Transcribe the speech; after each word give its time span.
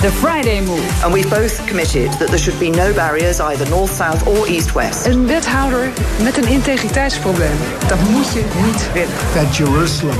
The 0.00 0.12
Friday 0.12 0.60
Move. 0.60 1.02
And 1.02 1.12
we've 1.12 1.30
both 1.30 1.66
committed 1.66 2.12
that 2.12 2.28
there 2.28 2.38
should 2.38 2.58
be 2.58 2.70
no 2.70 2.92
barriers, 2.92 3.40
either 3.40 3.68
north, 3.68 3.94
south 3.94 4.26
or 4.26 4.46
east, 4.46 4.72
west. 4.72 5.06
Een 5.06 5.26
wethouder 5.26 5.90
met 6.22 6.36
een 6.36 6.48
integriteitsprobleem. 6.48 7.56
Dat 7.88 7.98
moet 8.10 8.32
je 8.32 8.44
niet 8.64 8.92
willen. 8.92 9.08
That 9.34 9.56
Jerusalem 9.56 10.18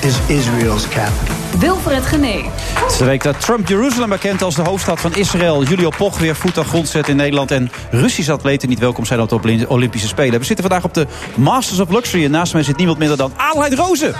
is 0.00 0.14
Israel's 0.26 0.88
capital. 0.88 1.34
Wilfred 1.58 2.06
Gené. 2.06 2.42
Het 2.74 2.92
is 2.92 2.98
de 2.98 3.04
week 3.04 3.22
dat 3.22 3.40
Trump 3.40 3.68
Jeruzalem 3.68 4.08
bekend 4.08 4.42
als 4.42 4.54
de 4.54 4.62
hoofdstad 4.62 5.00
van 5.00 5.14
Israël. 5.14 5.62
Julio 5.64 5.90
Poch 5.96 6.18
weer 6.18 6.36
voet 6.36 6.58
aan 6.58 6.64
grond 6.64 6.88
zet 6.88 7.08
in 7.08 7.16
Nederland. 7.16 7.50
En 7.50 7.70
Russische 7.90 8.32
atleten 8.32 8.68
niet 8.68 8.78
welkom 8.78 9.04
zijn 9.04 9.20
op 9.20 9.28
de 9.28 9.68
Olympische 9.68 10.08
Spelen. 10.08 10.40
We 10.40 10.46
zitten 10.46 10.64
vandaag 10.68 10.84
op 10.84 10.94
de 10.94 11.06
Masters 11.34 11.80
of 11.80 11.90
Luxury. 11.90 12.24
En 12.24 12.30
naast 12.30 12.52
mij 12.52 12.62
zit 12.62 12.76
niemand 12.76 12.98
minder 12.98 13.16
dan 13.16 13.32
Adelheid 13.36 13.74
Rozen. 13.74 14.14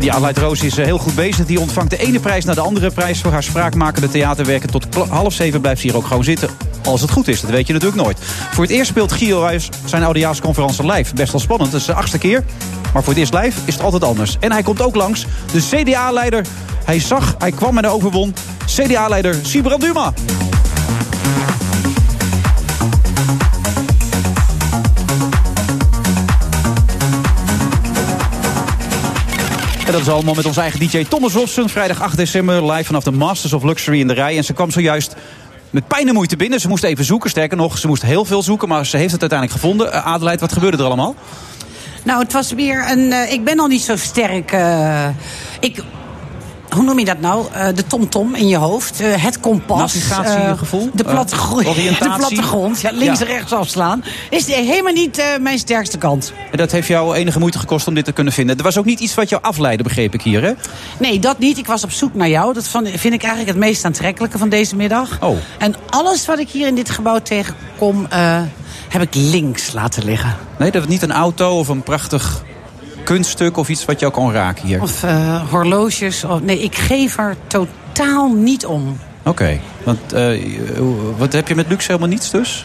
Die 0.00 0.12
Adelheid 0.12 0.38
Roos 0.38 0.62
is 0.62 0.78
eh, 0.78 0.84
heel 0.84 0.98
goed 0.98 1.14
bezig. 1.14 1.46
Die 1.46 1.60
ontvangt 1.60 1.90
de 1.90 1.96
ene 1.96 2.20
prijs 2.20 2.44
naar 2.44 2.54
de 2.54 2.60
andere 2.60 2.90
prijs 2.90 3.20
voor 3.20 3.32
haar 3.32 3.42
spraakmakende 3.42 4.08
theaterwerken. 4.08 4.70
Tot 4.70 4.86
half 5.08 5.32
zeven 5.32 5.60
blijft 5.60 5.80
ze 5.80 5.86
hier 5.86 5.96
ook 5.96 6.06
gewoon 6.06 6.24
zitten. 6.24 6.48
Als 6.84 7.00
het 7.00 7.10
goed 7.10 7.28
is, 7.28 7.40
dat 7.40 7.50
weet 7.50 7.66
je 7.66 7.72
natuurlijk 7.72 8.02
nooit. 8.02 8.18
Voor 8.50 8.64
het 8.64 8.72
eerst 8.72 8.90
speelt 8.90 9.12
Gio 9.12 9.40
Ruijs 9.40 9.68
zijn 9.84 10.02
oudejaarsconferentie 10.02 10.92
live. 10.92 11.14
Best 11.14 11.32
wel 11.32 11.40
spannend, 11.40 11.70
dat 11.70 11.80
is 11.80 11.86
de 11.86 11.94
achtste 11.94 12.18
keer. 12.18 12.44
Maar 12.92 13.02
voor 13.02 13.12
het 13.12 13.18
eerst 13.18 13.34
live 13.34 13.60
is 13.64 13.74
het 13.74 13.82
altijd 13.82 14.04
anders. 14.04 14.36
En 14.40 14.52
hij 14.52 14.62
komt 14.62 14.82
ook 14.82 14.94
langs, 14.94 15.26
de 15.52 15.60
CDA-leider. 15.70 16.46
Hij 16.84 17.00
zag, 17.00 17.34
hij 17.38 17.52
kwam 17.52 17.78
en 17.78 17.86
overwon. 17.86 18.34
CDA-leider 18.66 19.36
Sibrand 19.42 19.80
Duma. 19.80 20.12
Dat 29.90 30.00
is 30.00 30.08
allemaal 30.08 30.34
met 30.34 30.44
onze 30.44 30.60
eigen 30.60 30.80
DJ 30.80 31.04
Thomas 31.04 31.32
Robson. 31.32 31.68
Vrijdag 31.68 32.02
8 32.02 32.16
december 32.16 32.72
live 32.72 32.84
vanaf 32.84 33.02
de 33.02 33.10
Masters 33.10 33.52
of 33.52 33.62
Luxury 33.62 34.00
in 34.00 34.06
de 34.06 34.14
rij. 34.14 34.36
En 34.36 34.44
ze 34.44 34.52
kwam 34.52 34.70
zojuist 34.70 35.14
met 35.70 35.86
pijn 35.86 36.08
en 36.08 36.14
moeite 36.14 36.36
binnen. 36.36 36.60
Ze 36.60 36.68
moest 36.68 36.84
even 36.84 37.04
zoeken. 37.04 37.30
Sterker 37.30 37.56
nog, 37.56 37.78
ze 37.78 37.86
moest 37.86 38.02
heel 38.02 38.24
veel 38.24 38.42
zoeken. 38.42 38.68
Maar 38.68 38.86
ze 38.86 38.96
heeft 38.96 39.12
het 39.12 39.20
uiteindelijk 39.20 39.60
gevonden. 39.60 39.92
Uh, 39.94 40.38
wat 40.38 40.52
gebeurde 40.52 40.76
er 40.76 40.84
allemaal? 40.84 41.14
Nou, 42.02 42.22
het 42.22 42.32
was 42.32 42.52
weer 42.52 42.90
een... 42.90 42.98
Uh, 42.98 43.32
ik 43.32 43.44
ben 43.44 43.58
al 43.58 43.66
niet 43.66 43.82
zo 43.82 43.96
sterk. 43.96 44.52
Uh, 44.52 45.08
ik 45.60 45.82
hoe 46.74 46.82
noem 46.82 46.98
je 46.98 47.04
dat 47.04 47.20
nou? 47.20 47.46
Uh, 47.54 47.66
de 47.74 47.86
tomtom 47.86 48.34
in 48.34 48.48
je 48.48 48.56
hoofd. 48.56 49.00
Uh, 49.00 49.24
het 49.24 49.40
kompas. 49.40 49.78
Navigatiegevoel? 49.78 50.86
Uh, 50.86 50.90
de, 50.94 51.04
plattegrond, 51.04 51.64
de 51.74 51.96
plattegrond. 51.98 52.80
Ja, 52.80 52.90
links 52.92 53.20
en 53.20 53.26
rechts 53.26 53.52
afslaan. 53.52 54.04
Is 54.30 54.46
helemaal 54.46 54.92
niet 54.92 55.22
mijn 55.40 55.58
sterkste 55.58 55.98
kant. 55.98 56.32
En 56.50 56.58
dat 56.58 56.72
heeft 56.72 56.88
jou 56.88 57.14
enige 57.14 57.38
moeite 57.38 57.58
gekost 57.58 57.86
om 57.86 57.94
dit 57.94 58.04
te 58.04 58.12
kunnen 58.12 58.32
vinden. 58.32 58.56
Er 58.56 58.62
was 58.62 58.78
ook 58.78 58.84
niet 58.84 59.00
iets 59.00 59.14
wat 59.14 59.28
jou 59.28 59.42
afleidde, 59.42 59.82
begreep 59.82 60.14
ik 60.14 60.22
hier, 60.22 60.42
hè? 60.42 60.52
Nee, 60.98 61.18
dat 61.18 61.38
niet. 61.38 61.58
Ik 61.58 61.66
was 61.66 61.84
op 61.84 61.90
zoek 61.90 62.14
naar 62.14 62.28
jou. 62.28 62.54
Dat 62.54 62.68
vind 62.84 63.14
ik 63.14 63.22
eigenlijk 63.22 63.46
het 63.46 63.56
meest 63.56 63.84
aantrekkelijke 63.84 64.38
van 64.38 64.48
deze 64.48 64.76
middag. 64.76 65.18
Oh. 65.20 65.36
En 65.58 65.74
alles 65.90 66.26
wat 66.26 66.38
ik 66.38 66.48
hier 66.48 66.66
in 66.66 66.74
dit 66.74 66.90
gebouw 66.90 67.18
tegenkom... 67.18 68.06
heb 68.88 69.02
ik 69.02 69.14
links 69.14 69.72
laten 69.72 70.04
liggen. 70.04 70.36
Nee, 70.58 70.70
dat 70.70 70.80
was 70.80 70.90
niet 70.90 71.02
een 71.02 71.12
auto 71.12 71.58
of 71.58 71.68
een 71.68 71.82
prachtig 71.82 72.42
kunststuk 73.04 73.56
of 73.56 73.68
iets 73.68 73.84
wat 73.84 74.00
jou 74.00 74.12
kan 74.12 74.32
raken 74.32 74.66
hier? 74.66 74.82
Of 74.82 75.02
uh, 75.02 75.50
horloges. 75.50 76.24
Of, 76.24 76.42
nee, 76.42 76.62
ik 76.62 76.74
geef 76.74 77.18
er 77.18 77.36
totaal 77.46 78.32
niet 78.32 78.66
om. 78.66 78.98
Oké, 79.20 79.28
okay. 79.28 79.60
want 79.84 80.14
uh, 80.14 80.38
wat 81.16 81.32
heb 81.32 81.48
je 81.48 81.54
met 81.54 81.68
luxe 81.68 81.86
helemaal 81.86 82.08
niets 82.08 82.30
dus? 82.30 82.64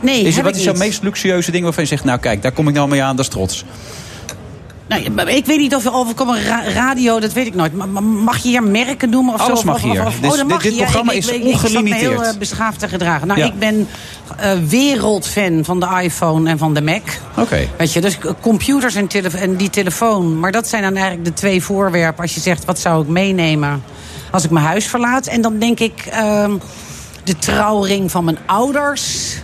Nee, 0.00 0.22
is, 0.22 0.40
Wat 0.40 0.56
is 0.56 0.64
jouw 0.64 0.74
meest 0.74 1.02
luxueuze 1.02 1.50
ding 1.50 1.64
waarvan 1.64 1.82
je 1.82 1.88
zegt... 1.88 2.04
nou 2.04 2.18
kijk, 2.18 2.42
daar 2.42 2.52
kom 2.52 2.68
ik 2.68 2.74
nou 2.74 2.88
mee 2.88 3.02
aan, 3.02 3.16
dat 3.16 3.24
is 3.24 3.30
trots? 3.30 3.64
Nou, 5.14 5.30
ik 5.30 5.46
weet 5.46 5.58
niet 5.58 5.74
of, 5.74 5.84
een 6.18 6.44
ra 6.44 6.62
radio, 6.68 7.20
dat 7.20 7.32
weet 7.32 7.46
ik 7.46 7.54
nooit. 7.54 7.74
Maar 7.74 8.02
mag 8.02 8.38
je 8.38 8.48
hier 8.48 8.62
merken 8.62 9.10
noemen? 9.10 9.34
Of 9.34 9.40
Alles 9.40 9.60
zo? 9.60 9.66
mag 9.66 9.74
of, 9.74 9.82
hier. 9.82 10.00
Of, 10.00 10.06
of, 10.06 10.20
dus, 10.20 10.40
oh, 10.40 10.48
mag 10.48 10.62
dit, 10.62 10.74
je. 10.74 10.82
programma 10.82 11.12
ik, 11.12 11.18
is 11.18 11.28
ik, 11.28 11.44
ongelimiteerd. 11.44 12.02
Ik, 12.02 12.10
ik 12.10 12.22
heel 12.22 12.32
uh, 12.32 12.38
beschaafd 12.38 12.78
te 12.78 12.88
gedragen. 12.88 13.26
Nou, 13.26 13.40
ja. 13.40 13.46
ik 13.46 13.58
ben 13.58 13.88
uh, 14.40 14.52
wereldfan 14.68 15.64
van 15.64 15.80
de 15.80 15.88
iPhone 16.02 16.50
en 16.50 16.58
van 16.58 16.74
de 16.74 16.82
Mac. 16.82 17.02
Oké. 17.30 17.40
Okay. 17.40 17.70
Weet 17.78 17.92
je, 17.92 18.00
dus 18.00 18.18
computers 18.40 18.94
en, 18.94 19.08
en 19.34 19.56
die 19.56 19.70
telefoon. 19.70 20.40
Maar 20.40 20.52
dat 20.52 20.68
zijn 20.68 20.82
dan 20.82 20.94
eigenlijk 20.94 21.24
de 21.24 21.32
twee 21.32 21.62
voorwerpen. 21.62 22.22
Als 22.22 22.34
je 22.34 22.40
zegt, 22.40 22.64
wat 22.64 22.78
zou 22.78 23.02
ik 23.02 23.08
meenemen 23.08 23.82
als 24.30 24.44
ik 24.44 24.50
mijn 24.50 24.66
huis 24.66 24.86
verlaat? 24.86 25.26
En 25.26 25.40
dan 25.40 25.58
denk 25.58 25.80
ik, 25.80 26.08
uh, 26.12 26.46
de 27.24 27.38
trouwring 27.38 28.10
van 28.10 28.24
mijn 28.24 28.38
ouders... 28.46 29.36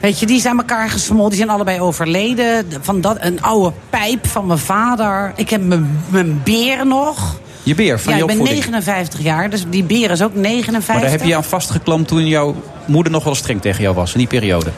Weet 0.00 0.20
je, 0.20 0.26
die 0.26 0.40
zijn 0.40 0.56
elkaar 0.56 0.90
gesmolten. 0.90 1.28
Die 1.28 1.38
zijn 1.38 1.50
allebei 1.50 1.80
overleden. 1.80 2.66
Van 2.80 3.00
dat, 3.00 3.16
een 3.20 3.42
oude 3.42 3.72
pijp 3.90 4.26
van 4.26 4.46
mijn 4.46 4.58
vader. 4.58 5.32
Ik 5.36 5.50
heb 5.50 5.62
mijn, 5.62 6.00
mijn 6.08 6.40
beer 6.44 6.86
nog. 6.86 7.38
Je 7.62 7.74
beer 7.74 8.00
van 8.00 8.12
ja, 8.12 8.18
je 8.18 8.22
ik 8.24 8.28
ben 8.28 8.38
opvoeding? 8.38 8.64
59 8.64 9.20
jaar, 9.20 9.50
dus 9.50 9.64
die 9.68 9.84
beer 9.84 10.10
is 10.10 10.22
ook 10.22 10.34
59. 10.34 10.94
Maar 10.94 11.02
daar 11.02 11.10
heb 11.10 11.20
je 11.20 11.26
je 11.26 11.36
aan 11.36 11.44
vastgeklampt 11.44 12.08
toen 12.08 12.26
jouw 12.26 12.54
moeder 12.90 13.12
nog 13.12 13.24
wel 13.24 13.34
streng 13.34 13.60
tegen 13.60 13.82
jou 13.82 13.94
was, 13.94 14.12
in 14.12 14.18
die 14.18 14.28
periode. 14.28 14.70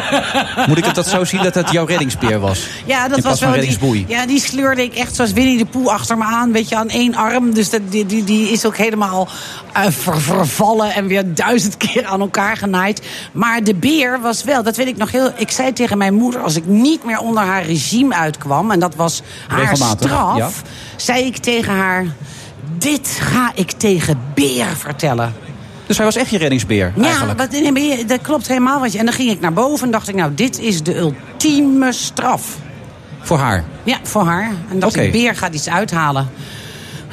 Moet 0.68 0.78
ik 0.78 0.84
het 0.84 0.94
dat 0.94 1.06
zo 1.06 1.24
zien 1.24 1.42
dat 1.42 1.54
het 1.54 1.70
jouw 1.70 1.84
reddingsbeer 1.84 2.40
was? 2.40 2.66
Ja, 2.84 3.08
dat 3.08 3.20
was 3.20 3.40
wel 3.40 3.52
die, 3.52 4.04
ja, 4.08 4.26
die 4.26 4.40
sleurde 4.40 4.82
ik 4.82 4.94
echt 4.94 5.14
zoals 5.14 5.32
Winnie 5.32 5.58
de 5.58 5.64
Poe 5.64 5.90
achter 5.90 6.18
me 6.18 6.24
aan, 6.24 6.52
weet 6.52 6.68
je, 6.68 6.76
aan 6.76 6.88
één 6.88 7.14
arm. 7.14 7.54
Dus 7.54 7.70
dat, 7.70 7.80
die, 7.88 8.06
die, 8.06 8.24
die 8.24 8.48
is 8.48 8.66
ook 8.66 8.76
helemaal 8.76 9.28
uh, 9.76 9.82
ver, 9.88 10.20
vervallen 10.20 10.94
en 10.94 11.06
weer 11.06 11.34
duizend 11.34 11.76
keer 11.76 12.04
aan 12.04 12.20
elkaar 12.20 12.56
genaaid. 12.56 13.02
Maar 13.32 13.64
de 13.64 13.74
beer 13.74 14.20
was 14.20 14.44
wel, 14.44 14.62
dat 14.62 14.76
weet 14.76 14.86
ik 14.86 14.96
nog 14.96 15.10
heel. 15.10 15.30
Ik 15.36 15.50
zei 15.50 15.72
tegen 15.72 15.98
mijn 15.98 16.14
moeder, 16.14 16.40
als 16.40 16.56
ik 16.56 16.66
niet 16.66 17.04
meer 17.04 17.18
onder 17.18 17.42
haar 17.42 17.64
regime 17.64 18.14
uitkwam, 18.14 18.70
en 18.70 18.78
dat 18.80 18.94
was 18.94 19.22
haar 19.48 19.76
straf, 19.76 20.36
ja. 20.36 20.50
zei 20.96 21.24
ik 21.24 21.36
tegen 21.36 21.72
haar: 21.72 22.06
Dit 22.78 23.08
ga 23.20 23.52
ik 23.54 23.70
tegen 23.70 24.18
beer 24.34 24.66
vertellen. 24.76 25.51
Dus 25.92 26.00
hij 26.00 26.10
was 26.10 26.22
echt 26.22 26.30
je 26.30 26.38
reddingsbeer, 26.38 26.92
ja, 26.96 27.04
eigenlijk? 27.04 27.38
Wat, 27.38 27.50
nee, 27.50 28.04
dat 28.04 28.20
klopt 28.20 28.48
helemaal. 28.48 28.80
Wat 28.80 28.92
je, 28.92 28.98
en 28.98 29.04
dan 29.04 29.14
ging 29.14 29.30
ik 29.30 29.40
naar 29.40 29.52
boven 29.52 29.86
en 29.86 29.92
dacht 29.92 30.08
ik, 30.08 30.14
nou, 30.14 30.34
dit 30.34 30.58
is 30.58 30.82
de 30.82 30.96
ultieme 30.98 31.92
straf. 31.92 32.56
Voor 33.20 33.38
haar? 33.38 33.64
Ja, 33.84 33.98
voor 34.02 34.24
haar. 34.24 34.50
En 34.70 34.78
dacht 34.78 34.96
Oké. 34.96 35.04
ik, 35.04 35.12
beer 35.12 35.36
gaat 35.36 35.54
iets 35.54 35.68
uithalen. 35.68 36.28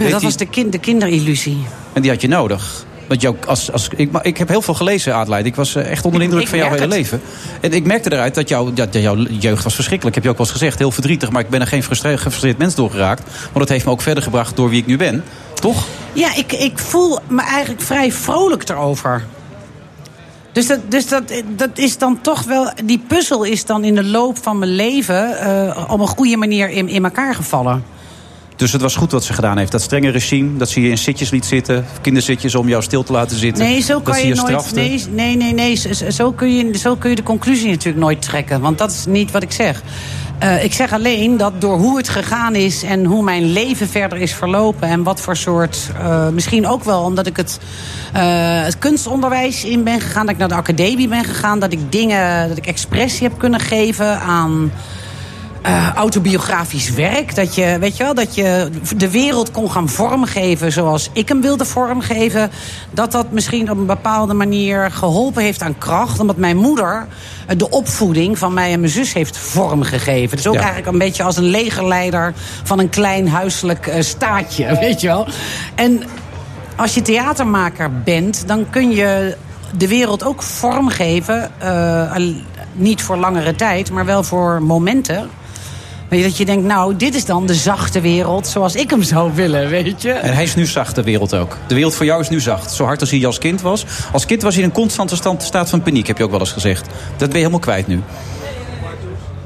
Dat 0.10 0.22
was 0.22 0.38
de, 0.38 0.46
kind, 0.46 0.72
de 0.72 0.80
kinderillusie. 0.80 1.66
En 1.94 2.02
die 2.02 2.12
had 2.12 2.22
je 2.22 2.28
nodig. 2.28 2.86
Want 3.08 3.22
jou, 3.22 3.36
als, 3.48 3.72
als, 3.72 3.88
ik, 3.96 4.10
ik 4.22 4.38
heb 4.38 4.48
heel 4.48 4.62
veel 4.62 4.74
gelezen, 4.74 5.16
Adelaide. 5.16 5.50
Ik 5.50 5.56
was 5.56 5.76
eh, 5.76 5.92
echt 5.92 6.06
onder 6.06 6.20
de 6.20 6.26
indruk 6.26 6.44
Ik 6.44 6.50
van 6.50 6.58
jouw 6.58 6.70
hele 6.70 6.82
het. 6.82 6.90
leven. 6.90 7.22
En 7.62 7.74
ik 7.74 7.86
merkte 7.86 8.14
eruit 8.14 8.36
dat, 8.36 8.50
jou, 8.50 8.74
dat 8.74 8.94
jouw 8.94 9.18
jeugd 9.18 9.64
was 9.64 9.76
verschrikkelijk. 9.76 10.16
Heb 10.16 10.24
je 10.24 10.30
ook 10.30 10.38
wel 10.38 10.46
eens 10.46 10.56
gezegd. 10.56 10.80
Heel 10.80 10.92
verdrietig. 10.92 11.30
Maar 11.30 11.42
ik 11.42 11.50
ben 11.50 11.62
er 11.62 11.68
geen 11.68 11.84
frustre- 11.84 12.18
gefrustreerd 12.18 12.58
mens 12.58 12.76
door 12.76 12.92
geraakt. 12.92 13.24
Want 13.44 13.60
dat 13.60 13.70
heeft 13.70 13.86
me 13.86 13.92
ook 13.92 14.02
verder 14.02 14.24
gebracht 14.24 14.56
door 14.56 14.70
wie 14.70 14.80
ik 14.80 14.86
nu 14.86 14.98
ben. 14.98 15.24
Toch? 15.60 15.86
Ja, 16.14 16.36
ik, 16.36 16.54
ik 16.54 16.78
voel 16.78 17.20
me 17.28 17.42
eigenlijk 17.42 17.82
vrij 17.82 18.12
vrolijk 18.12 18.70
erover. 18.70 19.26
Dus, 20.52 20.68
dat, 20.68 20.80
dus 20.92 21.08
dat, 21.08 21.24
dat 21.56 21.70
is 21.78 21.98
dan 21.98 22.22
toch 22.22 22.44
wel. 22.44 22.72
Die 22.86 23.04
puzzel 23.08 23.44
is 23.44 23.66
dan 23.66 23.84
in 23.84 23.96
de 23.96 24.04
loop 24.04 24.38
van 24.42 24.60
mijn 24.60 24.72
leven. 24.72 25.40
eh, 25.40 25.86
op 25.90 26.00
een 26.00 26.08
goede 26.08 26.38
manier 26.38 26.70
in, 26.70 26.88
in 26.88 27.04
elkaar 27.04 27.36
gevallen. 27.36 27.84
Dus 28.56 28.72
het 28.72 28.82
was 28.82 28.96
goed 28.96 29.12
wat 29.12 29.24
ze 29.24 29.34
gedaan 29.34 29.58
heeft. 29.58 29.72
Dat 29.72 29.82
strenge 29.82 30.10
regime, 30.10 30.58
dat 30.58 30.70
ze 30.70 30.82
je 30.82 30.90
in 30.90 30.98
zitjes 30.98 31.30
liet 31.30 31.46
zitten. 31.46 31.86
Kinderzitjes 32.02 32.56
om 32.56 32.68
jou 32.68 32.84
stil 32.84 33.04
te 33.04 33.12
laten 33.12 33.38
zitten. 33.38 33.64
Nee, 33.64 33.82
zo 33.82 34.00
kan 34.00 34.20
je 34.20 34.28
je 34.28 34.36
nooit. 34.36 34.48
strafte. 34.48 34.80
Nee, 34.80 35.04
nee, 35.10 35.36
nee, 35.36 35.54
nee 35.54 35.76
zo, 35.76 36.10
zo 36.10 36.32
kun 36.32 36.56
je, 36.56 36.78
zo 36.78 36.96
kun 36.96 37.10
je 37.10 37.16
de 37.16 37.24
conclusie 37.24 37.70
natuurlijk 37.70 38.04
nooit 38.04 38.22
trekken. 38.22 38.62
Want 38.62 38.78
dat 38.78 38.92
is 38.92 39.06
niet 39.06 39.32
wat 39.32 39.44
ik 39.44 39.52
zeg. 39.52 39.82
Eh, 40.40 40.64
ik 40.64 40.74
zeg 40.74 40.94
alleen 40.94 41.38
dat 41.38 41.62
door 41.62 41.78
hoe 41.78 41.98
het 41.98 42.10
gegaan 42.10 42.56
is 42.56 42.84
en 42.84 43.06
hoe 43.06 43.24
mijn 43.24 43.44
leven 43.44 43.88
verder 43.88 44.18
is 44.18 44.34
verlopen. 44.34 44.88
En 44.88 45.04
wat 45.04 45.22
voor 45.22 45.36
soort. 45.36 45.92
eh, 46.00 46.30
misschien 46.30 46.68
ook 46.68 46.84
wel 46.84 47.02
omdat 47.02 47.28
ik 47.28 47.38
het, 47.38 47.60
eh, 48.14 48.22
het 48.64 48.78
kunstonderwijs 48.78 49.64
in 49.64 49.84
ben 49.84 50.00
gegaan. 50.02 50.26
Dat 50.26 50.34
ik 50.34 50.40
naar 50.40 50.48
de 50.48 50.54
academie 50.56 51.08
ben 51.08 51.24
gegaan. 51.24 51.60
Dat 51.60 51.72
ik 51.72 51.92
dingen. 51.92 52.48
Dat 52.48 52.58
ik 52.58 52.68
expressie 52.68 53.28
heb 53.28 53.38
kunnen 53.38 53.60
geven 53.60 54.20
aan. 54.20 54.72
Eh, 55.62 55.94
autobiografisch 55.96 56.90
werk. 56.92 57.36
Dat 57.36 57.56
je, 57.56 57.78
weet 57.80 57.98
je 57.98 58.04
wel, 58.04 58.14
dat 58.14 58.36
je 58.36 58.70
de 58.98 59.10
wereld 59.12 59.52
kon 59.52 59.72
gaan 59.72 59.90
vormgeven 59.90 60.72
zoals 60.72 61.10
ik 61.14 61.28
hem 61.28 61.42
wilde 61.42 61.66
vormgeven. 61.66 62.52
Dat 62.92 63.12
dat 63.12 63.32
misschien 63.32 63.72
op 63.72 63.78
een 63.78 63.86
bepaalde 63.86 64.34
manier 64.34 64.92
geholpen 64.92 65.44
heeft 65.44 65.62
aan 65.62 65.78
kracht. 65.78 66.20
Omdat 66.20 66.38
mijn 66.38 66.58
moeder 66.58 67.08
eh, 67.48 67.58
de 67.58 67.70
opvoeding 67.70 68.38
van 68.38 68.54
mij 68.54 68.72
en 68.74 68.80
mijn 68.80 68.92
zus 68.92 69.14
heeft 69.14 69.38
vormgegeven. 69.38 70.38
Dus 70.38 70.48
ook 70.48 70.54
Ja. 70.54 70.60
eigenlijk 70.60 70.92
een 70.92 70.98
beetje 71.00 71.24
als 71.24 71.38
een 71.38 71.44
legerleider 71.50 72.34
van 72.64 72.80
een 72.80 72.90
klein 72.90 73.28
huiselijk 73.30 73.88
eh, 73.88 74.02
staatje, 74.02 74.78
weet 74.80 75.02
je 75.02 75.08
wel. 75.08 75.28
En 75.76 76.04
als 76.76 76.94
je 76.94 77.02
theatermaker 77.02 77.92
bent, 78.04 78.44
dan 78.48 78.70
kun 78.70 78.92
je 78.92 79.36
de 79.78 79.88
wereld 79.88 80.24
ook 80.26 80.42
vormgeven. 80.44 81.52
niet 82.74 83.02
voor 83.02 83.18
langere 83.18 83.56
tijd, 83.56 83.92
maar 83.92 84.06
wel 84.06 84.24
voor 84.24 84.64
momenten. 84.64 85.30
Je, 86.10 86.24
dat 86.24 86.38
je 86.38 86.46
denkt, 86.46 86.66
nou, 86.66 86.96
dit 86.96 87.16
is 87.16 87.26
dan 87.26 87.46
de 87.46 87.54
zachte 87.54 88.02
wereld 88.02 88.48
zoals 88.48 88.76
ik 88.76 88.90
hem 88.90 89.04
zou 89.04 89.32
willen, 89.34 89.70
weet 89.70 90.02
je. 90.02 90.12
En 90.12 90.34
hij 90.34 90.44
is 90.44 90.56
nu 90.56 90.66
zacht, 90.66 90.96
de 90.96 91.04
wereld 91.04 91.34
ook. 91.34 91.58
De 91.68 91.76
wereld 91.76 91.96
voor 91.96 92.06
jou 92.06 92.22
is 92.22 92.30
nu 92.30 92.40
zacht. 92.40 92.72
Zo 92.72 92.86
hard 92.86 93.02
als 93.02 93.12
hij 93.12 93.26
als 93.26 93.38
kind 93.38 93.62
was. 93.62 93.86
Als 94.12 94.26
kind 94.26 94.42
was 94.42 94.54
hij 94.54 94.64
in 94.64 94.70
een 94.70 94.76
constante 94.76 95.16
stand, 95.16 95.44
staat 95.44 95.70
van 95.70 95.82
paniek, 95.82 96.08
heb 96.08 96.18
je 96.18 96.24
ook 96.24 96.32
wel 96.32 96.40
eens 96.40 96.52
gezegd. 96.52 96.86
Dat 96.86 97.18
ben 97.18 97.28
je 97.30 97.36
helemaal 97.38 97.60
kwijt 97.60 97.88
nu. 97.88 98.02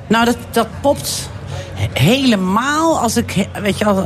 Nou, 0.07 0.25
dat, 0.25 0.37
dat 0.51 0.67
popt 0.81 1.29
he- 1.73 2.03
helemaal, 2.03 2.99
als 2.99 3.17
ik, 3.17 3.47
weet 3.61 3.77
je 3.77 4.05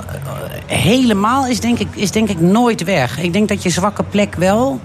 helemaal 0.65 1.47
is 1.47 1.59
denk, 1.59 1.79
ik, 1.79 1.87
is 1.93 2.11
denk 2.11 2.29
ik 2.29 2.39
nooit 2.39 2.83
weg. 2.83 3.19
Ik 3.19 3.33
denk 3.33 3.47
dat 3.47 3.63
je 3.63 3.69
zwakke 3.69 4.03
plek 4.03 4.35
wel, 4.35 4.79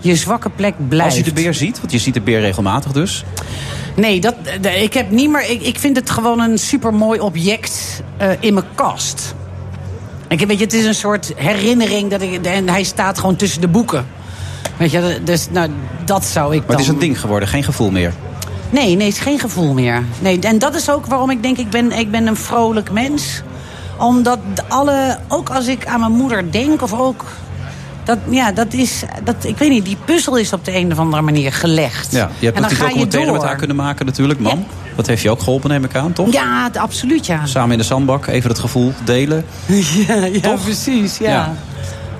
je 0.00 0.16
zwakke 0.16 0.50
plek 0.50 0.74
blijft. 0.88 1.06
Als 1.06 1.16
je 1.16 1.32
de 1.32 1.32
beer 1.42 1.54
ziet, 1.54 1.80
want 1.80 1.92
je 1.92 1.98
ziet 1.98 2.14
de 2.14 2.20
beer 2.20 2.40
regelmatig 2.40 2.92
dus. 2.92 3.24
Nee, 3.94 4.20
dat, 4.20 4.34
de- 4.60 4.82
ik 4.82 4.94
heb 4.94 5.10
niet 5.10 5.30
meer. 5.30 5.50
Ik, 5.50 5.62
ik 5.62 5.78
vind 5.78 5.96
het 5.96 6.10
gewoon 6.10 6.40
een 6.40 6.58
supermooi 6.58 7.20
object 7.20 8.02
eh, 8.16 8.28
in 8.40 8.54
mijn 8.54 8.66
kast. 8.74 9.34
Ik, 10.28 10.46
weet 10.46 10.58
je, 10.58 10.64
het 10.64 10.72
is 10.72 10.84
een 10.84 10.94
soort 10.94 11.32
herinnering 11.36 12.10
dat 12.10 12.22
ik. 12.22 12.46
En 12.46 12.68
hij 12.68 12.82
staat 12.82 13.18
gewoon 13.18 13.36
tussen 13.36 13.60
de 13.60 13.68
boeken. 13.68 14.06
Weet 14.76 14.90
je, 14.90 15.20
dus 15.24 15.48
nou, 15.50 15.70
dat 16.04 16.24
zou 16.24 16.52
ik 16.54 16.58
Maar 16.58 16.66
dan. 16.66 16.76
het 16.76 16.84
is 16.84 16.92
een 16.92 16.98
ding 16.98 17.20
geworden, 17.20 17.48
geen 17.48 17.64
gevoel 17.64 17.90
meer. 17.90 18.12
Nee, 18.70 18.96
nee, 18.96 19.06
het 19.06 19.16
is 19.16 19.22
geen 19.22 19.38
gevoel 19.38 19.72
meer. 19.72 20.04
Nee, 20.20 20.38
en 20.40 20.58
dat 20.58 20.74
is 20.74 20.90
ook 20.90 21.06
waarom 21.06 21.30
ik 21.30 21.42
denk, 21.42 21.56
ik 21.58 21.70
ben, 21.70 21.92
ik 21.92 22.10
ben 22.10 22.26
een 22.26 22.36
vrolijk 22.36 22.90
mens. 22.90 23.42
Omdat 23.98 24.38
alle, 24.68 25.18
ook 25.28 25.50
als 25.50 25.66
ik 25.66 25.86
aan 25.86 26.00
mijn 26.00 26.12
moeder 26.12 26.50
denk, 26.52 26.82
of 26.82 26.92
ook... 27.00 27.24
Dat, 28.04 28.18
ja, 28.30 28.52
dat 28.52 28.72
is, 28.72 29.02
dat, 29.24 29.36
ik 29.44 29.58
weet 29.58 29.70
niet, 29.70 29.84
die 29.84 29.96
puzzel 30.04 30.36
is 30.36 30.52
op 30.52 30.64
de 30.64 30.76
een 30.76 30.92
of 30.92 30.98
andere 30.98 31.22
manier 31.22 31.52
gelegd. 31.52 32.12
Ja, 32.12 32.30
je 32.38 32.44
hebt 32.44 32.56
en 32.56 32.62
dan 32.62 32.62
natuurlijk 32.62 32.80
je 32.80 32.86
documentaire 32.94 33.32
met 33.32 33.42
haar 33.42 33.56
kunnen 33.56 33.76
maken 33.76 34.06
natuurlijk, 34.06 34.40
mam. 34.40 34.66
Dat 34.96 35.06
heeft 35.06 35.22
je 35.22 35.30
ook 35.30 35.42
geholpen, 35.42 35.70
neem 35.70 35.84
ik 35.84 35.94
aan, 35.94 36.12
toch? 36.12 36.32
Ja, 36.32 36.70
absoluut, 36.74 37.26
ja. 37.26 37.46
Samen 37.46 37.72
in 37.72 37.78
de 37.78 37.84
zandbak, 37.84 38.26
even 38.26 38.50
het 38.50 38.58
gevoel 38.58 38.92
delen. 39.04 39.44
Ja, 40.06 40.24
ja 40.24 40.40
Toch? 40.40 40.62
precies, 40.62 41.18
ja. 41.18 41.28
Ja. 41.28 41.34
ja. 41.34 41.54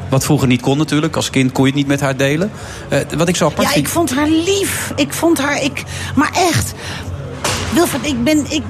Wat 0.08 0.24
vroeger 0.24 0.48
niet 0.48 0.60
kon 0.60 0.78
natuurlijk. 0.78 1.16
Als 1.16 1.30
kind 1.30 1.52
kon 1.52 1.64
je 1.64 1.70
het 1.70 1.78
niet 1.78 1.86
met 1.86 2.00
haar 2.00 2.16
delen. 2.16 2.50
Eh, 2.88 3.00
wat 3.16 3.28
ik 3.28 3.36
zo 3.36 3.46
apart 3.46 3.66
Ja, 3.66 3.72
vind... 3.72 3.86
ik 3.86 3.92
vond 3.92 4.14
haar 4.14 4.28
lief. 4.28 4.92
Ik 4.96 5.12
vond 5.12 5.38
haar, 5.38 5.62
ik, 5.62 5.82
maar 6.14 6.30
echt. 6.34 6.74
Wilfred, 7.74 8.06
ik 8.06 8.24
ben, 8.24 8.44
ik, 8.48 8.62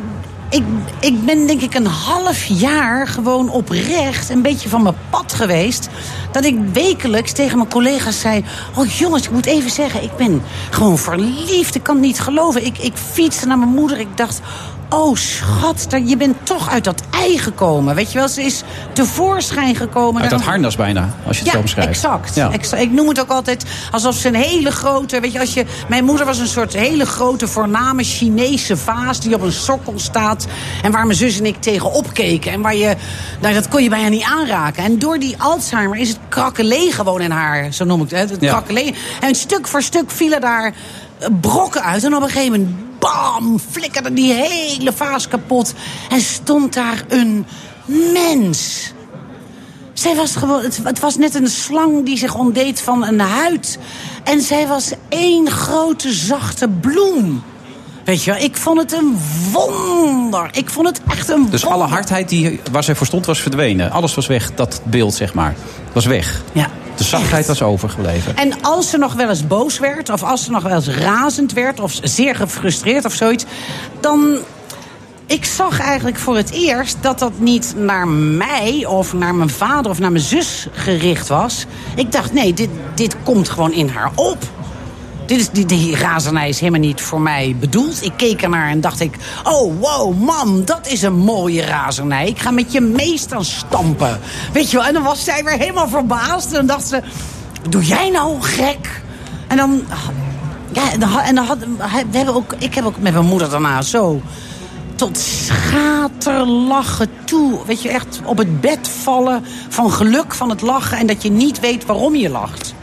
ik, 0.55 0.65
ik 1.01 1.25
ben 1.25 1.47
denk 1.47 1.61
ik 1.61 1.75
een 1.75 1.87
half 1.87 2.45
jaar 2.45 3.07
gewoon 3.07 3.49
oprecht 3.49 4.29
een 4.29 4.43
beetje 4.43 4.69
van 4.69 4.83
mijn 4.83 4.95
pad 5.11 5.33
geweest. 5.33 5.89
Dat 6.33 6.45
ik 6.45 6.59
wekelijks 6.73 7.33
tegen 7.33 7.57
mijn 7.57 7.71
collega's 7.71 8.21
zei... 8.21 8.45
Oh 8.77 8.87
jongens, 8.87 9.25
ik 9.25 9.31
moet 9.31 9.47
even 9.47 9.71
zeggen, 9.71 10.03
ik 10.03 10.17
ben 10.17 10.43
gewoon 10.71 10.99
verliefd. 10.99 11.75
Ik 11.75 11.83
kan 11.83 11.95
het 11.95 12.05
niet 12.05 12.21
geloven. 12.21 12.67
Ik, 12.67 12.79
ik 12.79 12.93
fietste 12.97 13.47
naar 13.47 13.59
mijn 13.59 13.71
moeder. 13.71 13.99
Ik 13.99 14.17
dacht... 14.17 14.41
Oh, 14.89 15.17
schat, 15.17 15.87
je 16.05 16.17
bent 16.17 16.37
toch 16.43 16.71
uit 16.71 16.85
dat 16.85 17.03
ei 17.11 17.39
gekomen. 17.39 17.95
Weet 17.95 18.13
je 18.13 18.19
wel, 18.19 18.29
ze 18.29 18.43
is 18.43 18.63
tevoorschijn 18.93 19.77
gekomen. 19.77 20.23
Uit 20.23 20.31
dat 20.31 20.43
harnas 20.43 20.77
bijna, 20.77 21.15
als 21.27 21.37
je 21.37 21.43
het 21.43 21.53
ja, 21.53 21.53
zo 21.53 21.59
omschrijft. 21.59 21.91
exact. 21.91 22.35
Ja. 22.35 22.51
exact. 22.53 22.83
Ik 22.83 22.93
noem 22.93 23.09
het 23.09 23.21
ook 23.21 23.31
altijd 23.31 23.65
alsof 23.91 24.15
ze 24.15 24.29
een 24.29 24.35
hele 24.35 24.71
grote... 24.71 25.21
Weet 25.21 25.33
je, 25.33 25.41
als 25.41 25.55
je, 25.55 25.65
mijn 25.89 26.05
moeder 26.05 26.27
was 26.27 26.39
een 26.39 26.47
soort 26.47 26.73
hele 26.73 27.07
grote, 27.07 27.49
voorname 27.49 28.03
Chinese 28.03 28.77
vaas... 28.77 29.21
die 29.21 29.35
op 29.35 29.43
een 29.43 29.53
sokkel 29.53 29.95
staat 29.97 30.47
en 30.83 30.93
waar 30.93 31.07
mijn 31.07 31.19
zus 31.19 31.39
en 31.39 31.47
ik 31.47 31.61
tegen 31.61 31.93
opkeken. 31.93 32.53
En 32.53 32.61
waar 32.61 32.77
je... 32.77 32.97
Nou, 33.41 33.55
dat 33.55 33.69
kon 33.69 33.83
je 33.83 33.89
bijna 33.89 34.09
niet 34.09 34.23
aanraken. 34.23 34.85
En 34.85 34.99
door 34.99 35.19
die 35.19 35.35
Alzheimer 35.39 35.99
is 35.99 36.09
het 36.09 36.19
krakkelee 36.29 36.93
gewoon 36.93 37.21
in 37.21 37.31
haar. 37.31 37.73
Zo 37.73 37.85
noem 37.85 38.03
ik 38.03 38.11
het. 38.11 38.31
het 38.31 38.41
Ja. 38.41 38.63
En 39.21 39.35
stuk 39.35 39.67
voor 39.67 39.83
stuk 39.83 40.11
vielen 40.11 40.41
daar 40.41 40.75
brokken 41.41 41.83
uit. 41.83 42.05
En 42.05 42.15
op 42.15 42.23
een 42.23 42.29
gegeven 42.29 42.61
moment, 42.61 42.84
bam, 43.05 43.59
flikkerde 43.71 44.13
die 44.13 44.33
hele 44.33 44.93
vaas 44.93 45.29
kapot. 45.29 45.75
En 46.11 46.21
stond 46.21 46.75
daar 46.75 47.05
een 47.09 47.47
mens... 48.13 48.93
Zij 49.93 50.15
was 50.17 50.37
gewoon, 50.37 50.63
het, 50.63 50.81
het 50.85 51.01
was 51.01 51.17
net 51.17 51.35
een 51.35 51.47
slang 51.49 52.05
die 52.05 52.17
zich 52.19 52.35
ontdeed 52.35 52.81
van 52.81 53.05
een 53.05 53.21
huid. 53.21 53.79
En 54.25 54.41
zij 54.41 54.67
was 54.67 54.93
één 55.09 55.51
grote 55.51 56.13
zachte 56.13 56.69
bloem. 56.69 57.43
Weet 58.05 58.25
je 58.25 58.31
wel, 58.33 58.41
ik 58.41 58.57
vond 58.57 58.79
het 58.81 58.93
een 58.93 59.19
wonder. 59.53 60.49
Ik 60.53 60.71
vond 60.71 60.87
het 60.87 61.01
echt 61.09 61.29
een 61.29 61.51
Dus 61.51 61.63
wonder. 61.63 61.81
alle 61.81 61.91
hardheid 61.93 62.29
die, 62.29 62.61
waar 62.73 62.85
zij 62.85 62.95
voor 62.95 63.07
stond 63.07 63.27
was 63.27 63.41
verdwenen. 63.41 63.91
Alles 63.91 64.15
was 64.15 64.27
weg, 64.27 64.55
dat 64.55 64.81
beeld 64.85 65.15
zeg 65.15 65.35
maar. 65.35 65.55
Was 65.93 66.07
weg. 66.07 66.43
Ja. 66.53 66.71
De 66.97 67.05
zachtheid 67.05 67.47
was 67.47 67.63
overgebleven. 67.63 68.37
En 68.37 68.63
als 68.63 68.91
ze 68.91 68.99
nog 68.99 69.15
wel 69.15 69.29
eens 69.29 69.47
boos 69.47 69.79
werd, 69.79 70.11
of 70.11 70.23
als 70.23 70.45
ze 70.45 70.51
nog 70.51 70.63
wel 70.63 70.75
eens 70.75 70.89
razend 70.89 71.53
werd, 71.53 71.81
of 71.81 71.99
zeer 72.03 72.35
gefrustreerd 72.35 73.05
of 73.05 73.13
zoiets, 73.13 73.45
dan. 74.01 74.39
Ik 75.27 75.45
zag 75.45 75.81
eigenlijk 75.81 76.17
voor 76.17 76.37
het 76.37 76.51
eerst 76.51 76.97
dat 77.01 77.19
dat 77.19 77.33
niet 77.39 77.75
naar 77.77 78.09
mij 78.09 78.87
of 78.89 79.13
naar 79.13 79.35
mijn 79.35 79.51
vader 79.51 79.91
of 79.91 79.99
naar 79.99 80.13
mijn 80.13 80.25
zus 80.25 80.67
gericht 80.73 81.29
was. 81.29 81.67
Ik 81.95 82.13
dacht, 82.13 82.33
nee, 82.33 82.55
dit, 82.55 82.69
dit 82.95 83.17
komt 83.23 83.49
gewoon 83.49 83.73
in 83.73 83.89
haar 83.89 84.11
op. 84.15 84.39
Dit 85.27 85.39
is, 85.39 85.51
die, 85.51 85.67
die 85.67 85.97
razernij 85.97 86.49
is 86.49 86.61
helemaal 86.61 86.81
niet 86.81 87.01
voor 87.01 87.21
mij 87.21 87.57
bedoeld. 87.61 88.03
Ik 88.03 88.13
keek 88.17 88.43
ernaar 88.43 88.69
en 88.69 88.81
dacht 88.81 89.01
ik... 89.01 89.17
Oh, 89.45 89.81
wow, 89.81 90.19
mam, 90.21 90.65
dat 90.65 90.87
is 90.87 91.03
een 91.03 91.17
mooie 91.17 91.65
razernij. 91.65 92.29
Ik 92.29 92.39
ga 92.39 92.51
met 92.51 92.73
je 92.73 92.81
mee 92.81 93.19
staan 93.19 93.45
stampen. 93.45 94.21
Weet 94.53 94.71
je 94.71 94.77
wel, 94.77 94.87
en 94.87 94.93
dan 94.93 95.03
was 95.03 95.25
zij 95.25 95.45
weer 95.45 95.59
helemaal 95.59 95.89
verbaasd. 95.89 96.47
En 96.47 96.53
dan 96.53 96.67
dacht 96.67 96.87
ze... 96.87 97.03
Doe 97.69 97.85
jij 97.85 98.11
nou 98.11 98.41
gek? 98.41 99.03
En 99.47 99.57
dan... 99.57 99.83
Ja, 100.73 100.93
en 100.93 101.01
dan, 101.01 101.19
en 101.19 101.35
dan 101.35 101.47
we 102.11 102.17
hebben 102.17 102.35
ook, 102.35 102.55
ik 102.59 102.75
heb 102.75 102.85
ook 102.85 102.99
met 102.99 103.13
mijn 103.13 103.27
moeder 103.27 103.51
daarna 103.51 103.83
zo... 103.83 104.21
Tot 104.95 105.19
schaterlachen 105.19 107.11
toe. 107.25 107.59
Weet 107.67 107.83
je, 107.83 107.89
echt 107.89 108.21
op 108.25 108.39
het 108.39 108.61
bed 108.61 108.89
vallen 109.03 109.45
van 109.69 109.91
geluk 109.91 110.35
van 110.35 110.51
het 110.51 110.61
lachen... 110.61 110.99
en 110.99 111.07
dat 111.07 111.23
je 111.23 111.31
niet 111.31 111.61
weet 111.61 111.87
waarom 111.87 112.15
je 112.15 112.31
lacht. 112.31 112.75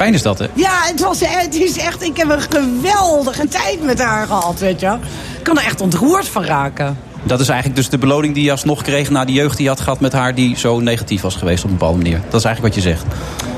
Fijn 0.00 0.14
is 0.14 0.22
dat, 0.22 0.38
hè? 0.38 0.46
Ja, 0.54 0.80
het, 0.82 1.00
was, 1.00 1.20
het 1.24 1.54
is 1.54 1.78
echt. 1.78 2.02
Ik 2.02 2.16
heb 2.16 2.28
een 2.28 2.40
geweldige 2.40 3.48
tijd 3.48 3.82
met 3.82 4.02
haar 4.02 4.26
gehad, 4.26 4.58
weet 4.58 4.80
je. 4.80 4.96
Ik 5.36 5.42
kan 5.42 5.58
er 5.58 5.64
echt 5.64 5.80
ontroerd 5.80 6.28
van 6.28 6.44
raken. 6.44 6.98
Dat 7.22 7.40
is 7.40 7.48
eigenlijk 7.48 7.80
dus 7.80 7.88
de 7.88 7.98
beloning 7.98 8.34
die 8.34 8.44
je 8.44 8.50
alsnog 8.50 8.82
kreeg... 8.82 9.10
na 9.10 9.24
die 9.24 9.34
jeugd 9.34 9.56
die 9.56 9.62
je 9.62 9.68
had 9.70 9.80
gehad 9.80 10.00
met 10.00 10.12
haar... 10.12 10.34
die 10.34 10.58
zo 10.58 10.80
negatief 10.80 11.20
was 11.20 11.36
geweest 11.36 11.64
op 11.64 11.70
een 11.70 11.76
bepaalde 11.76 11.98
manier. 11.98 12.20
Dat 12.30 12.40
is 12.40 12.44
eigenlijk 12.44 12.74
wat 12.74 12.84
je 12.84 12.90
zegt. 12.90 13.04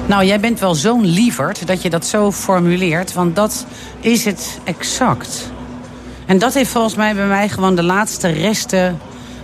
Nou, 0.06 0.24
jij 0.24 0.40
bent 0.40 0.60
wel 0.60 0.74
zo'n 0.74 1.04
lieverd 1.04 1.66
dat 1.66 1.82
je 1.82 1.90
dat 1.90 2.06
zo 2.06 2.32
formuleert. 2.32 3.12
Want 3.12 3.36
dat 3.36 3.66
is 4.00 4.24
het 4.24 4.58
exact. 4.64 5.50
En 6.26 6.38
dat 6.38 6.54
heeft 6.54 6.70
volgens 6.70 6.94
mij 6.94 7.14
bij 7.14 7.26
mij 7.26 7.48
gewoon 7.48 7.74
de 7.74 7.82
laatste 7.82 8.28
resten 8.28 9.00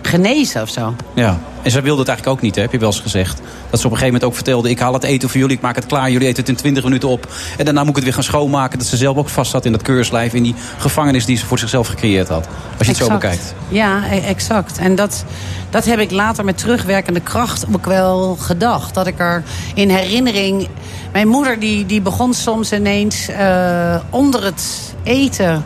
genezen 0.09 0.61
of 0.61 0.69
zo. 0.69 0.95
Ja. 1.13 1.39
En 1.61 1.71
zij 1.71 1.81
wilde 1.81 1.99
het 1.99 2.07
eigenlijk 2.07 2.37
ook 2.37 2.43
niet, 2.43 2.55
hè? 2.55 2.61
heb 2.61 2.71
je 2.71 2.77
wel 2.77 2.89
eens 2.89 2.99
gezegd. 2.99 3.41
Dat 3.69 3.79
ze 3.79 3.85
op 3.85 3.91
een 3.91 3.97
gegeven 3.97 4.05
moment 4.05 4.23
ook 4.23 4.35
vertelde... 4.35 4.69
ik 4.69 4.79
haal 4.79 4.93
het 4.93 5.03
eten 5.03 5.29
voor 5.29 5.39
jullie, 5.39 5.55
ik 5.55 5.61
maak 5.61 5.75
het 5.75 5.85
klaar... 5.85 6.11
jullie 6.11 6.27
eten 6.27 6.39
het 6.39 6.49
in 6.49 6.55
20 6.55 6.83
minuten 6.83 7.09
op. 7.09 7.27
En 7.57 7.65
daarna 7.65 7.79
moet 7.79 7.89
ik 7.89 7.95
het 7.95 8.03
weer 8.03 8.13
gaan 8.13 8.23
schoonmaken. 8.23 8.79
Dat 8.79 8.87
ze 8.87 8.97
zelf 8.97 9.17
ook 9.17 9.29
vast 9.29 9.51
zat 9.51 9.65
in 9.65 9.71
dat 9.71 9.81
keurslijf... 9.81 10.33
in 10.33 10.43
die 10.43 10.55
gevangenis 10.77 11.25
die 11.25 11.37
ze 11.37 11.45
voor 11.45 11.59
zichzelf 11.59 11.87
gecreëerd 11.87 12.27
had. 12.27 12.47
Als 12.77 12.87
je 12.87 12.93
het 12.93 13.03
zo 13.03 13.09
bekijkt. 13.09 13.53
Ja, 13.67 14.11
e- 14.11 14.19
exact. 14.19 14.77
En 14.77 14.95
dat, 14.95 15.25
dat 15.69 15.85
heb 15.85 15.99
ik 15.99 16.11
later 16.11 16.45
met 16.45 16.57
terugwerkende 16.57 17.19
kracht 17.19 17.65
ook 17.73 17.85
wel 17.85 18.35
gedacht. 18.35 18.93
Dat 18.93 19.07
ik 19.07 19.19
er 19.19 19.43
in 19.73 19.89
herinnering... 19.89 20.67
Mijn 21.11 21.27
moeder 21.27 21.59
die, 21.59 21.85
die 21.85 22.01
begon 22.01 22.33
soms 22.33 22.73
ineens 22.73 23.27
eh, 23.27 23.95
onder 24.09 24.43
het 24.43 24.93
eten... 25.03 25.63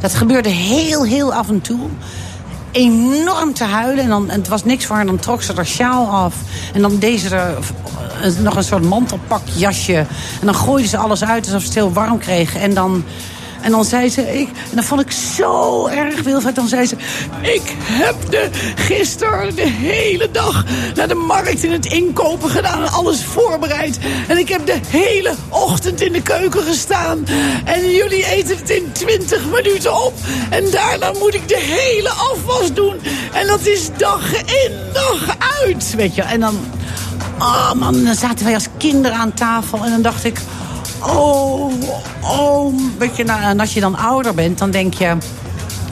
Dat 0.00 0.14
gebeurde 0.14 0.48
heel, 0.48 1.04
heel 1.04 1.34
af 1.34 1.48
en 1.48 1.60
toe. 1.60 1.88
Enorm 2.70 3.54
te 3.54 3.64
huilen. 3.64 4.04
En, 4.04 4.10
dan, 4.10 4.30
en 4.30 4.38
het 4.38 4.48
was 4.48 4.64
niks 4.64 4.86
voor 4.86 4.96
haar. 4.96 5.06
Dan 5.06 5.18
trok 5.18 5.42
ze 5.42 5.52
haar 5.54 5.66
sjaal 5.66 6.06
af. 6.06 6.34
En 6.74 6.82
dan 6.82 6.98
deed 6.98 7.20
ze 7.20 7.36
er 7.36 7.58
eh, 8.22 8.32
nog 8.38 8.56
een 8.56 8.64
soort 8.64 8.84
mantelpak 8.84 9.42
jasje. 9.54 9.96
En 10.40 10.46
dan 10.46 10.54
gooide 10.54 10.88
ze 10.88 10.96
alles 10.96 11.24
uit 11.24 11.44
alsof 11.44 11.60
ze 11.60 11.66
het 11.66 11.74
heel 11.74 11.92
warm 11.92 12.18
kreeg. 12.18 12.56
En 12.56 12.74
dan 12.74 13.04
En 13.60 13.70
dan 13.70 13.84
zei 13.84 14.08
ze, 14.08 14.38
ik, 14.40 14.48
en 14.48 14.76
dat 14.76 14.84
vond 14.84 15.00
ik 15.00 15.10
zo 15.10 15.86
erg 15.86 16.22
Wilfred. 16.22 16.54
Dan 16.54 16.68
zei 16.68 16.86
ze, 16.86 16.96
ik 17.40 17.74
heb 17.76 18.14
de, 18.30 18.48
gisteren 18.74 19.54
de 19.56 19.68
hele 19.68 20.30
dag 20.30 20.64
naar 20.94 21.08
de 21.08 21.14
markt 21.14 21.62
in 21.62 21.72
het 21.72 21.86
inkopen 21.86 22.50
gedaan. 22.50 22.82
En 22.82 22.92
alles 22.92 23.24
voorbereid. 23.24 23.98
En 24.28 24.38
ik 24.38 24.48
heb 24.48 24.66
de 24.66 24.78
hele 24.88 25.34
ochtend 25.48 26.00
in 26.00 26.12
de 26.12 26.22
keuken 26.22 26.62
gestaan. 26.62 27.26
En 27.64 27.90
jullie 27.90 28.26
eten 28.26 28.56
het 28.56 28.70
in 28.70 28.92
20 28.92 29.44
minuten 29.50 30.04
op. 30.04 30.14
En 30.50 30.70
daarna 30.70 31.12
moet 31.18 31.34
ik 31.34 31.48
de 31.48 31.60
hele 31.60 32.10
afwas 32.10 32.72
doen. 32.72 32.96
En 33.32 33.46
dat 33.46 33.66
is 33.66 33.88
dag 33.96 34.32
in, 34.34 34.72
dag 34.92 35.36
uit. 35.62 35.94
Weet 35.94 36.14
je, 36.14 36.22
en 36.22 36.40
dan... 36.40 36.58
Oh 37.38 37.72
man, 37.72 38.04
dan 38.04 38.14
zaten 38.14 38.44
wij 38.44 38.54
als 38.54 38.66
kinderen 38.76 39.18
aan 39.18 39.34
tafel. 39.34 39.84
En 39.84 39.90
dan 39.90 40.02
dacht 40.02 40.24
ik... 40.24 40.38
Oh, 41.02 41.72
oh. 42.22 42.74
Weet 42.98 43.16
je, 43.16 43.24
nou, 43.24 43.42
en 43.42 43.60
als 43.60 43.74
je 43.74 43.80
dan 43.80 43.96
ouder 43.96 44.34
bent, 44.34 44.58
dan 44.58 44.70
denk 44.70 44.94
je... 44.94 45.16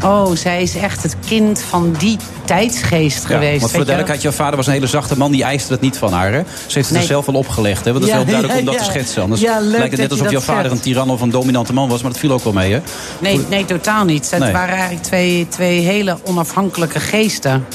Oh, 0.04 0.34
zij 0.36 0.62
is 0.62 0.76
echt 0.76 1.02
het 1.02 1.16
kind 1.26 1.62
van 1.62 1.94
die 1.98 2.16
tijdsgeest 2.44 3.22
Ja, 3.22 3.34
geweest. 3.34 3.60
want 3.60 3.70
voor 3.70 3.80
de 3.80 3.86
duidelijkheid, 3.86 4.22
jouw 4.22 4.32
vader 4.32 4.56
was 4.56 4.66
een 4.66 4.72
hele 4.72 4.86
zachte 4.86 5.18
man. 5.18 5.32
Die 5.32 5.42
eiste 5.42 5.72
het 5.72 5.80
niet 5.80 5.96
van 5.98 6.12
haar. 6.12 6.32
Hè? 6.32 6.38
Ze 6.38 6.44
heeft 6.74 6.74
het 6.74 6.90
Nee. 6.90 7.00
er 7.00 7.06
zelf 7.06 7.26
wel 7.26 7.34
opgelegd. 7.34 7.84
Hè? 7.84 7.92
Want 7.92 8.04
dat 8.04 8.08
is 8.14 8.14
heel 8.22 8.24
duidelijk 8.24 8.54
ja, 8.54 8.58
om 8.60 8.64
dat 8.64 8.74
ja. 8.74 8.80
te 8.80 8.86
schetsen. 8.90 9.22
Anders 9.22 9.40
lijkt 9.40 9.62
het 9.62 9.90
net 9.90 9.98
dat 9.98 10.10
alsof 10.10 10.30
jouw 10.30 10.32
dat 10.40 10.42
vader 10.44 10.70
een 10.70 10.80
tiran 10.80 11.10
of 11.10 11.20
een 11.20 11.30
dominante 11.30 11.72
man 11.72 11.88
was. 11.88 12.02
Maar 12.02 12.10
dat 12.10 12.20
viel 12.20 12.32
ook 12.32 12.44
wel 12.44 12.52
mee, 12.52 12.72
hè? 12.72 12.80
Nee, 13.18 13.40
nee, 13.50 13.64
totaal 13.64 14.04
niet. 14.04 14.30
Het 14.30 14.40
Nee. 14.40 14.52
waren 14.52 14.74
eigenlijk 14.74 15.02
twee, 15.02 15.46
twee 15.48 15.80
hele 15.80 16.18
onafhankelijke 16.24 17.00
geesten. 17.00 17.66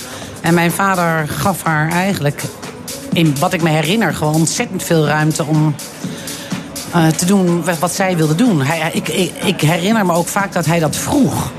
En 0.42 0.54
mijn 0.54 0.72
vader 0.72 1.28
gaf 1.28 1.64
haar 1.64 1.90
eigenlijk, 1.92 2.42
in 3.14 3.36
wat 3.40 3.54
ik 3.54 3.62
me 3.62 3.70
herinner, 3.70 4.14
gewoon 4.14 4.34
ontzettend 4.34 4.84
veel 4.84 5.06
ruimte 5.06 5.46
om 5.46 5.76
eh, 6.94 7.08
te 7.08 7.26
doen 7.26 7.64
wat- 7.80 7.94
zij 7.94 8.18
wilde 8.18 8.36
doen. 8.36 8.62
Hij, 8.62 8.92
ik, 8.94 9.08
ik, 9.08 9.32
ik 9.44 9.62
herinner 9.62 10.06
me 10.06 10.14
ook 10.14 10.28
vaak 10.28 10.54
dat 10.54 10.66
hij 10.66 10.80
dat 10.80 10.96
vroeg. 10.96 11.52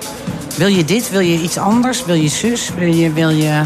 Wil 0.57 0.67
je 0.69 0.85
dit? 0.85 1.11
Wil 1.11 1.21
je 1.21 1.41
iets 1.41 1.59
anders? 1.59 2.05
Wil 2.05 2.15
je 2.15 2.29
zus? 2.29 2.71
Wil 2.79 2.95
je... 2.95 3.13
Wil 3.13 3.29
je... 3.31 3.63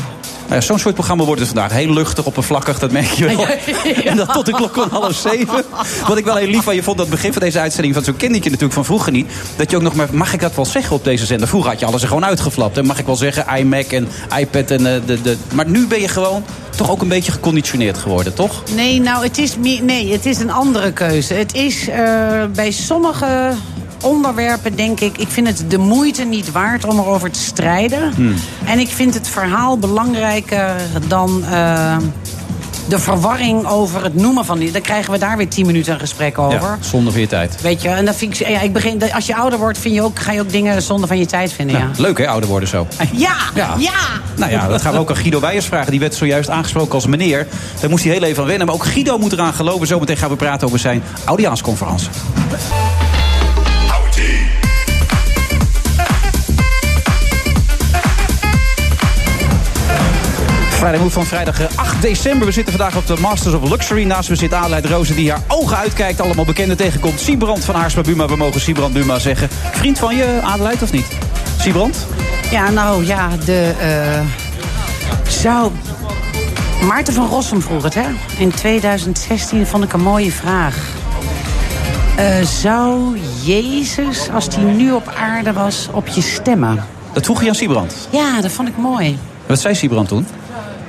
Nou 0.46 0.60
ja, 0.60 0.66
Zo'n 0.66 0.78
soort 0.78 0.94
programma 0.94 1.24
wordt 1.24 1.40
het 1.40 1.50
vandaag. 1.50 1.72
Heel 1.72 1.92
luchtig, 1.92 2.24
oppervlakkig, 2.24 2.78
dat 2.78 2.90
merk 2.90 3.10
je 3.10 3.24
wel. 3.26 3.46
En 4.10 4.16
dat 4.16 4.32
tot 4.32 4.46
de 4.46 4.52
klok 4.52 4.74
van 4.74 4.88
half 4.90 5.14
zeven. 5.14 5.64
Wat 6.08 6.18
ik 6.18 6.24
wel 6.24 6.36
heel 6.36 6.46
lief 6.46 6.62
van 6.62 6.74
je 6.74 6.82
vond, 6.82 6.98
dat 6.98 7.08
begin 7.08 7.32
van 7.32 7.42
deze 7.42 7.60
uitzending... 7.60 7.94
van 7.94 8.04
zo'n 8.04 8.16
kindertje 8.16 8.50
natuurlijk 8.50 8.74
van 8.74 8.84
vroeger 8.84 9.12
niet... 9.12 9.30
dat 9.56 9.70
je 9.70 9.76
ook 9.76 9.82
nog 9.82 9.94
maar, 9.94 10.08
mag 10.12 10.32
ik 10.32 10.40
dat 10.40 10.54
wel 10.54 10.64
zeggen 10.64 10.96
op 10.96 11.04
deze 11.04 11.26
zender? 11.26 11.48
Vroeger 11.48 11.70
had 11.70 11.80
je 11.80 11.86
alles 11.86 12.02
er 12.02 12.08
gewoon 12.08 12.24
uitgeflapt. 12.24 12.78
En 12.78 12.86
mag 12.86 12.98
ik 12.98 13.06
wel 13.06 13.16
zeggen, 13.16 13.58
iMac 13.58 13.86
en 13.86 14.08
iPad 14.38 14.70
en 14.70 14.94
eh, 14.94 15.00
de, 15.06 15.22
de... 15.22 15.36
Maar 15.54 15.68
nu 15.68 15.86
ben 15.86 16.00
je 16.00 16.08
gewoon 16.08 16.44
toch 16.76 16.90
ook 16.90 17.02
een 17.02 17.08
beetje 17.08 17.32
geconditioneerd 17.32 17.98
geworden, 17.98 18.34
toch? 18.34 18.62
Nee, 18.74 19.00
nou, 19.00 19.24
het 19.24 19.38
is, 19.38 19.56
nee, 19.82 20.12
het 20.12 20.26
is 20.26 20.38
een 20.38 20.50
andere 20.50 20.92
keuze. 20.92 21.34
Het 21.34 21.54
is 21.54 21.88
eh, 21.88 22.44
bij 22.54 22.70
sommige 22.70 23.52
onderwerpen, 24.06 24.76
denk 24.76 25.00
ik... 25.00 25.18
ik 25.18 25.28
vind 25.28 25.46
het 25.46 25.64
de 25.70 25.78
moeite 25.78 26.24
niet 26.24 26.52
waard 26.52 26.84
om 26.84 26.98
erover 26.98 27.30
te 27.30 27.38
strijden. 27.40 28.12
En 28.64 28.78
ik 28.78 28.88
vind 28.88 29.14
het 29.14 29.28
verhaal 29.28 29.78
belangrijker 29.78 30.74
dan... 31.08 31.44
eh, 31.50 31.96
de 32.88 32.98
verwarring 32.98 33.66
over 33.66 34.02
het 34.04 34.14
noemen 34.14 34.44
van 34.44 34.58
die. 34.58 34.70
Dan 34.70 34.80
krijgen 34.80 35.12
we 35.12 35.18
daar 35.18 35.36
weer 35.36 35.48
tien 35.48 35.66
minuten 35.66 35.92
een 35.92 36.00
gesprek 36.00 36.38
over. 36.38 36.60
Ja, 36.60 36.78
zonde 36.80 37.10
van 37.10 37.20
je 37.20 37.26
tijd. 37.26 37.60
Weet 37.60 37.82
je, 37.82 37.88
en 37.88 38.04
dan 38.04 38.14
vind 38.14 38.40
ik, 38.40 38.48
ja, 38.48 38.60
ik 38.60 38.72
begin, 38.72 39.12
als 39.12 39.26
je 39.26 39.36
ouder 39.36 39.58
wordt, 39.58 39.78
vind 39.78 39.94
je 39.94 40.02
ook, 40.02 40.18
ga 40.18 40.32
je 40.32 40.40
ook 40.40 40.50
dingen 40.50 40.82
zonder 40.82 41.08
van 41.08 41.18
je 41.18 41.26
tijd 41.26 41.52
vinden. 41.52 41.78
Nou, 41.80 41.90
leuk 41.96 42.18
hè, 42.18 42.28
ouder 42.28 42.48
worden 42.48 42.68
zo. 42.68 42.86
Ja, 42.98 43.06
ja, 43.16 43.34
Ja. 43.54 43.74
ja. 43.78 43.92
Nou 44.36 44.50
ja, 44.50 44.68
dat 44.68 44.82
gaan 44.82 44.92
we 44.92 44.98
ook 44.98 45.10
aan 45.10 45.16
Guido 45.16 45.40
Weijers 45.40 45.66
vragen. 45.66 45.90
Die 45.90 46.00
werd 46.00 46.14
zojuist 46.14 46.50
aangesproken 46.50 46.92
als 46.94 47.06
meneer. 47.06 47.46
Daar 47.80 47.90
moest 47.90 48.04
hij 48.04 48.12
heel 48.12 48.22
even 48.22 48.42
aan 48.42 48.48
wennen. 48.48 48.66
Maar 48.66 48.74
ook 48.76 48.84
Guido 48.86 49.18
moet 49.18 49.32
eraan 49.32 49.54
geloven. 49.54 49.86
Zometeen 49.86 50.16
gaan 50.16 50.30
we 50.30 50.36
praten 50.36 50.66
over 50.66 50.78
zijn 50.78 51.02
audiaansconferentie. 51.24 52.08
Move 60.94 61.10
van 61.10 61.26
vrijdag 61.26 61.60
eh, 61.60 61.66
8 61.74 62.02
december. 62.02 62.46
We 62.46 62.52
zitten 62.52 62.74
vandaag 62.76 62.96
op 62.96 63.06
de 63.06 63.16
Masters 63.20 63.54
of 63.54 63.70
Luxury. 63.70 64.04
Naast 64.04 64.28
me 64.28 64.34
zit 64.36 64.52
Adelheid 64.54 64.84
Rozen 64.86 65.16
die 65.16 65.30
haar 65.30 65.40
ogen 65.48 65.76
uitkijkt. 65.76 66.20
Allemaal 66.20 66.44
bekenden 66.44 66.76
tegenkomt. 66.76 67.20
Siebrand 67.20 67.64
van 67.64 67.74
Haarsma 67.74 68.02
Buma. 68.02 68.26
We 68.26 68.36
mogen 68.36 68.60
Siebrand 68.60 68.92
Buma 68.92 69.18
zeggen. 69.18 69.48
Vriend 69.72 69.98
van 69.98 70.16
je, 70.16 70.40
Adelheid, 70.42 70.82
of 70.82 70.92
niet? 70.92 71.06
Siebrand? 71.60 72.06
Ja, 72.50 72.70
nou 72.70 73.06
ja, 73.06 73.28
de. 73.44 73.72
eh, 73.80 74.20
zou. 75.30 75.70
Maarten 76.82 77.14
van 77.14 77.26
Rossum 77.28 77.62
vroeg 77.62 77.82
het, 77.82 77.94
hè? 77.94 78.04
In 78.38 78.50
2016 78.50 79.66
vond 79.66 79.84
ik 79.84 79.92
een 79.92 80.00
mooie 80.02 80.32
vraag. 80.32 80.76
Eh, 82.16 82.42
zou 82.42 83.18
Jezus, 83.44 84.28
als 84.34 84.46
hij 84.54 84.64
nu 84.64 84.92
op 84.92 85.12
aarde 85.20 85.52
was, 85.52 85.88
op 85.92 86.06
je 86.06 86.20
stemmen? 86.20 86.84
Dat 87.12 87.24
vroeg 87.24 87.42
je 87.42 87.48
aan 87.48 87.54
Siebrand. 87.54 88.08
Ja, 88.10 88.40
dat 88.40 88.50
vond 88.50 88.68
ik 88.68 88.76
mooi. 88.76 89.18
Wat 89.46 89.60
zei 89.60 89.74
Siebrand 89.74 90.08
toen? 90.08 90.26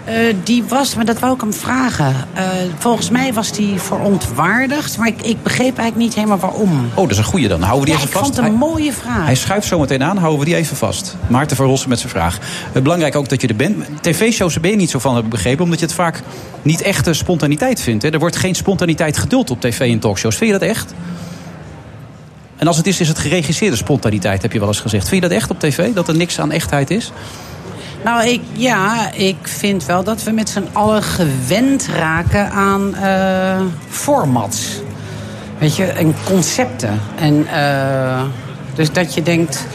Eh, 0.08 0.36
die 0.44 0.64
was, 0.64 0.96
maar 0.96 1.06
dat 1.06 1.20
wou 1.20 1.34
ik 1.34 1.42
hem 1.42 1.54
vragen. 1.54 2.16
Eh, 2.34 2.44
volgens 2.78 3.10
mij 3.10 3.34
was 3.34 3.52
die 3.52 3.80
verontwaardigd, 3.80 4.98
maar 4.98 5.08
ik, 5.08 5.22
ik 5.22 5.44
begreep 5.44 5.78
eigenlijk 5.78 5.96
niet 5.96 6.14
helemaal 6.16 6.38
waarom. 6.38 6.86
Oh, 6.90 6.96
dat 6.96 7.12
is 7.12 7.18
een 7.18 7.24
goeie 7.24 7.48
dan. 7.48 7.62
Houden 7.62 7.80
we 7.80 7.86
die 7.86 7.94
Ja, 7.94 8.00
even 8.00 8.08
ik 8.12 8.18
vast. 8.18 8.26
vond 8.26 8.38
het 8.38 8.46
een 8.46 8.60
Hij- 8.60 8.70
mooie 8.70 8.94
vraag. 8.94 9.26
Hij 9.26 9.36
schuift 9.36 9.68
zo 9.68 9.80
meteen 9.80 10.04
aan, 10.04 10.18
houden 10.18 10.40
we 10.40 10.46
die 10.46 10.56
even 10.56 10.76
vast. 10.78 11.16
Maarten 11.28 11.58
van 11.58 11.66
Rossen 11.66 11.90
met 11.90 12.00
zijn 12.00 12.12
vraag. 12.12 12.38
Eh, 12.74 12.82
belangrijk 12.82 13.16
ook 13.16 13.30
dat 13.30 13.42
je 13.42 13.48
er 13.48 13.56
bent. 13.56 13.76
TV-shows 14.02 14.60
ben 14.60 14.72
je 14.72 14.78
niet 14.78 14.90
zo 14.90 15.00
van, 15.00 15.16
heb 15.16 15.24
ik 15.24 15.30
begrepen. 15.30 15.64
Omdat 15.64 15.80
je 15.80 15.86
het 15.86 15.96
vaak 15.96 16.22
niet 16.62 16.82
echte 16.82 17.14
spontaniteit 17.14 17.82
vindt. 17.82 18.04
Hè. 18.04 18.10
Er 18.10 18.20
wordt 18.20 18.36
geen 18.36 18.56
spontaniteit 18.56 19.18
geduld 19.18 19.50
op 19.52 19.62
tv 19.62 19.80
en 19.92 20.00
talkshows. 20.00 20.36
Vind 20.36 20.52
je 20.52 20.60
dat 20.60 20.70
echt? 20.70 20.94
En 22.58 22.68
als 22.68 22.78
het 22.78 22.88
is, 22.88 23.00
is 23.00 23.08
het 23.08 23.20
geregisseerde 23.20 23.76
spontaniteit, 23.76 24.42
heb 24.42 24.52
je 24.52 24.60
wel 24.60 24.68
eens 24.68 24.80
gezegd. 24.80 25.08
Vind 25.10 25.22
je 25.24 25.28
dat 25.30 25.38
echt 25.38 25.50
op 25.50 25.60
tv? 25.60 25.94
Dat 25.94 26.08
er 26.08 26.16
niks 26.16 26.40
aan 26.40 26.52
echtheid 26.52 26.90
is? 26.92 27.12
Nou, 28.04 28.27
ik, 28.27 28.42
ja, 28.54 29.12
ik 29.13 29.36
vind 29.42 29.86
wel 29.86 30.04
dat 30.04 30.24
we 30.24 30.32
met 30.32 30.50
z'n 30.50 30.68
allen 30.72 31.04
gewend 31.04 31.88
raken 31.96 32.51
aan 32.51 32.96
eh, 32.96 33.62
formats. 33.89 34.82
Weet 35.58 35.75
je, 35.75 35.86
en 35.86 36.16
concepten. 36.25 37.00
En 37.16 37.48
eh, 37.48 38.22
dus 38.75 38.92
dat 38.92 39.13
je 39.13 39.24
denkt, 39.24 39.66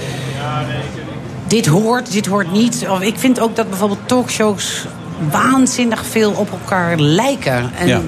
dit 1.47 1.67
hoort, 1.67 2.12
dit 2.12 2.26
hoort 2.26 2.52
niet. 2.52 2.87
Of 2.88 3.00
ik 3.00 3.19
vind 3.19 3.41
ook 3.41 3.57
dat 3.57 3.69
bijvoorbeeld 3.69 4.09
talkshows 4.09 4.85
waanzinnig 5.31 6.05
veel 6.07 6.33
op 6.33 6.50
elkaar 6.50 6.99
lijken. 6.99 7.71
En 7.79 7.87
Ja. 7.87 8.00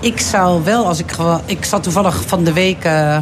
ik 0.00 0.20
zou 0.20 0.64
wel, 0.64 0.86
als 0.86 0.98
ik. 0.98 1.16
Ik 1.44 1.64
zat 1.64 1.82
toevallig 1.82 2.22
van 2.26 2.44
de 2.44 2.52
week... 2.52 2.84
eh, 2.84 3.18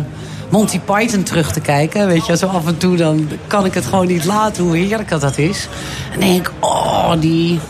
Monty 0.49 0.81
Python 0.81 1.23
terug 1.23 1.53
te 1.53 1.61
kijken. 1.61 2.07
Weet 2.07 2.26
je, 2.26 2.37
zo 2.37 2.47
af 2.47 2.67
en 2.67 2.76
toe 2.76 2.97
dan 2.97 3.29
kan 3.47 3.65
ik 3.65 3.75
het 3.75 3.85
gewoon 3.85 4.07
niet 4.07 4.25
laten 4.25 4.65
hoe 4.65 4.76
heerlijk 4.76 5.09
dat, 5.09 5.38
is. 5.38 5.69
En 6.12 6.21
denk 6.21 6.49
ik, 6.49 6.53
oh, 6.61 7.12
die, 7.21 7.61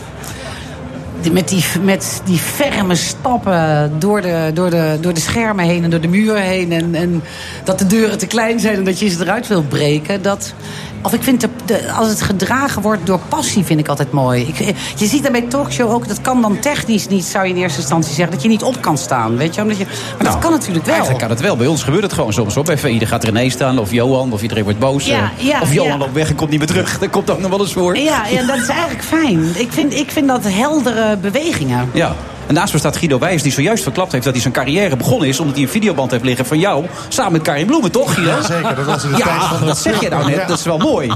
die, 1.21 1.31
met, 1.31 1.47
die, 1.47 1.63
met 1.81 2.21
die 2.25 2.37
ferme 2.37 2.95
stappen 2.95 3.91
door 3.99 4.21
de, 4.21 4.51
door, 4.53 4.69
de, 4.69 4.97
door 5.01 5.13
de 5.13 5.19
schermen 5.19 5.65
heen 5.65 5.83
en 5.83 5.89
door 5.89 6.01
de 6.01 6.07
muren 6.07 6.41
heen. 6.41 6.71
En, 6.71 6.95
en 6.95 7.23
dat 7.63 7.79
de 7.79 7.87
deuren 7.87 8.17
te 8.17 8.27
klein 8.27 8.59
zijn 8.59 8.75
en 8.75 8.83
dat 8.83 8.99
je 8.99 9.09
ze 9.09 9.21
eruit 9.21 9.47
wil 9.47 9.63
breken. 9.63 10.21
Dat, 10.21 10.53
of 11.01 11.13
ik 11.13 11.23
vind 11.23 11.41
de, 11.41 11.49
de- 11.65 11.91
als 11.91 12.09
het 12.09 12.21
gedragen 12.21 12.81
wordt 12.81 13.05
door 13.05 13.19
passie, 13.29 13.63
vind 13.63 13.79
ik 13.79 13.87
altijd 13.87 14.11
mooi. 14.11 14.41
Ik, 14.47 14.75
je 14.95 15.05
ziet 15.05 15.23
dat 15.23 15.31
bij 15.31 15.41
talkshow 15.41 15.91
ook, 15.93 16.07
dat 16.07 16.21
kan 16.21 16.41
dan 16.41 16.59
technisch 16.59 17.07
niet, 17.07 17.25
zou 17.25 17.45
je 17.45 17.53
in 17.53 17.61
eerste 17.61 17.79
instantie 17.79 18.13
zeggen, 18.13 18.33
dat 18.33 18.43
je 18.43 18.49
niet 18.49 18.63
op 18.63 18.81
kan 18.81 18.97
staan. 18.97 19.37
Weet 19.37 19.55
je? 19.55 19.61
Omdat 19.61 19.77
je 19.77 19.85
maar 20.17 20.31
dat 20.31 20.39
kan 20.39 20.51
natuurlijk 20.51 20.85
wel. 20.85 20.93
Eigenlijk 20.93 21.23
kan 21.23 21.33
het 21.33 21.41
wel. 21.41 21.55
Bij 21.57 21.67
ons 21.67 21.83
gebeurt 21.83 22.03
het 22.03 22.13
gewoon 22.13 22.33
soms. 22.33 22.57
Op 22.57 22.65
bij 22.65 22.77
VI 22.77 22.99
er 22.99 23.07
gaat 23.07 23.23
René 23.23 23.49
staan, 23.49 23.79
of 23.79 23.91
Johan, 23.91 24.31
of 24.31 24.41
iedereen 24.41 24.63
wordt 24.63 24.79
boos. 24.79 25.05
Ja, 25.05 25.31
eh, 25.37 25.45
ja, 25.47 25.61
of 25.61 25.73
Johan 25.73 25.91
ja. 25.91 25.97
loopt 25.97 26.13
weg 26.13 26.29
en 26.29 26.35
komt 26.35 26.49
niet 26.49 26.59
meer 26.59 26.67
terug. 26.67 26.99
Dat 26.99 27.09
komt 27.09 27.29
ook 27.29 27.39
nog 27.39 27.49
wel 27.49 27.59
eens 27.59 27.73
voor. 27.73 27.97
Ja, 27.97 28.25
ja, 28.27 28.45
dat 28.45 28.57
is 28.57 28.67
eigenlijk 28.67 29.03
fijn. 29.03 29.51
Ik 29.55 29.71
vind, 29.71 29.93
ik 29.93 30.11
vind 30.11 30.27
dat 30.27 30.43
heldere 30.43 31.17
bewegingen. 31.17 31.89
Ja. 31.93 32.15
En 32.47 32.53
naast 32.53 32.73
me 32.73 32.79
staat 32.79 32.97
Guido 32.97 33.19
Wijs, 33.19 33.41
die 33.43 33.51
zojuist 33.51 33.83
verklapt 33.83 34.11
heeft 34.11 34.23
dat 34.23 34.33
hij 34.33 34.41
zijn 34.41 34.53
carrière 34.53 34.95
begonnen 34.95 35.27
is. 35.27 35.39
omdat 35.39 35.55
hij 35.55 35.63
een 35.63 35.69
videoband 35.71 36.11
heeft 36.11 36.23
liggen 36.23 36.45
van 36.45 36.59
jou. 36.59 36.85
Samen 37.07 37.31
met 37.31 37.41
Karin 37.41 37.65
Bloemen, 37.65 37.91
toch, 37.91 38.13
Guido? 38.13 38.29
Ja, 38.29 38.41
zeker. 38.41 38.75
Dat 38.75 38.85
was 38.85 39.03
in 39.03 39.09
de 39.09 39.15
tijd 39.15 39.27
Ja, 39.29 39.47
van 39.47 39.59
de- 39.59 39.65
dat 39.65 39.77
zeg 39.77 40.01
je 40.01 40.09
nou 40.09 40.29
net. 40.29 40.47
Dat 40.47 40.57
is 40.59 40.65
wel 40.65 40.77
mooi. 40.77 41.07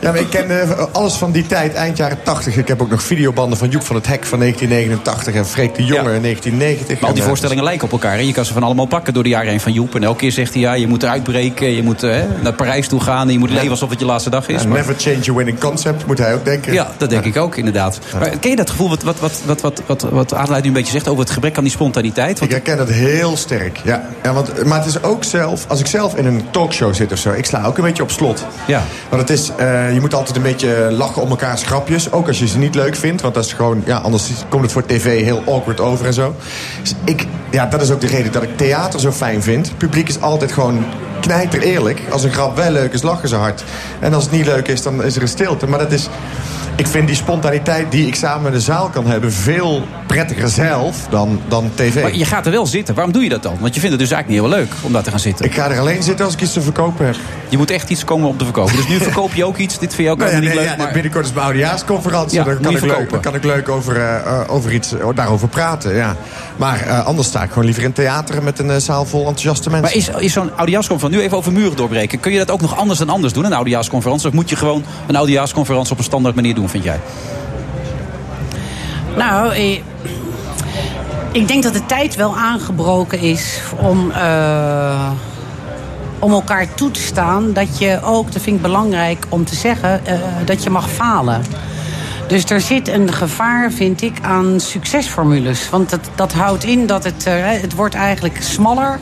Ja, 0.00 0.10
maar 0.10 0.20
ik 0.20 0.30
ken 0.30 0.60
eh, 0.60 0.84
alles 0.92 1.14
van 1.14 1.30
die 1.32 1.46
tijd, 1.46 1.74
eind 1.74 1.96
jaren 1.96 2.18
80. 2.22 2.56
Ik 2.56 2.68
heb 2.68 2.82
ook 2.82 2.90
nog 2.90 3.02
videobanden 3.02 3.58
van 3.58 3.68
Joep 3.68 3.82
van 3.82 3.96
het 3.96 4.06
Hek 4.06 4.26
van 4.26 4.38
1989 4.38 5.34
en 5.34 5.46
Freek 5.46 5.74
de 5.74 5.84
Jonge 5.84 6.08
Ja. 6.10 6.14
in 6.14 6.22
1990. 6.22 7.00
Maar 7.00 7.08
al 7.08 7.12
die 7.14 7.22
En, 7.22 7.28
voorstellingen 7.28 7.64
lijken 7.64 7.84
op 7.84 7.92
elkaar. 7.92 8.12
Hè? 8.12 8.18
Je 8.20 8.32
kan 8.32 8.44
ze 8.44 8.52
van 8.52 8.62
allemaal 8.62 8.86
pakken 8.86 9.14
door 9.14 9.22
de 9.22 9.28
jaren 9.28 9.48
heen 9.50 9.60
van 9.60 9.72
Joep. 9.72 9.94
En 9.94 10.02
elke 10.04 10.18
keer 10.18 10.32
zegt 10.32 10.52
hij, 10.52 10.62
ja, 10.62 10.72
je 10.72 10.86
moet 10.86 11.02
eruit 11.02 11.22
breken. 11.22 11.70
Je 11.76 11.82
moet 11.82 12.02
eh, 12.02 12.16
naar 12.42 12.52
Parijs 12.52 12.88
toe 12.88 13.00
gaan. 13.00 13.26
En 13.26 13.32
je 13.32 13.38
moet 13.38 13.50
leven 13.50 13.70
alsof 13.70 13.90
het 13.90 13.98
je 14.00 14.04
laatste 14.04 14.30
dag 14.30 14.48
is. 14.48 14.62
ja, 14.62 14.68
Maar- 14.68 14.76
never 14.78 14.94
change 14.98 15.18
your 15.20 15.34
winning 15.36 15.60
concept, 15.60 16.06
moet 16.06 16.18
hij 16.18 16.34
ook 16.34 16.44
denken. 16.44 16.72
Ja, 16.72 16.90
dat 16.96 17.10
denk 17.10 17.24
ik 17.24 17.36
ook, 17.36 17.56
inderdaad. 17.56 17.98
Maar 18.18 18.28
ken 18.28 18.50
je 18.50 18.56
dat 18.56 18.70
gevoel 18.70 18.88
wat, 18.88 19.02
wat, 19.02 19.18
wat, 19.20 19.40
wat, 19.46 19.60
wat, 19.60 19.82
wat, 19.86 20.02
wat 20.10 20.34
Adelheid 20.34 20.64
nu 20.68 20.74
een 20.74 20.80
beetje 20.80 20.98
zegt... 20.98 21.08
over 21.08 21.24
het 21.24 21.32
gebrek 21.32 21.56
aan 21.56 21.62
die 21.62 21.72
spontaniteit? 21.72 22.38
Want 22.38 22.50
Ik 22.50 22.56
herken 22.56 22.76
dat 22.76 22.88
heel 22.88 23.36
sterk. 23.36 23.80
Ja. 23.84 24.08
Ja, 24.22 24.32
want, 24.32 24.64
maar 24.64 24.78
het 24.78 24.86
is 24.86 25.02
ook 25.02 25.24
zelf, 25.24 25.64
als 25.68 25.80
ik 25.80 25.86
zelf 25.86 26.14
in 26.14 26.26
een 26.26 26.42
talkshow 26.50 26.94
zit 26.94 27.12
of 27.12 27.18
zo, 27.18 27.32
ik 27.32 27.44
sla 27.46 27.64
ook 27.64 27.78
een 27.78 27.84
beetje 27.84 28.02
op 28.02 28.10
slot. 28.10 28.44
Ja. 28.66 28.82
Want 29.08 29.22
het 29.22 29.30
is, 29.30 29.50
eh, 29.56 29.94
je 29.94 30.00
moet 30.00 30.14
altijd 30.14 30.36
een 30.36 30.42
beetje 30.42 30.88
lachen 30.90 31.22
om 31.22 31.30
elkaars 31.30 31.62
grapjes. 31.62 32.12
Ook 32.12 32.26
als 32.26 32.38
je 32.38 32.46
ze 32.46 32.58
niet 32.58 32.74
leuk 32.74 32.96
vindt. 32.96 33.22
Want 33.22 33.34
dat 33.34 33.44
is 33.44 33.52
gewoon, 33.52 33.82
ja, 33.86 33.96
anders 33.98 34.30
komt 34.48 34.62
het 34.62 34.72
voor 34.72 34.86
tv 34.86 35.22
heel 35.22 35.42
awkward 35.46 35.80
over 35.80 36.06
en 36.06 36.14
zo. 36.14 36.34
Dus 36.82 36.94
ik, 37.04 37.26
ja, 37.50 37.66
dat 37.66 37.82
is 37.82 37.90
ook 37.90 38.00
de 38.00 38.06
reden 38.06 38.32
dat 38.32 38.42
ik 38.42 38.56
theater 38.56 39.00
zo 39.00 39.12
fijn 39.12 39.42
vind. 39.42 39.66
Het 39.66 39.78
publiek 39.78 40.08
is 40.08 40.20
altijd 40.20 40.52
gewoon 40.52 40.84
knijter 41.20 41.62
eerlijk. 41.62 42.00
Als 42.10 42.24
een 42.24 42.32
grap 42.32 42.56
wel 42.56 42.70
leuk 42.70 42.92
is, 42.92 43.02
lachen 43.02 43.28
ze 43.28 43.36
hard. 43.36 43.64
En 44.00 44.14
als 44.14 44.24
het 44.24 44.32
niet 44.32 44.46
leuk 44.46 44.68
is, 44.68 44.82
dan 44.82 45.04
is 45.04 45.16
er 45.16 45.22
een 45.22 45.28
stilte. 45.28 45.66
Maar 45.66 45.78
dat 45.78 45.92
is... 45.92 46.08
Ik 46.78 46.86
vind 46.86 47.06
die 47.06 47.16
spontaniteit 47.16 47.90
die 47.90 48.06
ik 48.06 48.14
samen 48.14 48.42
met 48.42 48.52
de 48.52 48.60
zaal 48.60 48.88
kan 48.88 49.06
hebben... 49.06 49.32
veel 49.32 49.82
prettiger 50.06 50.48
zelf 50.48 51.06
dan, 51.10 51.40
dan 51.48 51.70
tv. 51.74 52.02
Maar 52.02 52.16
je 52.16 52.24
gaat 52.24 52.46
er 52.46 52.52
wel 52.52 52.66
zitten. 52.66 52.94
Waarom 52.94 53.12
doe 53.12 53.22
je 53.22 53.28
dat 53.28 53.42
dan? 53.42 53.56
Want 53.60 53.74
je 53.74 53.80
vindt 53.80 53.96
het 53.96 54.08
dus 54.08 54.10
eigenlijk 54.10 54.28
niet 54.28 54.52
heel 54.52 54.64
leuk 54.64 54.74
om 54.80 54.92
daar 54.92 55.02
te 55.02 55.10
gaan 55.10 55.20
zitten. 55.20 55.44
Ik 55.44 55.54
ga 55.54 55.70
er 55.70 55.78
alleen 55.78 56.02
zitten 56.02 56.24
als 56.24 56.34
ik 56.34 56.40
iets 56.40 56.52
te 56.52 56.60
verkopen 56.60 57.06
heb. 57.06 57.16
Je 57.48 57.56
moet 57.56 57.70
echt 57.70 57.90
iets 57.90 58.04
komen 58.04 58.28
om 58.28 58.36
te 58.36 58.44
verkopen. 58.44 58.76
Dus 58.76 58.88
nu 58.88 58.96
verkoop 59.10 59.34
je 59.34 59.44
ook 59.44 59.56
iets. 59.56 59.78
Dit 59.78 59.94
vind 59.94 60.06
je 60.06 60.12
ook 60.12 60.18
Nou 60.18 60.30
ja, 60.30 60.36
helemaal 60.36 60.56
nee, 60.56 60.64
niet 60.64 60.70
leuk. 60.70 60.78
ja, 60.78 60.84
maar... 60.84 60.92
Binnenkort 60.92 61.24
is 61.24 61.32
mijn 61.32 61.44
oudejaarsconferentie. 61.44 62.38
Ja, 62.38 62.44
dan, 62.44 62.60
kan 62.60 62.76
ik 62.76 62.80
leuk, 62.80 63.10
dan 63.10 63.20
kan 63.20 63.34
ik 63.34 63.44
leuk 63.44 63.68
over, 63.68 63.96
eh, 63.96 64.16
eh, 64.16 64.52
over 64.52 64.72
iets, 64.72 64.92
eh, 64.92 65.08
daarover 65.14 65.48
praten. 65.48 65.94
Ja. 65.94 66.16
Maar 66.56 66.90
anders 66.90 67.28
sta 67.28 67.42
ik 67.42 67.48
gewoon 67.48 67.64
liever 67.64 67.82
in 67.82 67.92
theater 67.92 68.42
met 68.42 68.58
een 68.58 68.80
zaal 68.80 69.04
vol 69.04 69.20
enthousiaste 69.20 69.70
mensen. 69.70 69.88
Maar 69.88 70.18
is, 70.18 70.24
is 70.24 70.32
zo'n 70.32 70.50
oudejaarsconferentie, 70.56 71.20
nu 71.20 71.26
even 71.26 71.38
over 71.38 71.52
muren 71.52 71.76
doorbreken... 71.76 72.20
kun 72.20 72.32
je 72.32 72.38
dat 72.38 72.50
ook 72.50 72.60
nog 72.60 72.76
anders 72.76 72.98
dan 72.98 73.08
anders 73.08 73.32
doen, 73.32 73.44
een 73.44 73.52
oudejaarsconferentie? 73.52 74.28
Of 74.28 74.34
moet 74.34 74.50
je 74.50 74.56
gewoon 74.56 74.84
een 75.06 75.16
oudejaarsconferentie 75.16 75.92
op 75.92 75.98
een 75.98 76.04
standaard 76.04 76.34
manier 76.34 76.54
doen, 76.54 76.67
vind 76.70 76.84
jij? 76.84 77.00
Nou, 79.16 79.54
eh, 79.54 79.80
ik 81.32 81.48
denk 81.48 81.62
dat 81.62 81.72
de 81.72 81.86
tijd 81.86 82.16
wel 82.16 82.36
aangebroken 82.36 83.18
is 83.18 83.60
om, 83.76 84.10
eh, 84.10 85.10
om 86.18 86.32
elkaar 86.32 86.74
toe 86.74 86.90
te 86.90 87.00
staan. 87.00 87.52
Dat 87.52 87.78
je 87.78 88.00
ook, 88.02 88.32
dat 88.32 88.42
vind 88.42 88.56
ik 88.56 88.62
belangrijk 88.62 89.26
om 89.28 89.44
te 89.44 89.54
zeggen, 89.54 90.06
eh, 90.06 90.18
dat 90.44 90.62
je 90.62 90.70
mag 90.70 90.90
falen. 90.90 91.42
Dus 92.28 92.44
er 92.44 92.60
zit 92.60 92.88
een 92.88 93.12
gevaar, 93.12 93.70
vind 93.72 94.02
ik, 94.02 94.18
aan 94.22 94.60
succesformules. 94.60 95.70
Want 95.70 95.90
dat, 95.90 96.00
dat 96.14 96.32
houdt 96.32 96.64
in 96.64 96.86
dat 96.86 97.04
het, 97.04 97.24
het 97.62 97.74
wordt 97.74 97.94
eigenlijk 97.94 98.42
smaller. 98.42 98.98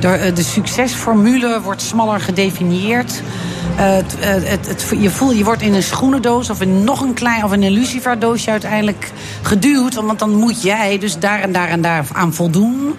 De, 0.00 0.08
eh, 0.08 0.34
de 0.34 0.42
succesformule 0.42 1.60
wordt 1.60 1.82
smaller 1.82 2.20
gedefinieerd. 2.20 3.22
Eh, 3.76 3.98
eh, 3.98 4.04
het, 4.44 4.94
je, 5.00 5.10
voelt, 5.10 5.38
je 5.38 5.44
wordt 5.44 5.62
in 5.62 5.74
een 5.74 5.82
schoenendoos 5.82 6.50
of 6.50 6.60
in 6.60 6.84
nog 6.84 7.00
een 7.00 7.14
klein 7.14 7.44
of 7.44 7.50
een 7.50 7.70
luciferdoosje 7.70 8.50
uiteindelijk 8.50 9.12
geduwd. 9.42 9.94
Want 9.94 10.18
dan 10.18 10.34
moet 10.34 10.62
jij 10.62 10.98
dus 10.98 11.18
daar 11.18 11.40
en 11.40 11.52
daar 11.52 11.68
en 11.68 11.82
daar 11.82 12.06
aan 12.12 12.34
voldoen. 12.34 12.94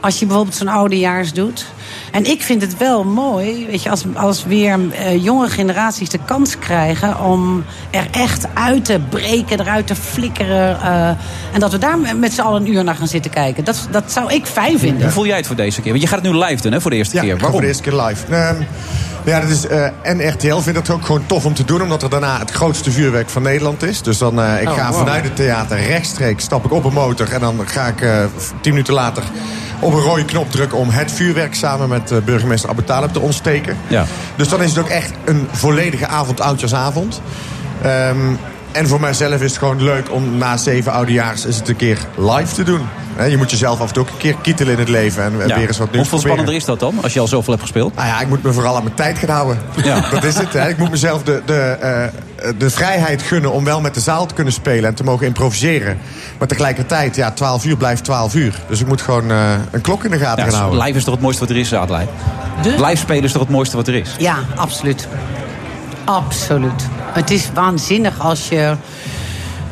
Als 0.00 0.18
je 0.18 0.26
bijvoorbeeld 0.26 0.56
zo'n 0.56 0.68
oudejaars 0.68 1.32
doet. 1.32 1.66
En 2.12 2.24
ik 2.24 2.42
vind 2.42 2.62
het 2.62 2.76
wel 2.76 3.04
mooi, 3.04 3.66
weet 3.70 3.82
je, 3.82 3.90
als, 3.90 4.04
als 4.14 4.44
weer 4.44 4.78
eh, 4.92 5.24
jonge 5.24 5.48
generaties 5.48 6.08
de 6.08 6.18
kans 6.24 6.58
krijgen 6.58 7.20
om 7.20 7.64
er 7.90 8.06
echt 8.10 8.46
uit 8.54 8.84
te 8.84 9.00
breken, 9.08 9.60
eruit 9.60 9.86
te 9.86 9.94
flikkeren. 9.96 10.80
eh, 10.80 11.08
en 11.52 11.60
dat 11.60 11.72
we 11.72 11.78
daar 11.78 11.98
met 12.16 12.32
z'n 12.32 12.40
allen 12.40 12.62
een 12.62 12.72
uur 12.72 12.84
naar 12.84 12.94
gaan 12.94 13.08
zitten 13.08 13.30
kijken. 13.30 13.64
Dat, 13.64 13.88
dat 13.90 14.12
zou 14.12 14.32
ik 14.32 14.46
fijn 14.46 14.78
vinden. 14.78 15.02
Hoe 15.02 15.10
voel 15.10 15.26
jij 15.26 15.36
het 15.36 15.46
voor 15.46 15.56
deze 15.56 15.80
keer? 15.80 15.90
Want 15.90 16.02
je 16.02 16.08
gaat 16.08 16.22
het 16.22 16.32
nu 16.32 16.38
live 16.38 16.62
doen, 16.62 16.72
hè, 16.72 16.80
voor 16.80 16.90
de 16.90 16.96
eerste 16.96 17.16
Ja, 17.16 17.22
keer. 17.22 17.32
Waarom? 17.32 17.50
voor 17.52 17.60
de 17.60 17.66
eerste 17.66 17.82
keer 17.82 18.00
live. 18.02 18.26
Ehm, 18.34 18.62
ja, 19.24 19.40
dat 19.40 19.50
is, 19.50 19.66
eh, 19.66 19.86
en 20.02 20.28
RTL 20.28 20.56
vindt 20.58 20.78
het 20.78 20.90
ook 20.90 21.04
gewoon 21.04 21.26
tof 21.26 21.44
om 21.44 21.54
te 21.54 21.64
doen... 21.64 21.82
omdat 21.82 22.02
er 22.02 22.10
daarna 22.10 22.38
het 22.38 22.50
grootste 22.50 22.90
vuurwerk 22.90 23.28
van 23.30 23.42
Nederland 23.42 23.82
is. 23.82 24.02
Dus 24.02 24.18
dan, 24.18 24.40
eh, 24.42 24.60
ik 24.62 24.68
Oh, 24.68 24.74
ga 24.74 24.88
wow. 24.90 24.98
vanuit 24.98 25.24
het 25.24 25.36
theater 25.36 25.78
rechtstreeks, 25.86 26.44
stap 26.44 26.64
ik 26.64 26.72
op 26.72 26.84
een 26.84 26.92
motor... 26.92 27.32
en 27.32 27.40
dan 27.40 27.60
ga 27.66 27.86
ik 27.86 28.00
eh, 28.00 28.24
tien 28.60 28.72
minuten 28.72 28.94
later 28.94 29.22
op 29.80 29.92
een 29.92 30.00
rode 30.00 30.24
knop 30.24 30.50
drukken... 30.50 30.78
om 30.78 30.88
het 30.88 31.12
vuurwerk 31.12 31.54
samen 31.54 31.88
met 31.88 32.10
eh, 32.10 32.18
burgemeester 32.24 32.70
Abu 32.70 32.84
Talib 32.84 33.12
te 33.12 33.20
ontsteken. 33.20 33.76
Ja. 33.86 34.04
Dus 34.36 34.48
dan 34.48 34.62
is 34.62 34.70
het 34.70 34.78
ook 34.78 34.88
echt 34.88 35.12
een 35.24 35.48
volledige 35.52 36.06
avond, 36.06 36.40
oudjaarsavond. 36.40 37.20
Ehm, 37.82 38.16
en 38.72 38.88
voor 38.88 39.00
mijzelf 39.00 39.40
is 39.40 39.50
het 39.50 39.58
gewoon 39.58 39.82
leuk 39.82 40.12
om 40.12 40.36
na 40.36 40.56
zeven 40.56 40.92
oudejaars... 40.92 41.44
eens 41.44 41.56
het 41.56 41.68
een 41.68 41.76
keer 41.76 41.98
live 42.16 42.54
te 42.54 42.62
doen. 42.62 42.80
Je 43.28 43.36
moet 43.36 43.50
jezelf 43.50 43.80
af 43.80 43.88
en 43.88 43.94
toe 43.94 44.02
ook 44.02 44.08
een 44.08 44.16
keer 44.16 44.36
kietelen 44.42 44.72
in 44.72 44.78
het 44.78 44.88
leven... 44.88 45.22
en 45.22 45.48
Ja. 45.48 45.56
weer 45.56 45.66
eens 45.66 45.78
wat 45.78 45.92
nieuws 45.92 46.08
Hoeveel 46.08 46.18
spannender 46.18 46.54
is 46.54 46.64
dat 46.64 46.80
dan, 46.80 46.94
als 47.02 47.12
je 47.12 47.20
al 47.20 47.26
zoveel 47.26 47.52
hebt 47.52 47.62
gespeeld? 47.62 47.94
Nou 47.94 48.08
ja, 48.08 48.20
ik 48.20 48.28
moet 48.28 48.42
me 48.42 48.52
vooral 48.52 48.76
aan 48.76 48.82
mijn 48.82 48.94
tijd 48.94 49.18
gaan 49.18 49.28
houden. 49.28 49.58
Ja. 49.84 50.00
Dat 50.10 50.24
is 50.24 50.36
het. 50.36 50.52
Hè. 50.52 50.68
Ik 50.68 50.78
moet 50.78 50.90
mezelf 50.90 51.22
de, 51.22 51.42
de, 51.44 51.54
eh, 51.54 52.04
de 52.58 52.70
vrijheid 52.70 53.22
gunnen 53.22 53.52
om 53.52 53.64
wel 53.64 53.80
met 53.80 53.94
de 53.94 54.00
zaal 54.00 54.26
te 54.26 54.34
kunnen 54.34 54.52
spelen 54.52 54.88
en 54.88 54.94
te 54.94 55.04
mogen 55.04 55.26
improviseren. 55.26 55.98
Maar 56.38 56.48
tegelijkertijd, 56.48 57.16
ja, 57.16 57.30
12 57.30 57.64
uur 57.64 57.76
blijft 57.76 58.04
12 58.04 58.34
uur. 58.34 58.60
Dus 58.68 58.80
ik 58.80 58.86
moet 58.86 59.02
gewoon 59.02 59.30
eh, 59.30 59.52
een 59.70 59.80
klok 59.80 60.04
in 60.04 60.10
de 60.10 60.18
gaten 60.18 60.44
Ja, 60.44 60.50
gaan 60.50 60.60
houden. 60.60 60.82
live 60.84 60.96
is 60.98 61.04
toch 61.04 61.14
het 61.14 61.22
mooiste 61.22 61.40
wat 61.42 61.50
er 61.50 61.60
is, 61.60 61.74
Adelij? 61.74 62.08
De? 62.62 62.70
Live 62.70 62.96
spelen 62.96 63.24
is 63.24 63.32
toch 63.32 63.42
het 63.42 63.50
mooiste 63.50 63.76
wat 63.76 63.88
er 63.88 63.94
is? 63.94 64.14
Ja, 64.18 64.36
absoluut. 64.56 65.08
Absoluut. 66.04 66.82
Het 67.12 67.30
is 67.30 67.48
waanzinnig 67.54 68.20
als 68.20 68.48
je. 68.48 68.74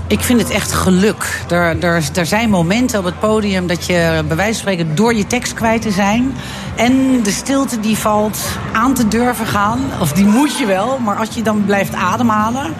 Ik 0.09 0.21
vind 0.21 0.41
het 0.41 0.51
echt 0.51 0.73
geluk. 0.73 1.45
Er, 1.51 1.85
er, 2.15 2.27
zijn 2.27 2.51
momenten 2.51 2.99
op 2.99 3.05
het 3.05 3.21
podium 3.21 3.67
dat 3.67 3.87
je 3.87 4.23
bij 4.27 4.37
wijze 4.37 4.53
van 4.53 4.61
spreken 4.61 4.95
door 4.95 5.15
je 5.15 5.27
tekst 5.27 5.55
kwijt 5.55 5.83
te 5.83 5.91
zijn. 5.91 6.35
En 6.77 7.23
de 7.23 7.31
stilte 7.31 7.81
die 7.81 7.97
valt 7.97 8.39
aan 8.73 8.95
te 8.95 9.09
durven 9.09 9.47
gaan. 9.47 9.81
Of 10.01 10.13
die 10.13 10.25
moet 10.25 10.59
je 10.59 10.67
wel, 10.67 10.99
maar 10.99 11.17
als 11.17 11.29
je 11.35 11.43
dan 11.43 11.65
blijft 11.65 11.95
ademhalen. 11.95 12.75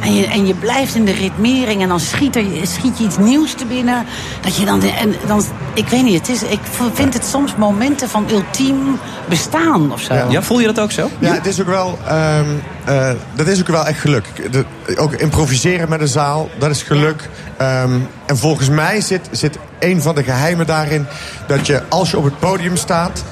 En 0.00 0.14
je, 0.14 0.26
en 0.26 0.46
je 0.46 0.54
blijft 0.54 0.94
in 0.94 1.04
de 1.04 1.12
ritmering 1.12 1.82
en 1.82 1.88
dan 1.88 2.00
schiet, 2.00 2.36
er, 2.36 2.44
schiet 2.62 2.98
je 2.98 3.04
iets 3.04 3.18
nieuws 3.18 3.52
te 3.52 3.64
binnen. 3.64 4.06
Dat 4.40 4.56
je 4.56 4.64
dan, 4.64 4.82
en 4.82 5.14
dan, 5.26 5.42
ik 5.78 5.88
weet 5.88 6.02
niet, 6.02 6.18
het 6.18 6.28
is, 6.28 6.42
ik 6.42 6.60
vind 6.94 7.14
het 7.14 7.24
soms 7.24 7.56
momenten 7.56 8.08
van 8.08 8.26
ultiem 8.30 8.98
bestaan 9.28 9.92
of 9.92 10.00
zo. 10.00 10.14
Ja, 10.30 10.42
voel 10.42 10.60
je 10.60 10.66
dat 10.66 10.80
ook 10.80 10.92
zo? 10.92 11.10
Ja, 11.18 11.32
het 11.34 11.46
is 11.46 11.60
ook 11.60 11.66
wel, 11.66 11.98
ehm, 12.06 12.44
eh, 12.84 13.10
dat 13.34 13.46
is 13.46 13.60
ook 13.60 13.66
wel 13.68 13.86
echt 13.86 14.00
geluk. 14.00 14.24
De- 14.50 14.64
ook 14.96 15.12
improviseren 15.12 15.88
met 15.88 16.00
een 16.00 16.08
zaal, 16.08 16.48
dat 16.58 16.70
is 16.70 16.82
geluk. 16.82 17.28
Ehm, 17.56 17.92
en 18.26 18.38
volgens 18.38 18.68
mij 18.68 19.00
zit, 19.00 19.28
zit 19.30 19.58
een 19.78 20.02
van 20.02 20.14
de 20.14 20.22
geheimen 20.22 20.66
daarin... 20.66 21.06
dat 21.46 21.66
je 21.66 21.82
als 21.88 22.10
je 22.10 22.16
op 22.18 22.24
het 22.24 22.38
podium 22.38 22.76
staat... 22.76 23.24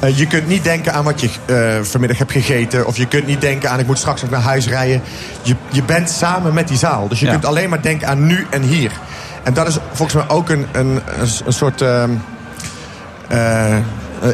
eh, 0.00 0.18
je 0.18 0.26
kunt 0.26 0.46
niet 0.48 0.64
denken 0.64 0.92
aan 0.94 1.04
wat 1.04 1.20
je 1.20 1.28
eh, 1.46 1.82
vanmiddag 1.82 2.18
hebt 2.18 2.32
gegeten... 2.32 2.86
of 2.86 2.96
je 2.96 3.06
kunt 3.08 3.26
niet 3.26 3.40
denken 3.40 3.70
aan 3.70 3.78
ik 3.78 3.86
moet 3.86 3.98
straks 3.98 4.22
nog 4.22 4.30
naar 4.30 4.40
huis 4.40 4.68
rijden. 4.68 5.02
Je, 5.42 5.54
je 5.70 5.82
bent 5.82 6.10
samen 6.10 6.54
met 6.54 6.68
die 6.68 6.78
zaal. 6.78 7.08
Dus 7.08 7.20
je 7.20 7.26
Ja. 7.26 7.32
kunt 7.32 7.44
alleen 7.44 7.68
maar 7.68 7.82
denken 7.82 8.08
aan 8.08 8.26
nu 8.26 8.46
en 8.50 8.62
hier. 8.62 8.90
En 9.44 9.54
dat 9.54 9.68
is 9.68 9.78
volgens 9.92 10.14
mij 10.14 10.36
ook 10.36 10.48
een, 10.48 10.66
een, 10.72 11.00
een, 11.44 11.52
soort... 11.52 11.82
ehm, 11.82 12.10
eh, 13.28 13.76
eh, 13.76 13.82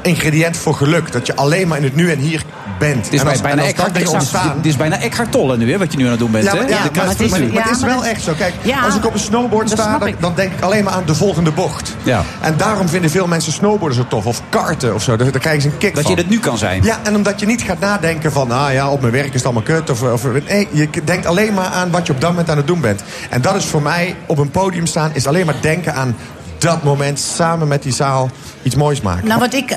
ingrediënt 0.03 0.57
voor 0.57 0.75
geluk. 0.75 1.13
Dat 1.13 1.27
je 1.27 1.37
alleen 1.37 1.69
maar 1.69 1.79
in 1.79 1.85
het 1.85 1.97
nu 1.97 2.11
en 2.11 2.19
hier 2.19 2.45
bent. 2.81 3.05
Dit 3.05 3.13
is, 3.13 3.21
en 3.21 3.27
als, 3.29 3.41
bijna 3.41 3.57
en 3.57 3.63
als 3.63 3.71
Eckhart, 3.71 3.95
dat 3.95 4.03
is- 4.03 4.09
ontstaan... 4.09 4.53
dit 4.57 4.67
is 4.73 4.77
bijna 4.77 5.01
Eckhart 5.01 5.33
Tolle 5.33 5.57
nu, 5.57 5.73
hè, 5.73 5.79
wat 5.79 5.93
je 5.93 5.99
nu 5.99 6.05
aan 6.05 6.11
het 6.11 6.19
doen 6.19 6.31
bent. 6.31 6.45
Ja, 6.45 6.51
hè? 6.51 6.57
maar, 6.61 6.69
ja, 6.69 6.77
de 6.77 6.83
maar, 6.83 6.91
kaart- 6.91 7.09
het 7.09 7.21
is, 7.21 7.31
maar, 7.31 7.41
het 7.41 7.81
wel 7.81 7.97
dat- 7.97 8.05
echt 8.05 8.23
zo. 8.23 8.33
Kijk, 8.37 8.55
Ja, 8.63 8.81
als 8.81 8.95
ik 8.97 9.07
op 9.07 9.13
een 9.15 9.19
snowboard 9.21 9.69
dat 9.69 9.79
sta, 9.79 9.99
dan, 10.21 10.33
denk 10.35 10.53
ik 10.53 10.61
alleen 10.61 10.85
maar 10.85 10.93
aan 10.93 11.03
de 11.07 11.15
volgende 11.15 11.51
bocht. 11.51 11.97
Ja. 12.03 12.23
En 12.41 12.55
daarom 12.57 12.89
vinden 12.89 13.11
veel 13.11 13.27
mensen 13.27 13.53
snowboarden 13.53 13.97
zo 13.99 14.07
tof. 14.09 14.27
Of 14.27 14.43
karten 14.49 14.95
of 14.95 15.03
zo. 15.03 15.17
Daar, 15.17 15.31
daar 15.31 15.41
krijgen 15.41 15.63
ze 15.63 15.69
een 15.69 15.79
kick 15.79 15.95
Dat 15.95 16.03
van. 16.05 16.13
je 16.15 16.19
het 16.21 16.31
nu 16.31 16.39
kan 16.39 16.59
zijn. 16.59 16.83
Ja, 16.83 16.99
en 17.03 17.17
omdat 17.17 17.41
je 17.41 17.47
niet 17.47 17.63
gaat 17.63 17.81
nadenken 17.81 18.33
van... 18.33 18.51
ah 18.51 18.73
ja, 18.73 18.91
op 18.91 19.01
mijn 19.01 19.13
werk 19.13 19.27
is 19.29 19.35
het 19.35 19.45
allemaal 19.45 19.63
kut. 19.63 19.91
Of, 19.91 20.03
of, 20.03 20.23
nee, 20.49 20.69
je 20.71 20.89
denkt 21.05 21.27
alleen 21.27 21.55
maar 21.55 21.67
aan 21.69 21.91
wat 21.91 22.07
je 22.07 22.13
op 22.13 22.21
dat 22.21 22.31
moment 22.31 22.51
aan 22.51 22.57
het 22.57 22.67
doen 22.67 22.81
bent. 22.81 23.03
En 23.31 23.41
dat 23.41 23.55
is 23.55 23.65
voor 23.65 23.83
mij, 23.83 24.17
op 24.27 24.39
een 24.39 24.51
podium 24.51 24.87
staan... 24.87 25.11
is 25.15 25.27
alleen 25.27 25.47
maar 25.47 25.55
denken 25.61 25.95
aan 25.95 26.17
dat 26.59 26.83
moment... 26.83 27.19
samen 27.19 27.69
met 27.69 27.83
die 27.83 27.93
zaal 27.93 28.31
iets 28.63 28.75
moois 28.75 29.01
maken. 29.01 29.27
Nou, 29.29 29.41
wat 29.41 29.55
ik. 29.55 29.75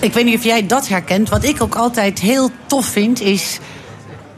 Ik 0.00 0.12
weet 0.12 0.24
niet 0.24 0.36
of 0.36 0.44
jij 0.44 0.66
dat 0.66 0.88
herkent. 0.88 1.28
Wat 1.28 1.44
ik 1.44 1.62
ook 1.62 1.74
altijd 1.74 2.18
heel 2.18 2.50
tof 2.66 2.86
vind, 2.86 3.20
is. 3.20 3.58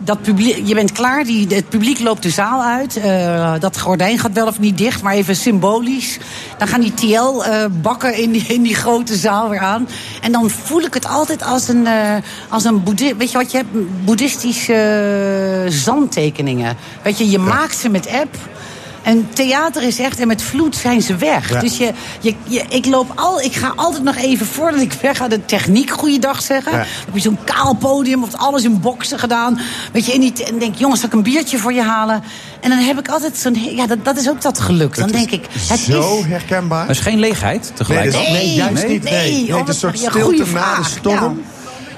Dat 0.03 0.23
publiek, 0.23 0.63
je 0.65 0.75
bent 0.75 0.93
klaar, 0.93 1.25
die, 1.25 1.47
het 1.55 1.69
publiek 1.69 2.01
loopt 2.01 2.23
de 2.23 2.31
zaal 2.31 2.63
uit. 2.63 2.97
eh, 2.97 3.55
dat 3.59 3.81
gordijn 3.81 4.19
gaat 4.19 4.33
wel 4.33 4.47
of 4.47 4.59
niet 4.59 4.79
dicht, 4.79 5.03
maar 5.03 5.15
even 5.15 5.37
symbolisch. 5.37 6.19
Dan 6.59 6.69
gaan 6.69 6.81
die 6.81 6.95
TL-bakken 6.95 8.15
in, 8.17 8.31
die, 8.33 8.45
in 8.47 8.63
die 8.63 8.75
grote 8.75 9.17
zaal 9.17 9.49
weer 9.49 9.59
aan. 9.61 9.89
En 10.23 10.33
dan 10.33 10.51
voel 10.51 10.81
ik 10.81 10.95
het 10.95 11.07
altijd 11.09 11.43
als 11.45 11.69
een, 11.69 11.87
eh, 11.87 12.17
als 12.49 12.65
een 12.65 12.83
boeddhi- 12.83 13.15
Weet 13.17 13.31
je 13.31 13.39
wat 13.39 13.51
je 13.51 13.57
hebt? 13.57 14.05
Boeddhistische 14.05 14.75
eh, 15.67 15.73
zandtekeningen. 15.73 16.77
Weet 17.03 17.19
je, 17.19 17.31
je 17.31 17.39
maakt 17.39 17.77
ze 17.77 17.89
met 17.89 18.09
app. 18.09 18.37
En 19.03 19.29
theater 19.33 19.83
is 19.83 19.99
echt, 19.99 20.21
en 20.21 20.27
met 20.27 20.43
vloed 20.43 20.77
zijn 20.77 21.03
ze 21.03 21.17
weg. 21.17 21.51
Ja. 21.51 21.61
Dus 21.61 21.77
je, 21.77 21.93
je, 22.21 22.35
je, 22.45 22.65
ik, 22.69 22.87
loop 22.87 23.13
al, 23.15 23.41
ik 23.41 23.55
ga 23.55 23.73
altijd 23.77 24.03
nog 24.03 24.17
even 24.17 24.47
voordat 24.47 24.81
ik 24.81 24.93
weg 24.93 25.17
ga 25.17 25.29
de 25.29 25.45
techniek 25.45 25.91
goeiedag 25.91 26.43
zeggen. 26.43 26.73
Ja. 26.73 26.79
Dan 26.79 26.87
heb 27.05 27.15
je 27.15 27.21
zo'n 27.21 27.39
kaal 27.45 27.75
podium, 27.75 28.23
of 28.23 28.35
alles 28.35 28.65
in 28.65 28.81
boksen 28.81 29.19
gedaan. 29.19 29.61
Weet 29.93 30.07
je, 30.07 30.13
en, 30.13 30.21
die, 30.21 30.45
en 30.45 30.59
denk 30.59 30.75
jongens, 30.75 31.01
zal 31.01 31.09
ik 31.09 31.15
een 31.15 31.23
biertje 31.23 31.59
voor 31.59 31.73
je 31.73 31.83
halen? 31.83 32.23
En 32.61 32.71
dan 32.71 32.79
heb 32.79 32.99
ik 32.99 33.09
altijd 33.09 33.37
zo'n, 33.37 33.75
ja, 33.75 33.87
dat, 33.87 34.05
dat 34.05 34.17
is 34.17 34.29
ook 34.29 34.43
dat 34.43 34.61
geluk. 34.61 34.95
Dan 34.95 35.05
Het 35.05 35.13
denk 35.13 35.31
is 35.31 35.39
ik, 35.39 35.47
het 35.69 35.81
zo 35.81 36.19
is... 36.19 36.25
herkenbaar. 36.27 36.85
Er 36.85 36.91
is 36.91 36.99
geen 36.99 37.19
leegheid 37.19 37.73
tegelijk. 37.75 38.13
Nee, 38.13 38.23
Nee, 38.23 38.33
nee, 38.33 38.55
juist 38.55 38.75
nee, 38.75 38.93
niet. 38.93 39.03
Nee, 39.03 39.13
nee, 39.13 39.43
nee, 39.43 39.59
het 39.59 39.69
is 39.69 39.75
een 39.75 39.81
soort 39.81 39.99
stilte 39.99 40.45
na 40.53 40.77
de 40.77 40.85
storm. 40.85 41.43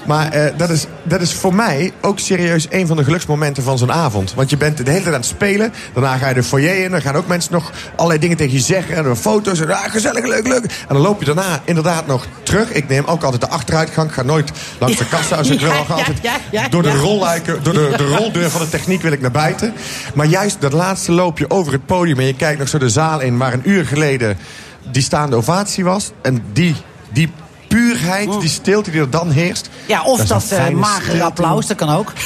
Maar 0.06 0.32
eh, 0.32 0.52
dat, 0.56 0.70
is, 0.70 0.86
dat 1.02 1.20
is 1.20 1.34
voor 1.34 1.54
mij 1.54 1.92
ook 2.00 2.18
serieus 2.18 2.66
een 2.70 2.86
van 2.86 2.96
de 2.96 3.04
geluksmomenten 3.04 3.62
van 3.62 3.78
zo'n 3.78 3.92
avond. 3.92 4.34
Want 4.34 4.50
je 4.50 4.56
bent 4.56 4.76
de 4.76 4.90
hele 4.90 5.02
tijd 5.02 5.14
aan 5.14 5.20
het 5.20 5.28
spelen. 5.28 5.72
Daarna 5.92 6.16
ga 6.16 6.28
je 6.28 6.34
de 6.34 6.42
foyer 6.42 6.84
in. 6.84 6.90
Dan 6.90 7.00
gaan 7.00 7.14
ook 7.14 7.26
mensen 7.26 7.52
nog 7.52 7.70
allerlei 7.96 8.20
dingen 8.20 8.36
tegen 8.36 8.52
je 8.52 8.60
zeggen. 8.60 8.96
En 8.96 9.16
foto's. 9.16 9.60
En, 9.60 9.70
ah, 9.70 9.90
gezellig, 9.90 10.26
leuk, 10.26 10.46
leuk. 10.46 10.64
En 10.64 10.94
dan 10.94 11.00
loop 11.00 11.18
je 11.18 11.24
daarna 11.24 11.60
inderdaad 11.64 12.06
nog 12.06 12.26
terug. 12.42 12.72
Ik 12.72 12.88
neem 12.88 13.04
ook 13.04 13.22
altijd 13.22 13.40
de 13.40 13.48
achteruitgang. 13.48 14.08
Ik 14.08 14.14
ga 14.14 14.22
nooit 14.22 14.50
langs 14.78 14.96
de 14.96 15.08
kassa 15.08 15.36
als 15.36 15.50
ik 15.50 15.60
wil. 15.60 15.70
Ja, 15.70 15.80
Ik 15.80 15.86
ga 15.86 15.96
ja, 15.96 16.00
altijd 16.00 16.18
ja, 16.22 16.36
ja, 16.50 16.68
door 16.68 16.82
de, 16.82 16.90
rolluiken, 16.90 17.62
door 17.62 17.72
de, 17.72 17.94
de 17.96 18.14
roldeur 18.16 18.50
van 18.50 18.60
de 18.60 18.68
techniek 18.68 19.02
wil 19.02 19.12
ik 19.12 19.20
naar 19.20 19.30
buiten. 19.30 19.72
Maar 20.14 20.26
juist 20.26 20.60
dat 20.60 20.72
laatste 20.72 21.12
loopje 21.12 21.50
over 21.50 21.72
het 21.72 21.86
podium. 21.86 22.18
En 22.18 22.26
je 22.26 22.34
kijkt 22.34 22.58
nog 22.58 22.68
zo 22.68 22.78
de 22.78 22.88
zaal 22.88 23.20
in 23.20 23.38
waar 23.38 23.52
een 23.52 23.70
uur 23.70 23.86
geleden 23.86 24.38
die 24.90 25.02
staande 25.02 25.36
ovatie 25.36 25.84
was. 25.84 26.10
En 26.22 26.42
die, 26.52 26.76
die 27.12 27.30
puurheid, 27.76 28.40
die 28.40 28.48
stilte 28.48 28.90
die 28.90 29.00
er 29.00 29.10
dan 29.10 29.30
heerst. 29.30 29.68
Ja, 29.86 30.02
of 30.02 30.24
dat, 30.24 30.50
een 30.50 30.58
eh, 30.58 30.70
magere 30.70 31.02
stilte. 31.04 31.22
applaus, 31.24 31.66
dat 31.66 31.76
kan 31.76 31.88
ook. 31.90 32.12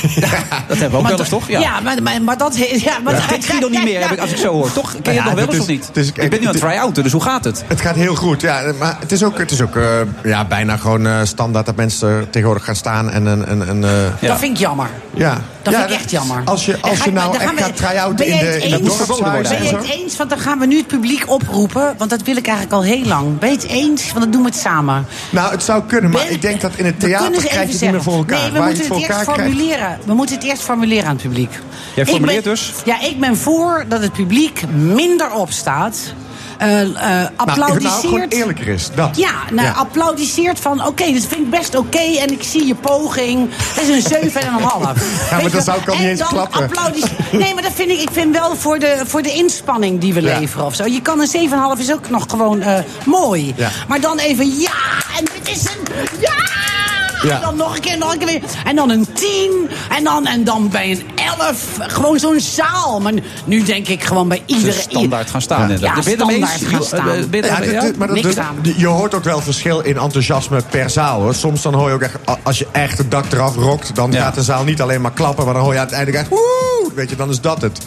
Dat 0.69 0.79
hebben 0.79 0.79
we 0.79 0.85
ook 0.85 0.91
Maar 0.93 1.03
wel 1.03 1.11
eens, 1.11 1.19
dat- 1.19 1.29
toch? 1.29 1.49
Ja, 1.49 1.81
maar, 1.81 2.03
maar, 2.03 2.23
maar 2.23 2.39
dat... 2.39 2.57
Ja, 2.57 2.99
maar 3.05 3.15
Dat 3.15 3.27
kent 3.27 3.45
Guido 3.45 3.69
niet 3.69 3.85
meer, 3.85 4.01
heb 4.01 4.11
ik, 4.11 4.19
als 4.19 4.31
ik 4.31 4.37
zo 4.37 4.53
hoor. 4.53 4.73
Toch? 4.73 4.91
Ken 5.03 5.13
je 5.15 5.19
Ja, 5.21 5.27
het 5.27 5.37
nog 5.37 5.45
wel 5.45 5.53
eens 5.55 5.63
of 5.63 5.67
niet? 5.69 5.91
is- 5.93 6.07
ik 6.09 6.31
ben 6.31 6.41
nu 6.41 6.47
aan 6.47 6.53
het 6.55 6.61
try-outen, 6.63 7.03
dus 7.03 7.13
hoe 7.13 7.23
gaat 7.23 7.45
het? 7.45 7.65
Het 7.67 7.81
gaat 7.81 7.95
heel 7.95 8.15
goed, 8.15 8.41
ja. 8.41 8.73
Maar 8.79 8.97
het 9.01 9.13
is 9.13 9.23
ook, 9.25 9.39
het 9.39 9.51
is 9.51 9.61
ook 9.63 9.77
eh, 9.77 9.85
ja, 10.25 10.45
bijna 10.45 10.77
gewoon 10.77 11.07
eh, 11.07 11.21
standaard 11.25 11.67
dat 11.67 11.77
mensen 11.77 12.27
tegenwoordig 12.31 12.65
gaan 12.65 12.77
staan 12.77 13.11
en 13.11 13.27
een... 13.27 13.51
een, 13.51 13.69
een 13.69 13.85
eh, 14.21 14.29
Dat 14.29 14.39
vind 14.39 14.53
ik 14.53 14.59
jammer. 14.59 14.89
ja. 15.15 15.41
Dat 15.71 15.75
ja, 15.75 15.81
vind 15.81 15.93
ik 15.93 16.01
echt 16.01 16.11
jammer. 16.11 16.43
Als 16.45 16.67
je, 16.67 16.81
als 16.81 17.03
je 17.05 17.13
nou 17.13 17.37
echt 17.37 17.61
gaat 17.61 17.77
try-outen 17.77 18.27
in 18.27 18.39
de, 18.39 18.59
in 18.63 18.85
dorpshuis 18.85 19.49
Ben 19.49 19.59
en 19.59 19.65
je 19.65 19.77
het 19.77 19.89
eens? 19.91 20.17
Want 20.17 20.31
dan 20.31 20.39
gaan 20.39 20.59
we 20.59 20.67
nu 20.67 20.77
het 20.77 20.87
publiek 20.87 21.31
oproepen. 21.31 21.95
Want 21.99 22.11
dat 22.11 22.23
wil 22.23 22.37
ik 22.37 22.47
eigenlijk 22.47 22.77
al 22.77 22.83
heel 22.83 23.05
lang. 23.05 23.39
Ben 23.39 23.49
je 23.51 23.55
het 23.57 23.67
eens? 23.67 24.07
Want 24.09 24.21
dan 24.21 24.31
doen 24.31 24.43
we 24.43 24.49
het 24.49 24.57
samen. 24.59 25.07
Nou, 25.31 25.51
het 25.51 25.63
zou 25.63 25.83
kunnen, 25.87 26.11
maar 26.11 26.23
Ben- 26.25 26.33
ik 26.33 26.43
denk 26.43 26.61
dat 26.61 26.73
in 26.77 26.85
het 26.85 27.01
theater 27.01 27.31
krijg 27.31 27.43
je 27.53 27.59
even 27.59 27.71
het 27.71 27.81
niet 27.81 27.91
meer 27.91 28.03
voor 28.03 28.17
elkaar. 28.17 28.41
Nee, 28.41 28.51
we 28.53 28.59
Waar 28.59 28.67
moeten 28.69 28.85
het 28.85 28.93
eerst 28.95 29.07
krijgt. 29.07 29.25
formuleren. 29.25 29.99
We 30.05 30.15
moeten 30.15 30.35
het 30.35 30.45
eerst 30.45 30.63
formuleren 30.63 31.05
aan 31.05 31.15
het 31.15 31.23
publiek. 31.23 31.51
Jij 31.95 32.07
formuleert 32.07 32.45
ben- 32.45 32.53
dus? 32.53 32.73
Ja, 32.85 33.01
ik 33.01 33.21
ben 33.21 33.37
voor 33.37 33.85
dat 33.89 34.03
het 34.03 34.13
publiek 34.13 34.63
minder 34.73 35.33
opstaat. 35.33 35.97
Nou, 36.59 36.93
nou, 36.93 37.29
applaudisseert. 37.37 38.01
gewoon 38.01 38.29
eerlijker 38.29 38.69
is, 38.69 38.91
dat. 38.95 39.17
Ja, 39.17 39.31
nou, 39.53 39.67
Ja. 39.67 39.73
applaudisseert 39.73 40.61
van... 40.61 40.87
oké, 40.87 41.13
dat 41.13 41.23
vind 41.27 41.41
ik 41.41 41.51
best 41.51 41.75
oké 41.75 41.99
en 41.99 42.33
ik 42.33 42.43
zie 42.43 42.67
je 42.67 42.75
poging. 42.75 43.49
Dat 43.75 43.85
is 43.85 44.05
een 44.11 44.31
7,5. 44.31 44.33
en 44.37 44.47
een 44.47 44.63
half. 44.63 44.85
maar 45.43 45.51
dan 45.51 45.63
zou 45.63 45.81
ik 45.81 45.89
al 45.89 45.95
niet 45.95 46.05
En 46.05 46.11
eens 46.11 46.23
klappen. 46.29 46.71
Nee, 47.33 47.55
maar 47.55 47.63
dat 47.63 47.73
vind 47.75 47.91
ik, 47.91 48.01
ik 48.01 48.09
vind 48.13 48.33
wel 48.39 48.57
voor 48.57 48.79
de, 48.79 49.01
voor 49.07 49.23
de 49.23 49.33
inspanning 49.33 50.01
die 50.01 50.15
we 50.15 50.21
Ja. 50.23 50.39
leveren 50.39 50.67
of 50.67 50.75
zo. 50.75 50.85
Je 50.85 51.03
kan 51.03 51.21
een 51.21 51.51
7,5 51.77 51.81
is 51.81 51.93
ook 51.93 52.11
nog 52.11 52.25
gewoon 52.29 52.61
eh, 52.61 52.79
mooi. 53.05 53.55
Ja. 53.57 53.71
Maar 53.89 54.01
dan 54.01 54.19
even 54.19 54.59
ja, 54.61 54.71
en 55.19 55.25
dit 55.35 55.57
is 55.57 55.63
een 55.65 55.95
ja! 56.21 56.35
Ja. 57.27 57.35
En 57.35 57.41
dan 57.41 57.57
nog 57.57 57.75
een 57.75 57.81
keer, 57.81 57.99
nog 57.99 58.13
een 58.13 58.19
keer 58.19 58.27
weer. 58.27 58.41
En 58.65 58.77
dan 58.77 58.91
een 58.91 59.07
10. 59.13 59.51
En 59.97 60.05
dan, 60.05 60.27
en 60.27 60.45
dan 60.45 60.69
bij 60.69 60.91
een 60.91 61.03
11. 61.39 61.77
Gewoon 61.79 62.19
zo'n 62.19 62.41
zaal. 62.41 63.01
Maar 63.01 63.13
nu, 63.45 63.63
denk 63.63 63.89
ik 63.89 64.05
gewoon 64.05 64.29
bij 64.29 64.43
Ze 64.47 64.55
iedereen. 64.55 64.81
standaard 64.81 65.31
gaan 65.31 65.43
staan. 65.43 65.79
Ja, 65.79 65.95
het 65.95 66.07
ermee 66.07 66.17
standaard 66.17 66.63
gaan 66.67 66.83
staan. 66.85 67.09
Eh, 67.09 67.17
je 67.17 67.37
het 67.37 68.35
Ja, 68.35 68.53
ja? 68.77 68.87
hoort 68.89 69.15
ook 69.15 69.25
wel 69.25 69.41
verschil 69.41 69.81
in 69.81 69.97
enthousiasme 69.99 70.61
per 70.71 70.91
zaal. 70.91 71.21
Hoor. 71.21 71.35
Soms 71.35 71.63
dan 71.63 71.75
hoor 71.75 71.89
je 71.89 71.95
ook 71.95 72.01
echt, 72.03 72.17
als 72.43 72.59
je 72.59 72.67
echt 72.73 72.99
het 72.99 73.11
dak 73.11 73.33
eraf 73.33 73.55
rokt... 73.55 73.95
dan 73.95 74.13
Ja. 74.13 74.23
gaat 74.23 74.35
de 74.35 74.43
zaal 74.43 74.65
niet 74.65 74.81
alleen 74.83 75.01
maar 75.01 75.13
klappen... 75.13 75.45
maar 75.45 75.55
dan 75.55 75.63
hoor 75.63 75.73
je 75.73 75.79
uiteindelijk 75.79 76.19
echt... 76.19 76.29
Woe! 76.29 76.91
Weet 76.95 77.11
je, 77.11 77.17
dan 77.17 77.31
is 77.31 77.41
dat 77.41 77.63
het. 77.63 77.79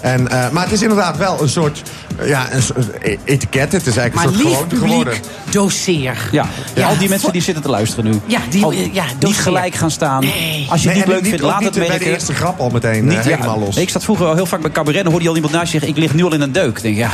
En, 0.00 0.28
eh, 0.28 0.50
maar 0.50 0.62
het 0.62 0.72
is 0.72 0.82
inderdaad 0.82 1.16
wel 1.16 1.42
een 1.42 1.48
soort, 1.48 1.82
eh, 2.18 2.28
ja, 2.28 2.52
een 2.52 2.62
soort 2.62 2.86
e- 3.02 3.16
etiket. 3.24 3.72
Het 3.72 3.86
is 3.86 3.96
eigenlijk 3.96 4.14
Maar 4.14 4.24
een 4.24 4.30
soort 4.32 4.44
lief 4.44 4.52
gewoonte 4.52 4.74
publiek, 4.74 4.90
geworden. 4.98 5.22
doseer. 5.50 6.28
Ja, 6.32 6.46
Ja, 6.74 6.86
al 6.88 6.98
die 6.98 7.08
mensen 7.08 7.32
die 7.32 7.42
zitten 7.42 7.62
te 7.62 7.68
luisteren 7.70 8.04
nu. 8.10 8.20
Ja, 8.26 8.38
die- 8.50 8.64
Al- 8.64 8.72
ja, 8.72 9.04
niet 9.20 9.36
gelijk 9.36 9.74
gaan 9.74 9.90
staan. 9.90 10.20
Nee. 10.20 10.66
Als 10.70 10.82
je 10.82 10.88
het 10.88 10.96
Nee, 10.96 11.06
niet 11.06 11.14
en 11.14 11.20
leuk 11.20 11.24
vindt, 11.28 11.40
laat 11.44 11.58
niet 11.60 11.68
het 11.68 11.74
bij 11.78 11.84
de 11.86 11.90
merken. 11.92 12.06
eerste 12.12 12.34
grap 12.34 12.60
al 12.60 12.70
meteen 12.70 13.08
eh, 13.10 13.16
Niet, 13.16 13.24
helemaal 13.24 13.58
los. 13.58 13.76
Ik 13.76 13.88
zat 13.90 14.04
vroeger 14.04 14.24
wel 14.24 14.34
heel 14.34 14.46
vaak 14.46 14.60
bij 14.60 14.70
cabaret. 14.70 14.98
Dan 15.02 15.06
hoorde 15.10 15.22
je 15.22 15.28
al 15.30 15.36
iemand 15.36 15.54
naast 15.54 15.72
je 15.72 15.78
zeggen: 15.78 15.88
Ik 15.96 16.02
lig 16.02 16.14
nu 16.14 16.24
al 16.24 16.32
in 16.34 16.40
een 16.40 16.52
deuk. 16.52 16.82
Denk, 16.82 16.96
ja, 17.04 17.10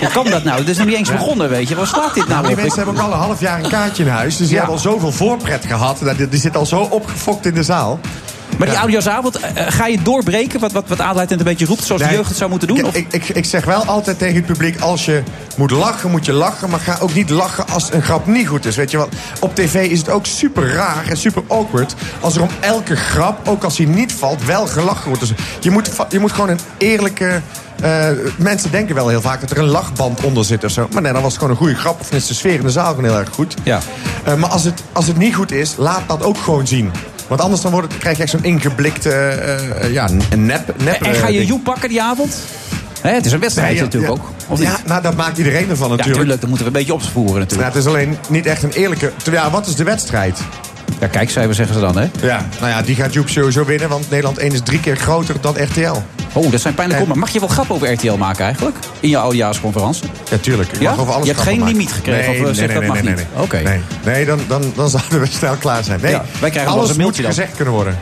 hoe 0.00 0.08
kan 0.12 0.24
dat 0.30 0.44
nou? 0.44 0.58
Het 0.58 0.68
is 0.68 0.76
nog 0.76 0.86
niet 0.86 0.96
eens 0.96 1.10
begonnen, 1.10 1.48
weet 1.48 1.68
je. 1.68 1.74
Waar 1.74 1.86
slaat 1.86 2.14
dit 2.14 2.28
nou 2.28 2.42
die 2.46 2.50
op? 2.50 2.56
mensen 2.60 2.76
hebben 2.76 2.94
ook 3.02 3.06
al 3.08 3.12
een 3.12 3.18
half 3.18 3.40
jaar 3.40 3.64
een 3.64 3.70
kaartje 3.70 4.02
in 4.02 4.08
huis. 4.08 4.36
Dus 4.36 4.48
die 4.48 4.56
hebben 4.56 4.74
al 4.74 4.80
zoveel 4.80 5.12
voorpret 5.12 5.64
gehad. 5.66 5.98
Dat- 6.02 6.16
Die, 6.16 6.28
die 6.28 6.40
zitten 6.40 6.60
al 6.60 6.66
zo 6.66 6.76
opgefokt 6.80 7.46
in 7.46 7.54
de 7.54 7.62
zaal. 7.62 8.00
Maar 8.58 8.66
die 8.66 8.74
Ja. 8.76 8.80
oudejaarsavond, 8.80 9.36
eh, 9.40 9.64
ga 9.68 9.86
je 9.86 10.02
doorbreken? 10.02 10.60
Wat, 10.60 10.72
wat, 10.72 10.84
wat 10.88 11.00
Adelheid 11.00 11.30
een 11.30 11.38
beetje 11.44 11.66
roept, 11.66 11.84
zoals 11.84 12.00
de 12.02 12.06
Nee, 12.08 12.16
jeugd 12.16 12.28
het 12.28 12.38
zou 12.38 12.50
moeten 12.50 12.68
doen? 12.68 12.78
Ik, 12.78 12.84
Of? 12.86 12.94
ik, 12.94 13.06
ik, 13.10 13.28
ik 13.28 13.44
zeg 13.44 13.64
wel 13.64 13.84
altijd 13.84 14.18
tegen 14.18 14.34
het 14.36 14.46
publiek: 14.46 14.80
als 14.80 15.04
je 15.04 15.22
moet 15.56 15.70
lachen, 15.70 16.10
moet 16.10 16.24
je 16.26 16.32
lachen. 16.32 16.70
Maar 16.70 16.80
ga 16.80 16.96
ook 17.00 17.14
niet 17.14 17.30
lachen 17.30 17.68
als 17.68 17.92
een 17.92 18.02
grap 18.02 18.26
niet 18.26 18.48
goed 18.48 18.66
is. 18.66 18.76
Weet 18.76 18.90
je 18.90 18.96
wat? 18.96 19.08
Op 19.40 19.54
tv 19.54 19.90
is 19.90 19.98
het 19.98 20.08
ook 20.10 20.26
super 20.26 20.72
raar 20.72 21.06
en 21.08 21.16
super 21.16 21.42
awkward. 21.48 21.94
Als 22.20 22.36
er 22.36 22.42
om 22.42 22.48
elke 22.60 22.96
grap, 22.96 23.48
ook 23.48 23.64
als 23.64 23.76
die 23.76 23.88
niet 23.88 24.12
valt, 24.12 24.44
wel 24.44 24.66
gelachen 24.66 25.06
wordt. 25.06 25.20
Dus 25.20 25.32
je 25.60 25.70
moet, 25.70 25.90
je 26.08 26.18
moet 26.18 26.32
gewoon 26.32 26.48
een 26.48 26.60
eerlijke. 26.78 27.40
eh, 27.82 28.06
mensen 28.38 28.70
denken 28.70 28.94
wel 28.94 29.08
heel 29.08 29.20
vaak 29.20 29.40
dat 29.40 29.50
er 29.50 29.58
een 29.58 29.64
lachband 29.64 30.20
onder 30.20 30.44
zit 30.44 30.64
of 30.64 30.70
zo. 30.70 30.88
Maar 30.92 31.02
nee, 31.02 31.12
dan 31.12 31.22
was 31.22 31.30
het 31.32 31.40
gewoon 31.40 31.56
een 31.56 31.60
goede 31.62 31.74
grap. 31.74 32.00
Of 32.00 32.12
is 32.12 32.26
de 32.26 32.34
sfeer 32.34 32.54
in 32.54 32.62
de 32.62 32.70
zaal 32.70 32.88
gewoon 32.88 33.04
heel 33.04 33.18
erg 33.18 33.28
goed. 33.30 33.54
Ja. 33.62 33.80
Eh, 34.24 34.34
maar 34.34 34.50
als 34.50 34.64
het, 34.64 34.82
als 34.92 35.06
het 35.06 35.16
niet 35.16 35.34
goed 35.34 35.52
is, 35.52 35.74
laat 35.76 36.02
dat 36.06 36.22
ook 36.22 36.38
gewoon 36.38 36.66
zien. 36.66 36.90
Want 37.34 37.46
anders 37.46 37.62
dan 37.62 37.72
wordt 37.72 37.98
krijg 37.98 38.16
je 38.16 38.22
echt 38.22 38.32
zo'n 38.32 38.44
ingeblikte, 38.44 39.10
eh, 39.10 39.92
ja, 39.92 40.08
een 40.30 40.46
nep, 40.46 40.74
nep 40.82 41.02
en 41.02 41.14
ga 41.14 41.26
je 41.28 41.36
ding. 41.38 41.48
Joep 41.48 41.64
pakken 41.64 41.88
die 41.88 42.02
avond? 42.02 42.36
Het 43.00 43.26
is 43.26 43.32
een 43.32 43.38
wedstrijd 43.40 43.68
Nee, 43.68 43.76
ja, 43.76 43.84
natuurlijk 43.84 44.12
ja. 44.12 44.18
ook. 44.20 44.30
Of 44.48 44.58
niet? 44.58 44.68
Ja, 44.68 44.78
nou, 44.86 45.02
dat 45.02 45.16
maakt 45.16 45.38
iedereen 45.38 45.70
ervan 45.70 45.88
Ja, 45.88 45.94
natuurlijk. 45.96 46.16
tuurlijk, 46.16 46.40
dat 46.40 46.48
moeten 46.48 46.66
we 46.66 46.72
een 46.72 46.78
beetje 46.78 46.94
opsporen 46.94 47.32
Ja, 47.32 47.38
natuurlijk. 47.38 47.68
het 47.68 47.82
is 47.82 47.86
alleen 47.86 48.18
niet 48.28 48.46
echt 48.46 48.62
een 48.62 48.70
eerlijke... 48.72 49.12
Ja, 49.30 49.50
wat 49.50 49.66
is 49.66 49.74
de 49.74 49.84
wedstrijd? 49.84 50.40
Ja, 51.00 51.06
kijkcijfers 51.06 51.56
zeggen 51.56 51.74
ze 51.74 51.80
dan, 51.80 51.96
hè? 51.98 52.06
Ja, 52.22 52.46
nou 52.60 52.70
ja, 52.70 52.82
die 52.82 52.94
gaat 52.96 53.12
Joep 53.12 53.28
sowieso 53.28 53.64
winnen. 53.64 53.88
Want 53.88 54.10
Nederland 54.10 54.38
1 54.38 54.52
is 54.52 54.60
drie 54.62 54.80
keer 54.80 54.96
groter 54.96 55.34
dan 55.40 55.62
RTL. 55.62 55.96
Oh, 56.32 56.50
dat 56.50 56.60
zijn 56.60 56.74
pijnlijke 56.74 57.02
En- 57.02 57.08
maar 57.08 57.18
Mag 57.18 57.30
je 57.30 57.38
wel 57.40 57.48
grappen 57.48 57.74
over 57.74 57.92
RTL 57.92 58.16
maken 58.16 58.44
eigenlijk? 58.44 58.76
In 59.00 59.08
je 59.08 59.18
oudejaarsconferentie? 59.18 60.08
Ja, 60.30 60.36
tuurlijk. 60.36 60.72
Ik 60.72 60.80
Ja? 60.80 60.90
mag 60.90 60.98
over 61.00 61.12
alles 61.14 61.26
Je 61.26 61.32
hebt 61.32 61.44
geen 61.44 61.58
maken. 61.58 61.72
limiet 61.74 61.92
gekregen, 61.92 62.20
Nee, 62.20 62.28
of, 62.30 62.36
eh, 62.36 62.42
nee, 62.44 62.54
zeg 62.54 62.66
nee, 62.66 62.74
dat 62.88 62.94
nee, 62.94 63.02
mag 63.02 63.14
niet? 63.16 63.26
Oké. 63.36 63.60
Nee, 63.60 63.80
nee 64.04 64.24
dan, 64.24 64.40
dan, 64.48 64.72
dan 64.76 64.88
zouden 64.96 65.20
we 65.20 65.26
snel 65.26 65.54
klaar 65.56 65.84
zijn. 65.84 66.00
Nee, 66.02 66.10
Ja, 66.12 66.24
wij 66.40 66.50
krijgen 66.50 66.72
alles 66.72 66.90
een 66.90 66.96
mailtje 66.96 67.22
moet 67.22 67.34
dan. 67.34 67.40
gezegd 67.42 67.56
kunnen 67.56 67.74
worden. 67.74 67.98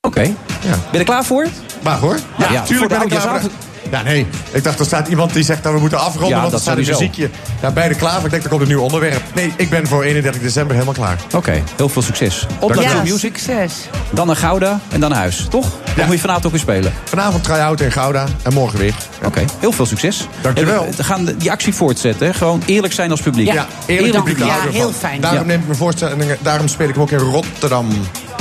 Oké. 0.00 0.20
Ben 0.22 0.36
Ja. 0.60 0.76
je 0.92 0.98
er 0.98 1.04
klaar 1.04 1.24
voor? 1.24 1.46
Maar 1.82 1.98
hoor. 1.98 2.18
Ja, 2.38 2.52
ja, 2.52 2.62
tuurlijk 2.62 2.88
ben 2.90 3.02
ik 3.02 3.08
klaar 3.08 3.40
voor. 3.40 3.50
Ja, 3.90 4.02
nee. 4.02 4.26
Ik 4.52 4.64
dacht, 4.64 4.78
er 4.78 4.84
staat 4.84 5.08
iemand 5.08 5.32
die 5.32 5.42
zegt 5.42 5.62
dat 5.62 5.72
we 5.72 5.78
moeten 5.78 5.98
afronden. 5.98 6.28
Ja, 6.28 6.34
want 6.40 6.50
dat 6.50 6.60
er 6.60 6.66
staat 6.66 6.76
een 6.78 6.86
muziekje. 6.86 7.30
Ja, 7.62 7.70
beide 7.70 7.94
klaar. 7.94 8.24
Ik 8.24 8.30
denk, 8.30 8.42
er 8.42 8.48
komt 8.48 8.60
een 8.62 8.68
nieuw 8.68 8.80
onderwerp. 8.80 9.22
Nee, 9.34 9.52
ik 9.56 9.70
ben 9.70 9.86
voor 9.86 10.02
31 10.02 10.42
december 10.42 10.72
helemaal 10.72 10.94
klaar. 10.94 11.16
Oké, 11.34 11.62
heel 11.76 11.88
veel 11.88 12.02
succes. 12.02 12.46
Op 12.58 12.74
naar 12.74 12.82
Ja, 12.84 13.02
Music, 13.02 13.18
succes. 13.38 13.72
dan 14.10 14.26
naar 14.26 14.36
Gouda 14.36 14.80
en 14.88 15.00
dan 15.00 15.10
naar 15.10 15.18
huis, 15.18 15.46
toch? 15.50 15.66
Ja. 15.96 16.04
moet 16.04 16.14
je 16.14 16.20
vanavond 16.20 16.44
ook 16.46 16.50
weer 16.52 16.60
spelen? 16.60 16.92
Vanavond 17.04 17.44
try-out 17.44 17.80
in 17.80 17.92
Gouda. 17.92 18.26
En 18.42 18.52
morgen 18.52 18.78
weer. 18.78 18.94
Oké, 19.24 19.44
heel 19.60 19.72
veel 19.72 19.86
succes. 19.86 20.26
Dankjewel. 20.40 20.84
En 20.84 20.96
we 20.96 21.04
gaan 21.04 21.24
die 21.38 21.50
actie 21.50 21.74
voortzetten. 21.74 22.26
hè? 22.26 22.32
Gewoon 22.32 22.62
eerlijk 22.66 22.92
zijn 22.92 23.10
als 23.10 23.20
publiek. 23.20 23.46
Ja. 23.46 23.54
Ja, 23.54 23.66
eerlijk 23.86 24.12
Dank 24.12 24.24
publiek. 24.24 24.46
Ja, 24.46 24.56
heel 24.70 24.92
fijn. 24.92 25.20
Daarom 25.20 25.40
Ja. 25.40 25.46
neem 25.46 25.58
ik 25.60 25.66
mijn 25.66 25.78
voorstellingen. 25.78 26.36
Daarom 26.40 26.68
speel 26.68 26.88
ik 26.88 26.94
hem 26.94 27.02
ook 27.02 27.10
in 27.10 27.18
Rotterdam. 27.18 27.88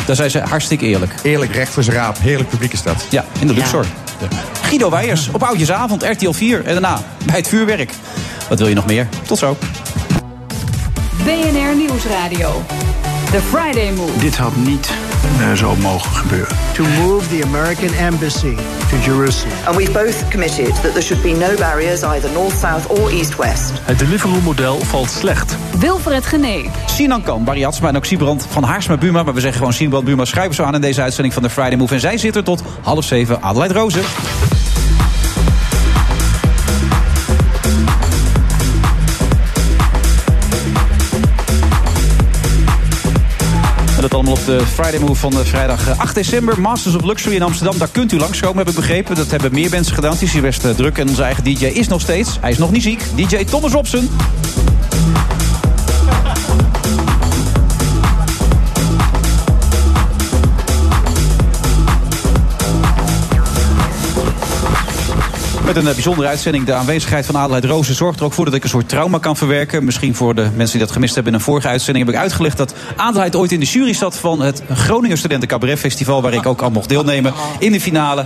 Daar 0.05 0.15
zijn 0.15 0.29
ze 0.31 0.39
hartstikke 0.39 0.85
eerlijk. 0.85 1.13
Eerlijk, 1.23 1.53
recht 1.53 1.71
voor 1.73 1.83
zijn 1.83 1.95
raap. 1.95 2.17
Heerlijk 2.19 2.49
publiek 2.49 2.73
is 2.73 2.83
dat. 2.83 3.05
Ja, 3.09 3.25
in 3.39 3.47
de 3.47 3.53
Luxor. 3.53 3.85
Guido 4.61 4.89
Weijers 4.89 5.29
op 5.31 5.43
Oudjesavond, 5.43 6.03
RTL 6.03 6.31
4. 6.31 6.65
En 6.65 6.71
daarna 6.71 7.01
bij 7.25 7.35
het 7.35 7.47
vuurwerk. 7.47 7.91
Wat 8.49 8.59
wil 8.59 8.67
je 8.67 8.75
nog 8.75 8.85
meer? 8.85 9.07
Tot 9.27 9.37
zo. 9.37 9.57
BNR 11.23 11.75
Nieuwsradio. 11.75 12.63
The 13.31 13.39
Friday 13.41 13.91
Move. 13.91 14.19
Dit 14.19 14.37
had 14.37 14.55
niet 14.55 14.89
eh, 15.39 15.53
zo 15.53 15.75
mogen 15.75 16.15
gebeuren. 16.15 16.55
to 16.73 16.83
move 16.83 17.27
the 17.27 17.43
American 17.43 17.93
embassy 17.93 18.55
to 18.89 18.97
Jerusalem. 19.05 19.53
And 19.65 19.75
we've 19.75 19.91
both 19.91 20.27
committed 20.29 20.65
that 20.81 20.91
there 20.91 21.01
should 21.01 21.21
be 21.21 21.31
no 21.33 21.55
barriers, 21.55 22.03
either 22.03 22.31
north, 22.31 22.57
south, 22.59 22.87
or 22.87 23.09
east, 23.11 23.35
west. 23.35 23.71
Het 23.81 23.99
Deliveroo-model 23.99 24.79
valt 24.79 25.09
slecht. 25.09 25.55
Wilfred 25.79 26.25
Genee. 26.25 26.69
Sinan 26.85 27.21
Kan, 27.23 27.43
Barry 27.43 27.61
Hatsma 27.61 27.87
en 27.87 27.95
ook 27.95 28.05
Siebrand 28.05 28.45
van 28.49 28.63
Haarsma 28.63 28.97
Buma. 28.97 29.23
Maar 29.23 29.33
we 29.33 29.39
zeggen 29.39 29.57
gewoon 29.57 29.73
Siebrand 29.73 30.05
Buma 30.05 30.25
schrijven 30.25 30.55
zo 30.55 30.63
aan 30.63 30.75
in 30.75 30.81
deze 30.81 31.01
uitzending 31.01 31.33
van 31.33 31.43
de 31.43 31.49
Friday 31.49 31.75
Move. 31.77 31.93
En 31.93 31.99
zij 31.99 32.17
zit 32.17 32.35
er 32.35 32.43
tot 32.43 32.63
half 32.81 33.05
zeven. 33.05 33.41
Adelheid 33.41 33.71
Rozen. 33.71 34.03
Dat 44.09 44.19
allemaal 44.19 44.39
op 44.39 44.45
de 44.45 44.65
Friday 44.65 44.99
Move 44.99 45.15
van 45.15 45.31
de 45.31 45.45
vrijdag 45.45 45.87
eh, 45.87 45.99
8 45.99 46.15
december. 46.15 46.61
Masters 46.61 46.95
of 46.95 47.03
Luxury 47.03 47.35
in 47.35 47.41
Amsterdam. 47.41 47.77
Daar 47.77 47.89
kunt 47.91 48.11
u 48.11 48.17
langskomen, 48.17 48.57
heb 48.57 48.69
ik 48.69 48.75
begrepen. 48.75 49.15
Dat 49.15 49.31
hebben 49.31 49.51
meer 49.51 49.69
mensen 49.69 49.93
gedaan. 49.93 50.11
Het 50.11 50.21
is 50.21 50.33
hier 50.33 50.41
best 50.41 50.65
eh, 50.65 50.71
druk. 50.71 50.97
En 50.97 51.07
onze 51.09 51.23
eigen 51.23 51.43
DJ 51.43 51.65
is 51.65 51.87
nog 51.87 52.01
steeds. 52.01 52.37
Hij 52.41 52.51
is 52.51 52.57
nog 52.57 52.71
niet 52.71 52.83
ziek. 52.83 53.03
DJ 53.15 53.43
Thomas 53.43 53.71
Robson. 53.71 54.09
Met 65.69 65.77
een 65.77 65.87
eh, 65.87 65.93
bijzondere 65.93 66.27
uitzending. 66.27 66.65
De 66.65 66.73
aanwezigheid 66.73 67.25
van 67.25 67.37
Adelheid 67.37 67.65
Rozen 67.65 67.95
zorgt 67.95 68.19
er 68.19 68.25
ook 68.25 68.33
voor 68.33 68.45
dat 68.45 68.53
ik 68.53 68.63
een 68.63 68.69
soort 68.69 68.89
trauma 68.89 69.17
kan 69.17 69.37
verwerken. 69.37 69.83
Misschien 69.83 70.15
voor 70.15 70.35
de 70.35 70.41
mensen 70.41 70.77
die 70.77 70.79
dat 70.79 70.91
gemist 70.91 71.15
hebben 71.15 71.33
in 71.33 71.39
een 71.39 71.45
vorige 71.45 71.67
uitzending 71.67 72.05
heb 72.05 72.15
ik 72.15 72.21
uitgelegd 72.21 72.57
dat 72.57 72.73
Adelheid 72.95 73.35
ooit 73.35 73.51
in 73.51 73.59
de 73.59 73.65
jury 73.65 73.93
zat 73.93 74.17
van 74.17 74.41
het 74.41 74.61
Groningen 74.73 75.17
Studenten 75.17 75.47
Cabaret 75.47 75.79
Festival. 75.79 76.21
Waar 76.21 76.33
ik 76.33 76.45
ook 76.45 76.63
aan 76.63 76.71
mocht 76.71 76.89
deelnemen 76.89 77.33
in 77.59 77.71
de 77.71 77.81
finale. 77.81 78.25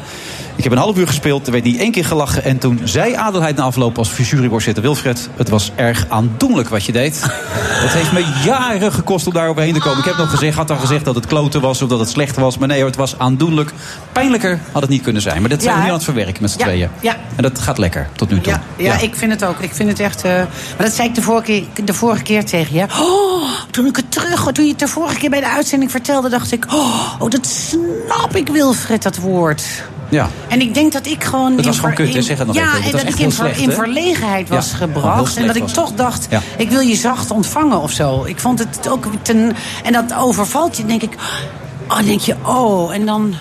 Ik 0.64 0.70
heb 0.70 0.78
een 0.78 0.84
half 0.86 0.98
uur 0.98 1.08
gespeeld, 1.08 1.46
er 1.46 1.52
werd 1.52 1.64
niet 1.64 1.80
één 1.80 1.92
keer 1.92 2.06
gelachen. 2.06 2.44
En 2.44 2.58
toen 2.58 2.80
zei 2.84 3.14
Adelheid 3.16 3.56
na 3.56 3.64
afloop 3.64 3.98
als 3.98 4.18
juryvoorzitter 4.18 4.84
Wilfred... 4.84 5.30
het 5.36 5.50
was 5.50 5.72
erg 5.76 6.06
aandoenlijk 6.10 6.70
wat 6.70 6.84
je 6.86 6.92
deed. 6.92 7.22
Het 7.84 7.92
heeft 7.92 8.12
me 8.12 8.26
jaren 8.46 8.92
gekost 8.94 9.28
om 9.28 9.34
daar 9.34 9.48
overheen 9.48 9.74
te 9.74 9.80
komen. 9.80 9.98
Ik 10.00 10.06
heb 10.06 10.18
nog 10.18 10.30
gezegd, 10.30 10.58
had 10.58 10.68
dan 10.68 10.80
gezegd 10.80 11.06
dat 11.06 11.16
het 11.16 11.26
kloten 11.26 11.62
was 11.62 11.82
of 11.82 11.90
dat 11.90 12.00
het 12.00 12.10
slecht 12.10 12.36
was. 12.36 12.58
Maar 12.58 12.68
nee 12.68 12.78
hoor, 12.78 12.88
het 12.88 12.96
was 12.96 13.18
aandoenlijk. 13.20 13.72
Pijnlijker 14.12 14.60
had 14.72 14.82
het 14.82 14.92
niet 14.92 15.02
kunnen 15.02 15.22
zijn. 15.22 15.40
Maar 15.42 15.50
dat 15.50 15.62
zijn 15.62 15.74
Ja, 15.74 15.78
we 15.80 15.84
nu 15.86 15.90
aan 15.92 15.96
het 15.98 16.06
verwerken 16.06 16.42
met 16.42 16.52
z'n 16.52 16.60
Ja, 16.60 16.66
tweeën. 16.66 16.90
ja. 17.02 17.16
En 17.36 17.44
dat 17.44 17.60
gaat 17.60 17.78
lekker, 17.78 18.10
tot 18.16 18.30
nu 18.30 18.42
toe. 18.42 18.54
Ja, 18.54 18.62
ja, 18.78 19.00
ik 19.00 19.16
vind 19.16 19.32
het 19.32 19.46
ook. 19.46 19.60
Ik 19.60 19.74
vind 19.74 19.90
het 19.90 20.00
echt. 20.00 20.24
eh, 20.24 20.32
maar 20.78 20.86
dat 20.86 20.94
zei 20.94 21.08
ik 21.08 21.16
de 21.16 21.22
vorige, 21.22 21.44
keer, 21.74 21.86
de 21.86 21.94
vorige 21.94 22.24
keer 22.24 22.46
tegen 22.46 22.76
je. 22.76 22.84
Oh, 22.84 23.50
toen 23.72 23.86
ik 23.86 23.96
het 23.96 24.12
terug, 24.12 24.52
toen 24.52 24.64
je 24.66 24.70
het 24.72 24.80
de 24.80 24.88
vorige 24.88 25.16
keer 25.18 25.30
bij 25.30 25.40
de 25.40 25.50
uitzending 25.50 25.92
vertelde, 25.92 26.30
dacht 26.30 26.52
ik: 26.52 26.66
Oh, 26.74 27.14
oh 27.20 27.30
dat 27.30 27.46
snap 27.48 28.36
ik, 28.36 28.48
Wilfred, 28.48 29.04
dat 29.04 29.18
woord. 29.18 29.64
Ja. 30.14 30.30
En 30.48 30.62
ik 30.62 30.74
denk 30.74 30.92
dat 30.92 31.06
ik 31.06 31.24
gewoon. 31.24 31.52
Het 31.52 31.60
in 31.60 31.66
was 31.66 31.76
gewoon 31.80 31.96
ver- 31.96 32.04
kut, 32.04 32.14
hè? 32.14 32.20
in- 32.20 32.26
Zeg 32.26 32.38
het 32.38 32.48
nog 32.48 32.56
ja, 32.56 32.62
even. 32.78 32.84
En 32.84 32.92
dat 32.92 33.02
ik 33.14 33.20
in, 33.20 33.32
slecht, 33.32 33.74
verlegenheid 33.74 34.50
was 34.50 34.72
Ja, 34.72 34.78
gebracht. 34.78 35.38
En 35.38 35.48
dat 35.48 35.56
ik 35.56 35.68
toch 35.68 35.88
het. 35.88 35.98
dacht: 35.98 36.28
Ja. 36.30 36.42
ik 36.58 36.70
wil 36.70 36.80
je 36.80 36.96
zacht 36.96 37.32
ontvangen 37.32 37.82
of 37.82 37.92
zo. 37.92 38.24
Ik 38.24 38.40
vond 38.40 38.60
het 38.60 38.90
ook 38.90 39.06
ten. 39.22 39.56
En 39.84 39.94
dat 39.94 40.14
overvalt 40.14 40.78
je, 40.78 40.86
denk 40.86 41.02
ik. 41.02 41.16
Oh, 41.88 41.98
denk 42.04 42.20
je, 42.20 42.36
oh, 42.46 42.94
en 42.94 43.06
dan. 43.06 43.36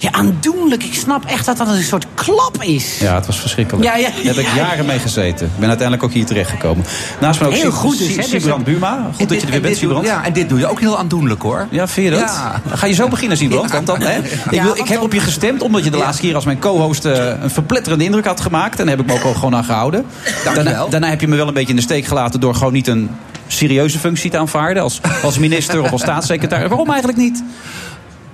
Ja, 0.00 0.12
aandoenlijk. 0.12 0.84
Ik 0.84 0.94
snap 0.94 1.24
echt 1.24 1.46
dat 1.46 1.56
dat 1.56 1.68
een 1.68 1.82
soort 1.82 2.06
klap 2.14 2.62
is. 2.62 2.98
Ja, 2.98 3.14
het 3.14 3.26
was 3.26 3.40
verschrikkelijk. 3.40 3.84
Ja, 3.84 3.96
ja, 3.96 4.08
Daar 4.08 4.24
heb 4.24 4.36
ik 4.36 4.46
ja. 4.46 4.54
jaren 4.56 4.86
mee 4.86 4.98
gezeten. 4.98 5.46
Ik 5.46 5.58
ben 5.58 5.68
uiteindelijk 5.68 6.06
ook 6.08 6.12
hier 6.14 6.26
terechtgekomen. 6.26 6.84
Naast 7.20 7.40
me 7.40 7.46
ook 7.46 7.52
Heel 7.52 7.70
goed 7.70 7.98
dus, 7.98 8.06
Sib- 8.06 8.16
dus 8.16 8.28
Sibrand 8.28 8.64
dat- 8.64 8.74
Buma. 8.74 9.10
Goed 9.14 9.28
dat 9.28 9.40
je 9.40 9.40
er 9.40 9.46
weer 9.46 9.54
En 9.54 9.62
bent, 9.62 9.76
Sibrand. 9.76 10.06
Ja, 10.06 10.24
en 10.24 10.32
dit 10.32 10.48
doe 10.48 10.58
je 10.58 10.66
ook 10.66 10.80
heel 10.80 10.98
aandoenlijk 10.98 11.42
hoor. 11.42 11.66
Ja, 11.70 11.88
vind 11.88 12.08
je 12.08 12.20
dat? 12.20 12.40
Ga 12.68 12.86
je 12.86 12.94
zo 12.94 13.08
beginnen, 13.08 13.36
Sibrand? 13.36 13.70
Want 13.70 13.86
dan, 13.86 14.00
hè? 14.00 14.18
Ik, 14.50 14.62
wil, 14.62 14.76
ik 14.76 14.88
heb 14.88 15.00
op 15.00 15.12
je 15.12 15.20
gestemd 15.20 15.62
omdat 15.62 15.84
je 15.84 15.90
de 15.90 15.96
laatste 15.96 16.22
keer 16.22 16.34
als 16.34 16.44
mijn 16.44 16.58
co-host 16.58 17.04
eh, 17.04 17.26
een 17.42 17.50
verpletterende 17.50 18.04
indruk 18.04 18.24
had 18.26 18.40
gemaakt. 18.40 18.78
En 18.80 18.86
daar 18.86 18.96
heb 18.96 19.06
ik 19.06 19.12
me 19.12 19.18
ook 19.18 19.24
al 19.26 19.34
gewoon 19.34 19.54
aan 19.54 19.64
gehouden. 19.64 20.04
Daarna, 20.44 20.86
daarna 20.90 21.08
heb 21.08 21.20
je 21.20 21.28
me 21.28 21.36
wel 21.36 21.48
een 21.48 21.54
beetje 21.54 21.70
in 21.70 21.76
de 21.76 21.82
steek 21.82 22.04
gelaten 22.06 22.40
door 22.40 22.54
gewoon 22.54 22.72
niet 22.72 22.86
een 22.86 23.10
serieuze 23.46 23.98
functie 23.98 24.30
te 24.30 24.38
aanvaarden. 24.38 24.82
Als, 24.82 25.00
als 25.22 25.38
minister 25.38 25.82
of 25.82 25.90
als 25.92 26.00
staatssecretaris. 26.00 26.68
Waarom 26.68 26.88
eigenlijk 26.88 27.18
niet? 27.18 27.42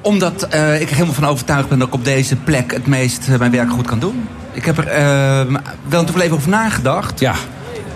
Omdat 0.04 0.42
eh, 0.42 0.80
ik 0.80 0.88
er 0.88 0.94
helemaal 0.94 1.14
van 1.14 1.26
overtuigd 1.26 1.68
ben 1.68 1.78
dat 1.78 1.88
ik 1.88 1.94
op 1.94 2.04
deze 2.04 2.36
plek 2.36 2.72
het 2.72 2.86
meest 2.86 3.28
eh, 3.28 3.38
mijn 3.38 3.50
werk 3.50 3.70
goed 3.70 3.86
kan 3.86 3.98
doen. 3.98 4.28
Ik 4.52 4.64
heb 4.64 4.78
er 4.78 4.86
eh, 4.86 5.54
wel 5.88 6.04
wel 6.12 6.20
even 6.22 6.36
over 6.36 6.48
nagedacht. 6.50 7.20
Ja. 7.20 7.34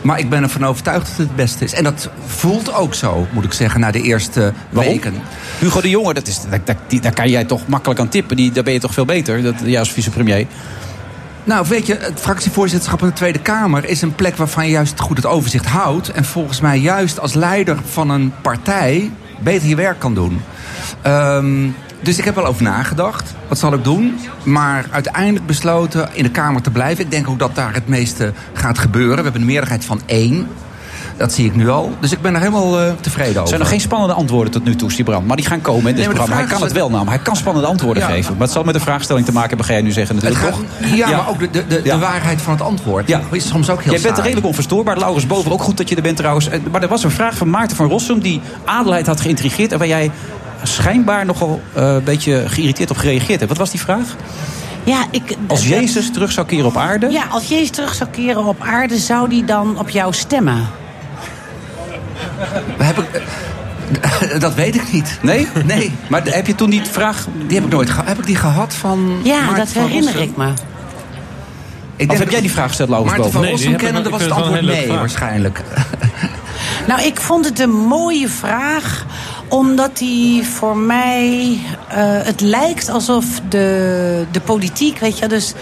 Maar 0.03 0.19
ik 0.19 0.29
ben 0.31 0.43
ervan 0.43 0.67
overtuigd 0.67 1.01
dat 1.07 1.17
het 1.17 1.27
het 1.27 1.37
beste 1.37 1.65
is. 1.65 1.73
En 1.73 1.85
dat 1.85 2.11
voelt 2.27 2.75
ook 2.75 2.95
zo, 2.95 3.27
moet 3.31 3.45
ik 3.45 3.53
zeggen, 3.53 3.81
na 3.81 3.91
de 3.91 4.01
eerste 4.03 4.53
Waarom? 4.71 4.93
weken. 4.93 5.15
Hugo 5.59 5.81
de 5.81 5.89
Jonge, 5.91 6.15
dat 6.15 6.27
is, 6.27 6.41
daar, 6.51 6.61
daar, 6.65 6.77
die- 6.87 7.01
daar 7.01 7.15
kan 7.15 7.29
jij 7.29 7.45
toch 7.45 7.67
makkelijk 7.67 8.01
aan 8.01 8.09
tippen. 8.09 8.37
Die, 8.37 8.51
daar 8.53 8.65
ben 8.65 8.73
je 8.73 8.79
toch 8.81 8.93
veel 8.95 9.05
beter, 9.05 9.43
dat, 9.43 9.55
jij 9.65 9.79
als 9.79 9.93
vicepremier. 9.93 10.47
Nou, 11.45 11.67
weet 11.69 11.87
je, 11.87 11.97
het 12.01 12.21
fractievoorzitterschap 12.21 13.01
in 13.01 13.07
de 13.07 13.13
Tweede 13.13 13.39
Kamer 13.39 13.85
is 13.85 14.03
een 14.03 14.15
plek 14.15 14.37
waarvan 14.37 14.65
je 14.67 14.71
juist 14.71 15.01
goed 15.01 15.17
het 15.17 15.27
overzicht 15.27 15.67
houdt. 15.67 16.11
En 16.13 16.25
volgens 16.25 16.61
mij 16.61 16.79
juist 16.79 17.21
als 17.21 17.35
leider 17.35 17.77
van 17.91 18.11
een 18.11 18.33
partij 18.43 19.11
beter 19.41 19.69
je 19.69 19.75
werk 19.77 19.99
kan 19.99 20.15
doen. 20.15 20.41
Ehm, 21.03 21.67
dus 22.01 22.19
ik 22.19 22.25
heb 22.25 22.35
wel 22.35 22.47
over 22.47 22.63
nagedacht. 22.63 23.35
Wat 23.49 23.59
zal 23.59 23.73
ik 23.73 23.85
doen? 23.85 24.19
Maar 24.43 24.87
uiteindelijk 24.91 25.47
besloten 25.47 26.09
in 26.13 26.23
de 26.23 26.31
Kamer 26.31 26.63
te 26.63 26.71
blijven. 26.71 27.05
Ik 27.05 27.11
denk 27.11 27.29
ook 27.29 27.39
dat 27.39 27.55
daar 27.55 27.75
het 27.75 27.89
meeste 27.89 28.33
gaat 28.53 28.79
gebeuren. 28.79 29.17
We 29.17 29.23
hebben 29.23 29.41
een 29.41 29.47
meerderheid 29.47 29.85
van 29.85 30.01
één. 30.07 30.49
Dat 31.17 31.33
zie 31.33 31.47
ik 31.47 31.55
nu 31.55 31.69
al. 31.69 31.97
Dus 32.01 32.13
ik 32.13 32.21
ben 32.21 32.35
er 32.35 32.41
helemaal 32.41 32.81
eh, 32.81 32.93
tevreden 33.01 33.31
over. 33.31 33.43
Er 33.43 33.49
zijn 33.49 33.61
nog 33.61 33.69
geen 33.69 33.81
spannende 33.81 34.15
antwoorden 34.15 34.53
tot 34.53 34.65
nu 34.65 34.77
toe, 34.77 34.91
Sibrand. 34.93 35.27
Maar 35.27 35.37
die 35.37 35.47
gaan 35.47 35.61
komen 35.61 35.89
in 35.91 35.95
dit 35.97 36.05
Nee, 36.07 36.15
programma. 36.15 36.37
Hij 36.37 36.47
kan 36.53 36.63
het 36.63 36.73
wel 36.73 36.89
namelijk. 36.91 37.15
Hij 37.17 37.25
kan 37.25 37.37
spannende 37.37 37.69
antwoorden 37.69 38.03
Ja. 38.03 38.09
geven. 38.09 38.33
Maar 38.33 38.43
het 38.43 38.51
zal 38.51 38.65
met 38.65 38.75
de 38.75 38.81
vraagstelling 38.81 39.27
te 39.27 39.33
maken 39.33 39.49
hebben, 39.49 39.67
ga 39.67 39.73
jij 39.73 39.83
nu 39.83 39.91
zeggen 39.93 40.15
Het 40.17 40.25
natuurlijk 40.25 40.55
gaat- 40.55 40.65
toch? 40.81 40.97
ja, 40.97 41.11
maar 41.11 41.29
ook 41.29 41.39
de, 41.39 41.51
de, 41.51 41.67
de, 41.67 41.81
Ja. 41.85 41.95
de 41.95 42.01
waarheid 42.01 42.43
van 42.43 42.53
het 42.53 42.63
antwoord. 42.63 43.09
Ja. 43.09 43.21
Is 43.31 43.49
soms 43.49 43.71
ook 43.71 43.83
heel 43.83 43.93
Jij 43.93 44.03
bent 44.03 44.17
er 44.17 44.23
redelijk 44.23 44.47
onverstoorbaar. 44.47 44.99
Laurens 44.99 45.27
Boven, 45.27 45.53
ook 45.53 45.63
goed 45.63 45.77
dat 45.77 45.89
je 45.89 45.97
er 45.97 46.03
bent 46.03 46.17
trouwens. 46.17 46.49
Eh, 46.49 46.61
Maar 46.71 46.83
er 46.83 46.89
was 46.89 47.05
een 47.05 47.11
vraag 47.11 47.37
van 47.37 47.51
Maarten 47.51 47.77
van 47.77 47.89
Rossum... 47.89 48.21
die 48.21 48.41
Adelheid 48.65 49.07
had 49.07 49.21
geïntrigeerd... 49.21 49.73
en 49.73 49.79
waar 49.79 49.87
jij 49.89 50.11
schijnbaar 50.63 51.25
nogal 51.25 51.63
eh, 51.73 51.95
een 51.95 52.05
beetje 52.05 52.49
geïrriteerd 52.49 52.91
op 52.91 52.97
gereageerd 52.97 53.39
hebt. 53.39 53.49
Wat 53.49 53.59
was 53.59 53.71
die 53.71 53.81
vraag? 53.81 54.17
Ja, 54.85 55.07
ik, 55.11 55.37
Als 55.47 55.69
Jezus 55.69 56.11
terug 56.11 56.33
zou 56.33 56.47
keren 56.47 56.67
op 56.67 56.77
aarde... 56.77 57.11
Ja, 57.11 57.25
als 57.31 57.49
Jezus 57.49 57.71
terug 57.71 57.95
zou 57.95 58.11
keren 58.11 58.45
op 58.45 58.61
aarde, 58.61 58.99
zou 58.99 59.29
die 59.29 59.45
dan 59.45 59.79
op 59.79 59.91
jou 59.91 60.13
stemmen? 60.13 60.69
Heb 62.77 62.99
ik, 62.99 63.23
eh, 64.01 64.41
dat 64.47 64.55
weet 64.55 64.75
ik 64.75 64.93
niet. 64.93 65.19
Nee? 65.23 65.49
Nee. 65.65 65.93
Maar 66.09 66.23
heb 66.25 66.47
je 66.47 66.55
toen 66.55 66.71
die 66.71 66.83
vraag... 66.85 67.27
Die 67.47 67.57
heb 67.57 67.67
ik 67.67 67.73
nooit 67.73 67.91
gehad. 67.91 68.07
Heb 68.07 68.19
ik 68.19 68.27
die 68.27 68.37
gehad 68.37 68.75
van. 68.75 69.21
Ja, 69.23 69.41
Maarten 69.41 69.57
dat 69.57 69.73
herinner 69.73 70.21
ik 70.21 70.37
me. 70.37 70.53
Ik 71.99 72.13
Of 72.13 72.19
heb 72.19 72.31
jij 72.31 72.41
die 72.41 72.51
vraag 72.51 72.69
gesteld, 72.69 72.89
Laurens 72.89 73.17
Maarten 73.17 73.33
van? 73.33 73.47
Rossum 73.47 73.71
nog- 73.93 74.09
was 74.09 74.23
het 74.23 74.31
antwoord 74.31 74.63
nee, 74.63 74.89
waarschijnlijk. 74.89 75.63
Nou, 76.87 77.03
ik 77.03 77.21
vond 77.21 77.45
het 77.45 77.59
een 77.59 77.71
mooie 77.71 78.29
vraag, 78.29 79.07
omdat 79.49 79.97
die 79.97 80.45
voor 80.47 80.77
mij. 80.77 81.59
eh, 81.89 81.97
het 82.01 82.41
lijkt 82.41 82.89
alsof 82.89 83.25
de, 83.49 84.25
de 84.31 84.41
politiek, 84.41 84.99
weet 84.99 85.19
je, 85.19 85.27
dus 85.29 85.55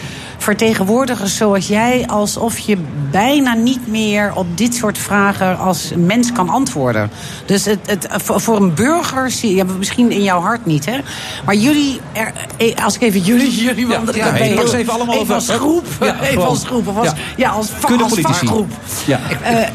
vertegenwoordigers 0.47 1.37
zoals 1.37 1.67
jij, 1.67 2.07
alsof 2.07 2.59
je 2.59 2.79
bijna 3.11 3.55
niet 3.55 3.87
meer 3.87 4.33
op 4.35 4.47
dit 4.59 4.75
soort 4.75 4.99
vragen 4.99 5.59
als 5.59 5.93
mens 5.97 6.33
kan 6.33 6.49
antwoorden. 6.49 7.11
Dus 7.47 7.65
het, 7.65 7.79
het, 7.87 8.07
voor 8.19 8.57
een 8.57 8.75
burger 8.75 9.31
zie 9.31 9.51
je, 9.51 9.57
ja, 9.57 9.65
misschien 9.79 10.11
in 10.11 10.23
jouw 10.23 10.41
hart 10.41 10.67
niet, 10.67 10.85
hè? 10.85 10.99
Maar 11.45 11.55
jullie, 11.55 12.01
er, 12.13 12.33
eh, 12.57 12.85
als 12.85 12.95
ik 12.95 13.03
even 13.03 13.21
jullie, 13.21 13.55
jullie, 13.65 13.87
want 13.87 14.15
ja, 14.15 14.27
ik 14.27 14.57
ben 14.57 14.75
even 14.75 14.93
allemaal 14.93 15.21
even 15.21 15.35
als 15.35 15.49
groep, 15.49 15.87
Ja, 16.01 16.21
even 16.21 16.47
als 16.47 16.65
groep, 16.65 16.89
of 16.89 16.97
als, 16.97 17.13
Ja. 17.37 17.51
als, 17.51 17.69
vakgroep. 17.81 18.71
Ja. 19.07 19.21
Eh, 19.43 19.69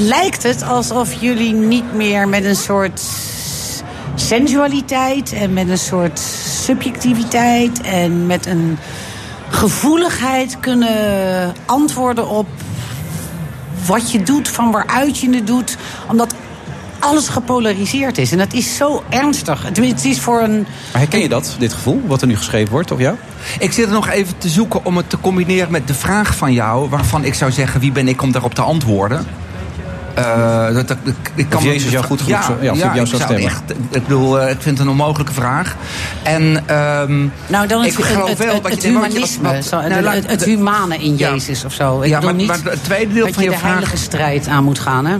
lijkt 0.00 0.42
het 0.42 0.62
alsof 0.62 1.12
jullie 1.12 1.52
niet 1.52 1.94
meer 1.94 2.28
met 2.28 2.44
een 2.44 2.56
soort 2.56 3.02
sensualiteit 4.14 5.32
en 5.32 5.52
met 5.52 5.68
een 5.68 5.78
soort 5.78 6.18
subjectiviteit 6.64 7.80
en 7.80 8.26
met 8.26 8.46
een 8.46 8.78
gevoeligheid 9.48 10.60
kunnen 10.60 11.54
antwoorden 11.66 12.28
op 12.28 12.46
wat 13.86 14.12
je 14.12 14.22
doet, 14.22 14.48
van 14.48 14.70
waaruit 14.70 15.18
je 15.18 15.34
het 15.34 15.46
doet, 15.46 15.76
omdat 16.08 16.34
alles 16.98 17.28
gepolariseerd 17.28 18.18
is. 18.18 18.32
En 18.32 18.38
dat 18.38 18.52
is 18.52 18.76
zo 18.76 19.02
ernstig. 19.08 19.62
Het 19.62 20.04
is 20.04 20.20
voor 20.20 20.40
een. 20.40 20.66
Maar 20.92 21.00
herken 21.00 21.20
je 21.20 21.28
dat, 21.28 21.56
dit 21.58 21.72
gevoel, 21.72 22.02
wat 22.06 22.20
er 22.20 22.26
nu 22.26 22.36
geschreven 22.36 22.72
wordt, 22.72 22.90
of 22.90 22.98
jou? 22.98 23.16
Ik 23.58 23.72
zit 23.72 23.86
er 23.86 23.92
nog 23.92 24.08
even 24.08 24.38
te 24.38 24.48
zoeken 24.48 24.84
om 24.84 24.96
het 24.96 25.10
te 25.10 25.20
combineren 25.20 25.70
met 25.70 25.86
de 25.86 25.94
vraag 25.94 26.36
van 26.36 26.52
jou, 26.52 26.88
waarvan 26.88 27.24
ik 27.24 27.34
zou 27.34 27.50
zeggen: 27.50 27.80
wie 27.80 27.92
ben 27.92 28.08
ik 28.08 28.22
om 28.22 28.32
daarop 28.32 28.54
te 28.54 28.62
antwoorden? 28.62 29.26
Eh, 30.24 30.74
dat, 30.74 30.88
dat- 30.88 30.96
ik, 31.04 31.30
ik 31.34 31.54
Of 31.54 31.62
Jezus 31.62 31.90
jou 31.90 32.04
goed 32.04 32.20
genoeg 32.22 32.42
zou- 32.44 32.58
ja, 32.62 32.72
jou 32.74 33.00
ik 33.00 33.06
zou 33.06 33.22
stemmen. 33.22 33.44
Echt, 33.46 33.62
ik 33.90 34.02
bedoel, 34.02 34.40
eh, 34.40 34.50
ik 34.50 34.56
vind 34.60 34.78
het 34.78 34.86
een 34.86 34.92
onmogelijke 34.92 35.32
vraag. 35.32 35.76
En 36.22 36.62
ehm, 36.66 37.26
Nou, 37.46 37.66
dan 37.66 37.82
het, 37.82 37.98
ik 37.98 38.04
geloof 38.04 38.28
het, 38.28 38.38
wel 38.38 38.54
het, 38.54 38.62
dat 38.62 38.72
het 38.72 38.82
je 38.82 38.88
humanisme, 38.88 39.52
wat- 39.54 39.64
zo, 39.64 39.76
nou, 39.80 39.92
het, 39.92 40.04
laat- 40.04 40.44
humane 40.44 40.96
in 40.96 41.16
Ja. 41.16 41.30
Jezus 41.30 41.64
of 41.64 41.72
zo. 41.72 42.00
Ik 42.02 42.08
Ja, 42.08 42.20
maar- 42.20 42.34
niet 42.34 42.46
maar 42.46 42.58
het 42.64 42.84
tweede 42.84 43.12
deel 43.12 43.24
dat 43.24 43.34
van 43.34 43.42
je 43.42 43.48
je 43.48 43.54
de 43.54 43.60
vraag- 43.60 43.72
heilige 43.72 43.96
strijd 43.96 44.48
aan 44.48 44.64
moet 44.64 44.78
gaan, 44.78 45.06
hè? 45.06 45.16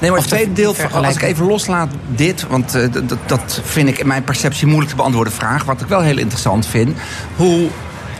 Nee, 0.00 0.10
maar 0.10 0.20
het 0.20 0.28
tweede 0.28 0.52
deel, 0.52 0.74
van, 0.74 1.04
als 1.04 1.14
ik 1.14 1.22
even 1.22 1.46
loslaat 1.46 1.88
dit... 2.08 2.46
want 2.48 2.74
eh, 2.74 2.82
dat 3.26 3.60
vind 3.64 3.88
ik 3.88 3.98
in 3.98 4.06
mijn 4.06 4.24
perceptie 4.24 4.66
moeilijk 4.66 4.90
te 4.90 4.96
beantwoorden 4.96 5.32
vraag... 5.32 5.64
wat 5.64 5.80
ik 5.80 5.86
wel 5.86 6.00
heel 6.00 6.18
interessant 6.18 6.66
vind. 6.66 6.96
Hoe 7.36 7.68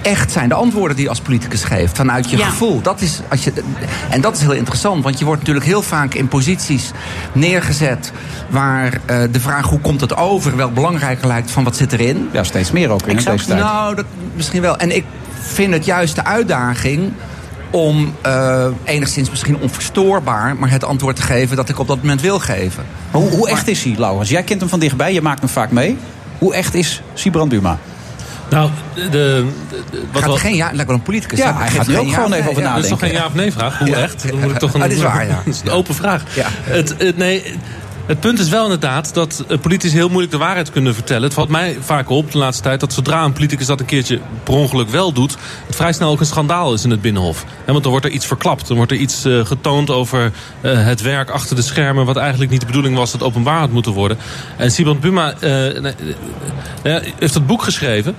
echt 0.02 0.32
zijn 0.32 0.48
de 0.48 0.54
antwoorden 0.54 0.96
die 0.96 1.04
je 1.04 1.10
als 1.10 1.20
politicus 1.20 1.64
geeft? 1.64 1.96
Vanuit 1.96 2.30
je 2.30 2.36
Ja. 2.36 2.46
gevoel. 2.46 2.80
Dat 2.80 3.00
is, 3.00 3.20
als 3.28 3.44
je, 3.44 3.52
en 4.10 4.20
dat 4.20 4.36
is 4.36 4.40
heel 4.40 4.52
interessant, 4.52 5.04
want 5.04 5.18
je 5.18 5.24
wordt 5.24 5.40
natuurlijk 5.40 5.66
heel 5.66 5.82
vaak 5.82 6.14
in 6.14 6.28
posities 6.28 6.90
neergezet... 7.32 8.12
waar 8.48 9.00
eh, 9.06 9.22
de 9.30 9.40
vraag 9.40 9.66
hoe 9.68 9.80
komt 9.80 10.00
het 10.00 10.16
over 10.16 10.56
wel 10.56 10.70
belangrijker 10.70 11.26
lijkt 11.26 11.50
van 11.50 11.64
wat 11.64 11.76
zit 11.76 11.92
erin. 11.92 12.28
Ja, 12.32 12.44
steeds 12.44 12.70
meer 12.70 12.90
ook 12.90 13.06
in 13.06 13.16
deze 13.16 13.24
tijd. 13.24 13.46
Nou, 13.46 13.94
dat, 13.94 14.04
misschien 14.34 14.60
wel. 14.60 14.76
En 14.76 14.96
ik 14.96 15.04
vind 15.40 15.72
het 15.72 15.84
juist 15.84 16.14
de 16.14 16.24
uitdaging 16.24 17.12
om 17.70 18.14
eh, 18.20 18.66
enigszins 18.84 19.30
misschien 19.30 19.56
onverstoorbaar... 19.60 20.56
maar 20.56 20.70
het 20.70 20.84
antwoord 20.84 21.16
te 21.16 21.22
geven 21.22 21.56
dat 21.56 21.68
ik 21.68 21.78
op 21.78 21.86
dat 21.88 21.96
moment 21.96 22.20
wil 22.20 22.38
geven. 22.38 22.84
Hoe, 23.10 23.30
hoe 23.30 23.48
echt 23.48 23.68
is 23.68 23.84
hij, 23.84 23.94
Laurens? 23.98 24.30
Jij 24.30 24.42
kent 24.42 24.60
hem 24.60 24.68
van 24.68 24.80
dichtbij, 24.80 25.12
je 25.12 25.22
maakt 25.22 25.40
hem 25.40 25.48
vaak 25.48 25.70
mee. 25.70 25.96
Hoe 26.38 26.54
echt 26.54 26.74
is 26.74 27.02
Sibrand 27.14 27.48
Buma? 27.48 27.78
Nou, 28.52 28.70
de, 28.94 29.10
de, 29.10 29.44
wat 29.90 30.20
Gaat 30.20 30.24
wel- 30.24 30.34
er 30.34 30.40
geen 30.40 30.54
ja, 30.54 30.70
lijkt 30.72 30.86
wel 30.86 30.96
een 30.96 31.02
politicus. 31.02 31.38
Ja, 31.38 31.56
hij 31.56 31.68
gaat 31.70 31.86
geen 31.86 31.98
ook 31.98 32.12
gewoon 32.12 32.32
even 32.32 32.50
over 32.50 32.62
Ja, 32.62 32.74
Dat 32.74 32.82
is 32.82 32.90
toch 32.90 32.98
geen 32.98 33.12
ja 33.12 33.26
of 33.26 33.34
nee 33.34 33.52
vraag? 33.52 33.78
Hoe 33.78 33.96
echt? 33.96 34.28
Dan 34.28 34.40
moet 34.40 34.50
ik 34.50 34.58
toch 34.58 34.74
een, 34.74 34.82
Ah, 34.82 34.88
dat 34.88 34.96
is 34.96 35.02
waar, 35.02 35.26
ja. 35.26 35.42
dat 35.44 35.54
is 35.54 35.60
een 35.60 35.70
open 35.70 35.94
vraag. 35.94 36.24
Ja. 36.34 36.46
Het, 36.50 36.94
het, 36.98 37.16
nee, 37.16 37.42
het 38.06 38.20
punt 38.20 38.38
is 38.38 38.48
wel 38.48 38.62
inderdaad 38.62 39.14
dat 39.14 39.44
eh, 39.48 39.58
politici 39.58 39.96
heel 39.96 40.08
moeilijk 40.08 40.32
de 40.32 40.38
waarheid 40.38 40.70
kunnen 40.70 40.94
vertellen. 40.94 41.22
Het 41.22 41.34
valt 41.34 41.48
mij 41.48 41.76
vaak 41.80 42.10
op 42.10 42.32
de 42.32 42.38
laatste 42.38 42.62
tijd 42.62 42.80
dat 42.80 42.92
zodra 42.92 43.24
een 43.24 43.32
politicus 43.32 43.66
dat 43.66 43.80
een 43.80 43.86
keertje 43.86 44.20
per 44.42 44.54
ongeluk 44.54 44.88
wel 44.88 45.12
doet... 45.12 45.36
het 45.66 45.76
vrij 45.76 45.92
snel 45.92 46.10
ook 46.10 46.20
een 46.20 46.26
schandaal 46.26 46.72
is 46.72 46.84
in 46.84 46.90
het 46.90 47.00
Binnenhof. 47.00 47.44
Want 47.66 47.82
dan 47.82 47.90
wordt 47.90 48.06
er 48.06 48.12
iets 48.12 48.26
verklapt. 48.26 48.68
Dan 48.68 48.76
wordt 48.76 48.92
er 48.92 48.98
iets 48.98 49.24
eh, 49.24 49.44
getoond 49.44 49.90
over 49.90 50.32
eh, 50.60 50.84
het 50.84 51.00
werk 51.00 51.30
achter 51.30 51.56
de 51.56 51.62
schermen... 51.62 52.04
wat 52.04 52.16
eigenlijk 52.16 52.50
niet 52.50 52.60
de 52.60 52.66
bedoeling 52.66 52.96
was 52.96 53.12
dat 53.12 53.22
openbaar 53.22 53.58
had 53.58 53.70
moeten 53.70 53.92
worden. 53.92 54.18
En 54.56 54.70
Sibrand 54.70 55.00
Buma 55.00 55.34
heeft 57.18 57.32
dat 57.32 57.46
boek 57.46 57.62
geschreven... 57.62 58.14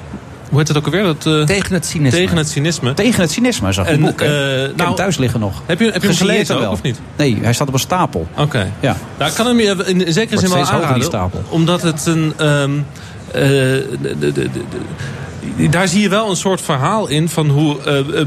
hoe 0.54 0.62
heet 0.62 0.68
het 0.68 0.78
ook 0.78 0.86
alweer? 0.86 1.04
Dat, 1.04 1.26
eh, 1.26 1.42
Tegen 1.44 1.74
het 1.74 1.86
cynisme. 1.86 2.20
Tegen 2.20 2.38
het 2.38 2.50
cynisme. 2.50 2.94
Tegen 2.94 3.22
het 3.22 3.32
cynisme, 3.32 3.72
zag 3.72 3.86
En, 3.88 4.00
boek. 4.00 4.20
heb 4.20 4.30
nou, 4.76 4.88
hem 4.88 4.96
thuis 4.96 5.18
liggen 5.18 5.40
nog. 5.40 5.62
Heb 5.66 5.80
je, 5.80 5.86
heb 5.92 6.02
je 6.02 6.08
hem 6.08 6.18
gelezen 6.18 6.46
dan 6.48 6.56
ook, 6.56 6.62
wel. 6.62 6.72
of 6.72 6.82
niet? 6.82 7.00
Nee, 7.18 7.38
hij 7.42 7.54
staat 7.54 7.68
op 7.68 7.74
een 7.74 7.80
stapel. 7.80 8.28
Oké. 8.38 8.72
Ja. 8.80 8.96
Nou, 9.18 9.30
ik 9.30 9.36
kan 9.38 9.46
hem 9.46 9.60
je 9.60 9.84
in 9.86 10.14
zekere 10.14 10.40
zin 10.40 10.50
wel 10.50 10.66
aanraden. 10.66 11.04
stapel. 11.04 11.44
Omdat 11.50 11.82
het 11.82 12.06
een... 12.06 12.34
ehm, 12.38 12.72
eh, 13.32 13.42
de- 13.42 14.16
de- 14.20 14.32
de- 14.32 14.50
de- 15.58 15.70
daar 15.70 15.88
zie 15.88 16.02
je 16.02 16.10
wel 16.10 16.30
een 16.30 16.36
soort 16.36 16.62
verhaal 16.62 17.08
in 17.08 17.30
van 17.30 17.50
hoe 17.50 17.78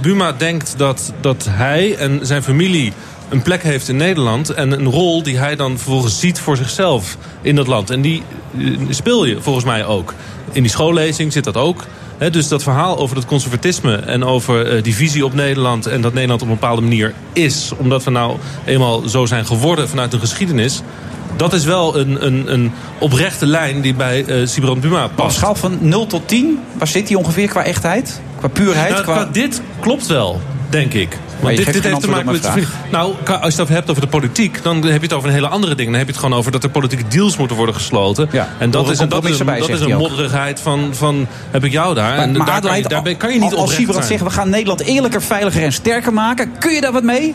Buma 0.03 0.33
denkt 0.33 0.75
dat, 0.77 1.13
dat 1.21 1.47
hij 1.51 1.97
en 1.97 2.19
zijn 2.23 2.43
familie 2.43 2.93
een 3.29 3.43
plek 3.43 3.63
heeft 3.63 3.89
in 3.89 3.97
Nederland. 3.97 4.51
En 4.51 4.73
een 4.73 4.85
rol 4.87 5.23
die 5.23 5.39
hij 5.39 5.57
dan 5.57 5.77
vervolgens 5.79 6.21
ziet 6.21 6.39
voor 6.41 6.57
zichzelf 6.57 7.17
in 7.43 7.55
dat 7.57 7.67
land. 7.67 7.91
En 7.91 8.01
die 8.01 8.23
speel 8.91 9.25
je 9.25 9.37
volgens 9.41 9.65
mij 9.65 9.85
ook. 9.87 10.15
In 10.53 10.63
die 10.63 10.71
schoollezing 10.71 11.33
zit 11.33 11.45
dat 11.45 11.57
ook. 11.57 11.85
Dus 12.19 12.49
dat 12.49 12.63
verhaal 12.63 12.99
over 12.99 13.17
het 13.17 13.25
conservatisme 13.25 13.97
en 13.97 14.25
over 14.25 14.67
eh, 14.67 14.83
die 14.83 14.95
visie 14.95 15.25
op 15.25 15.35
Nederland... 15.35 15.87
en 15.87 16.01
dat 16.01 16.13
Nederland 16.13 16.43
op 16.43 16.49
een 16.49 16.55
bepaalde 16.55 16.83
manier 16.83 17.15
is... 17.33 17.73
omdat 17.77 18.05
we 18.05 18.11
nou 18.11 18.37
eenmaal 18.65 19.09
zo 19.09 19.27
zijn 19.27 19.47
geworden 19.47 19.89
vanuit 19.89 20.11
de 20.11 20.19
geschiedenis... 20.19 20.83
dat 21.37 21.53
is 21.53 21.65
wel 21.65 21.99
een, 21.99 22.27
een, 22.27 22.53
een 22.53 22.73
oprechte 22.99 23.47
lijn 23.47 23.81
die 23.81 23.95
bij 23.95 24.25
eh 24.25 24.47
Sibrand 24.47 24.81
Buma 24.81 25.05
Op 25.05 25.11
past. 25.15 25.37
schaal 25.37 25.55
van 25.55 25.79
0 25.81 26.07
tot 26.07 26.29
10, 26.29 26.59
waar 26.79 26.89
zit 26.89 27.09
hij 27.09 27.17
ongeveer 27.17 27.49
qua 27.49 27.65
echtheid? 27.65 28.21
Qua 28.39 28.49
puurheid? 28.49 28.91
Nou, 28.91 29.03
qua... 29.03 29.15
qua 29.15 29.25
dit 29.33 29.63
klopt 29.81 30.07
wel, 30.07 30.41
denk 30.71 30.93
ik. 30.93 31.19
Want 31.41 31.57
dit, 31.57 31.83
heeft 31.83 32.01
te 32.01 32.09
maken 32.09 32.33
met... 32.33 32.47
op 32.47 32.63
Nou, 32.91 33.15
als 33.41 33.55
je 33.55 33.61
het 33.61 33.69
hebt 33.71 33.91
over 33.91 34.03
de 34.03 34.09
politiek... 34.09 34.63
dan 34.63 34.77
heb 34.77 34.95
je 34.95 35.01
het 35.01 35.13
over 35.13 35.29
een 35.29 35.35
hele 35.35 35.49
andere 35.49 35.75
ding. 35.75 35.89
Dan 35.89 35.99
heb 35.99 36.07
je 36.07 36.13
het 36.13 36.23
gewoon 36.23 36.39
over 36.39 36.53
dat 36.53 36.65
er 36.65 36.71
politieke 36.71 37.05
deals 37.09 37.37
moeten 37.37 37.57
worden 37.57 37.75
gesloten. 37.75 38.29
Ja, 38.33 38.49
en 38.59 38.71
dat 38.71 38.91
is, 38.91 38.99
en 38.99 39.09
dat 39.09 39.25
is 39.25 39.39
een, 39.39 39.47
bij, 39.47 39.59
dat 39.59 39.67
zegt 39.67 39.79
is 39.79 39.85
een 39.85 39.91
hij 39.91 40.01
ook. 40.01 40.09
modderigheid 40.09 40.61
van, 40.61 40.89
van... 40.93 41.27
heb 41.51 41.65
ik 41.65 41.73
jou 41.73 41.95
daar. 41.95 42.17
Maar, 42.17 42.19
en 42.19 42.37
maar 42.37 42.47
daar, 42.47 42.47
kan 42.47 42.55
je, 42.55 42.59
Adelheid, 42.61 42.89
daar 42.89 43.03
ben- 43.03 43.17
kan 43.17 43.33
je 43.33 43.39
niet 43.39 43.53
als 43.53 43.61
oprecht 43.61 43.79
Sibrand 43.79 44.05
zijn. 44.05 44.19
zegt, 44.19 44.31
we 44.31 44.39
gaan 44.39 44.51
Nederland 44.51 44.81
eerlijker, 44.81 45.23
veiliger 45.23 45.63
en 45.63 45.73
sterker 45.73 46.13
maken. 46.13 46.53
Kun 46.59 46.73
je 46.75 46.81
daar 46.81 46.93
wat 46.93 47.03
mee? 47.03 47.35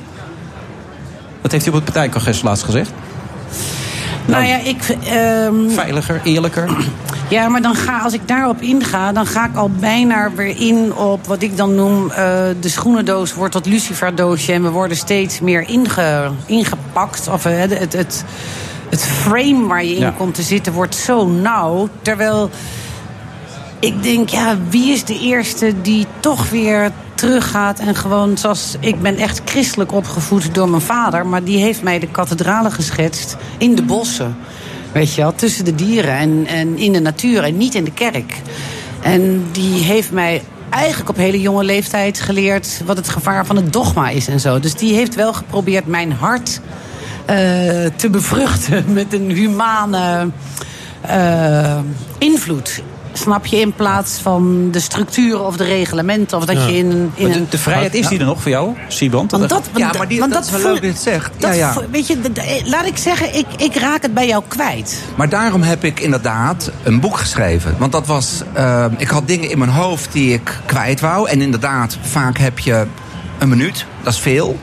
Dat 1.42 1.52
heeft 1.52 1.66
hij 1.66 1.74
op 1.74 1.80
het 1.86 1.94
partijcongres 1.94 2.42
laatst 2.42 2.64
gezegd. 2.64 2.92
Nou 4.26 4.44
ja, 4.46 4.58
ik... 4.64 4.78
ehm, 5.04 5.70
Veiliger, 5.70 6.22
eerlijker. 6.24 6.70
Ja, 7.32 7.48
maar 7.48 7.62
dan 7.62 7.76
ga, 7.76 8.00
als 8.00 8.14
ik 8.14 8.28
daarop 8.28 8.62
inga, 8.62 9.12
dan 9.12 9.26
ga 9.26 9.46
ik 9.46 9.56
al 9.56 9.70
bijna 9.70 10.32
weer 10.36 10.60
in 10.60 10.96
op 10.96 11.28
wat 11.28 11.42
ik 11.42 11.58
dan 11.58 11.76
noem... 11.76 12.10
eh, 12.10 12.16
de 12.60 12.70
schoenendoos 12.70 13.34
wordt 13.34 13.54
tot 13.54 13.66
luciferdoosje... 13.66 14.54
en 14.54 14.64
we 14.64 14.70
worden 14.70 14.98
steeds 14.98 15.40
meer 15.40 15.68
inge, 15.70 16.32
ingepakt. 16.46 17.28
Of 17.28 17.46
eh, 17.46 17.60
het, 17.60 17.80
het, 17.80 17.94
het, 17.94 18.24
het 18.90 19.06
frame 19.06 19.68
waar 19.68 19.84
je 19.86 19.96
in 19.96 20.02
Ja. 20.02 20.14
komt 20.18 20.36
te 20.36 20.42
zitten 20.42 20.74
wordt 20.74 20.96
zo 20.96 21.28
nauw. 21.28 21.90
Terwijl 22.02 22.50
ik 23.80 24.04
denk, 24.04 24.30
ja, 24.30 24.58
wie 24.70 24.92
is 24.92 25.04
de 25.04 25.20
eerste 25.20 25.74
die 25.82 26.08
toch 26.20 26.50
weer 26.50 26.92
teruggaat 27.16 27.80
en 27.80 27.96
gewoon 27.96 28.38
zoals 28.38 28.76
ik 28.80 29.02
ben 29.02 29.18
echt 29.18 29.42
christelijk 29.46 29.92
opgevoed 29.92 30.56
door 30.56 30.70
mijn 30.70 30.82
vader, 30.82 31.26
maar 31.26 31.44
die 31.44 31.58
heeft 31.58 31.84
mij 31.84 32.00
de 32.00 32.08
kathedralen 32.08 32.72
geschetst 32.72 33.38
in 33.58 33.76
de 33.76 33.82
bossen. 33.84 34.36
Weet 34.92 35.14
je 35.14 35.22
wel, 35.22 35.36
tussen 35.36 35.66
de 35.66 35.76
dieren 35.76 36.18
en, 36.18 36.46
en 36.48 36.78
in 36.78 36.94
de 36.94 37.00
natuur 37.00 37.44
en 37.44 37.58
niet 37.58 37.76
in 37.76 37.84
de 37.84 37.94
kerk. 37.94 38.36
En 39.02 39.46
die 39.52 39.84
heeft 39.84 40.12
mij 40.12 40.42
eigenlijk 40.70 41.10
op 41.10 41.16
hele 41.16 41.42
jonge 41.42 41.64
leeftijd 41.64 42.20
geleerd 42.20 42.82
wat 42.86 42.98
het 42.98 43.10
gevaar 43.10 43.46
van 43.46 43.56
het 43.56 43.74
dogma 43.74 44.10
is 44.10 44.28
en 44.28 44.40
zo. 44.40 44.60
Dus 44.60 44.76
die 44.76 44.94
heeft 44.94 45.16
wel 45.16 45.34
geprobeerd 45.34 45.88
mijn 45.88 46.12
hart 46.12 46.62
eh, 47.26 47.36
te 47.96 48.10
bevruchten 48.12 48.84
met 48.94 49.14
een 49.14 49.30
humane 49.30 50.30
eh, 51.02 51.80
invloed. 52.18 52.82
Snap 53.14 53.46
je, 53.46 53.60
in 53.60 53.74
plaats 53.74 54.12
van 54.22 54.68
de 54.72 54.80
structuren 54.80 55.46
of 55.46 55.58
de 55.58 55.64
reglementen. 55.64 56.38
Of 56.38 56.46
dat 56.46 56.56
Ja. 56.56 56.68
je 56.68 56.78
in, 56.78 57.12
in 57.16 57.48
de, 57.50 57.58
vrijheid 57.58 57.94
is 57.94 58.08
die 58.08 58.20
er 58.20 58.26
nog 58.26 58.42
voor 58.42 58.52
jou, 58.52 58.76
Sibrand? 58.88 59.32
Want 59.32 59.50
dat, 59.50 59.70
Ja, 59.76 59.92
maar 59.98 60.08
die- 60.08 60.20
want 60.20 60.34
dat 60.34 60.44
is 60.46 60.52
wel 60.52 60.60
voel- 60.60 60.72
leuk 60.72 60.82
dat 60.82 60.90
je 60.90 60.96
het 60.96 61.04
zegt. 61.04 61.32
dat 61.38 61.50
Ja, 61.50 61.56
ja. 61.56 61.74
voel- 61.74 61.84
Weet 61.92 62.08
je, 62.08 62.22
d- 62.22 62.68
laat 62.70 62.86
ik 62.86 62.98
zeggen, 62.98 63.36
ik, 63.36 63.46
ik 63.58 63.76
raak 63.76 64.02
het 64.02 64.14
bij 64.14 64.28
jou 64.28 64.44
kwijt. 64.48 65.04
Maar 65.16 65.30
daarom 65.30 65.62
heb 65.62 65.84
ik 65.84 66.00
inderdaad 66.00 66.72
een 66.84 67.00
boek 67.00 67.18
geschreven. 67.18 67.76
Want 67.78 67.92
dat 67.92 68.08
was. 68.08 68.42
eh, 68.54 68.86
ik 68.98 69.08
had 69.08 69.28
dingen 69.28 69.50
in 69.50 69.58
mijn 69.58 69.72
hoofd 69.72 70.12
die 70.12 70.34
ik 70.34 70.60
kwijt 70.66 71.00
wou. 71.00 71.30
En 71.30 71.42
inderdaad, 71.42 71.98
vaak 72.02 72.38
heb 72.38 72.60
je 72.60 72.86
een 73.40 73.50
minuut. 73.50 73.86
Dat 74.04 74.14
is 74.14 74.20
veel. 74.20 74.58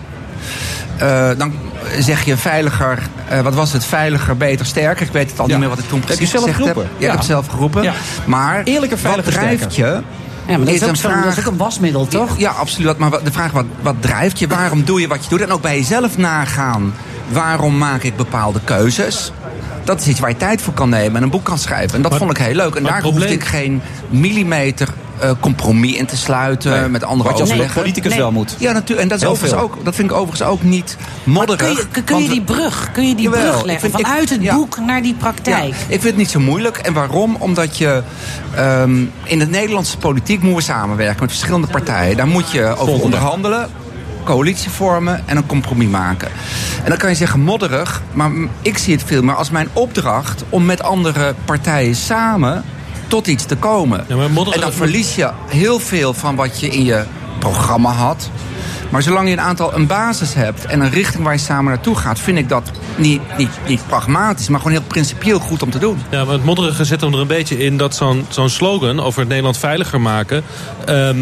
Eh, 0.98 1.30
dan 1.38 1.52
zeg 1.98 2.24
je 2.24 2.36
veiliger. 2.36 2.98
eh, 3.28 3.40
wat 3.40 3.54
was 3.54 3.72
het? 3.72 3.84
Veiliger, 3.84 4.36
beter, 4.36 4.66
sterker. 4.66 5.06
Ik 5.06 5.12
weet 5.12 5.30
het 5.30 5.40
al 5.40 5.46
Ja. 5.46 5.50
niet 5.50 5.60
meer 5.60 5.68
wat 5.68 5.78
ik 5.78 5.88
toen 5.88 5.98
Heb 5.98 6.08
je 6.08 6.14
precies 6.14 6.30
zelf 6.32 6.44
gezegd 6.44 6.60
geroepen? 6.60 6.82
heb. 6.82 6.92
Ja, 7.00 7.06
Ja. 7.06 7.12
ik 7.12 7.18
heb 7.18 7.26
zelf 7.28 7.46
geroepen. 7.46 7.82
Ja. 7.82 7.92
Maar 8.26 8.62
Eerlijker, 8.64 8.98
veiliger, 8.98 9.32
wat 9.32 9.40
drijft 9.40 9.72
sterker. 9.72 9.94
je? 9.96 10.02
Ja, 10.52 10.56
maar 10.56 10.66
dat 10.66 10.74
is, 10.74 10.82
ook 10.82 10.88
een 10.88 10.96
zo, 10.96 11.08
dat 11.08 11.32
is 11.36 11.38
ook 11.38 11.52
een 11.52 11.56
wasmiddel, 11.56 12.06
toch? 12.06 12.38
Ja, 12.38 12.50
absoluut. 12.50 12.98
Maar 12.98 13.10
de 13.10 13.32
vraag, 13.32 13.50
wat, 13.52 13.64
wat 13.80 13.94
drijft 14.00 14.38
je? 14.38 14.46
Waarom 14.46 14.84
doe 14.84 15.00
je 15.00 15.08
wat 15.08 15.22
je 15.24 15.28
doet? 15.30 15.40
En 15.40 15.50
ook 15.52 15.62
bij 15.62 15.76
jezelf 15.78 16.16
nagaan. 16.16 16.94
Waarom 17.28 17.78
maak 17.78 18.02
ik 18.02 18.16
bepaalde 18.16 18.60
keuzes? 18.64 19.32
Dat 19.88 20.00
is 20.00 20.06
iets 20.06 20.20
waar 20.20 20.30
je 20.30 20.36
tijd 20.36 20.62
voor 20.62 20.72
kan 20.74 20.88
nemen 20.88 21.16
en 21.16 21.22
een 21.22 21.30
boek 21.30 21.44
kan 21.44 21.58
schrijven. 21.58 21.96
En 21.96 22.02
dat 22.02 22.10
Maar- 22.10 22.20
vond 22.20 22.30
ik 22.30 22.36
heel 22.38 22.54
leuk. 22.54 22.74
En 22.74 22.82
daar 22.82 22.94
het 22.94 23.02
hoefde 23.04 23.18
probleem- 23.18 23.38
ik 23.40 23.44
geen 23.46 23.82
millimeter 24.08 24.88
eh, 25.20 25.30
compromis 25.40 25.96
in 25.96 26.06
te 26.06 26.16
sluiten 26.16 26.70
Nee. 26.80 26.88
met 26.88 27.04
andere 27.04 27.28
Wat 27.30 27.48
je 27.48 27.60
als 27.62 27.72
politicus 27.72 28.10
Nee. 28.10 28.20
wel 28.20 28.32
moet. 28.32 28.56
Ja, 28.58 28.72
natuurlijk. 28.72 29.00
En 29.00 29.08
dat, 29.08 29.16
is 29.16 29.22
Heel 29.22 29.32
overigens 29.32 29.60
veel. 29.60 29.70
ook, 29.76 29.84
dat 29.84 29.94
vind 29.94 30.10
ik 30.10 30.16
overigens 30.16 30.48
ook 30.48 30.62
niet 30.62 30.96
Maar 31.24 31.34
modderig. 31.34 31.76
kun 31.76 31.86
je, 31.94 32.02
kun 32.02 32.22
je 32.22 32.28
die 32.28 32.42
brug, 32.42 32.90
kun 32.92 33.08
je 33.08 33.14
die 33.14 33.24
Jawel, 33.24 33.40
brug 33.50 33.64
leggen? 33.64 33.90
vind- 33.90 34.00
ik- 34.00 34.06
Vanuit 34.06 34.30
het 34.30 34.42
ja. 34.42 34.54
boek 34.54 34.78
naar 34.78 35.02
die 35.02 35.14
praktijk. 35.14 35.64
Ja, 35.64 35.64
ik 35.70 35.74
vind 35.88 36.02
het 36.02 36.16
niet 36.16 36.30
zo 36.30 36.40
moeilijk. 36.40 36.76
En 36.76 36.92
waarom? 36.92 37.36
Omdat 37.38 37.76
je 37.78 38.02
ehm, 38.54 38.96
in 39.24 39.38
de 39.38 39.46
Nederlandse 39.46 39.96
politiek 39.98 40.42
moet 40.42 40.62
samenwerken 40.64 41.20
met 41.20 41.30
verschillende 41.30 41.66
partijen. 41.66 42.16
Daar 42.16 42.26
moet 42.28 42.50
je 42.50 42.76
over 42.76 43.02
onderhandelen, 43.02 43.68
coalitie 44.24 44.70
vormen 44.70 45.22
en 45.26 45.36
een 45.36 45.46
compromis 45.46 45.88
maken. 45.88 46.28
En 46.82 46.88
dan 46.88 46.98
kan 46.98 47.08
je 47.10 47.14
zeggen 47.16 47.40
modderig, 47.40 48.02
maar 48.12 48.30
ik 48.62 48.78
zie 48.78 48.94
het 48.94 49.02
veel 49.06 49.22
meer 49.22 49.34
als 49.34 49.50
mijn 49.50 49.68
opdracht 49.72 50.44
om 50.48 50.64
met 50.64 50.82
andere 50.82 51.34
partijen 51.44 51.94
samen 51.94 52.64
tot 53.06 53.26
iets 53.26 53.44
te 53.44 53.56
komen. 53.56 54.04
Ja, 54.08 54.16
maar 54.16 54.30
modderig- 54.30 54.54
en 54.60 54.66
dan 54.68 54.72
verlies 54.76 55.14
je 55.14 55.30
heel 55.48 55.78
veel 55.78 56.14
van 56.14 56.36
wat 56.36 56.60
je 56.60 56.68
in 56.68 56.84
je 56.84 57.04
programma 57.38 57.90
had. 57.90 58.30
Maar 58.90 59.02
zolang 59.02 59.26
je 59.26 59.32
een 59.32 59.40
aantal 59.40 59.74
een 59.74 59.86
basis 59.86 60.34
hebt 60.34 60.66
en 60.66 60.80
een 60.80 60.90
richting 60.90 61.24
waar 61.24 61.32
je 61.32 61.38
samen 61.38 61.64
naartoe 61.72 61.96
gaat, 61.96 62.18
vind 62.18 62.38
ik 62.38 62.48
dat 62.48 62.70
niet, 62.96 63.20
niet, 63.36 63.50
niet 63.66 63.80
pragmatisch, 63.86 64.48
maar 64.48 64.60
gewoon 64.60 64.76
heel 64.76 64.86
principieel 64.86 65.38
goed 65.38 65.62
om 65.62 65.70
te 65.70 65.78
doen. 65.78 66.02
Ja, 66.10 66.24
maar 66.24 66.34
het 66.34 66.44
modderige 66.44 66.84
zit 66.84 67.00
hem 67.00 67.12
er 67.12 67.20
een 67.20 67.26
beetje 67.26 67.58
in 67.58 67.76
dat 67.76 67.94
zo'n 67.94 68.26
zo'n 68.28 68.48
slogan 68.48 69.00
over 69.00 69.18
het 69.18 69.28
Nederland 69.28 69.58
veiliger 69.58 70.00
maken. 70.00 70.42
ehm, 70.86 71.18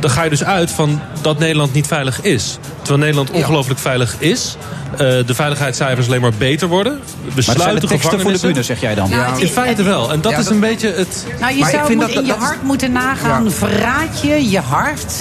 dan 0.00 0.10
ga 0.10 0.22
je 0.22 0.30
dus 0.30 0.44
uit 0.44 0.70
van 0.70 1.00
dat 1.20 1.38
Nederland 1.38 1.72
niet 1.72 1.86
veilig 1.86 2.20
is. 2.22 2.58
Terwijl 2.76 2.98
Nederland 2.98 3.30
ongelooflijk 3.30 3.80
veilig 3.80 4.14
is. 4.18 4.56
Eh, 4.92 4.98
de 4.98 5.34
veiligheidscijfers 5.34 6.06
alleen 6.06 6.20
maar 6.20 6.32
beter 6.38 6.68
worden. 6.68 6.92
We 6.92 6.98
Maar 7.24 7.34
het 7.34 7.44
zijn 7.44 7.56
sluiten 7.56 7.80
de 7.80 7.86
teksten 7.88 8.20
voor 8.20 8.30
de 8.32 8.38
gevangenissen. 8.38 8.48
bühne, 8.48 8.62
zeg 8.64 8.80
jij 8.80 8.94
dan. 8.94 9.10
Nou, 9.10 9.40
In 9.40 9.48
feite 9.48 9.82
wel. 9.82 10.12
En 10.12 10.20
dat 10.20 10.32
Ja, 10.32 10.38
is 10.38 10.44
dat- 10.44 10.52
een 10.54 10.60
beetje 10.60 10.92
het... 10.92 11.26
Nou, 11.40 11.52
je 11.54 11.58
Maar 11.60 11.68
ik 11.68 11.74
zou 11.74 11.86
vind 11.86 11.98
moet 12.00 12.08
dat- 12.08 12.16
in 12.18 12.26
je 12.26 12.32
dat 12.32 12.38
hart 12.42 12.62
moeten 12.62 12.92
nagaan. 12.92 13.44
Ja. 13.44 13.50
Verraad 13.50 14.20
je 14.22 14.50
je 14.50 14.60
hart 14.60 15.14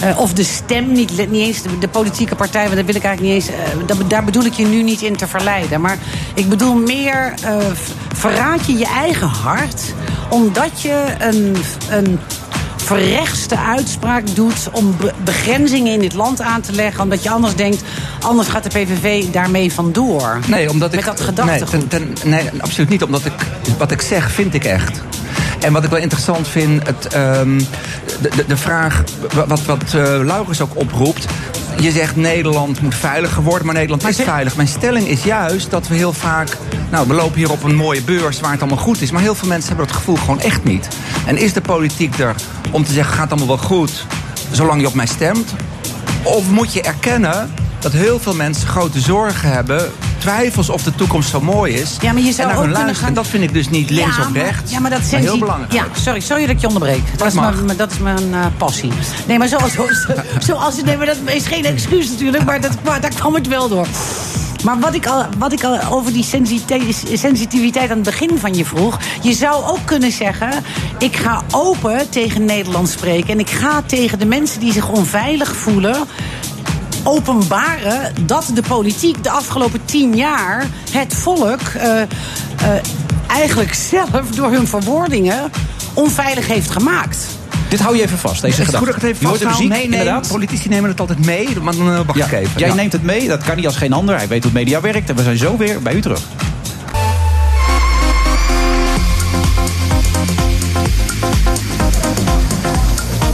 eh, 0.01 0.19
of 0.19 0.33
de 0.33 0.43
stem, 0.43 0.91
niet, 0.91 1.29
niet 1.29 1.41
eens 1.45 1.61
de, 1.61 1.77
de 1.79 1.87
politieke 1.87 2.35
partij, 2.35 2.63
want 2.63 2.75
dat 2.75 2.85
wil 2.85 2.95
ik 2.95 3.03
eigenlijk 3.03 3.33
niet 3.35 3.43
eens. 3.49 3.55
eh, 3.59 3.87
dat- 3.87 4.09
daar 4.09 4.23
bedoel 4.23 4.43
ik 4.45 4.53
je 4.53 4.65
nu 4.65 4.83
niet 4.83 5.01
in 5.01 5.15
te 5.15 5.27
verleiden. 5.27 5.81
Maar 5.81 5.97
ik 6.33 6.49
bedoel 6.49 6.73
meer, 6.75 7.33
v- 7.73 8.17
verraad 8.17 8.65
je 8.65 8.77
je 8.77 8.85
eigen 8.87 9.27
hart 9.27 9.81
omdat 10.29 10.81
je 10.81 11.03
een, 11.19 11.55
een 11.89 12.19
verrechtste 12.75 13.57
uitspraak 13.57 14.35
doet 14.35 14.69
om 14.71 14.95
be- 14.99 15.13
begrenzingen 15.23 15.93
in 15.93 15.99
dit 15.99 16.13
land 16.13 16.41
aan 16.41 16.61
te 16.61 16.71
leggen. 16.71 17.03
Omdat 17.03 17.23
je 17.23 17.29
anders 17.29 17.55
denkt, 17.55 17.81
anders 18.21 18.47
gaat 18.47 18.63
de 18.63 18.69
PVV 18.69 19.23
daarmee 19.25 19.73
vandoor. 19.73 20.39
Nee, 20.47 20.69
omdat 20.69 20.89
Met 20.91 20.99
ik. 20.99 21.05
dat 21.05 21.21
gedachtegoed. 21.21 21.71
Nee, 21.71 21.87
ten- 21.87 22.13
ten- 22.17 22.29
nee, 22.29 22.49
absoluut 22.59 22.89
niet. 22.89 23.03
Omdat 23.03 23.25
ik. 23.25 23.33
Wat 23.77 23.91
ik 23.91 24.01
zeg, 24.01 24.31
vind 24.31 24.53
ik 24.53 24.63
echt. 24.63 25.01
En 25.59 25.73
wat 25.73 25.83
ik 25.83 25.89
wel 25.89 25.99
interessant 25.99 26.47
vind, 26.47 26.87
het, 26.87 27.07
ehm, 27.07 27.57
de, 28.21 28.29
de, 28.35 28.45
de 28.47 28.57
vraag. 28.57 29.03
Wat, 29.47 29.65
wat 29.65 29.93
eh 29.93 30.19
Laurens 30.23 30.61
ook 30.61 30.75
oproept. 30.75 31.25
Je 31.79 31.91
zegt 31.91 32.15
Nederland 32.15 32.81
moet 32.81 32.95
veiliger 32.95 33.43
worden, 33.43 33.65
maar 33.65 33.75
Nederland 33.75 34.07
is 34.07 34.21
veilig. 34.21 34.55
Mijn 34.55 34.67
stelling 34.67 35.07
is 35.07 35.23
juist 35.23 35.71
dat 35.71 35.87
we 35.87 35.95
heel 35.95 36.13
vaak. 36.13 36.57
Nou, 36.91 37.07
we 37.07 37.13
lopen 37.13 37.37
hier 37.37 37.51
op 37.51 37.63
een 37.63 37.75
mooie 37.75 38.01
beurs 38.01 38.39
waar 38.39 38.51
het 38.51 38.61
allemaal 38.61 38.83
goed 38.83 39.01
is. 39.01 39.11
Maar 39.11 39.21
heel 39.21 39.35
veel 39.35 39.47
mensen 39.47 39.67
hebben 39.67 39.87
dat 39.87 39.95
gevoel 39.95 40.15
gewoon 40.15 40.41
echt 40.41 40.63
niet. 40.63 40.87
En 41.25 41.37
is 41.37 41.53
de 41.53 41.61
politiek 41.61 42.19
er 42.19 42.35
om 42.71 42.83
te 42.83 42.93
zeggen: 42.93 43.13
gaat 43.13 43.29
allemaal 43.29 43.47
wel 43.47 43.65
goed, 43.65 44.05
zolang 44.51 44.81
je 44.81 44.87
op 44.87 44.93
mij 44.93 45.05
stemt? 45.05 45.53
Of 46.23 46.49
moet 46.49 46.73
je 46.73 46.81
erkennen 46.81 47.53
dat 47.79 47.91
heel 47.91 48.19
veel 48.19 48.35
mensen 48.35 48.67
grote 48.67 48.99
zorgen 48.99 49.51
hebben, 49.51 49.91
twijfels 50.33 50.69
of 50.69 50.83
de 50.83 50.95
toekomst 50.95 51.29
zo 51.29 51.41
mooi 51.41 51.73
is. 51.73 51.97
Ja, 52.01 52.13
maar 52.13 52.21
je 52.21 52.31
zou 52.31 52.49
en 52.49 52.57
ook 52.57 52.63
kunnen 52.73 52.95
gaan- 52.95 53.07
En 53.07 53.13
dat 53.13 53.27
vind 53.27 53.43
ik 53.43 53.53
dus 53.53 53.69
niet 53.69 53.89
links 53.89 54.15
Ja, 54.15 54.21
of 54.21 54.29
maar- 54.29 54.41
rechts. 54.41 54.71
Ja, 54.71 54.79
maar 54.79 54.91
dat 54.91 54.99
sensi- 54.99 55.25
heel 55.27 55.37
belangrijk. 55.39 55.71
Ja, 55.73 55.85
sorry, 56.01 56.19
sorry 56.19 56.41
dat 56.45 56.55
ik 56.55 56.61
je 56.61 56.67
onderbreek. 56.67 57.01
Dat, 57.17 57.27
is 57.27 57.33
mag. 57.33 57.63
mijn, 57.63 57.77
dat 57.77 57.91
is 57.91 57.97
mijn 57.97 58.33
eh, 58.33 58.45
passie. 58.57 58.91
Nee, 59.27 59.37
maar 59.37 59.47
zoals, 59.47 59.71
zoals, 60.39 60.81
nee, 60.83 60.97
maar 60.97 61.05
dat 61.05 61.17
is 61.25 61.45
geen 61.47 61.65
excuus 61.65 62.09
natuurlijk, 62.09 62.43
maar 62.45 62.61
dat, 62.61 62.71
maar 62.83 63.01
daar 63.01 63.13
kwam 63.13 63.33
het 63.33 63.47
wel 63.47 63.67
door. 63.69 63.87
Maar 64.63 64.79
wat 64.79 64.93
ik 64.93 65.05
al, 65.05 65.25
wat 65.37 65.51
ik 65.53 65.63
al 65.63 65.79
over 65.89 66.13
die 66.13 66.23
sensitiviteit 67.13 67.89
aan 67.89 67.95
het 67.97 68.05
begin 68.05 68.37
van 68.39 68.53
je 68.53 68.65
vroeg. 68.65 68.97
Je 69.21 69.33
zou 69.33 69.63
ook 69.65 69.79
kunnen 69.85 70.11
zeggen: 70.11 70.49
ik 70.99 71.15
ga 71.15 71.43
open 71.51 72.09
tegen 72.09 72.45
Nederland 72.45 72.89
spreken. 72.89 73.29
En 73.29 73.39
ik 73.39 73.49
ga 73.49 73.81
tegen 73.85 74.19
de 74.19 74.25
mensen 74.25 74.59
die 74.59 74.71
zich 74.71 74.89
onveilig 74.89 75.55
voelen 75.55 75.95
openbaren 77.07 78.13
dat 78.25 78.51
de 78.53 78.61
politiek 78.67 79.23
de 79.23 79.29
afgelopen 79.29 79.79
tien 79.85 80.15
jaar 80.15 80.65
het 80.91 81.13
volk 81.13 81.59
eh, 81.61 82.01
eh, 82.01 82.07
eigenlijk 83.27 83.73
zelf 83.73 84.29
door 84.35 84.51
hun 84.51 84.67
verwoordingen 84.67 85.51
onveilig 85.93 86.47
heeft 86.47 86.69
gemaakt. 86.69 87.17
Dit 87.69 87.79
hou 87.79 87.95
je 87.95 88.01
even 88.03 88.17
vast, 88.17 88.41
deze 88.41 88.61
het 88.61 88.75
goed 88.75 88.87
gedachte. 88.87 89.01
dat 89.01 89.09
ik 89.11 89.17
het 89.17 89.21
Je 89.21 89.33
even 89.35 89.47
muziek, 89.47 89.89
Nee, 89.89 90.19
politici 90.27 90.69
nemen 90.69 90.89
het 90.89 90.99
altijd 90.99 91.25
mee, 91.25 91.59
maar 91.61 91.75
dan 91.75 91.89
uh, 91.89 91.99
wacht 92.05 92.19
Ja, 92.19 92.25
ik 92.25 92.31
even. 92.31 92.59
Jij 92.59 92.67
Ja. 92.67 92.73
neemt 92.73 92.91
het 92.91 93.03
mee, 93.03 93.27
dat 93.27 93.43
kan 93.43 93.55
niet 93.55 93.65
als 93.65 93.75
geen 93.75 93.93
ander. 93.93 94.15
Hij 94.15 94.27
weet 94.27 94.43
hoe 94.43 94.51
media 94.53 94.81
werkt 94.81 95.09
en 95.09 95.15
we 95.15 95.23
zijn 95.23 95.37
zo 95.37 95.57
weer 95.57 95.81
bij 95.81 95.93
u 95.95 96.01
terug. 96.01 96.19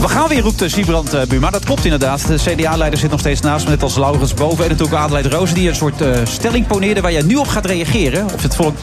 We 0.04 0.10
gaan 0.10 0.28
weer, 0.28 0.40
roept 0.40 0.62
Siebrand 0.66 1.14
uh, 1.14 1.22
Buma. 1.22 1.50
Dat 1.50 1.64
klopt 1.64 1.84
inderdaad. 1.84 2.26
De 2.26 2.34
CDA-leider 2.34 2.98
zit 2.98 3.10
nog 3.10 3.20
steeds 3.20 3.40
naast 3.40 3.64
me, 3.64 3.70
net 3.70 3.82
als 3.82 3.96
Laurens 3.96 4.34
boven. 4.34 4.64
En 4.64 4.70
natuurlijk 4.70 4.98
Adelheid 4.98 5.26
Rozen, 5.26 5.54
die 5.54 5.68
een 5.68 5.74
soort 5.74 6.00
eh, 6.00 6.18
stelling 6.24 6.66
poneerde... 6.66 7.00
waar 7.00 7.12
jij 7.12 7.22
nu 7.22 7.34
op 7.34 7.46
gaat 7.46 7.66
reageren. 7.66 8.24
Of 8.24 8.42
het 8.42 8.54
volk... 8.54 8.76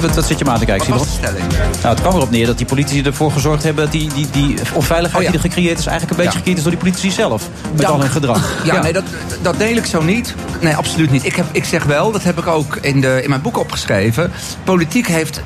Wat, 0.00 0.14
wat 0.14 0.26
zit 0.26 0.38
je 0.38 0.44
maar 0.44 0.54
aan 0.54 0.60
te 0.60 0.66
kijken? 0.66 0.88
Nou, 0.90 1.94
het 1.94 2.00
kwam 2.00 2.14
erop 2.14 2.30
neer 2.30 2.46
dat 2.46 2.58
die 2.58 2.66
politici 2.66 3.02
ervoor 3.02 3.32
gezorgd 3.32 3.62
hebben... 3.62 3.84
dat 3.84 3.92
die, 3.92 4.12
die, 4.14 4.26
die 4.30 4.56
onveiligheid 4.72 5.26
Oh 5.26 5.32
ja. 5.32 5.38
die 5.38 5.48
er 5.48 5.50
gecreëerd 5.50 5.78
is... 5.78 5.86
eigenlijk 5.86 6.10
een 6.10 6.24
beetje 6.24 6.32
Ja. 6.32 6.38
gecreëerd 6.38 6.56
is 6.56 6.62
door 6.62 6.72
die 6.72 6.80
politici 6.82 7.10
zelf. 7.10 7.48
Met 7.70 7.80
Dank. 7.80 7.94
al 7.94 8.00
hun 8.00 8.10
gedrag. 8.10 8.50
Ja, 8.64 8.82
nee, 8.82 8.92
dat, 8.92 9.04
dat 9.42 9.58
deel 9.58 9.76
ik 9.76 9.84
zo 9.86 10.02
niet. 10.02 10.34
Nee, 10.60 10.74
absoluut 10.74 11.10
niet. 11.10 11.24
Ik, 11.24 11.36
heb, 11.36 11.46
ik 11.52 11.64
zeg 11.64 11.84
wel, 11.84 12.12
dat 12.12 12.22
heb 12.22 12.38
ik 12.38 12.46
ook 12.46 12.76
in, 12.76 13.00
de, 13.00 13.20
in 13.22 13.28
mijn 13.28 13.40
boek 13.42 13.58
opgeschreven. 13.58 14.32
Politiek 14.64 15.06
heeft 15.06 15.42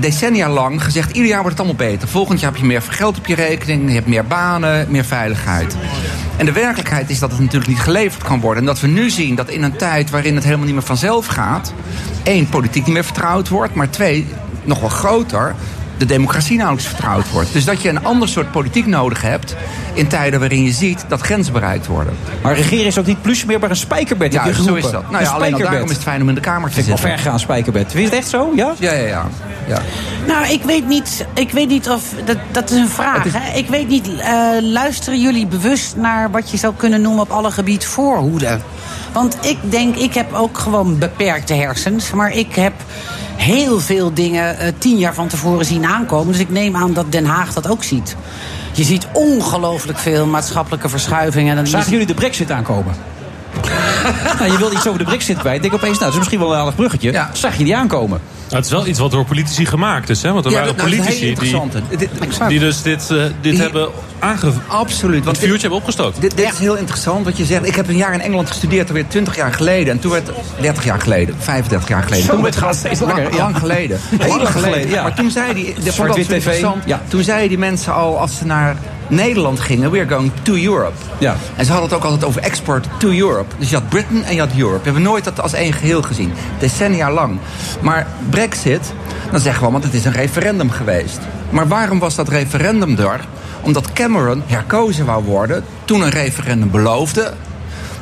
decennia 0.00 0.48
lang 0.48 0.84
gezegd... 0.84 1.10
ieder 1.10 1.28
jaar 1.30 1.42
wordt 1.42 1.58
het 1.58 1.66
allemaal 1.66 1.88
beter. 1.88 2.08
Volgend 2.08 2.40
jaar 2.40 2.50
heb 2.50 2.60
je 2.60 2.66
meer 2.66 2.82
geld 2.82 3.18
op 3.18 3.26
je 3.26 3.34
rekening... 3.34 3.88
je 3.88 3.94
hebt 3.94 4.06
meer 4.06 4.26
banen, 4.26 4.86
meer 4.90 5.04
veiligheid. 5.04 5.76
En 6.36 6.46
de 6.46 6.52
werkelijkheid 6.52 7.10
is 7.10 7.18
dat 7.18 7.30
het 7.30 7.40
natuurlijk 7.40 7.70
niet 7.70 7.80
geleverd 7.80 8.22
kan 8.22 8.40
worden. 8.40 8.62
En 8.62 8.68
dat 8.68 8.80
we 8.80 8.86
nu 8.86 9.10
zien 9.10 9.34
dat 9.34 9.48
in 9.48 9.62
een 9.62 9.76
tijd 9.76 10.10
waarin 10.10 10.34
het 10.34 10.44
helemaal 10.44 10.64
niet 10.66 10.74
meer 10.74 10.84
vanzelf 10.84 11.26
gaat... 11.26 11.72
één, 12.28 12.48
politiek 12.48 12.84
niet 12.84 12.94
meer 12.94 13.04
vertrouwd 13.04 13.48
wordt... 13.48 13.74
maar 13.74 13.90
twee, 13.90 14.26
nog 14.64 14.80
wel 14.80 14.88
groter 14.88 15.54
de 15.98 16.06
democratie 16.06 16.56
nauwelijks 16.56 16.88
vertrouwd 16.88 17.30
wordt. 17.30 17.52
Dus 17.52 17.64
dat 17.64 17.82
je 17.82 17.88
een 17.88 18.04
ander 18.04 18.28
soort 18.28 18.50
politiek 18.50 18.86
nodig 18.86 19.22
hebt... 19.22 19.56
in 19.92 20.08
tijden 20.08 20.40
waarin 20.40 20.62
je 20.64 20.72
ziet 20.72 21.04
dat 21.08 21.20
grenzen 21.20 21.52
bereikt 21.52 21.86
worden. 21.86 22.16
Maar 22.42 22.54
regeren 22.54 22.86
is 22.86 22.98
ook 22.98 23.06
niet 23.06 23.22
plusje 23.22 23.46
meer, 23.46 23.58
maar 23.58 23.70
een 23.70 23.76
spijkerbed. 23.76 24.32
Ja, 24.32 24.52
zo 24.52 24.74
is 24.74 24.90
dat. 24.90 25.10
Nou 25.10 25.24
ja, 25.24 25.30
alleen 25.30 25.54
al 25.54 25.60
daarom 25.60 25.88
is 25.88 25.94
het 25.94 26.02
fijn 26.02 26.22
om 26.22 26.28
in 26.28 26.34
de 26.34 26.40
kamer 26.40 26.70
te 26.70 26.78
ik 26.78 26.84
zitten. 26.84 27.08
ver 27.08 27.18
gaan, 27.18 27.40
spijkerbed. 27.40 27.90
Vind 27.90 28.04
je 28.04 28.10
het 28.10 28.18
echt 28.18 28.28
zo? 28.28 28.52
Ja? 28.54 28.74
Ja, 28.78 28.92
ja, 28.92 29.06
ja. 29.06 29.26
ja. 29.66 29.82
Nou, 30.26 30.46
ik 30.52 30.62
weet 30.62 30.86
niet, 30.86 31.26
ik 31.34 31.50
weet 31.50 31.68
niet 31.68 31.88
of. 31.88 32.02
Dat, 32.24 32.36
dat 32.50 32.70
is 32.70 32.76
een 32.76 32.88
vraag. 32.88 33.24
Hè? 33.32 33.56
Ik 33.58 33.68
weet 33.68 33.88
niet. 33.88 34.08
eh, 34.18 34.48
luisteren 34.60 35.20
jullie 35.20 35.46
bewust 35.46 35.96
naar 35.96 36.30
wat 36.30 36.50
je 36.50 36.56
zou 36.56 36.74
kunnen 36.76 37.00
noemen 37.00 37.22
op 37.22 37.30
alle 37.30 37.50
gebied 37.50 37.86
voorhoede? 37.86 38.58
Want 39.12 39.36
ik 39.40 39.58
denk, 39.62 39.96
ik 39.96 40.14
heb 40.14 40.32
ook 40.32 40.58
gewoon 40.58 40.98
beperkte 40.98 41.54
hersens. 41.54 42.10
Maar 42.10 42.32
ik 42.32 42.54
heb 42.54 42.72
heel 43.38 43.80
veel 43.80 44.14
dingen 44.14 44.58
eh, 44.58 44.72
tien 44.78 44.98
jaar 44.98 45.14
van 45.14 45.28
tevoren 45.28 45.64
zien 45.64 45.84
aankomen. 45.86 46.32
Dus 46.32 46.40
ik 46.40 46.50
neem 46.50 46.76
aan 46.76 46.92
dat 46.92 47.12
Den 47.12 47.24
Haag 47.24 47.52
dat 47.52 47.68
ook 47.68 47.84
ziet. 47.84 48.16
Je 48.72 48.84
ziet 48.84 49.06
ongelooflijk 49.12 49.98
veel 49.98 50.26
maatschappelijke 50.26 50.88
verschuivingen. 50.88 51.66
Zagen 51.66 51.90
jullie 51.90 52.06
de 52.06 52.14
brexit 52.14 52.50
aankomen? 52.50 52.94
Nou, 54.38 54.52
je 54.52 54.58
wilde 54.58 54.74
iets 54.74 54.86
over 54.86 54.98
de 54.98 55.04
brexit 55.04 55.38
kwijt. 55.38 55.56
Ik 55.56 55.62
denk 55.62 55.74
opeens, 55.74 55.92
nou, 55.98 56.04
dat 56.04 56.12
is 56.12 56.18
misschien 56.18 56.38
wel 56.38 56.52
een 56.52 56.58
aardig 56.58 56.74
bruggetje. 56.74 57.26
Zag 57.32 57.56
je 57.56 57.64
die 57.64 57.76
aankomen? 57.76 58.20
Nou, 58.48 58.56
het 58.56 58.64
is 58.64 58.70
wel 58.70 58.86
iets 58.86 58.98
wat 58.98 59.10
door 59.10 59.24
politici 59.24 59.66
gemaakt 59.66 60.08
is. 60.10 60.22
Hè? 60.22 60.32
Want 60.32 60.44
er 60.44 60.50
Ja, 60.50 60.56
waren 60.56 60.76
dat- 60.76 60.86
nou, 60.86 60.96
politici 60.96 61.34
die. 61.34 61.68
Dit- 61.98 62.10
die 62.48 62.58
dus 62.58 62.82
dit, 62.82 63.10
eh, 63.10 63.16
dit 63.18 63.32
Die- 63.40 63.60
hebben 63.60 63.88
aange... 64.18 64.52
Absoluut. 64.66 65.24
het 65.24 65.38
vuurtje 65.38 65.60
hebben 65.60 65.78
opgestookt. 65.78 66.20
Dit, 66.20 66.36
dit 66.36 66.52
is 66.52 66.58
heel 66.58 66.74
interessant 66.76 67.24
wat 67.24 67.36
je 67.36 67.44
zegt. 67.44 67.66
Ik 67.66 67.74
heb 67.74 67.88
een 67.88 67.96
jaar 67.96 68.12
in 68.12 68.20
Engeland 68.20 68.48
gestudeerd, 68.48 68.88
alweer 68.88 69.08
20 69.08 69.36
jaar 69.36 69.52
geleden. 69.52 69.92
En 69.92 69.98
toen 70.00 70.10
werd 70.10 70.30
30 70.60 70.84
jaar 70.84 71.00
geleden, 71.00 71.34
35 71.38 71.88
jaar 71.88 72.02
geleden. 72.02 72.24
Zo, 72.24 72.32
toen 72.34 72.44
het 72.44 72.54
werd 72.54 72.66
gaat 72.66 72.76
steeds 72.76 73.00
langer, 73.00 73.22
lang, 73.22 73.34
ja. 73.34 73.42
lang 73.42 73.58
geleden. 73.58 74.00
Heel 74.18 74.36
lang 74.36 74.48
geleden, 74.48 74.90
ja. 74.90 75.02
Maar 75.02 75.14
toen 75.14 75.30
zei 75.30 75.54
die, 75.54 75.74
vond 75.74 75.84
dat 76.08 76.16
zo 76.16 76.22
TV, 76.22 76.30
interessant. 76.30 76.82
ja. 76.86 77.00
Toen 77.08 77.22
zeiden 77.22 77.48
die 77.48 77.58
mensen 77.58 77.94
al, 77.94 78.18
als 78.18 78.36
ze 78.36 78.46
naar 78.46 78.76
Nederland 79.08 79.60
gingen, 79.60 79.90
we're 79.90 80.08
going 80.08 80.32
to 80.42 80.54
Europe. 80.54 80.96
Ja. 81.18 81.36
En 81.56 81.64
ze 81.64 81.72
hadden 81.72 81.88
het 81.90 81.98
ook 81.98 82.04
altijd 82.04 82.24
over 82.24 82.42
export 82.42 82.86
to 82.98 83.10
Europe. 83.10 83.54
Dus 83.58 83.68
je 83.68 83.74
had 83.74 83.88
Britain 83.88 84.24
en 84.24 84.34
je 84.34 84.40
had 84.40 84.50
Europe. 84.56 84.78
We 84.78 84.84
hebben 84.84 85.02
nooit 85.02 85.24
dat 85.24 85.40
als 85.40 85.52
één 85.52 85.72
geheel 85.72 86.02
gezien. 86.02 86.32
Decennia 86.58 87.10
lang. 87.10 87.38
Maar 87.80 88.06
Brexit, 88.30 88.92
dan 89.30 89.40
zeggen 89.40 89.66
we, 89.66 89.72
want 89.72 89.84
het 89.84 89.94
is 89.94 90.04
een 90.04 90.12
referendum 90.12 90.70
geweest. 90.70 91.18
Maar 91.50 91.68
waarom 91.68 91.98
was 91.98 92.14
dat 92.14 92.28
referendum 92.28 92.98
er? 92.98 93.20
Omdat 93.60 93.92
Cameron 93.92 94.42
herkozen 94.46 95.06
wou 95.06 95.24
worden 95.24 95.64
toen 95.84 96.00
een 96.00 96.10
referendum 96.10 96.70
beloofde. 96.70 97.32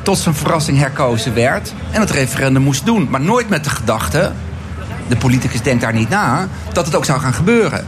Tot 0.01 0.17
zijn 0.17 0.35
verrassing 0.35 0.77
herkozen 0.77 1.33
werd. 1.33 1.73
En 1.91 1.99
het 1.99 2.11
referendum 2.11 2.61
moest 2.61 2.85
doen. 2.85 3.07
Maar 3.09 3.21
nooit 3.21 3.49
met 3.49 3.63
de 3.63 3.69
gedachte, 3.69 4.31
de 5.07 5.15
politicus 5.15 5.61
denkt 5.61 5.81
daar 5.81 5.93
niet 5.93 6.09
na, 6.09 6.47
dat 6.73 6.85
het 6.85 6.95
ook 6.95 7.05
zou 7.05 7.19
gaan 7.19 7.33
gebeuren. 7.33 7.85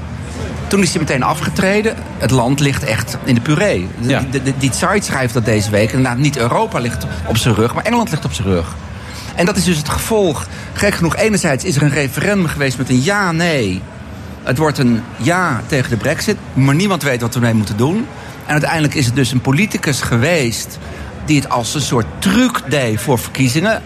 Toen 0.70 0.82
is 0.82 0.90
hij 0.90 1.00
meteen 1.00 1.24
afgetreden. 1.24 1.96
Het 2.18 2.32
land 2.32 2.60
ligt 2.60 2.84
echt 2.84 3.18
in 3.24 3.36
de 3.36 3.42
puree. 3.42 3.88
De- 4.02 4.08
Ja. 4.10 4.24
de- 4.32 4.44
de- 4.44 4.54
die 4.58 4.72
site 4.74 5.00
schrijft 5.02 5.34
dat 5.34 5.46
deze 5.46 5.70
week. 5.70 5.92
Inderdaad, 5.92 6.18
niet 6.18 6.38
Europa 6.38 6.80
ligt 6.80 7.06
op 7.28 7.38
zijn 7.38 7.56
rug, 7.56 7.74
maar 7.74 7.84
Engeland 7.84 8.10
ligt 8.10 8.26
op 8.26 8.34
zijn 8.34 8.48
rug. 8.48 8.76
En 9.36 9.46
dat 9.46 9.58
is 9.58 9.64
dus 9.64 9.78
het 9.78 9.90
gevolg. 9.90 10.48
Gek 10.74 10.94
genoeg, 10.94 11.16
enerzijds 11.16 11.64
is 11.64 11.76
er 11.76 11.82
een 11.82 11.90
referendum 11.90 12.48
geweest 12.48 12.78
met 12.78 12.90
een 12.90 13.02
ja-nee. 13.04 13.82
Het 14.44 14.58
wordt 14.58 14.78
een 14.78 15.02
ja 15.18 15.62
tegen 15.68 15.90
de 15.90 15.98
brexit, 15.98 16.38
maar 16.54 16.76
niemand 16.76 17.04
weet 17.04 17.22
wat 17.22 17.30
we 17.34 17.40
ermee 17.40 17.54
moeten 17.54 17.78
doen. 17.78 17.96
En 18.46 18.52
uiteindelijk 18.52 18.94
is 18.94 19.06
het 19.06 19.16
dus 19.16 19.32
een 19.32 19.42
politicus 19.42 20.02
geweest... 20.02 20.78
die 21.26 21.40
het 21.42 21.50
als 21.50 21.74
een 21.76 21.82
soort 21.82 22.06
truc 22.20 22.62
deed 22.70 23.02
voor 23.02 23.20
verkiezingen... 23.20 23.82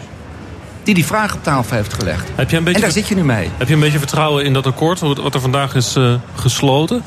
die 0.83 0.93
die 0.93 1.05
vraag 1.05 1.33
op 1.33 1.43
tafel 1.43 1.75
heeft 1.75 1.93
gelegd. 1.93 2.27
Heb 2.35 2.49
je 2.49 2.57
een 2.57 2.63
beetje 2.63 2.79
En 2.79 2.85
daar 2.85 2.95
zit 2.95 3.07
je 3.07 3.15
nu 3.15 3.23
mee. 3.23 3.49
Heb 3.57 3.67
je 3.67 3.73
een 3.73 3.79
beetje 3.79 3.97
vertrouwen 3.97 4.45
in 4.45 4.53
dat 4.53 4.65
akkoord 4.65 4.99
wat 4.99 5.33
er 5.33 5.41
vandaag 5.41 5.75
is 5.75 5.95
eh, 5.95 6.13
gesloten? 6.35 7.03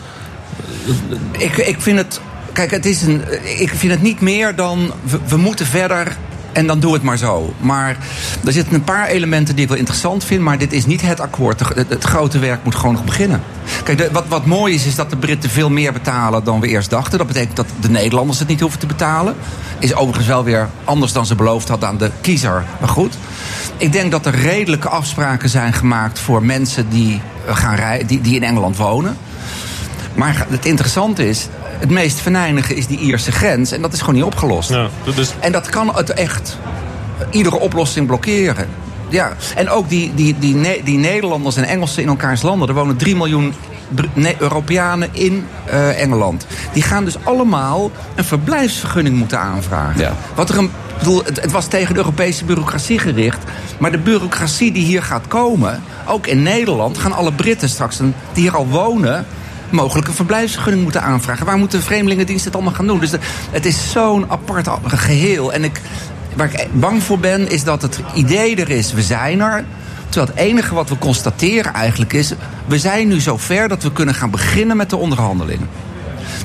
Ik, 1.39 1.57
ik 1.57 1.81
vind 1.81 1.99
het. 1.99 2.21
Kijk, 2.53 2.71
het 2.71 2.87
is 2.87 3.03
een, 3.03 3.23
ik 3.61 3.71
vind 3.75 3.93
het 3.93 4.03
niet 4.03 4.21
meer 4.21 4.55
dan. 4.55 4.93
We, 5.03 5.19
we 5.29 5.37
moeten 5.37 5.67
verder. 5.67 6.17
En 6.57 6.67
dan 6.67 6.81
doe 6.81 6.93
het 6.93 7.03
maar 7.03 7.17
zo. 7.17 7.55
Maar 7.61 7.97
er 8.45 8.53
zitten 8.53 8.75
een 8.75 8.85
paar 8.85 9.07
elementen 9.07 9.55
die 9.55 9.65
ik 9.65 9.71
wel 9.71 9.79
interessant 9.79 10.25
vind. 10.25 10.43
Maar 10.43 10.59
dit 10.59 10.73
is 10.73 10.87
niet 10.87 11.03
het 11.03 11.21
akkoord. 11.21 11.61
Het, 11.89 12.05
grote 12.05 12.39
werk 12.39 12.65
moet 12.65 12.75
gewoon 12.75 12.95
nog 12.95 13.05
beginnen. 13.05 13.43
Kijk, 13.85 14.09
wat, 14.13 14.25
wat 14.29 14.47
mooi 14.47 14.75
is, 14.75 14.87
is 14.87 14.95
dat 14.95 15.11
de 15.11 15.17
Britten 15.17 15.51
veel 15.51 15.71
meer 15.71 15.93
betalen 15.93 16.45
dan 16.45 16.61
we 16.61 16.69
eerst 16.69 16.91
dachten. 16.91 17.19
Dat 17.19 17.27
betekent 17.27 17.57
dat 17.57 17.67
de 17.81 17.91
Nederlanders 17.91 18.39
het 18.39 18.49
niet 18.49 18.61
hoeven 18.61 18.79
te 18.79 18.87
betalen. 18.87 19.35
Is 19.79 19.95
overigens 19.95 20.27
wel 20.27 20.45
weer 20.45 20.69
anders 20.85 21.13
dan 21.13 21.27
ze 21.27 21.35
beloofd 21.35 21.69
hadden 21.69 21.89
aan 21.89 21.99
de 21.99 22.11
kiezer. 22.21 22.65
Maar 22.81 22.89
goed. 22.89 23.15
Ik 23.77 23.93
denk 23.93 24.11
dat 24.11 24.27
er 24.27 24.35
redelijke 24.35 24.89
afspraken 24.89 25.49
zijn 25.49 25.73
gemaakt 25.73 26.19
voor 26.19 26.43
mensen 26.43 26.89
die, 26.89 27.21
eh, 27.47 27.57
gaan 27.57 27.75
rij, 27.75 28.05
die, 28.07 28.21
die 28.21 28.35
in 28.35 28.43
Engeland 28.43 28.77
wonen. 28.77 29.17
Maar 30.15 30.47
het 30.49 30.65
interessante 30.65 31.29
is, 31.29 31.49
het 31.79 31.91
meest 31.91 32.21
venijnige 32.21 32.75
is 32.75 32.87
die 32.87 32.99
Ierse 32.99 33.33
grens. 33.33 33.73
En 33.73 33.83
dat 33.83 33.93
is 33.93 33.99
gewoon 34.01 34.15
niet 34.15 34.25
opgelost. 34.25 34.71
Ja, 34.71 34.89
dus 35.15 35.33
En 35.41 35.53
dat 35.53 35.69
kan 35.69 35.97
het 35.97 36.11
echt 36.11 36.59
iedere 37.31 37.59
oplossing 37.59 38.07
blokkeren. 38.07 38.67
Ja, 39.09 39.33
en 39.55 39.69
ook 39.71 39.89
die, 39.89 40.15
die, 40.15 40.37
die, 40.39 40.55
Ne- 40.55 40.81
die 40.85 40.99
Nederlanders 40.99 41.57
en 41.57 41.65
Engelsen 41.65 42.03
in 42.03 42.09
elkaars 42.09 42.43
landen. 42.43 42.69
Er 42.69 42.75
wonen 42.75 42.97
3 42.97 43.17
miljoen 43.17 43.55
Europeanen 44.39 45.09
in 45.13 45.47
eh, 45.65 46.01
Engeland. 46.03 46.47
Die 46.73 46.83
gaan 46.83 47.05
dus 47.05 47.17
allemaal 47.25 47.91
een 48.15 48.25
verblijfsvergunning 48.25 49.17
moeten 49.17 49.39
aanvragen. 49.41 50.01
Ja. 50.01 50.13
Wat 50.35 50.49
er 50.49 50.59
een, 50.59 50.65
ik 50.65 50.99
bedoel, 50.99 51.23
het, 51.25 51.41
het 51.41 51.53
was 51.53 51.67
tegen 51.67 51.93
de 51.95 52.01
Europese 52.01 52.45
bureaucratie 52.45 52.99
gericht. 52.99 53.39
Maar 53.79 53.91
de 53.91 53.99
bureaucratie 53.99 54.73
die 54.73 54.85
hier 54.85 55.03
gaat 55.03 55.29
komen, 55.29 55.83
ook 56.07 56.27
in 56.27 56.43
Nederland, 56.43 56.99
gaan 56.99 57.13
alle 57.13 57.33
Britten 57.33 57.69
straks 57.69 57.99
een- 57.99 58.15
die 58.33 58.43
hier 58.43 58.57
al 58.57 58.67
wonen 58.67 59.27
mogelijk 59.77 60.09
een 60.09 60.15
verblijfsvergunning 60.15 60.83
moeten 60.83 61.03
aanvragen. 61.03 61.47
Waar 61.47 61.57
moet 61.59 61.71
de 61.71 61.81
Vreemdelingendienst 61.83 62.45
het 62.45 62.55
allemaal 62.55 62.73
gaan 62.73 62.87
doen? 62.87 63.01
Dus 63.01 63.11
de- 63.11 63.19
het 63.51 63.67
is 63.67 63.91
zo'n 63.91 64.31
apart 64.31 64.69
geheel. 64.87 65.53
En 65.53 65.65
ik, 65.65 65.81
waar 66.37 66.53
ik 66.53 66.67
bang 66.73 67.03
voor 67.03 67.19
ben, 67.19 67.51
is 67.51 67.65
dat 67.65 67.83
het 67.83 68.01
idee 68.15 68.57
er 68.57 68.71
is, 68.71 68.93
we 68.93 69.03
zijn 69.03 69.41
er. 69.41 69.65
Terwijl 70.09 70.33
het 70.35 70.45
enige 70.45 70.75
wat 70.75 70.89
we 70.89 70.99
constateren 70.99 71.75
eigenlijk 71.75 72.13
is... 72.13 72.33
we 72.67 72.79
zijn 72.79 73.09
nu 73.09 73.21
zo 73.21 73.37
ver 73.37 73.69
dat 73.69 73.83
we 73.83 73.93
kunnen 73.93 74.15
gaan 74.15 74.31
beginnen 74.31 74.77
met 74.77 74.91
de 74.91 74.97
onderhandelingen. 74.97 75.69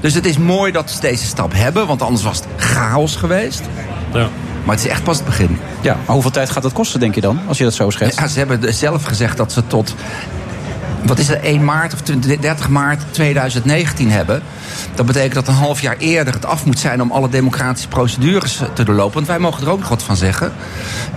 Dus 0.01 0.13
het 0.13 0.25
is 0.25 0.37
mooi 0.37 0.71
dat 0.71 0.91
ze 0.91 0.99
deze 0.99 1.25
stap 1.25 1.51
hebben, 1.55 1.87
want 1.87 2.01
anders 2.01 2.23
was 2.23 2.37
het 2.37 2.47
chaos 2.57 3.15
geweest. 3.15 3.61
ja. 4.13 4.29
Maar 4.65 4.75
het 4.75 4.85
is 4.85 4.91
echt 4.91 5.03
pas 5.03 5.15
het 5.17 5.25
begin. 5.25 5.59
Ja, 5.81 5.93
maar 6.05 6.13
hoeveel 6.13 6.31
tijd 6.31 6.49
gaat 6.49 6.63
dat 6.63 6.73
kosten, 6.73 6.99
denk 6.99 7.15
je 7.15 7.21
dan? 7.21 7.39
Als 7.47 7.57
je 7.57 7.63
dat 7.63 7.73
zo 7.73 7.89
schetst. 7.89 8.19
Ja, 8.19 8.27
ze 8.27 8.37
hebben 8.37 8.73
zelf 8.73 9.03
gezegd 9.03 9.37
dat 9.37 9.51
ze 9.51 9.67
tot. 9.67 9.95
Wat 11.05 11.19
is 11.19 11.27
het, 11.27 11.39
1 11.39 11.63
maart 11.65 11.93
of 11.93 12.01
20 12.01 12.37
30 12.39 12.69
maart 12.69 13.01
2019 13.11 14.11
hebben. 14.11 14.41
Dat 14.95 15.05
betekent 15.05 15.33
dat 15.33 15.47
een 15.47 15.53
half 15.53 15.81
jaar 15.81 15.97
eerder 15.97 16.33
het 16.33 16.45
af 16.45 16.65
moet 16.65 16.79
zijn 16.79 17.01
om 17.01 17.11
alle 17.11 17.29
democratische 17.29 17.87
procedures 17.87 18.61
te 18.73 18.83
doorlopen. 18.83 19.13
Want 19.13 19.27
wij 19.27 19.39
mogen 19.39 19.63
er 19.63 19.71
ook 19.71 19.79
nog 19.79 19.89
wat 19.89 20.03
van 20.03 20.15
zeggen. 20.15 20.53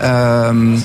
Ehm, 0.00 0.78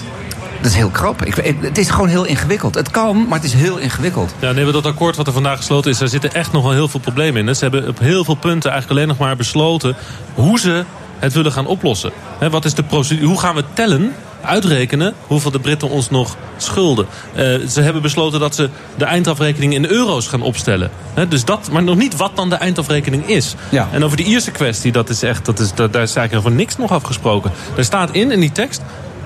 Dat 0.62 0.72
is 0.72 0.76
heel 0.76 0.90
krap. 0.90 1.26
Ik, 1.26 1.56
het 1.62 1.78
is 1.78 1.90
gewoon 1.90 2.08
heel 2.08 2.26
ingewikkeld. 2.26 2.76
Het 2.76 2.92
kan, 2.92 3.26
maar 3.28 3.38
het 3.38 3.48
is 3.48 3.54
heel 3.54 3.78
ingewikkeld. 3.78 4.34
Ja, 4.40 4.52
nee, 4.52 4.72
dat 4.72 4.86
akkoord 4.86 5.16
wat 5.16 5.28
er 5.28 5.34
vandaag 5.34 5.58
gesloten 5.58 5.92
is, 5.92 5.98
daar 5.98 6.08
zitten 6.08 6.34
echt 6.34 6.52
nog 6.52 6.64
wel 6.64 6.72
heel 6.72 6.88
veel 6.88 7.00
problemen 7.00 7.48
in. 7.48 7.56
Ze 7.56 7.64
hebben 7.64 7.88
op 7.88 8.00
heel 8.00 8.24
veel 8.24 8.36
punten 8.36 8.72
eigenlijk 8.72 9.00
alleen 9.00 9.18
nog 9.18 9.28
maar 9.28 9.36
besloten 9.36 9.96
hoe 10.34 10.60
ze 10.60 10.84
het 11.20 11.34
willen 11.34 11.52
gaan 11.52 11.66
oplossen. 11.66 12.12
Wat 12.52 12.66
is 12.66 12.74
de 12.74 12.84
procedure? 12.84 13.28
Hoe 13.28 13.40
gaan 13.40 13.56
we 13.56 13.64
tellen, 13.74 14.14
uitrekenen 14.42 15.14
hoeveel 15.28 15.52
de 15.52 15.60
Britten 15.60 15.90
ons 15.90 16.10
nog 16.10 16.38
schulden? 16.58 17.06
Eh, 17.34 17.56
ze 17.70 17.82
hebben 17.82 18.02
besloten 18.02 18.40
dat 18.40 18.56
ze 18.56 18.70
de 18.98 19.06
eindafrekening 19.06 19.74
in 19.74 19.86
euro's 19.86 20.28
gaan 20.28 20.42
opstellen. 20.42 20.92
Dus 21.30 21.46
dat, 21.46 21.70
maar 21.72 21.84
nog 21.84 21.96
niet 21.96 22.16
wat 22.16 22.36
dan 22.36 22.50
de 22.50 22.56
eindafrekening 22.56 23.28
is. 23.28 23.56
Ja. 23.70 23.88
En 23.92 24.04
over 24.04 24.18
de 24.18 24.24
Ierse 24.24 24.52
kwestie, 24.52 24.92
dat 24.92 25.10
is 25.10 25.24
echt, 25.24 25.46
dat 25.46 25.60
is, 25.60 25.74
daar, 25.74 25.86
is 25.88 26.16
eigenlijk 26.16 26.42
voor 26.48 26.52
niks 26.52 26.78
nog 26.78 26.92
afgesproken. 26.92 27.52
Er 27.78 27.84
staat 27.84 28.12
in, 28.12 28.32
in 28.32 28.40
die 28.40 28.52
tekst, 28.52 28.82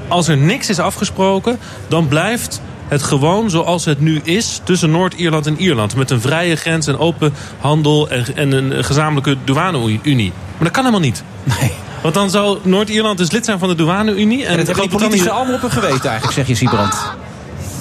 als 0.08 0.28
er 0.28 0.38
niks 0.38 0.70
is 0.70 0.80
afgesproken, 0.80 1.60
dan 1.88 2.08
blijft 2.08 2.62
het 2.88 3.04
gewoon 3.04 3.50
zoals 3.50 3.86
het 3.86 4.00
nu 4.00 4.22
is 4.24 4.62
tussen 4.64 4.92
Noord-Ierland 4.92 5.48
en 5.48 5.62
Ierland. 5.62 5.96
Met 5.96 6.12
een 6.12 6.22
vrije 6.22 6.56
grens 6.56 6.88
en 6.88 6.98
open 6.98 7.34
handel 7.60 8.10
en, 8.10 8.26
en 8.36 8.52
een 8.52 8.84
gezamenlijke 8.84 9.38
douane-unie. 9.44 10.32
Maar 10.58 10.64
dat 10.64 10.72
kan 10.72 10.86
helemaal 10.86 11.06
niet. 11.06 11.24
Nee. 11.44 11.72
Want 12.04 12.14
dan 12.16 12.30
zou 12.30 12.58
Noord-Ierland 12.64 13.18
dus 13.18 13.32
lid 13.32 13.46
zijn 13.46 13.60
van 13.60 13.68
de 13.70 13.76
douane-unie. 13.76 14.46
En 14.46 14.58
dat 14.58 14.66
hebben 14.68 14.76
die 14.76 14.76
politici 14.76 14.98
Groot-Brittannië- 15.00 15.30
allemaal 15.40 15.56
op 15.56 15.62
hun 15.62 15.72
geweten 15.72 16.10
eigenlijk, 16.10 16.34
zeg 16.38 16.48
je 16.48 16.56
Siebrand. 16.56 16.96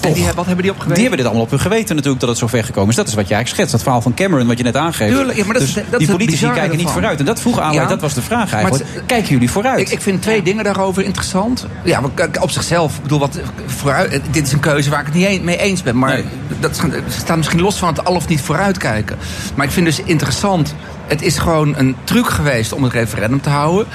En 0.00 0.12
die, 0.12 0.26
wat 0.34 0.46
hebben 0.46 0.62
die 0.62 0.70
opgeweten? 0.72 0.94
Die 0.94 1.02
hebben 1.08 1.16
dit 1.16 1.26
allemaal 1.26 1.44
op 1.44 1.50
hun 1.50 1.60
geweten 1.60 1.94
natuurlijk 1.94 2.20
dat 2.20 2.28
het 2.28 2.38
zo 2.38 2.46
ver 2.46 2.64
gekomen 2.64 2.90
is. 2.90 2.96
Dat 2.96 3.08
is 3.08 3.14
wat 3.14 3.28
jij 3.28 3.36
eigenlijk 3.36 3.54
schetst. 3.56 3.72
Dat 3.72 3.82
verhaal 3.82 4.00
van 4.02 4.14
Cameron 4.14 4.46
wat 4.46 4.58
je 4.58 4.64
net 4.64 4.76
aangeeft. 4.76 5.14
Tuurlijk, 5.14 5.38
ja, 5.38 5.44
maar 5.44 5.54
dat 5.54 5.62
is- 5.62 5.72
dus 5.74 5.84
dat 5.90 5.98
die 5.98 6.10
politici 6.10 6.50
kijken 6.50 6.76
niet 6.78 6.88
vooruit. 6.90 7.18
En 7.18 7.24
dat 7.24 7.40
vroeg 7.40 7.58
aan, 7.60 7.72
Ja. 7.72 7.86
dat 7.86 8.00
was 8.00 8.14
de 8.14 8.22
vraag 8.22 8.50
Maar 8.50 8.60
eigenlijk. 8.60 8.94
het- 8.94 9.06
Kijken 9.06 9.28
jullie 9.28 9.50
vooruit? 9.50 9.80
Ik, 9.80 9.88
ik 9.90 10.00
vind 10.00 10.22
twee 10.22 10.42
dingen 10.42 10.64
daarover 10.64 11.04
interessant. 11.04 11.66
Ja, 11.84 12.00
op 12.40 12.50
zichzelf, 12.50 12.96
ik 12.96 13.02
bedoel, 13.02 13.18
wat, 13.18 13.38
vooruit, 13.66 14.20
dit 14.30 14.46
is 14.46 14.52
een 14.52 14.60
keuze 14.60 14.90
waar 14.90 15.00
ik 15.00 15.06
het 15.06 15.14
niet 15.14 15.42
mee 15.42 15.56
eens 15.58 15.82
ben. 15.82 15.98
Maar 15.98 16.12
Nee. 16.14 16.24
dat 16.60 16.82
staat 17.08 17.36
misschien 17.36 17.60
los 17.60 17.76
van 17.76 17.88
het 17.88 18.04
al 18.04 18.14
of 18.14 18.28
niet 18.28 18.40
vooruitkijken. 18.40 19.18
Maar 19.54 19.66
ik 19.66 19.72
vind 19.72 19.86
dus 19.86 20.00
interessant, 20.04 20.74
het 21.12 21.22
is 21.22 21.38
gewoon 21.38 21.76
een 21.76 21.96
truc 22.04 22.26
geweest 22.26 22.72
om 22.72 22.82
het 22.82 22.92
referendum 22.92 23.40
te 23.40 23.50
houden. 23.50 23.86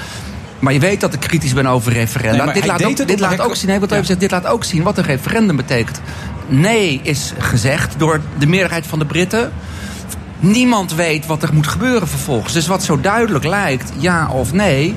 Maar 0.58 0.72
je 0.72 0.78
weet 0.78 1.00
dat 1.00 1.14
ik 1.14 1.20
kritisch 1.20 1.52
ben 1.52 1.66
over 1.66 1.92
referenda. 1.92 2.44
Nee, 2.44 2.54
dit 2.54 2.66
laat, 2.66 2.84
ook, 2.84 3.06
dit 3.06 3.20
laat 3.20 3.40
ook 3.40 3.56
zien, 3.56 3.68
nee, 3.68 3.80
het 3.80 3.90
even 3.92 4.04
zeggen, 4.04 4.28
dit 4.28 4.30
laat 4.30 4.46
ook 4.46 4.64
zien 4.64 4.82
wat 4.82 4.98
een 4.98 5.04
referendum 5.04 5.56
betekent. 5.56 6.00
Nee 6.46 7.00
is 7.02 7.32
gezegd 7.38 7.94
door 7.98 8.20
de 8.38 8.46
meerderheid 8.46 8.86
van 8.86 8.98
de 8.98 9.04
Britten. 9.04 9.52
Niemand 10.38 10.94
weet 10.94 11.26
wat 11.26 11.42
er 11.42 11.54
moet 11.54 11.66
gebeuren 11.66 12.08
vervolgens. 12.08 12.52
Dus 12.52 12.66
wat 12.66 12.82
zo 12.82 13.00
duidelijk 13.00 13.44
lijkt, 13.44 13.92
ja 13.98 14.28
of 14.30 14.52
nee, 14.52 14.94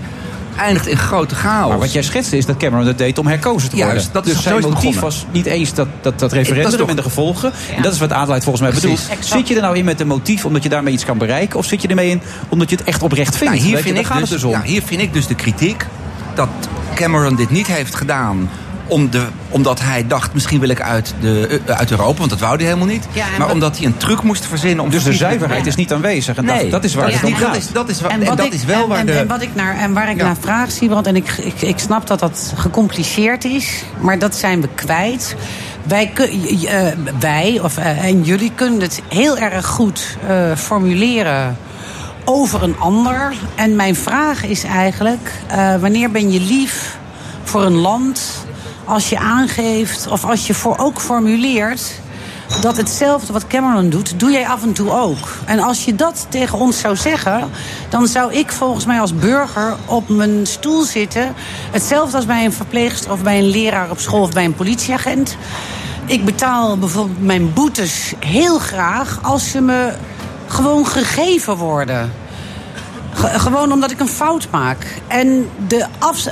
eindigt 0.58 0.88
in 0.88 0.98
grote 0.98 1.36
chaos. 1.36 1.70
Maar 1.70 1.80
wat 1.80 1.94
jij 1.94 2.02
schetste 2.02 2.38
is 2.38 2.46
dat 2.46 2.58
Cameron 2.58 2.88
het 2.88 2.98
deed 2.98 3.18
om 3.18 3.28
herkozen 3.28 3.70
te 3.70 3.76
worden. 3.76 3.94
Juist, 3.94 4.14
dat 4.14 4.26
is 4.26 4.34
dus 4.34 4.44
zijn 4.44 4.56
motief 4.56 4.74
begonnen. 4.74 5.02
was 5.02 5.26
niet 5.32 5.46
eens 5.46 5.74
dat, 5.74 5.88
dat, 5.88 6.20
dat 6.20 6.20
Dat 6.20 6.32
referendum 6.32 6.80
toch- 6.80 6.90
en 6.90 6.96
de 6.96 7.02
gevolgen. 7.02 7.52
En 7.76 7.82
dat 7.82 7.94
is 7.94 8.00
wat 8.00 8.12
Adelheid 8.12 8.44
volgens 8.44 8.64
mij 8.64 8.74
bedoelt. 8.74 9.02
Zit 9.20 9.48
je 9.48 9.56
er 9.56 9.62
nou 9.62 9.78
in 9.78 9.86
met 9.86 10.00
een 10.00 10.08
motief 10.08 10.46
omdat 10.46 10.64
je 10.64 10.70
daarmee 10.70 10.94
iets 10.94 11.06
kan 11.06 11.18
bereiken? 11.18 11.60
Of 11.60 11.66
zit 11.66 11.82
je 11.82 11.88
ermee 11.88 12.10
in 12.10 12.22
omdat 12.50 12.70
je 12.70 12.76
het 12.76 12.86
echt 12.86 13.04
oprecht 13.04 13.38
vindt? 13.38 13.54
Nou, 13.54 13.66
hier, 13.66 13.78
je, 13.78 13.84
vind 13.84 13.98
ik 13.98 14.06
gaat 14.06 14.20
dus, 14.20 14.30
het 14.30 14.40
dus 14.40 14.50
om. 14.50 14.52
ja, 14.52 14.62
hier 14.62 14.82
vind 14.82 15.02
ik 15.02 15.14
dus 15.14 15.28
de 15.28 15.36
kritiek 15.36 15.86
dat 16.36 16.50
Cameron 16.96 17.36
dit 17.36 17.50
niet 17.50 17.68
heeft 17.68 17.96
gedaan. 17.96 18.50
Om 18.92 19.10
de, 19.10 19.26
omdat 19.50 19.80
hij 19.82 20.08
dacht, 20.08 20.34
misschien 20.34 20.60
wil 20.60 20.70
ik 20.70 20.82
uit, 20.82 21.14
de, 21.22 21.62
eh, 21.66 21.76
uit 21.78 21.92
Europa, 21.92 22.18
want 22.18 22.30
dat 22.30 22.40
wou 22.40 22.56
hij 22.56 22.66
helemaal 22.66 22.88
niet. 22.88 23.08
Ja, 23.14 23.26
maar 23.30 23.40
wat- 23.40 23.52
omdat 23.52 23.78
hij 23.78 23.86
een 23.86 23.98
truc 23.98 24.24
moest 24.24 24.46
verzinnen 24.46 24.84
om 24.86 24.90
Dus 24.92 25.04
de 25.04 25.14
zuiverheid 25.14 25.66
is 25.66 25.76
niet 25.76 25.94
aanwezig. 25.94 26.38
En 26.38 26.46
Nee, 26.46 26.62
dat, 26.62 26.72
dat 26.72 26.84
is 26.84 26.94
waar 26.96 27.04
dat 27.06 27.14
het 27.14 27.22
is 27.24 27.28
om 27.28 27.34
niet- 27.34 27.44
gaat. 27.46 27.54
dat 27.54 27.62
is- 27.64 27.72
dat 27.72 27.90
is 27.90 28.02
en 28.02 28.24
dat 28.24 28.40
ik- 28.46 28.54
is 28.54 28.66
wel 28.66 28.82
en, 28.84 28.88
waar 28.90 28.98
en, 29.00 29.06
de- 29.06 29.12
en 29.12 29.28
wat 29.28 29.42
ik 29.42 29.50
naar, 29.56 29.78
en 29.78 29.94
waar 29.94 30.10
ik 30.10 30.18
Ja. 30.18 30.24
naar 30.24 30.36
vraag, 30.40 30.72
Siebrand, 30.72 31.08
en 31.08 31.16
ik, 31.16 31.30
ik, 31.38 31.62
ik 31.62 31.80
snap 31.80 32.08
dat 32.08 32.20
dat 32.20 32.54
gecompliceerd 32.56 33.46
is, 33.46 33.84
maar 34.00 34.20
dat 34.20 34.36
zijn 34.36 34.62
we 34.62 34.68
kwijt. 34.76 35.36
Wij, 35.84 36.12
eh, 36.16 36.88
wij 37.20 37.60
of, 37.64 37.78
eh, 37.78 38.04
en 38.04 38.24
jullie 38.24 38.52
kunnen 38.56 38.82
het 38.82 39.02
heel 39.08 39.38
erg 39.38 39.66
goed 39.68 40.18
eh, 40.28 40.36
formuleren 40.56 41.58
over 42.26 42.64
een 42.64 42.76
ander. 42.80 43.34
En 43.56 43.76
mijn 43.76 43.96
vraag 43.96 44.44
is 44.46 44.64
eigenlijk: 44.64 45.32
eh, 45.48 45.76
wanneer 45.76 46.12
ben 46.12 46.32
je 46.32 46.40
lief 46.40 46.98
voor 47.44 47.64
een 47.64 47.76
land 47.78 48.46
als 48.86 49.10
je 49.10 49.20
aangeeft 49.20 50.08
of 50.08 50.26
als 50.26 50.48
je 50.48 50.54
voor 50.54 50.78
ook 50.78 51.02
formuleert 51.02 52.02
dat 52.62 52.78
hetzelfde 52.78 53.34
wat 53.34 53.48
Cameron 53.48 53.90
doet, 53.90 54.20
doe 54.20 54.32
jij 54.32 54.48
af 54.48 54.64
en 54.64 54.74
toe 54.74 54.92
ook. 54.92 55.28
En 55.46 55.60
als 55.60 55.86
je 55.86 55.96
dat 55.96 56.26
tegen 56.30 56.58
ons 56.58 56.80
zou 56.80 56.96
zeggen, 56.96 57.50
dan 57.90 58.08
zou 58.08 58.34
ik 58.34 58.52
volgens 58.52 58.86
mij 58.86 59.00
als 59.00 59.16
burger 59.16 59.76
op 59.86 60.10
mijn 60.10 60.48
stoel 60.48 60.84
zitten. 60.84 61.34
Hetzelfde 61.72 62.18
als 62.18 62.26
bij 62.26 62.46
een 62.46 62.54
verpleegster 62.54 63.12
of 63.12 63.24
bij 63.24 63.40
een 63.40 63.50
leraar 63.50 63.90
op 63.90 64.00
school 64.00 64.22
of 64.22 64.32
bij 64.32 64.46
een 64.46 64.56
politieagent. 64.56 65.38
Ik 66.06 66.26
betaal 66.26 66.78
bijvoorbeeld 66.78 67.26
mijn 67.26 67.54
boetes 67.54 68.14
heel 68.20 68.60
graag 68.60 69.20
als 69.22 69.52
ze 69.52 69.62
me 69.62 69.94
gewoon 70.48 70.88
gegeven 70.88 71.56
worden. 71.56 72.21
Ge- 73.14 73.40
gewoon 73.40 73.72
omdat 73.72 73.92
ik 73.92 74.00
een 74.00 74.08
fout 74.08 74.48
maak. 74.52 75.02
En 75.08 75.50
de, 75.68 75.86
af, 76.00 76.24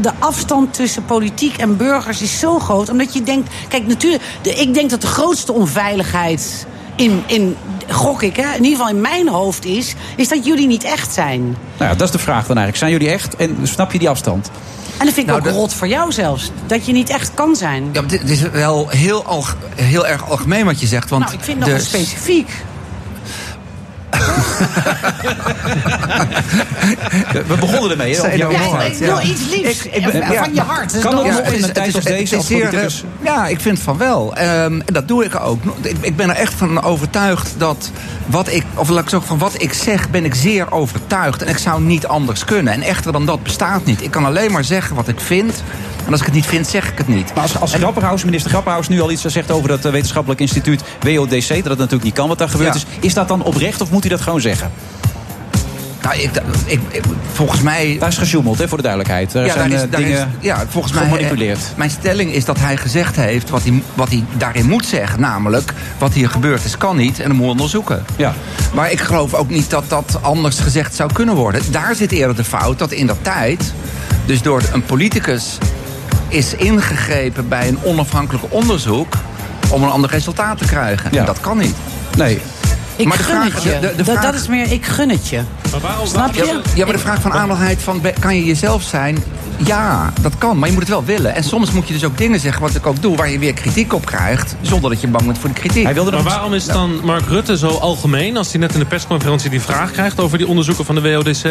de 0.00 0.10
afstand 0.18 0.74
tussen 0.74 1.04
politiek 1.04 1.56
en 1.56 1.76
burgers 1.76 2.22
is 2.22 2.38
zo 2.38 2.58
groot. 2.58 2.88
Omdat 2.88 3.14
je 3.14 3.22
denkt. 3.22 3.50
Kijk, 3.68 3.86
natuurlijk. 3.86 4.22
De, 4.42 4.54
ik 4.54 4.74
denk 4.74 4.90
dat 4.90 5.00
de 5.00 5.06
grootste 5.06 5.52
onveiligheid. 5.52 6.66
In, 6.96 7.22
in, 7.26 7.56
gok 7.88 8.22
ik, 8.22 8.36
hè, 8.36 8.42
in 8.56 8.64
ieder 8.64 8.78
geval 8.78 8.88
in 8.94 9.00
mijn 9.00 9.28
hoofd 9.28 9.64
is. 9.64 9.94
Is 10.16 10.28
dat 10.28 10.44
jullie 10.46 10.66
niet 10.66 10.84
echt 10.84 11.12
zijn. 11.14 11.40
Nou 11.78 11.90
ja, 11.90 11.94
dat 11.94 12.02
is 12.06 12.10
de 12.10 12.18
vraag 12.18 12.46
dan 12.46 12.56
eigenlijk. 12.58 12.76
Zijn 12.76 12.90
jullie 12.90 13.08
echt? 13.10 13.36
En 13.36 13.56
snap 13.62 13.92
je 13.92 13.98
die 13.98 14.08
afstand? 14.08 14.50
En 14.98 15.04
dat 15.04 15.14
vind 15.14 15.28
ik 15.28 15.34
Nou, 15.34 15.48
ook 15.48 15.54
rot 15.54 15.74
voor 15.74 15.88
jou 15.88 16.12
zelfs. 16.12 16.50
Dat 16.66 16.86
je 16.86 16.92
niet 16.92 17.08
echt 17.08 17.30
kan 17.34 17.56
zijn. 17.56 17.84
Ja, 17.92 18.00
maar 18.00 18.10
dit, 18.10 18.20
dit 18.20 18.30
is 18.30 18.40
wel 18.40 18.88
heel, 18.88 19.24
alg- 19.24 19.56
heel 19.74 20.06
erg 20.06 20.30
algemeen 20.30 20.64
wat 20.64 20.80
je 20.80 20.86
zegt. 20.86 21.10
Want 21.10 21.22
nou, 21.24 21.34
ik 21.36 21.44
vind 21.44 21.58
dat 21.58 21.68
de- 21.68 21.74
wel 21.74 21.84
specifiek. 21.84 22.50
We 27.46 27.56
begonnen 27.60 27.90
ermee. 27.90 28.14
hè, 28.16 28.32
Ja, 28.32 28.48
ik 28.82 28.96
wil 28.98 29.20
iets 29.20 29.40
liefs. 29.50 29.84
Ik- 29.84 29.94
ik 29.94 30.12
ben- 30.12 30.32
ja. 30.32 30.42
van 30.44 30.54
je 30.54 30.60
hart. 30.60 30.92
Dus 30.92 31.02
Kan 31.02 31.14
dat- 31.14 31.24
nog 31.24 31.38
in 31.38 31.52
is- 31.54 31.62
een 31.62 31.72
tijd 31.72 31.94
als 31.94 32.04
deze 32.04 32.36
als 32.36 32.46
politicus? 32.46 33.02
eh, 33.20 33.24
Ja, 33.24 33.46
ik 33.46 33.60
vind 33.60 33.78
van 33.80 33.98
wel. 33.98 34.34
Ehm, 34.36 34.46
en 34.64 34.92
dat 34.92 35.08
doe 35.08 35.24
ik 35.24 35.40
ook. 35.40 35.58
Ik, 35.80 35.96
ik 36.00 36.16
ben 36.16 36.30
er 36.30 36.36
echt 36.36 36.54
van 36.54 36.82
overtuigd 36.82 37.54
dat 37.56 37.90
wat 38.26 38.48
ik, 38.48 38.64
of 38.74 38.88
laat 38.88 39.02
ik 39.02 39.08
zeggen, 39.08 39.28
van 39.28 39.38
wat 39.38 39.54
ik 39.62 39.72
zeg, 39.72 40.10
ben 40.10 40.24
ik 40.24 40.34
zeer 40.34 40.72
overtuigd. 40.72 41.42
En 41.42 41.48
ik 41.48 41.58
zou 41.58 41.82
niet 41.82 42.06
anders 42.06 42.44
kunnen. 42.44 42.72
En 42.72 42.82
echter 42.82 43.12
dan 43.12 43.26
dat 43.26 43.42
bestaat 43.42 43.84
niet. 43.84 44.02
Ik 44.02 44.10
kan 44.10 44.24
alleen 44.24 44.52
maar 44.52 44.64
zeggen 44.64 44.96
wat 44.96 45.08
ik 45.08 45.20
vind. 45.20 45.62
En 46.06 46.10
als 46.12 46.20
ik 46.20 46.26
het 46.26 46.34
niet 46.34 46.46
vind, 46.46 46.66
zeg 46.66 46.90
ik 46.90 46.98
het 46.98 47.08
niet. 47.08 47.34
Maar 47.34 47.42
als, 47.42 47.60
als 47.60 47.72
Grapperhaus, 47.74 48.24
minister 48.24 48.50
Grapperhaus 48.50 48.88
nu 48.88 49.00
al 49.00 49.10
iets 49.10 49.24
zegt 49.24 49.50
over 49.50 49.68
dat 49.68 49.84
eh, 49.84 49.92
wetenschappelijk 49.92 50.40
instituut 50.40 50.82
WODC, 51.00 51.48
dat 51.48 51.56
het 51.56 51.64
natuurlijk 51.64 52.02
niet 52.04 52.14
kan 52.14 52.28
wat 52.28 52.38
daar 52.38 52.48
gebeurd 52.48 52.74
Ja. 52.74 52.80
is, 52.80 53.06
is 53.06 53.14
dat 53.14 53.28
dan 53.28 53.42
oprecht 53.42 53.80
of 53.80 53.90
moet 53.90 54.00
hij 54.02 54.10
dat 54.10 54.20
gewoon 54.20 54.40
zeggen? 54.40 54.70
Nou, 56.02 56.16
ik, 56.16 56.30
ik, 56.64 56.80
ik- 56.90 57.02
volgens 57.32 57.60
mij 57.60 57.96
Daar 58.00 58.08
is 58.08 58.16
gesjoemeld, 58.18 58.58
hè, 58.58 58.68
voor 58.68 58.76
de 58.76 58.82
duidelijkheid. 58.82 59.34
Er 59.34 59.46
Ja, 59.46 59.52
zijn 59.52 59.68
daar 59.70 59.78
is, 59.78 59.84
eh, 59.84 59.90
daar 59.90 60.00
dingen 60.00 60.18
is, 60.18 60.46
ja, 60.46 60.64
volgens 60.68 60.92
mij. 60.92 61.04
gemanipuleerd. 61.04 61.58
eh, 61.58 61.76
Mijn 61.76 61.90
stelling 61.90 62.32
is 62.32 62.44
dat 62.44 62.58
hij 62.60 62.76
gezegd 62.76 63.16
heeft 63.16 63.50
wat 63.50 63.62
hij, 63.62 63.82
wat 63.94 64.08
hij 64.08 64.24
daarin 64.36 64.68
moet 64.68 64.86
zeggen. 64.86 65.20
Namelijk, 65.20 65.72
wat 65.98 66.12
hier 66.12 66.28
gebeurd 66.30 66.64
is, 66.64 66.76
kan 66.76 66.96
niet 66.96 67.20
en 67.20 67.28
dan 67.28 67.36
moet 67.36 67.48
onderzoeken. 67.50 68.04
Ja. 68.16 68.34
Maar 68.74 68.90
ik 68.92 69.00
geloof 69.00 69.34
ook 69.34 69.50
niet 69.50 69.70
dat 69.70 69.84
dat 69.88 70.18
anders 70.20 70.58
gezegd 70.58 70.94
zou 70.94 71.12
kunnen 71.12 71.34
worden. 71.34 71.62
Daar 71.70 71.94
zit 71.94 72.12
eerder 72.12 72.36
de 72.36 72.44
fout 72.44 72.78
dat 72.78 72.92
in 72.92 73.06
dat 73.06 73.18
tijd, 73.22 73.72
dus 74.26 74.42
door 74.42 74.62
een 74.72 74.82
politicus 74.84 75.58
is 76.28 76.54
ingegrepen 76.54 77.48
bij 77.48 77.68
een 77.68 77.78
onafhankelijk 77.82 78.44
onderzoek 78.48 79.14
om 79.70 79.82
een 79.82 79.90
ander 79.90 80.10
resultaat 80.10 80.58
te 80.58 80.64
krijgen. 80.64 81.10
Ja. 81.12 81.20
En 81.20 81.26
dat 81.26 81.40
kan 81.40 81.58
niet. 81.58 81.74
Nee. 82.16 82.40
Ik 82.96 83.06
Maar 83.06 83.16
de 83.16 83.22
gun 83.22 83.34
vraag- 83.40 83.54
het 83.54 83.62
je. 83.62 83.92
de- 83.96 84.04
vraag- 84.04 84.22
dat 84.22 84.34
is 84.34 84.48
meer, 84.48 84.72
ik 84.72 84.86
gun 84.86 85.10
het 85.10 85.28
je. 85.28 85.40
Maar 85.70 85.80
waarom, 85.80 86.06
Snap 86.06 86.34
je? 86.34 86.60
Ja, 86.74 86.84
maar 86.84 86.92
de 86.94 86.98
vraag 87.00 87.20
van 87.20 87.32
Adelheid 87.32 87.82
van 87.82 88.02
kan 88.20 88.36
je 88.36 88.44
jezelf 88.44 88.82
zijn? 88.82 89.18
Ja, 89.56 90.12
dat 90.20 90.38
kan, 90.38 90.58
maar 90.58 90.66
je 90.68 90.74
moet 90.74 90.82
het 90.82 90.92
wel 90.92 91.04
willen. 91.04 91.34
En 91.34 91.44
soms 91.44 91.70
moet 91.70 91.86
je 91.88 91.92
dus 91.92 92.04
ook 92.04 92.18
dingen 92.18 92.40
zeggen, 92.40 92.62
wat 92.62 92.74
ik 92.74 92.86
ook 92.86 93.02
doe, 93.02 93.16
waar 93.16 93.30
je 93.30 93.38
weer 93.38 93.52
kritiek 93.52 93.92
op 93.92 94.06
krijgt, 94.06 94.56
zonder 94.60 94.90
dat 94.90 95.00
je 95.00 95.06
bang 95.08 95.24
bent 95.26 95.38
voor 95.38 95.48
de 95.48 95.54
kritiek. 95.54 95.84
Hij 95.84 95.94
wilde 95.94 96.10
Maar 96.10 96.22
waarom 96.22 96.54
is 96.54 96.64
dan 96.66 97.00
Mark 97.04 97.26
Rutte 97.28 97.56
zo 97.58 97.68
algemeen 97.68 98.36
als 98.36 98.50
hij 98.50 98.60
net 98.60 98.72
in 98.72 98.78
de 98.78 98.84
persconferentie 98.86 99.50
die 99.50 99.60
vraag 99.60 99.90
krijgt 99.90 100.20
over 100.20 100.38
die 100.38 100.46
onderzoeken 100.48 100.84
van 100.84 100.94
de 100.94 101.00
WODC? 101.02 101.44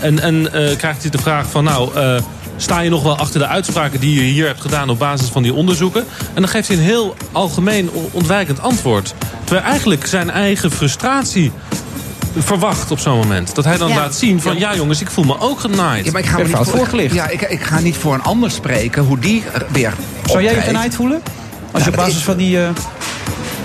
En, 0.00 0.20
en 0.20 0.52
eh, 0.52 0.76
krijgt 0.76 1.02
hij 1.02 1.10
de 1.10 1.18
vraag 1.18 1.46
van 1.50 1.64
nou, 1.64 1.94
eh, 1.94 2.16
sta 2.62 2.80
je 2.80 2.90
nog 2.90 3.02
wel 3.02 3.16
achter 3.16 3.38
de 3.40 3.46
uitspraken 3.46 4.00
die 4.00 4.14
je 4.14 4.20
hier 4.20 4.46
hebt 4.46 4.60
gedaan 4.60 4.90
op 4.90 4.98
basis 4.98 5.28
van 5.28 5.42
die 5.42 5.54
onderzoeken? 5.54 6.04
En 6.34 6.40
dan 6.42 6.48
geeft 6.50 6.68
hij 6.68 6.76
een 6.76 6.82
heel 6.82 7.16
algemeen 7.32 7.90
ontwijkend 8.12 8.60
antwoord. 8.60 9.14
Terwijl 9.44 9.66
eigenlijk 9.66 10.06
zijn 10.06 10.30
eigen 10.30 10.70
frustratie 10.70 11.52
verwacht 12.38 12.90
op 12.90 12.98
zo'n 12.98 13.16
moment. 13.16 13.54
Dat 13.54 13.64
hij 13.64 13.76
dan 13.76 13.88
Ja. 13.88 13.94
laat 13.96 14.14
zien 14.14 14.40
van 14.40 14.58
ja 14.58 14.74
jongens, 14.76 15.00
ik 15.00 15.10
voel 15.10 15.24
me 15.24 15.38
ook 15.40 15.60
genaaid. 15.60 16.04
Ja, 16.04 16.10
maar 16.12 16.20
ik 16.20 16.26
ga, 16.26 16.36
me 16.38 16.44
niet 16.44 16.56
voor, 16.56 16.66
voorgelicht. 16.66 17.14
ja, 17.14 17.28
ik, 17.28 17.40
ik 17.42 17.62
ga 17.62 17.78
niet 17.80 17.96
voor 17.96 18.14
een 18.14 18.22
ander 18.22 18.50
spreken 18.50 19.02
hoe 19.02 19.18
die 19.18 19.42
er 19.52 19.66
weer 19.72 19.92
Zou 20.26 20.42
jij 20.42 20.54
je 20.54 20.60
genaaid 20.60 20.94
voelen? 20.94 21.22
Als 21.72 21.84
je 21.84 21.90
Ja, 21.90 21.96
op 21.96 22.02
basis 22.02 22.16
is- 22.16 22.22
van 22.22 22.36
die... 22.36 22.62
eh, 22.62 22.68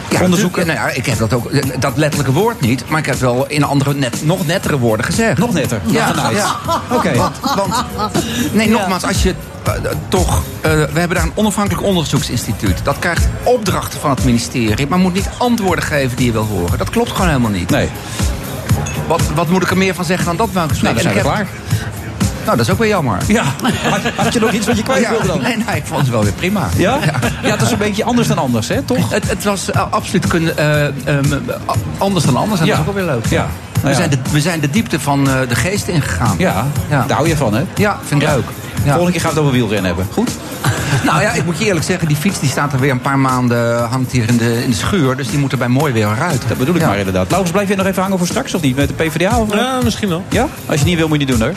Ja, 0.09 0.21
onderzoeken? 0.21 0.67
Nou 0.67 0.79
ja, 0.79 0.87
ik 0.89 1.05
heb 1.05 1.17
dat 1.17 1.33
ook, 1.33 1.51
dat 1.81 1.97
letterlijke 1.97 2.33
woord 2.33 2.61
niet, 2.61 2.83
maar 2.89 2.99
ik 2.99 3.05
heb 3.05 3.19
wel 3.19 3.45
in 3.47 3.63
andere, 3.63 3.93
net, 3.93 4.25
nog 4.25 4.45
nettere 4.45 4.77
woorden 4.79 5.05
gezegd. 5.05 5.37
Nog 5.37 5.53
netter? 5.53 5.81
Ja, 5.85 6.07
nice. 6.13 6.31
ja. 6.35 6.55
Oké. 6.95 7.13
Want, 7.15 7.35
want- 7.55 7.85
nee, 8.53 8.69
nogmaals, 8.69 9.03
als 9.03 9.23
je 9.23 9.33
eh, 9.63 9.71
toch. 10.09 10.43
eh, 10.61 10.71
we 10.71 10.99
hebben 10.99 11.17
daar 11.17 11.25
een 11.25 11.31
onafhankelijk 11.35 11.83
onderzoeksinstituut. 11.83 12.79
Dat 12.83 12.99
krijgt 12.99 13.27
opdrachten 13.43 13.99
van 13.99 14.09
het 14.09 14.25
ministerie, 14.25 14.87
maar 14.87 14.99
moet 14.99 15.13
niet 15.13 15.29
antwoorden 15.37 15.83
geven 15.85 16.17
die 16.17 16.25
je 16.25 16.31
wil 16.31 16.45
horen. 16.45 16.77
Dat 16.77 16.89
klopt 16.89 17.11
gewoon 17.11 17.27
helemaal 17.27 17.51
niet. 17.51 17.69
Nee. 17.69 17.89
Wat, 19.07 19.21
wat 19.35 19.49
moet 19.49 19.63
ik 19.63 19.69
er 19.69 19.77
meer 19.77 19.95
van 19.95 20.05
zeggen 20.05 20.25
dan 20.25 20.35
dat 20.37 20.53
Nou, 20.53 20.67
zijn 20.75 20.95
we 20.95 21.01
En 21.09 21.15
ik 21.15 21.21
klaar. 21.21 21.47
Nou, 22.45 22.57
dat 22.57 22.65
is 22.65 22.71
ook 22.71 22.79
weer 22.79 22.87
jammer. 22.87 23.17
Ja, 23.27 23.43
had, 23.89 23.99
had 24.15 24.33
je 24.33 24.39
nog 24.39 24.51
iets 24.51 24.67
wat 24.67 24.77
je 24.77 24.83
kwijt 24.83 25.09
wilde 25.09 25.27
dan? 25.27 25.41
Nee, 25.41 25.57
nee, 25.57 25.75
ik 25.75 25.85
vond 25.85 25.99
het 26.01 26.09
wel 26.09 26.23
weer 26.23 26.31
prima. 26.33 26.67
Ja? 26.77 26.97
Ja, 27.43 27.49
het 27.51 27.61
is 27.61 27.71
een 27.71 27.77
beetje 27.77 28.03
anders 28.03 28.27
dan 28.27 28.37
anders, 28.37 28.67
hè, 28.67 28.81
toch? 28.81 29.09
Het, 29.09 29.29
het 29.29 29.43
was 29.43 29.71
eh, 29.71 29.81
absoluut 29.91 30.27
kun, 30.27 30.57
eh, 30.57 30.85
ehm, 30.85 30.93
a- 31.69 31.73
anders 31.97 32.25
dan 32.25 32.35
anders. 32.35 32.59
En 32.61 32.65
Ja. 32.65 32.75
dat 32.75 32.81
is 32.83 32.89
ook 32.89 32.95
wel 32.95 33.05
weer 33.05 33.13
leuk. 33.15 33.25
Ja. 33.25 33.47
We, 33.81 33.89
ja. 33.89 33.95
zijn 33.95 34.09
de, 34.09 34.17
we 34.31 34.41
zijn 34.41 34.59
de 34.59 34.69
diepte 34.69 34.99
van 34.99 35.29
eh, 35.29 35.35
de 35.49 35.55
geest 35.55 35.87
ingegaan. 35.87 36.35
Ja, 36.37 36.65
Ja. 36.89 37.05
daar 37.07 37.17
hou 37.17 37.27
je 37.29 37.37
van, 37.37 37.53
hè? 37.53 37.63
Ja, 37.75 37.99
vind 38.05 38.21
ik 38.21 38.27
Ja. 38.27 38.33
leuk. 38.35 38.45
Ja. 38.83 38.91
Volgende 38.91 39.11
keer 39.11 39.21
gaan 39.21 39.29
we 39.29 39.35
het 39.35 39.45
over 39.45 39.51
wielrennen 39.59 39.85
hebben. 39.85 40.07
Goed? 40.13 40.29
Nou 41.05 41.21
ja, 41.21 41.31
ik 41.31 41.45
moet 41.45 41.57
je 41.57 41.65
eerlijk 41.65 41.85
zeggen, 41.85 42.07
die 42.07 42.17
fiets 42.17 42.39
die 42.39 42.49
staat 42.49 42.73
er 42.73 42.79
weer 42.79 42.91
een 42.91 43.01
paar 43.01 43.19
maanden 43.19 43.83
hangt 43.87 44.11
hier 44.11 44.29
in 44.29 44.37
de, 44.37 44.63
in 44.63 44.69
de 44.69 44.75
schuur. 44.75 45.15
Dus 45.17 45.27
die 45.27 45.39
moet 45.39 45.51
er 45.51 45.57
bij 45.57 45.67
mooi 45.67 45.93
weer 45.93 46.07
uit. 46.21 46.41
Dat 46.47 46.57
bedoel 46.57 46.75
ik 46.75 46.81
Ja. 46.81 46.87
maar 46.87 46.97
inderdaad. 46.97 47.27
Laurens, 47.29 47.51
blijf 47.51 47.69
je 47.69 47.75
nog 47.75 47.85
even 47.85 48.01
hangen 48.01 48.17
voor 48.17 48.27
straks 48.27 48.53
of 48.53 48.61
niet? 48.61 48.75
Met 48.75 48.87
de 48.87 48.93
PvdA? 48.93 49.39
Of, 49.39 49.53
Ja, 49.53 49.79
misschien 49.83 50.09
wel. 50.09 50.23
Ja? 50.29 50.47
Als 50.65 50.79
je 50.79 50.85
niet 50.85 50.97
wil, 50.97 51.07
moet 51.07 51.19
je 51.19 51.25
niet 51.25 51.37
doen, 51.37 51.47
hoor. 51.47 51.55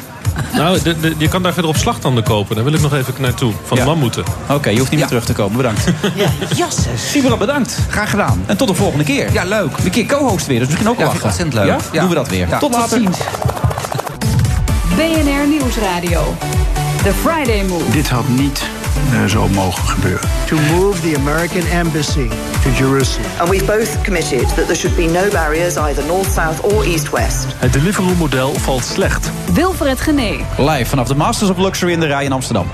Nou, 0.55 0.82
de, 0.82 1.01
de- 1.01 1.14
je 1.18 1.28
kan 1.28 1.43
daar 1.43 1.53
verder 1.53 1.70
op 1.70 1.76
slagtanden 1.76 2.22
kopen. 2.24 2.55
Daar 2.55 2.64
wil 2.64 2.72
ik 2.72 2.80
nog 2.80 2.95
even 2.95 3.14
naartoe. 3.18 3.53
Van 3.64 3.76
Ja. 3.76 3.82
de 3.82 3.89
mammoeten. 3.91 4.24
Oké, 4.51 4.68
je 4.70 4.78
hoeft 4.78 4.91
niet 4.91 4.99
meer 4.99 5.09
terug 5.09 5.24
te 5.24 5.32
komen. 5.32 5.57
Bedankt. 5.57 5.84
Ja, 6.14 6.28
jasses. 6.57 7.11
Sibera, 7.11 7.36
bedankt. 7.36 7.78
Graag 7.91 8.11
gedaan. 8.11 8.43
En 8.47 8.57
tot 8.57 8.68
de 8.68 8.74
volgende 8.74 9.05
keer. 9.05 9.32
Ja, 9.32 9.45
leuk. 9.45 9.70
Een 9.84 9.91
keer 9.91 10.07
co-host 10.07 10.47
weer, 10.47 10.59
dus 10.59 10.66
misschien 10.68 10.89
ook 10.89 10.97
wel 10.99 11.07
lachen. 11.07 11.22
ontzettend 11.24 11.55
leuk. 11.55 11.66
Ja? 11.66 11.76
Ja. 11.93 12.01
Doen 12.01 12.09
we 12.09 12.14
dat 12.14 12.28
weer. 12.28 12.49
Ja. 12.49 12.59
Tot 12.59 12.72
Tot 12.72 12.80
later. 12.80 12.99
ziens. 12.99 13.18
BNR 14.97 15.49
Nieuwsradio. 15.49 16.34
The 17.09 17.14
Friday 17.14 17.62
Move. 17.62 17.90
Dit 17.90 18.09
had 18.09 18.28
niet 18.28 18.62
eh, 19.12 19.24
zo 19.24 19.48
mogen 19.48 19.88
gebeuren. 19.88 20.28
To 20.46 20.56
move 20.56 21.00
the 21.00 21.16
American 21.16 21.66
embassy 21.66 22.28
to 22.62 22.70
Jerusalem. 22.70 23.30
And 23.38 23.48
we've 23.48 23.66
both 23.66 24.02
committed 24.02 24.40
that 24.40 24.66
there 24.66 24.74
should 24.74 24.96
be 24.96 25.06
no 25.06 25.28
barriers 25.30 25.76
either 25.76 26.04
north, 26.04 26.32
south 26.32 26.61
or 26.61 26.84
east, 26.84 27.11
west. 27.11 27.46
Het 27.56 27.72
Deliveroo-model 27.72 28.54
valt 28.54 28.84
slecht. 28.84 29.30
Wilfred 29.54 30.00
Genee. 30.00 30.44
Live 30.59 30.84
vanaf 30.84 31.09
de 31.09 31.14
Masters 31.14 31.50
of 31.50 31.59
Luxury 31.59 31.92
in 31.92 32.00
de 32.00 32.06
Rij 32.06 32.24
in 32.24 32.32
Amsterdam. 32.32 32.66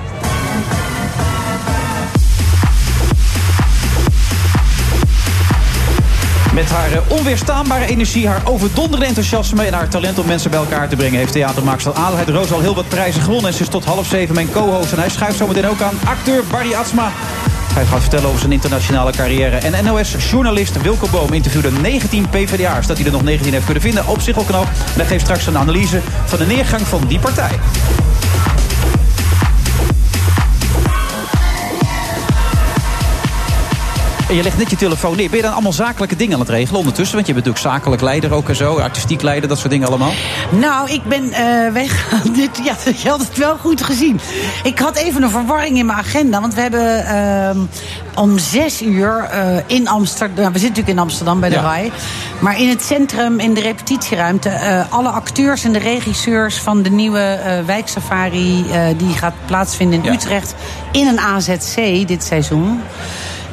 Met 6.54 6.70
haar 6.70 6.92
eh, 6.92 7.10
onweerstaanbare 7.10 7.86
energie, 7.86 8.28
haar 8.28 8.42
overdonderende 8.44 9.06
enthousiasme... 9.06 9.64
en 9.64 9.72
haar 9.72 9.88
talent 9.88 10.18
om 10.18 10.26
mensen 10.26 10.50
bij 10.50 10.58
elkaar 10.58 10.88
te 10.88 10.96
brengen... 10.96 11.18
heeft 11.18 11.32
theatermaakster 11.32 11.92
Adelheid 11.92 12.28
Roos 12.28 12.52
al 12.52 12.60
heel 12.60 12.74
wat 12.74 12.88
prijzen 12.88 13.22
gewonnen. 13.22 13.46
En 13.46 13.56
ze 13.56 13.62
is 13.62 13.68
tot 13.68 13.84
half 13.84 14.06
zeven 14.06 14.34
mijn 14.34 14.50
co-host. 14.50 14.92
En 14.92 14.98
hij 14.98 15.08
schuift 15.08 15.36
zo 15.36 15.46
meteen 15.46 15.66
ook 15.66 15.80
aan 15.80 15.98
acteur 16.04 16.42
Barry 16.50 16.74
Atsma. 16.74 17.12
Hij 17.74 17.84
gaat 17.84 18.00
vertellen 18.00 18.26
over 18.26 18.40
zijn 18.40 18.52
internationale 18.52 19.12
carrière. 19.12 19.56
En 19.56 19.84
NOS-journalist 19.84 20.82
Wilco 20.82 21.08
Boom 21.10 21.32
interviewde 21.32 21.70
19 21.70 22.28
PvdA'ers. 22.28 22.86
Dat 22.86 22.96
hij 22.96 23.06
er 23.06 23.12
nog 23.12 23.22
19 23.22 23.52
heeft 23.52 23.64
kunnen 23.64 23.82
vinden 23.82 24.06
op 24.06 24.20
zich 24.20 24.36
al. 24.36 24.62
En 24.62 24.68
hij 24.94 25.06
geeft 25.06 25.24
straks 25.24 25.46
een 25.46 25.58
analyse 25.58 26.00
van 26.24 26.38
de 26.38 26.46
neergang 26.46 26.82
van 26.86 27.00
die 27.06 27.18
partij. 27.18 27.58
En 34.28 34.34
je 34.34 34.42
legt 34.42 34.58
net 34.58 34.70
je 34.70 34.76
telefoon 34.76 35.16
neer. 35.16 35.28
Ben 35.28 35.36
je 35.36 35.42
dan 35.42 35.52
allemaal 35.52 35.72
zakelijke 35.72 36.16
dingen 36.16 36.34
aan 36.34 36.40
het 36.40 36.48
regelen 36.48 36.78
ondertussen? 36.78 37.14
Want 37.14 37.26
je 37.26 37.32
bent 37.34 37.46
natuurlijk 37.46 37.74
zakelijk 37.74 38.02
leider 38.02 38.32
ook 38.32 38.48
en 38.48 38.56
zo. 38.56 38.78
Artistiek 38.78 39.22
leider, 39.22 39.48
dat 39.48 39.58
soort 39.58 39.70
dingen 39.70 39.88
allemaal. 39.88 40.12
Nou, 40.50 40.90
ik 40.90 41.04
ben 41.04 41.32
eh 41.32 41.72
weg. 41.72 42.08
Dit, 42.34 42.60
ja, 42.64 42.74
je 43.02 43.08
had 43.08 43.18
het 43.18 43.36
wel 43.36 43.56
goed 43.56 43.82
gezien. 43.82 44.20
Ik 44.62 44.78
had 44.78 44.96
even 44.96 45.22
een 45.22 45.30
verwarring 45.30 45.78
in 45.78 45.86
mijn 45.86 45.98
agenda. 45.98 46.40
Want 46.40 46.54
we 46.54 46.60
hebben 46.60 47.06
ehm, 47.06 47.58
om 48.14 48.38
zes 48.38 48.82
uur 48.82 49.28
eh, 49.30 49.56
in 49.66 49.88
Amsterdam... 49.88 50.36
Nou, 50.36 50.52
we 50.52 50.58
zitten 50.58 50.68
natuurlijk 50.68 50.88
in 50.88 50.98
Amsterdam 50.98 51.40
bij 51.40 51.48
de 51.48 51.54
Ja. 51.54 51.62
RAI. 51.62 51.92
Maar 52.38 52.60
in 52.60 52.68
het 52.68 52.82
centrum, 52.82 53.38
in 53.38 53.54
de 53.54 53.60
repetitieruimte... 53.60 54.48
eh, 54.48 54.92
alle 54.92 55.08
acteurs 55.08 55.64
en 55.64 55.72
de 55.72 55.78
regisseurs 55.78 56.58
van 56.58 56.82
de 56.82 56.90
nieuwe 56.90 57.38
wijksafari... 57.66 58.64
die 58.96 59.14
gaat 59.14 59.34
plaatsvinden 59.46 59.98
in 59.98 60.04
Ja. 60.04 60.12
Utrecht 60.12 60.54
in 60.92 61.06
een 61.06 61.20
AZC 61.20 62.06
dit 62.08 62.24
seizoen. 62.24 62.80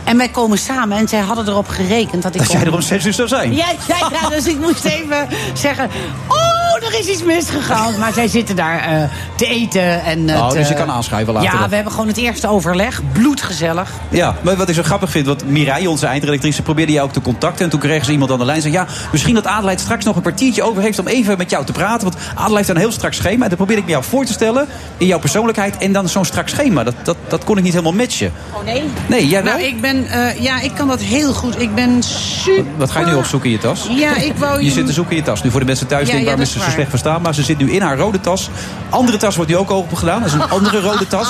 En 0.03 0.17
wij 0.17 0.29
komen 0.29 0.57
samen 0.57 0.97
en 0.97 1.07
zij 1.07 1.19
hadden 1.19 1.47
erop 1.47 1.67
gerekend 1.67 2.23
dat 2.23 2.33
ik... 2.35 2.41
Dat 2.41 2.51
jij 2.51 2.61
om- 2.61 2.67
er 2.67 2.73
om 2.73 2.81
zes 2.81 3.05
uur 3.05 3.13
zou 3.13 3.27
zijn. 3.27 3.55
ja, 3.55 3.65
ja, 3.87 3.95
ja, 4.21 4.29
dus 4.29 4.45
ik 4.47 4.59
moest 4.59 4.85
even 4.85 5.27
zeggen... 5.53 5.89
Oh, 6.27 6.87
er 6.87 6.99
is 6.99 7.07
iets 7.07 7.23
misgegaan. 7.23 7.93
Maar 7.99 8.13
zij 8.13 8.27
zitten 8.27 8.55
daar 8.55 8.79
eh, 8.79 9.03
te 9.35 9.45
eten. 9.47 10.03
En 10.03 10.29
Oh, 10.29 10.49
dus 10.51 10.67
je 10.67 10.73
eh, 10.73 10.79
kan 10.79 10.91
aanschrijven 10.91 11.33
later 11.33 11.59
Ja, 11.59 11.69
we 11.69 11.75
hebben 11.75 11.91
gewoon 11.93 12.07
het 12.07 12.17
eerste 12.17 12.47
overleg. 12.47 13.01
Bloedgezellig. 13.11 13.89
Ja, 14.09 14.35
maar 14.41 14.55
wat 14.55 14.69
ik 14.69 14.75
zo 14.75 14.83
grappig 14.83 15.09
vind, 15.11 15.25
want 15.25 15.45
Mirai, 15.49 15.87
onze 15.87 16.05
eindredactrice, 16.05 16.61
probeerde 16.61 16.91
jou 16.91 17.07
ook 17.07 17.13
te 17.13 17.21
contacten. 17.21 17.63
En 17.63 17.69
toen 17.71 17.79
kregen 17.79 18.05
ze 18.05 18.11
iemand 18.11 18.31
aan 18.31 18.37
de 18.37 18.45
lijn 18.45 18.57
en 18.57 18.61
zei: 18.63 18.73
Ja, 18.73 18.87
misschien 19.11 19.33
dat 19.35 19.45
Adelheid 19.47 19.79
straks 19.79 20.05
nog 20.05 20.15
een 20.15 20.21
kwartiertje 20.21 20.63
over 20.63 20.81
heeft 20.81 20.99
om 20.99 21.07
even 21.07 21.37
met 21.37 21.49
jou 21.49 21.65
te 21.65 21.71
praten. 21.71 22.03
Want 22.11 22.15
Adelheid 22.35 22.55
heeft 22.55 22.69
een 22.69 22.77
heel 22.77 22.91
strak 22.91 23.13
schema. 23.13 23.43
En 23.43 23.49
dat 23.49 23.57
probeerde 23.57 23.81
ik 23.81 23.87
me 23.87 23.93
jou 23.93 24.03
voor 24.03 24.25
te 24.25 24.33
stellen 24.33 24.67
in 24.97 25.07
jouw 25.07 25.19
persoonlijkheid. 25.19 25.77
En 25.77 25.91
dan 25.91 26.09
zo'n 26.09 26.25
strak 26.25 26.47
schema. 26.49 26.83
Dat, 26.83 26.95
dat, 27.03 27.17
dat 27.27 27.43
kon 27.43 27.57
ik 27.57 27.63
niet 27.63 27.73
helemaal 27.73 27.93
matchen. 27.93 28.31
Oh 28.51 28.63
nee? 28.63 28.83
Nee, 29.07 29.27
jij 29.27 29.43
wel? 29.43 29.53
Nou, 29.53 29.65
ik 29.65 29.81
ben... 29.81 29.90
eh, 29.95 30.41
ja, 30.41 30.59
ik 30.61 30.71
kan 30.75 30.87
dat 30.87 31.01
heel 31.01 31.33
goed. 31.33 31.61
Ik 31.61 31.75
ben 31.75 32.03
super... 32.03 32.63
Wat 32.77 32.91
ga 32.91 32.99
je 32.99 33.05
nu 33.05 33.13
opzoeken 33.13 33.49
in 33.49 33.55
je 33.55 33.61
tas? 33.61 33.87
Ja, 33.89 34.15
ik 34.15 34.33
wou... 34.37 34.61
Je 34.65 34.71
zit 34.71 34.85
te 34.85 34.93
zoeken 34.93 35.11
in 35.11 35.17
je 35.17 35.23
tas. 35.23 35.43
Nu 35.43 35.51
voor 35.51 35.59
de 35.59 35.65
mensen 35.65 35.87
thuis 35.87 36.01
Ja, 36.07 36.13
denken, 36.13 36.19
ja, 36.21 36.25
waarom 36.25 36.43
is 36.45 36.51
ze 36.51 36.59
is 36.59 36.65
zo 36.65 36.71
slecht 36.71 36.89
verstaan? 36.89 37.21
Maar 37.21 37.33
ze 37.33 37.43
zit 37.43 37.57
nu 37.57 37.71
in 37.71 37.81
haar 37.81 37.97
rode 37.97 38.19
tas. 38.19 38.49
Andere 38.89 39.17
tas 39.17 39.35
wordt 39.35 39.51
nu 39.51 39.57
ook 39.57 39.71
open 39.71 39.97
gedaan. 39.97 40.19
Dat 40.19 40.27
is 40.27 40.33
een 40.33 40.49
andere 40.59 40.79
rode 40.79 41.07
tas. 41.07 41.27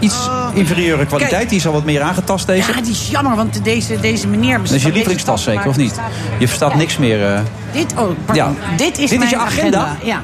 Iets 0.00 0.16
inferieure 0.54 1.06
kwaliteit. 1.06 1.36
Kijk. 1.38 1.48
Die 1.48 1.58
is 1.58 1.66
al 1.66 1.72
wat 1.72 1.84
meer 1.84 2.02
aangetast 2.02 2.46
deze. 2.46 2.72
Ja, 2.72 2.80
die 2.80 2.92
is 2.92 3.08
jammer, 3.10 3.36
want 3.36 3.64
deze, 3.64 4.00
deze 4.00 4.26
meneer... 4.28 4.58
Dat 4.62 4.70
is 4.70 4.82
je 4.82 4.92
lievelingstas 4.92 5.42
zeker, 5.42 5.68
of 5.68 5.76
niet? 5.76 5.94
Je 6.38 6.46
verstaat 6.46 6.74
niks 6.74 6.98
meer. 6.98 7.34
eh. 7.34 7.40
Dit, 7.72 7.92
oh, 7.98 8.10
pardon. 8.24 8.56
Dit 8.76 8.98
is 8.98 9.10
Dit 9.10 9.10
is 9.10 9.18
mijn 9.18 9.30
je 9.30 9.36
agenda? 9.36 9.96
Ja. 10.02 10.20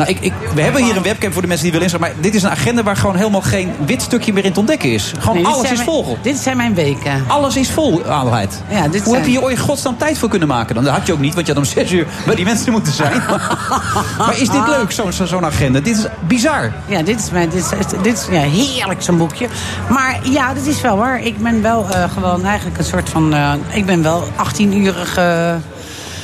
Nou, 0.00 0.12
ik, 0.12 0.20
ik, 0.20 0.32
we 0.54 0.62
hebben 0.62 0.84
hier 0.84 0.96
een 0.96 1.02
webcam 1.02 1.32
voor 1.32 1.42
de 1.42 1.48
mensen 1.48 1.64
die 1.70 1.78
willen 1.78 1.88
inschrijven. 1.90 2.16
Maar 2.16 2.22
dit 2.24 2.34
is 2.34 2.42
een 2.42 2.50
agenda 2.50 2.82
waar 2.82 2.96
gewoon 2.96 3.16
helemaal 3.16 3.40
geen 3.40 3.72
wit 3.86 4.02
stukje 4.02 4.32
meer 4.32 4.44
in 4.44 4.52
te 4.52 4.58
ontdekken 4.60 4.92
is. 4.92 5.12
Gewoon 5.18 5.36
Nee, 5.36 5.46
alles 5.46 5.62
is 5.64 5.70
mijn- 5.70 5.84
vol. 5.84 6.18
Dit 6.22 6.36
zijn 6.36 6.56
mijn 6.56 6.74
weken. 6.74 7.24
Alles 7.26 7.56
is 7.56 7.70
vol, 7.70 8.04
Adelheid. 8.06 8.62
Ja, 8.70 8.82
dit 8.82 8.92
Hoe 8.92 9.00
zijn- 9.02 9.14
heb 9.14 9.24
je 9.24 9.30
hier 9.30 9.42
ooit 9.42 9.58
godsnaam 9.58 9.96
tijd 9.96 10.18
voor 10.18 10.28
kunnen 10.28 10.48
maken? 10.48 10.74
Dan 10.74 10.84
dat 10.84 10.92
had 10.94 11.06
je 11.06 11.12
ook 11.12 11.18
niet, 11.20 11.34
want 11.34 11.46
je 11.46 11.52
had 11.52 11.62
om 11.62 11.68
zes 11.68 11.92
uur 11.92 12.06
bij 12.26 12.34
die 12.34 12.44
mensen 12.44 12.72
moeten 12.72 12.92
zijn. 12.92 13.22
maar 14.18 14.38
is 14.40 14.48
dit 14.48 14.66
leuk, 14.68 14.90
zo'n 14.92 15.12
zo, 15.12 15.26
zo'n 15.26 15.44
agenda? 15.44 15.80
Dit 15.80 15.96
is 15.98 16.04
bizar. 16.20 16.72
Ja, 16.86 17.02
dit 17.02 17.18
is, 17.20 17.30
mijn, 17.30 17.48
dit 17.48 17.74
is, 17.78 17.86
dit 18.02 18.12
is 18.18 18.26
ja, 18.30 18.40
heerlijk 18.40 19.02
zo'n 19.02 19.18
boekje. 19.18 19.48
Maar 19.88 20.18
ja, 20.22 20.54
dat 20.54 20.66
is 20.66 20.80
wel 20.80 20.96
waar. 20.96 21.20
Ik 21.22 21.38
ben 21.38 21.62
wel 21.62 21.86
eh, 21.90 22.10
gewoon 22.12 22.44
eigenlijk 22.44 22.78
een 22.78 22.84
soort 22.84 23.08
van... 23.08 23.34
eh, 23.34 23.52
ik 23.68 23.86
ben 23.86 24.02
wel 24.02 24.24
18-urige... 24.24 25.58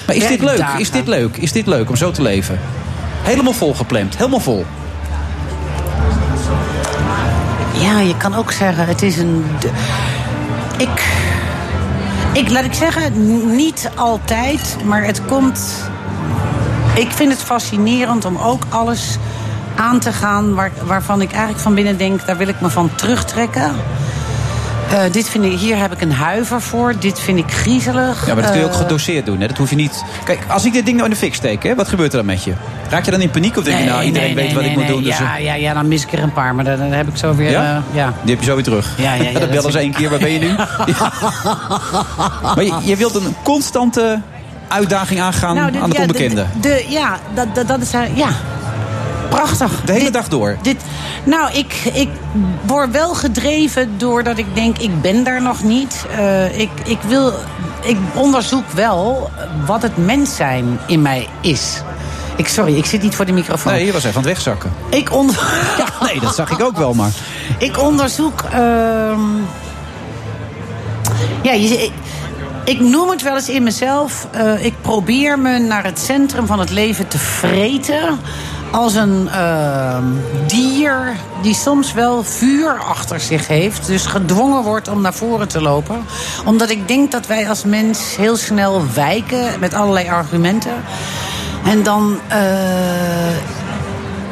Maar 0.06 0.16
is 0.16 0.26
dit 0.26 0.42
leuk? 0.42 0.64
Is 0.78 0.90
dit 0.90 1.06
leuk? 1.06 1.36
Is 1.36 1.52
dit 1.52 1.66
leuk 1.66 1.88
om 1.88 1.96
zo 1.96 2.10
te 2.10 2.22
leven? 2.22 2.58
Helemaal 3.26 3.52
vol 3.52 3.74
gepland. 3.74 4.16
Helemaal 4.16 4.40
vol. 4.40 4.64
Ja, 7.72 8.00
je 8.00 8.16
kan 8.16 8.34
ook 8.34 8.52
zeggen, 8.52 8.86
het 8.86 9.02
is 9.02 9.18
een... 9.18 9.44
Ik... 10.76 11.14
Ik, 12.32 12.50
laat 12.50 12.64
ik 12.64 12.74
zeggen, 12.74 13.56
niet 13.56 13.90
altijd, 13.94 14.76
maar 14.84 15.04
het 15.04 15.24
komt... 15.24 15.90
Ik 16.94 17.10
vind 17.10 17.32
het 17.32 17.42
fascinerend 17.42 18.24
om 18.24 18.36
ook 18.36 18.62
alles 18.68 19.16
aan 19.76 19.98
te 19.98 20.12
gaan... 20.12 20.54
Waar, 20.54 20.70
waarvan 20.84 21.20
ik 21.20 21.30
eigenlijk 21.30 21.60
van 21.60 21.74
binnen 21.74 21.98
denk, 21.98 22.26
daar 22.26 22.36
wil 22.36 22.48
ik 22.48 22.60
me 22.60 22.70
van 22.70 22.94
terugtrekken. 22.94 23.72
Eh, 24.90 25.12
dit 25.12 25.28
vind 25.28 25.44
ik, 25.44 25.58
hier 25.58 25.76
heb 25.76 25.92
ik 25.92 26.00
een 26.00 26.12
huiver 26.12 26.62
voor. 26.62 26.94
Dit 26.98 27.20
vind 27.20 27.38
ik 27.38 27.50
griezelig. 27.52 28.26
Ja, 28.26 28.32
maar 28.34 28.42
dat 28.42 28.50
kun 28.50 28.60
je 28.60 28.66
ook 28.66 28.72
Eh, 28.72 28.78
gedoseerd 28.78 29.26
doen. 29.26 29.40
Hè? 29.40 29.46
Dat 29.46 29.56
hoef 29.56 29.70
je 29.70 29.76
niet... 29.76 30.04
Kijk, 30.24 30.38
als 30.48 30.64
ik 30.64 30.72
dit 30.72 30.84
ding 30.84 30.96
nou 30.96 31.08
in 31.08 31.14
de 31.14 31.20
fik 31.20 31.34
steek, 31.34 31.62
hè, 31.62 31.74
wat 31.74 31.88
gebeurt 31.88 32.10
er 32.12 32.16
dan 32.16 32.26
met 32.26 32.44
je? 32.44 32.52
Raak 32.90 33.04
je 33.04 33.10
dan 33.10 33.20
in 33.20 33.30
paniek 33.30 33.56
of 33.56 33.64
denk 33.64 33.78
je, 33.78 33.84
nou, 33.84 34.02
iedereen 34.02 34.34
nee, 34.34 34.44
weet 34.44 34.54
wat 34.54 34.64
ik 34.64 34.76
moet 34.76 34.86
doen? 34.86 35.02
Dus, 35.02 35.18
ja, 35.18 35.36
eh, 35.36 35.44
ja, 35.44 35.54
ja, 35.54 35.74
dan 35.74 35.88
mis 35.88 36.02
ik 36.02 36.12
er 36.12 36.18
een 36.22 36.32
paar. 36.32 36.54
Maar 36.54 36.64
dan, 36.64 36.76
dan 36.78 36.90
heb 36.92 37.08
ik 37.08 37.16
zo 37.16 37.34
weer... 37.34 37.50
Ja? 37.50 37.82
ja. 37.92 38.12
Die 38.22 38.30
heb 38.34 38.40
je 38.40 38.46
zo 38.48 38.54
weer 38.54 38.64
terug. 38.64 38.94
Ja, 38.98 39.14
ja, 39.14 39.22
ja, 39.22 39.32
dan 39.32 39.40
dat 39.40 39.50
bellen 39.50 39.72
ze 39.72 39.78
één 39.78 39.92
keer, 39.92 40.10
waar 40.10 40.18
ben 40.18 40.30
je 40.32 40.38
nu? 40.38 40.50
Maar 42.54 42.64
je, 42.64 42.74
je 42.82 42.96
wilt 42.96 43.14
een 43.14 43.34
constante 43.42 44.20
uitdaging 44.68 45.20
aangaan 45.20 45.54
Nou, 45.54 45.70
dit- 45.70 45.80
aan 45.80 45.88
het 45.90 45.98
onbekende. 45.98 46.44
De, 46.60 46.68
de- 46.68 46.84
ja, 46.88 47.18
dat, 47.34 47.54
dat, 47.54 47.68
dat 47.68 47.80
is... 47.80 47.90
Ja, 48.14 48.28
prachtig. 49.28 49.80
De 49.84 49.92
hele 49.92 50.04
Dit- 50.04 50.12
dag 50.12 50.28
door. 50.28 50.56
Dit, 50.62 50.76
nou, 51.24 51.52
ik, 51.52 51.74
ik 51.92 52.08
word 52.66 52.90
wel 52.90 53.14
gedreven 53.14 53.98
doordat 53.98 54.38
ik 54.38 54.46
denk, 54.54 54.78
ik 54.78 55.00
ben 55.00 55.24
daar 55.24 55.42
nog 55.42 55.62
niet. 55.62 56.06
Eh, 56.16 56.58
ik, 56.58 56.70
ik, 56.84 56.98
wil, 57.06 57.32
ik 57.82 57.96
onderzoek 58.14 58.70
wel 58.74 59.30
wat 59.66 59.82
het 59.82 59.96
mens 59.96 60.36
zijn 60.36 60.78
in 60.86 61.02
mij 61.02 61.28
is. 61.40 61.82
Ik, 62.36 62.48
sorry, 62.48 62.76
ik 62.76 62.86
zit 62.86 63.02
niet 63.02 63.14
voor 63.14 63.24
de 63.24 63.32
microfoon. 63.32 63.72
Nee, 63.72 63.86
je 63.86 63.92
was 63.92 64.04
even 64.04 64.16
aan 64.16 64.22
het 64.26 64.32
wegzakken. 64.32 64.72
Ik, 64.90 65.12
onder, 65.12 65.34
Ja, 65.78 66.06
nee, 66.06 66.20
dat 66.20 66.34
zag 66.34 66.50
ik 66.50 66.60
ook 66.62 66.76
wel, 66.76 66.94
maar... 66.94 67.10
ik 67.58 67.80
onderzoek... 67.82 68.42
ehm, 68.52 69.20
ja, 71.42 71.52
je, 71.52 71.90
Ik 72.64 72.80
noem 72.80 73.10
het 73.10 73.22
wel 73.22 73.34
eens 73.34 73.48
in 73.48 73.62
mezelf. 73.62 74.26
eh, 74.30 74.64
ik 74.64 74.74
probeer 74.80 75.38
me 75.38 75.58
naar 75.58 75.84
het 75.84 75.98
centrum 75.98 76.46
van 76.46 76.58
het 76.58 76.70
leven 76.70 77.08
te 77.08 77.18
vreten. 77.18 78.18
Als 78.70 78.94
een 78.94 79.28
eh, 79.28 79.98
dier 80.46 81.16
die 81.42 81.54
soms 81.54 81.92
wel 81.92 82.24
vuur 82.24 82.78
achter 82.78 83.20
zich 83.20 83.46
heeft. 83.46 83.86
Dus 83.86 84.06
gedwongen 84.06 84.62
wordt 84.62 84.88
om 84.88 85.00
naar 85.00 85.14
voren 85.14 85.48
te 85.48 85.62
lopen. 85.62 86.04
Omdat 86.44 86.70
ik 86.70 86.88
denk 86.88 87.12
dat 87.12 87.26
wij 87.26 87.48
als 87.48 87.64
mens 87.64 88.16
heel 88.16 88.36
snel 88.36 88.82
wijken 88.94 89.60
met 89.60 89.74
allerlei 89.74 90.08
argumenten. 90.08 90.74
En 91.64 91.82
dan 91.82 92.18
eh, 92.28 92.38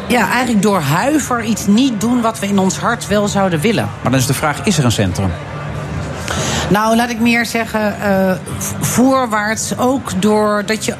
ja, 0.08 0.30
eigenlijk 0.30 0.62
door 0.62 0.80
huiver 0.80 1.44
iets 1.44 1.66
niet 1.66 2.00
doen 2.00 2.20
wat 2.20 2.38
we 2.38 2.46
in 2.46 2.58
ons 2.58 2.76
hart 2.76 3.06
wel 3.06 3.28
zouden 3.28 3.60
willen. 3.60 3.88
Maar 4.02 4.10
dan 4.10 4.20
is 4.20 4.26
de 4.26 4.34
vraag, 4.34 4.64
is 4.64 4.78
er 4.78 4.84
een 4.84 4.92
centrum? 4.92 5.30
Nou, 6.70 6.96
laat 6.96 7.10
ik 7.10 7.20
meer 7.20 7.46
zeggen, 7.46 8.00
eh, 8.00 8.34
voorwaarts 8.80 9.78
ook 9.78 10.22
door 10.22 10.62
dat 10.66 10.84
je. 10.84 10.94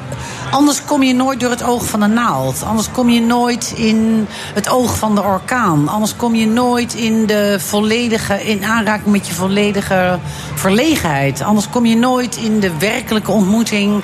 Anders 0.55 0.85
kom 0.85 1.03
je 1.03 1.13
nooit 1.13 1.39
door 1.39 1.49
het 1.49 1.63
oog 1.63 1.85
van 1.85 1.99
de 1.99 2.07
naald. 2.07 2.63
Anders 2.63 2.91
kom 2.91 3.09
je 3.09 3.21
nooit 3.21 3.73
in 3.75 4.27
het 4.53 4.69
oog 4.69 4.97
van 4.97 5.15
de 5.15 5.21
orkaan. 5.23 5.87
Anders 5.87 6.15
kom 6.15 6.35
je 6.35 6.47
nooit 6.47 6.93
in 6.93 7.25
de 7.25 7.55
volledige 7.59 8.43
in 8.43 8.63
aanraking 8.63 9.07
met 9.11 9.27
je 9.27 9.33
volledige 9.33 10.19
verlegenheid. 10.53 11.41
Anders 11.41 11.69
kom 11.69 11.85
je 11.85 11.95
nooit 11.95 12.35
in 12.35 12.59
de 12.59 12.71
werkelijke 12.77 13.31
ontmoeting 13.31 14.03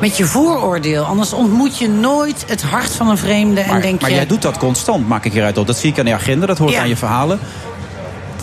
met 0.00 0.16
je 0.16 0.24
vooroordeel. 0.24 1.04
Anders 1.04 1.32
ontmoet 1.32 1.78
je 1.78 1.88
nooit 1.88 2.44
het 2.46 2.62
hart 2.62 2.94
van 2.94 3.08
een 3.08 3.18
vreemde 3.18 3.60
en 3.60 3.68
Maar, 3.70 3.82
denk 3.82 4.00
maar 4.00 4.10
je. 4.10 4.16
jij 4.16 4.26
doet 4.26 4.42
dat 4.42 4.58
constant, 4.58 5.08
maak 5.08 5.24
ik 5.24 5.32
hieruit 5.32 5.58
op. 5.58 5.66
Dat 5.66 5.76
zie 5.78 5.90
ik 5.90 5.98
aan 5.98 6.04
de 6.04 6.14
agenda, 6.14 6.46
dat 6.46 6.58
hoort 6.58 6.72
Ja. 6.72 6.80
aan 6.80 6.88
je 6.88 6.96
verhalen. 6.96 7.38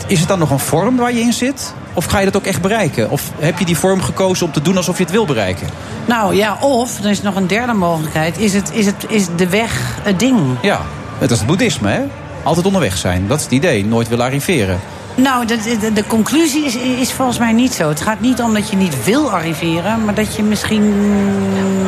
Is 0.06 0.18
het 0.18 0.28
dan 0.28 0.38
nog 0.38 0.50
een 0.50 0.58
vorm 0.58 0.96
waar 0.96 1.12
je 1.12 1.20
in 1.20 1.32
zit? 1.32 1.74
Of 1.98 2.04
ga 2.04 2.18
je 2.18 2.24
dat 2.24 2.36
ook 2.36 2.44
echt 2.46 2.60
bereiken? 2.62 3.10
Of 3.10 3.30
heb 3.38 3.58
je 3.58 3.64
die 3.64 3.78
vorm 3.78 4.02
gekozen 4.02 4.46
om 4.46 4.52
te 4.52 4.62
doen 4.62 4.76
alsof 4.76 4.96
je 4.96 5.02
het 5.02 5.12
wil 5.12 5.24
bereiken? 5.26 5.66
Nou 6.04 6.34
ja, 6.34 6.56
of, 6.60 6.98
er 7.04 7.10
is 7.10 7.22
nog 7.22 7.34
een 7.36 7.46
derde 7.46 7.72
mogelijkheid. 7.72 8.38
Is, 8.38 8.54
het, 8.54 8.70
is, 8.72 8.86
het, 8.86 9.04
is 9.08 9.26
de 9.36 9.48
weg 9.48 9.98
het 10.02 10.18
ding? 10.18 10.38
Ja, 10.62 10.80
het 11.18 11.30
is 11.30 11.38
het 11.38 11.46
boeddhisme, 11.46 11.90
hè? 11.90 12.00
Altijd 12.42 12.66
onderweg 12.66 12.96
zijn. 12.96 13.26
Dat 13.26 13.38
is 13.38 13.44
het 13.44 13.52
idee. 13.52 13.84
Nooit 13.86 14.08
willen 14.08 14.24
arriveren. 14.24 14.80
Nou, 15.14 15.46
de, 15.46 15.76
de, 15.80 15.92
de 15.92 16.06
conclusie 16.06 16.64
is, 16.64 16.74
is 16.76 17.12
volgens 17.12 17.38
mij 17.38 17.52
niet 17.52 17.72
zo. 17.74 17.88
Het 17.88 18.00
gaat 18.00 18.20
niet 18.20 18.40
om 18.40 18.54
dat 18.54 18.70
je 18.70 18.76
niet 18.76 19.04
wil 19.04 19.30
arriveren, 19.32 20.04
maar 20.04 20.14
dat 20.14 20.36
je 20.36 20.42
misschien. 20.42 20.82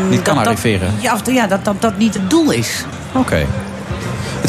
Niet 0.09 0.23
kan 0.23 0.35
dat- 0.35 0.45
dat- 0.45 0.53
arriveren. 0.59 0.95
ja, 1.01 1.15
of, 1.15 1.21
ja, 1.33 1.47
dat, 1.47 1.65
dat 1.65 1.83
dat 1.83 1.99
niet 1.99 2.15
het 2.15 2.31
doel 2.31 2.51
is. 2.51 2.85
Oké. 3.13 3.47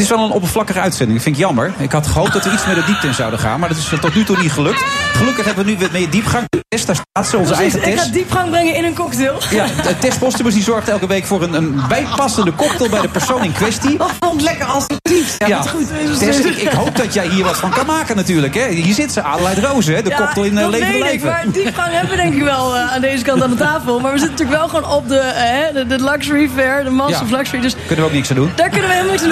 Het 0.02 0.10
is 0.10 0.16
wel 0.16 0.26
een 0.26 0.32
oppervlakkige 0.32 0.80
uitzending. 0.80 1.14
Dat 1.14 1.24
vind 1.24 1.36
ik 1.38 1.42
jammer. 1.42 1.74
Ik 1.78 1.92
had 1.92 2.08
gehoopt 2.08 2.34
dat 2.34 2.44
we 2.44 2.52
iets 2.52 2.66
meer 2.66 2.76
de 2.76 2.84
diepte 2.84 3.08
in 3.08 3.14
zouden 3.14 3.40
gaan. 3.40 3.60
Maar 3.60 3.70
dat 3.70 3.78
is 3.78 3.92
tot 4.02 4.16
nu 4.16 4.24
toe 4.24 4.38
niet 4.38 4.52
gelukt. 4.52 4.84
Gelukkig 5.14 5.46
hebben 5.46 5.66
we 5.66 5.72
nu 5.72 5.78
wat 5.78 5.92
meer 5.92 6.10
diepgang. 6.10 6.46
Tess, 6.68 6.86
daar 6.86 6.96
staat 6.96 7.28
ze, 7.28 7.38
onze 7.38 7.54
Precies, 7.54 7.74
eigen 7.74 7.90
ik 7.92 7.96
ga 7.98 8.02
test. 8.04 8.14
diepgang 8.14 8.50
brengen 8.50 8.76
in 8.76 8.84
een 8.84 8.94
cocktail. 8.94 9.38
Ja, 9.50 9.66
de 9.84 9.98
Tess 10.00 10.18
Postibus 10.18 10.54
die 10.54 10.64
zorgt 10.64 10.90
elke 10.90 11.08
week 11.08 11.26
voor 11.26 11.42
een, 11.44 11.54
een 11.54 11.82
bijpassende 11.90 12.54
cocktail 12.56 12.90
bij 12.90 13.02
de 13.02 13.08
persoon 13.08 13.44
in 13.44 13.52
kwestie. 13.52 13.98
Dat 13.98 14.12
vond 14.20 14.34
ik 14.42 14.42
lekker 14.48 14.66
assertief. 14.66 15.36
Ja, 15.38 15.48
Ja, 15.48 15.62
goed. 15.62 15.88
Tess, 16.20 16.40
ik, 16.40 16.56
ik 16.56 16.70
hoop 16.72 16.96
dat 16.96 17.14
jij 17.14 17.28
hier 17.28 17.44
wat 17.44 17.58
van 17.58 17.70
kan 17.70 17.86
maken 17.86 18.16
natuurlijk. 18.16 18.54
Hè. 18.56 18.68
Hier 18.68 18.94
zit 18.94 19.12
ze, 19.12 19.22
Adelheid 19.24 19.58
Rozen, 19.58 19.96
hè, 19.96 20.02
de 20.02 20.10
Ja, 20.10 20.16
cocktail 20.18 20.46
in 20.46 20.54
uh, 20.54 20.60
dat 20.62 20.70
leven 20.72 20.88
weet 20.88 20.98
ik, 21.04 21.12
leven. 21.12 21.28
maar 21.30 21.46
diepgang 21.52 21.92
hebben 21.92 22.10
we 22.10 22.16
denk 22.16 22.34
ik 22.34 22.44
wel 22.44 22.76
eh, 22.76 22.94
aan 22.94 23.02
deze 23.02 23.24
kant 23.24 23.44
aan 23.44 23.50
de 23.50 23.56
tafel. 23.56 24.00
Maar 24.00 24.12
we 24.12 24.20
zitten 24.20 24.38
natuurlijk 24.38 24.60
wel 24.60 24.70
gewoon 24.82 24.98
op 24.98 25.08
de, 25.10 25.18
eh, 25.20 25.74
de, 25.74 25.88
de 25.88 26.04
luxury 26.04 26.50
fair, 26.56 26.84
de 26.84 26.90
master 26.90 27.16
Ja. 27.18 27.22
of 27.24 27.30
luxury. 27.32 27.62
Dus 27.62 27.76
Kunnen 27.88 28.06
we 28.06 28.10
ook 28.12 28.16
niks 28.16 28.30
aan 28.30 28.36
doen. 28.36 28.52
daar 28.56 28.70
kunnen 28.70 28.88
we 28.90 28.94
helemaal 28.96 29.14
niks 29.16 29.24
aan 29.24 29.30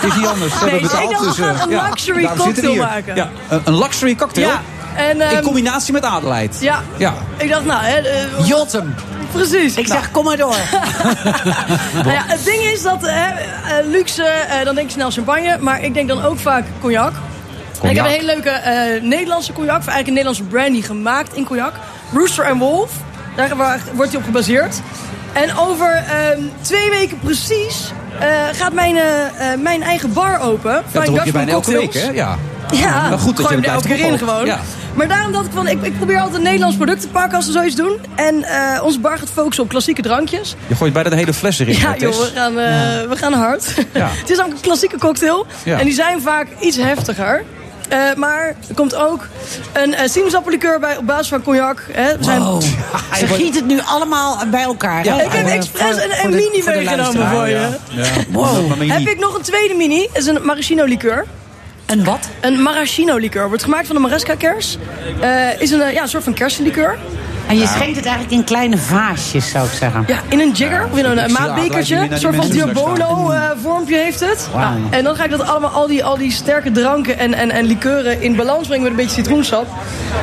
doen. 0.00 0.03
Het 0.04 0.12
is 0.12 0.18
niet 0.18 0.28
anders. 0.28 0.60
Nee, 0.60 0.80
betaald. 0.80 1.18
dus, 1.18 1.36
we 1.36 1.54
gaan 1.54 1.70
eh, 1.70 1.76
een 1.76 1.88
luxury 1.88 2.30
cocktail 2.36 2.74
maken. 2.74 3.16
Ja, 3.16 3.30
een, 3.48 3.78
luxury 3.78 4.14
cocktail. 4.14 4.46
Ja, 4.46 4.60
en, 4.96 5.20
ehm, 5.20 5.36
in 5.36 5.42
combinatie 5.42 5.92
met 5.92 6.04
Adelheid. 6.04 6.56
Ja. 6.60 6.82
ja. 6.96 7.14
Ik 7.36 7.48
dacht, 7.48 7.64
nou, 7.64 7.82
hè, 7.82 7.98
eh, 7.98 8.46
Jotem. 8.46 8.94
Precies. 9.32 9.74
Ik 9.74 9.86
zeg, 9.86 10.10
kom 10.10 10.24
maar 10.24 10.36
door. 10.36 10.56
Nou 11.94 12.10
ja, 12.10 12.22
het 12.26 12.44
ding 12.44 12.62
is 12.62 12.82
dat 12.82 13.04
eh, 13.04 13.26
eh, 13.26 13.86
luxe, 13.86 14.32
dan 14.64 14.74
denk 14.74 14.86
je 14.86 14.94
snel 14.94 15.10
champagne, 15.10 15.58
maar 15.60 15.82
ik 15.82 15.94
denk 15.94 16.08
dan 16.08 16.22
ook 16.22 16.38
vaak 16.38 16.64
cognac. 16.80 17.12
En 17.82 17.90
ik 17.90 17.96
heb 17.96 18.04
een 18.04 18.10
hele 18.10 18.26
leuke 18.26 18.60
Nederlandse 19.02 19.52
cognac, 19.52 19.78
of 19.78 19.86
eigenlijk 19.86 20.06
een 20.06 20.12
Nederlandse 20.12 20.42
brandy 20.42 20.82
gemaakt 20.82 21.34
in 21.34 21.44
cognac. 21.44 21.72
Rooster 22.12 22.50
and 22.50 22.58
Wolf, 22.58 22.90
daar 23.36 23.56
wordt 23.94 24.10
hij 24.10 24.20
op 24.20 24.24
gebaseerd. 24.24 24.80
En 25.32 25.56
over 25.56 26.04
ehm, 26.08 26.40
twee 26.60 26.90
weken 26.90 27.18
precies 27.18 27.92
gaat 28.52 28.72
mijn, 28.72 28.96
eh, 28.96 29.52
eh, 29.52 29.60
mijn 29.60 29.82
eigen 29.82 30.12
bar 30.12 30.40
open. 30.40 30.82
Dat 30.92 31.06
doe 31.06 31.20
je 31.24 31.32
bijna 31.32 31.52
elke 31.52 31.72
week, 31.72 31.94
hè? 31.94 32.10
Ja. 32.10 32.36
Ja, 32.72 33.08
Maar 33.08 33.18
goed 33.18 33.36
dat 33.36 33.46
gooi 33.46 33.60
je 33.60 33.66
elke 33.66 33.88
keer 33.88 33.98
in 33.98 34.18
gewoon. 34.18 34.46
Ja. 34.46 34.60
Maar 34.94 35.08
daarom 35.08 35.32
dacht 35.32 35.46
ik 35.46 35.52
van, 35.52 35.68
ik, 35.68 35.82
ik 35.82 35.96
probeer 35.96 36.18
altijd 36.18 36.36
een 36.36 36.42
Nederlands 36.42 36.76
product 36.76 37.00
te 37.00 37.08
pakken 37.08 37.36
als 37.36 37.46
we 37.46 37.52
zoiets 37.52 37.76
doen. 37.76 37.98
En 38.14 38.42
eh, 38.42 38.82
onze 38.82 39.00
bar 39.00 39.18
gaat 39.18 39.30
focussen 39.30 39.64
op 39.64 39.70
klassieke 39.70 40.02
drankjes. 40.02 40.54
Je 40.66 40.74
gooit 40.74 40.92
bijna 40.92 41.10
de 41.10 41.16
hele 41.16 41.34
fles 41.34 41.58
erin. 41.58 41.76
Ja 41.84 41.96
joh, 41.96 42.18
we 42.18 42.30
gaan, 42.34 42.58
eh, 42.58 43.08
we 43.08 43.16
gaan 43.16 43.32
hard. 43.32 43.74
Ja. 43.92 44.08
het 44.20 44.30
is 44.30 44.40
ook 44.40 44.46
een 44.46 44.60
klassieke 44.60 44.98
cocktail. 44.98 45.46
Ja. 45.64 45.78
En 45.78 45.84
die 45.84 45.94
zijn 45.94 46.20
vaak 46.20 46.46
iets 46.60 46.76
heftiger. 46.76 47.44
Eh, 47.88 48.14
maar 48.16 48.46
er 48.68 48.74
komt 48.74 48.94
ook 48.94 49.26
een 49.72 49.90
uh, 49.90 49.98
sinaasappellikeur 50.04 50.80
bij 50.80 50.96
op 50.96 51.06
basis 51.06 51.28
van 51.28 51.42
cognac. 51.42 51.86
Hè. 51.92 52.18
We 52.18 52.24
zijn... 52.24 52.40
Wow. 52.40 52.62
Ze 53.18 53.26
giet 53.26 53.54
het 53.54 53.66
nu 53.66 53.80
allemaal 53.84 54.38
bij 54.50 54.62
elkaar. 54.62 55.04
Ja, 55.04 55.22
ik 55.22 55.32
heb 55.32 55.46
expres 55.46 55.96
een, 55.96 56.24
een 56.24 56.30
mini 56.30 56.62
meegenomen 56.66 57.28
voor 57.28 57.48
je. 57.48 57.68
Ja. 57.88 58.04
Wow. 58.28 58.90
Heb 58.90 59.08
ik 59.08 59.18
nog 59.18 59.34
een 59.34 59.42
tweede 59.42 59.74
mini. 59.74 60.08
Dat 60.12 60.22
is 60.22 60.26
een 60.26 60.44
maraschino 60.44 60.84
likeur. 60.84 61.26
Een 61.86 62.04
wat? 62.04 62.28
Een 62.40 62.62
maraschino 62.62 63.16
likeur. 63.16 63.48
Wordt 63.48 63.62
gemaakt 63.62 63.86
van 63.86 63.96
de 63.96 64.02
maresca 64.02 64.34
kers. 64.34 64.78
Eh, 65.20 65.60
is 65.60 65.70
een, 65.70 65.92
ja, 65.92 66.02
een 66.02 66.08
soort 66.08 66.24
van 66.24 66.34
kersenlikeur. 66.34 66.98
En 67.46 67.56
je 67.56 67.66
schenkt 67.66 67.96
het 67.96 68.04
eigenlijk 68.06 68.34
in 68.34 68.44
kleine 68.44 68.76
vaasjes, 68.76 69.50
zou 69.50 69.66
ik 69.66 69.72
zeggen. 69.72 70.04
Ja, 70.06 70.20
in 70.28 70.40
een 70.40 70.50
jigger. 70.50 70.88
of 70.92 70.98
in 70.98 71.04
een, 71.04 71.24
een 71.24 71.32
maatbekertje. 71.32 71.96
Een 71.96 72.18
soort 72.18 72.36
van 72.36 72.50
die 72.50 72.64
mensen 72.64 72.76
straks 72.76 72.96
Diabolo 72.96 73.30
eh, 73.30 73.50
vormpje 73.62 73.96
heeft 73.96 74.20
het. 74.20 74.48
Nou, 74.54 74.76
en 74.90 75.04
dan 75.04 75.16
ga 75.16 75.24
ik 75.24 75.30
dat 75.30 75.46
allemaal, 75.46 75.70
al 75.70 75.86
die, 75.86 76.04
al 76.04 76.18
die 76.18 76.32
sterke 76.32 76.70
dranken 76.70 77.18
en, 77.18 77.34
en, 77.34 77.50
en 77.50 77.64
likeuren 77.64 78.22
in 78.22 78.36
balans 78.36 78.66
brengen 78.66 78.82
met 78.82 78.90
een 78.90 78.96
beetje 78.96 79.22
citroensap. 79.22 79.66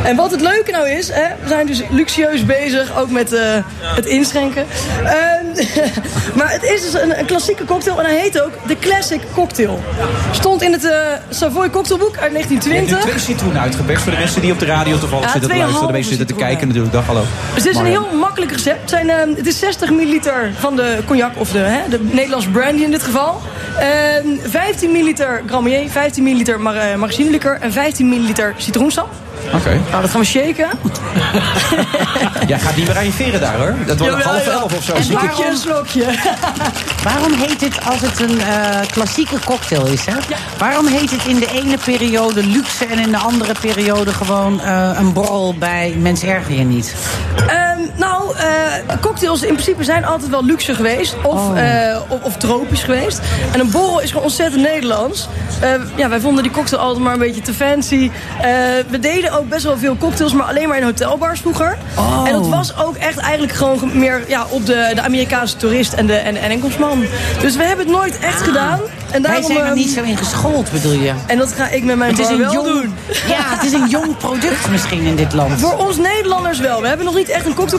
En 0.03 0.15
wat 0.15 0.32
het 0.32 0.41
leuke 0.41 0.72
nou 0.72 0.89
is, 0.89 1.09
hè, 1.11 1.28
we 1.41 1.47
zijn 1.47 1.67
dus 1.67 1.82
luxueus 1.89 2.45
bezig, 2.45 2.97
ook 2.97 3.09
met 3.09 3.34
eh, 3.34 3.41
het 3.82 4.05
inschenken. 4.05 4.65
Ehm, 5.03 5.45
maar 6.38 6.51
het 6.51 6.63
is 6.63 6.91
dus 6.91 7.01
een, 7.01 7.19
een 7.19 7.26
klassieke 7.26 7.65
cocktail 7.65 7.99
en 7.99 8.05
hij 8.05 8.19
heet 8.19 8.41
ook 8.41 8.51
de 8.67 8.78
Classic 8.80 9.22
Cocktail. 9.34 9.84
Stond 10.32 10.61
in 10.61 10.72
het 10.72 10.86
eh, 10.86 10.97
Savoy 11.30 11.69
cocktailboek 11.69 12.17
uit 12.17 12.32
Je 12.32 12.38
hebt 12.38 12.49
1920. 12.49 12.97
nu 12.97 13.09
twee 13.09 13.19
citroenen 13.19 13.61
uitgeperst 13.61 14.03
voor 14.03 14.11
de 14.11 14.17
mensen 14.17 14.41
die 14.41 14.51
op 14.51 14.59
de 14.59 14.65
radio 14.65 14.97
toevallig 14.97 15.26
Ja, 15.26 15.32
zitten 15.32 15.49
te 15.49 15.57
luisteren. 15.57 15.88
De 15.88 15.93
mensen 15.93 16.15
zitten 16.15 16.36
te 16.36 16.43
kijken 16.43 16.67
natuurlijk. 16.67 16.93
Hallo. 17.12 17.26
Dus 17.53 17.64
het 17.64 17.74
is 17.74 17.80
een 17.80 17.86
heel 17.86 18.07
makkelijk 18.14 18.51
recept. 18.51 18.80
Het, 18.80 18.89
zijn, 18.89 19.09
eh, 19.09 19.36
het 19.36 19.47
is 19.47 19.59
60 19.59 19.89
milliliter 19.89 20.51
van 20.59 20.76
de 20.76 20.99
cognac, 21.05 21.32
of 21.38 21.51
de, 21.51 21.57
hè, 21.57 21.89
de 21.89 21.99
Nederlands 21.99 22.47
brandy 22.47 22.84
in 22.84 22.91
dit 22.91 23.03
geval. 23.03 23.41
Ehm, 23.80 24.28
15 24.43 24.91
milliliter 24.91 25.41
Gramier, 25.45 25.89
15 25.89 26.24
milliliter 26.24 26.62
mar 26.62 26.76
uh, 26.76 26.95
maraschino 26.95 27.38
en 27.59 27.72
15 27.72 28.09
milliliter 28.09 28.53
citroensap. 28.57 29.09
Oké. 29.54 29.82
Nou, 29.89 30.02
dat 30.02 30.10
gaan 30.10 30.20
we 30.20 30.26
shaken. 30.26 30.70
Jij 32.48 32.60
gaat 32.60 32.76
niet 32.76 32.88
meer 32.88 32.98
arriveren 32.98 33.39
daar 33.39 33.58
hoor. 33.58 33.76
Dat 33.86 34.00
wordt 34.00 34.18
Jawel, 34.18 34.34
half 34.34 34.48
elf 34.48 34.78
of 34.78 34.84
zo. 34.84 34.94
En 34.94 35.04
zie 35.04 35.14
ik. 35.14 35.20
Slokje, 35.20 35.50
een 35.50 35.58
slokje. 35.58 36.06
Waarom 37.04 37.34
heet 37.34 37.62
het 37.62 37.86
als 37.86 38.02
het 38.02 38.20
een 38.20 38.42
eh, 38.42 38.80
klassieke 38.92 39.36
cocktail 39.46 39.88
is? 39.88 40.06
Hè? 40.06 40.16
Waarom 40.58 40.88
heet 40.88 41.12
het 41.12 41.26
in 41.26 41.39
de 41.39 41.48
ene 41.52 41.78
periode 41.86 42.46
luxe 42.46 42.86
en 42.86 43.00
in 43.00 43.12
de 43.12 43.18
andere 43.18 43.54
periode 43.62 44.14
gewoon 44.14 44.62
eh, 44.62 44.89
een 44.96 45.14
borrel 45.14 45.56
bij 45.60 45.96
Mens 45.98 46.24
Erger 46.24 46.56
je 46.56 46.64
niet? 46.64 46.96
Ehm, 47.48 47.70
nou, 47.96 48.36
eh, 48.38 48.46
cocktails 49.02 49.42
in 49.42 49.54
principe 49.54 49.84
zijn 49.84 50.06
altijd 50.06 50.30
wel 50.30 50.46
luxe 50.46 50.76
geweest. 50.76 51.16
Of, 51.24 51.34
Oh. 51.34 51.60
eh, 51.90 51.98
of, 52.08 52.22
of 52.24 52.38
tropisch 52.38 52.84
geweest. 52.84 53.20
En 53.54 53.60
een 53.60 53.72
borrel 53.72 54.00
is 54.02 54.08
gewoon 54.10 54.24
ontzettend 54.26 54.62
Nederlands. 54.62 55.28
Eh, 55.60 55.70
ja, 55.96 56.10
wij 56.10 56.20
vonden 56.20 56.44
die 56.44 56.52
cocktail 56.52 56.82
altijd 56.82 57.04
maar 57.04 57.14
een 57.14 57.20
beetje 57.20 57.42
te 57.42 57.54
fancy. 57.54 58.12
We 58.90 59.00
deden 59.00 59.32
ook 59.40 59.50
best 59.50 59.64
wel 59.64 59.78
veel 59.78 59.98
cocktails, 59.98 60.34
maar 60.34 60.46
alleen 60.48 60.68
maar 60.68 60.78
in 60.78 60.84
hotelbars 60.84 61.40
vroeger. 61.40 61.78
Oh. 61.98 62.24
En 62.28 62.34
dat 62.34 62.48
was 62.48 62.78
ook 62.78 62.96
echt 62.96 63.18
eigenlijk 63.18 63.54
gewoon 63.54 63.80
ge- 63.80 63.86
meer 63.86 64.24
ja, 64.28 64.46
op 64.50 64.66
de, 64.66 64.92
de 64.96 65.02
Amerikaanse 65.02 65.56
toerist 65.58 65.94
en 65.94 66.06
de 66.06 66.14
en. 66.16 66.40
Dus 67.42 67.56
we 67.56 67.64
hebben 67.64 67.86
het 67.86 67.96
nooit 67.96 68.20
echt 68.20 68.42
gedaan. 68.42 68.80
En 69.12 69.22
Wij 69.22 69.32
daarom, 69.32 69.46
zijn 69.52 69.58
er 69.60 69.66
ehm, 69.66 69.76
niet 69.76 69.90
zo 69.90 70.02
in 70.04 70.18
geschoold, 70.18 70.72
bedoel 70.72 70.92
je? 70.92 71.12
En 71.28 71.38
dat 71.38 71.52
ga 71.52 71.70
ik 71.70 71.84
met 71.84 71.96
mijn 71.96 72.10
Het 72.12 72.20
is 72.20 72.26
bar 72.26 72.36
een 72.36 72.42
wel 72.42 72.54
jong, 72.54 72.68
doen. 72.68 72.94
Ja, 73.28 73.36
het 73.40 73.64
is 73.64 73.74
een 73.74 73.88
jong 73.90 74.18
product 74.18 74.70
misschien 74.70 75.02
in 75.02 75.16
dit 75.16 75.34
land. 75.34 75.60
Voor 75.62 75.78
ons 75.78 75.98
Nederlanders 75.98 76.60
wel. 76.60 76.82
We 76.82 76.88
hebben 76.88 77.06
nog 77.06 77.16
niet 77.16 77.30
echt 77.30 77.46
een 77.46 77.54
cocktailcultuur. 77.54 77.70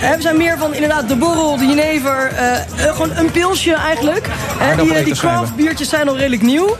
We 0.00 0.16
zijn 0.22 0.36
meer 0.36 0.58
van 0.58 0.74
inderdaad 0.74 1.08
de 1.08 1.16
borrel, 1.16 1.56
de 1.56 1.66
jenever. 1.66 2.32
eh, 2.36 2.52
eh, 2.52 2.92
gewoon 2.92 3.10
een 3.16 3.30
pilsje 3.30 3.74
eigenlijk. 3.74 4.28
Hè, 4.58 4.82
die, 4.82 4.94
eh, 4.94 5.04
die 5.04 5.14
craft 5.16 5.56
biertjes 5.56 5.88
zijn 5.88 6.08
al 6.08 6.16
redelijk 6.16 6.42
nieuw. 6.42 6.76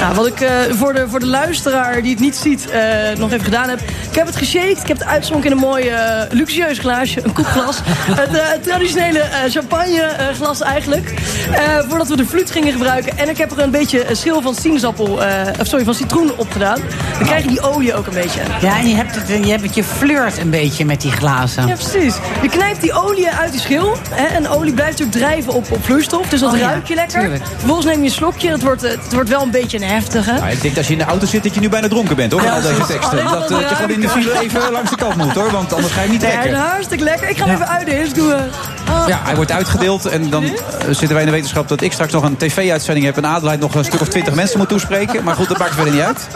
Nou, 0.00 0.14
wat 0.14 0.26
ik 0.26 0.40
eh, 0.40 0.50
voor, 0.70 0.92
de, 0.94 1.08
voor 1.08 1.20
de 1.20 1.26
luisteraar 1.26 2.02
die 2.02 2.10
het 2.10 2.20
niet 2.20 2.36
ziet 2.36 2.70
eh, 2.70 2.80
nog 3.18 3.32
even 3.32 3.44
gedaan 3.44 3.68
heb. 3.68 3.80
Ik 4.10 4.16
heb 4.16 4.26
het 4.26 4.36
geshaked. 4.36 4.80
Ik 4.82 4.88
heb 4.88 4.98
het 4.98 5.06
uitgezonken 5.06 5.50
in 5.50 5.56
een 5.56 5.62
mooi 5.62 5.90
luxueus 6.30 6.78
glaasje. 6.78 7.24
Een 7.24 7.32
koekglas. 7.32 7.78
het 8.22 8.34
eh, 8.36 8.46
traditionele 8.62 9.18
eh, 9.18 9.50
champagneglas 9.50 10.60
eigenlijk. 10.60 11.14
Eh, 11.52 11.60
voordat 11.88 12.08
we 12.08 12.16
de 12.16 12.26
fluit 12.26 12.50
gingen 12.50 12.72
gebruiken. 12.72 13.18
En 13.18 13.28
ik 13.28 13.38
heb 13.38 13.50
er 13.50 13.58
een 13.58 13.70
beetje 13.70 14.06
schil 14.12 14.42
van 14.42 14.54
sinaasappel, 14.54 15.24
eh, 15.24 15.30
of 15.60 15.66
sorry, 15.66 15.84
van 15.84 15.94
citroen 15.94 16.30
op 16.36 16.52
gedaan. 16.52 16.78
Dan 17.18 17.26
krijg 17.26 17.42
je 17.42 17.48
die 17.48 17.60
olie 17.60 17.94
ook 17.94 18.06
een 18.06 18.14
beetje. 18.14 18.40
Ja, 18.60 18.78
en 18.78 18.88
je 18.88 18.94
hebt 18.94 19.14
het, 19.14 19.28
je, 19.44 19.50
hebt 19.50 19.62
het, 19.62 19.74
je 19.74 19.84
flirt 19.84 20.38
een 20.38 20.50
beetje 20.50 20.84
met 20.84 21.00
die 21.00 21.12
glazen. 21.12 21.49
Ja, 21.56 21.64
precies. 21.74 22.14
Je 22.42 22.48
knijpt 22.48 22.80
die 22.80 22.92
olie 22.92 23.30
uit 23.30 23.52
die 23.52 23.60
schil. 23.60 23.96
Hè, 24.10 24.24
en 24.26 24.48
olie 24.48 24.72
blijft 24.72 24.98
natuurlijk 24.98 25.26
drijven 25.26 25.52
op, 25.52 25.70
op 25.72 25.84
vloeistof. 25.84 26.28
Dus 26.28 26.40
dat 26.40 26.52
Oh 26.52 26.58
ja, 26.58 26.68
ruik 26.70 26.86
je 26.88 26.94
lekker. 26.94 27.20
tuurlijk. 27.20 27.42
Vervolgens 27.56 27.86
neem 27.86 27.98
je 27.98 28.04
een 28.08 28.14
slokje. 28.14 28.50
Het 28.50 28.62
wordt, 28.62 28.84
eh, 28.84 28.90
het 28.90 29.12
wordt 29.12 29.28
wel 29.28 29.42
een 29.42 29.50
beetje 29.50 29.76
een 29.82 29.88
heftige. 29.88 30.32
Nou, 30.32 30.46
ik 30.50 30.60
denk 30.60 30.62
dat 30.62 30.76
als 30.76 30.86
je 30.86 30.92
in 30.92 30.98
de 30.98 31.04
auto 31.04 31.26
zit 31.26 31.42
dat 31.42 31.54
je 31.54 31.60
nu 31.60 31.68
bijna 31.68 31.88
dronken 31.88 32.16
bent, 32.16 32.32
hoor. 32.32 32.42
Ja, 32.42 32.54
al 32.54 32.60
deze 32.62 32.78
dat 32.78 32.86
teksten. 32.86 33.16
Dat, 33.16 33.24
maar 33.24 33.34
eh, 33.42 33.48
dat 33.48 33.68
je 33.68 33.74
gewoon 33.74 33.90
in 33.90 34.00
de 34.00 34.08
file 34.08 34.40
even 34.40 34.70
langs 34.72 34.90
de 34.90 34.96
kant 34.96 35.16
moet, 35.16 35.32
hoor. 35.34 35.50
Want 35.50 35.72
anders 35.72 35.92
ga 35.92 36.02
je 36.02 36.08
niet 36.08 36.20
Nee, 36.22 36.30
trekken. 36.32 36.54
hartstikke 36.60 37.04
lekker. 37.04 37.28
Ik 37.28 37.36
ga 37.38 37.44
hem 37.44 37.54
even 37.54 37.68
uitdelen. 37.68 38.04
Dus 38.04 38.12
doe, 38.12 38.32
eh, 38.32 38.94
ah. 38.94 39.08
Ja, 39.08 39.20
hij 39.24 39.34
wordt 39.36 39.50
uitgedeeld 39.52 40.06
en 40.06 40.30
dan 40.30 40.44
eh, 40.44 40.50
zitten 40.86 41.08
wij 41.12 41.20
in 41.20 41.26
de 41.26 41.32
wetenschap 41.32 41.68
dat 41.68 41.80
ik 41.80 41.92
straks 41.92 42.12
nog 42.12 42.22
een 42.22 42.36
tv-uitzending 42.36 43.06
heb 43.06 43.16
en 43.16 43.26
Adelheid 43.26 43.60
nog 43.60 43.74
een 43.74 43.84
stuk 43.84 44.00
of 44.00 44.08
twintig 44.08 44.34
mensen 44.34 44.58
moet 44.58 44.68
toespreken. 44.68 45.24
Maar 45.24 45.34
goed, 45.34 45.48
dat 45.48 45.58
maakt 45.58 45.74
verder 45.74 45.92
niet 45.92 46.02
uit. 46.02 46.26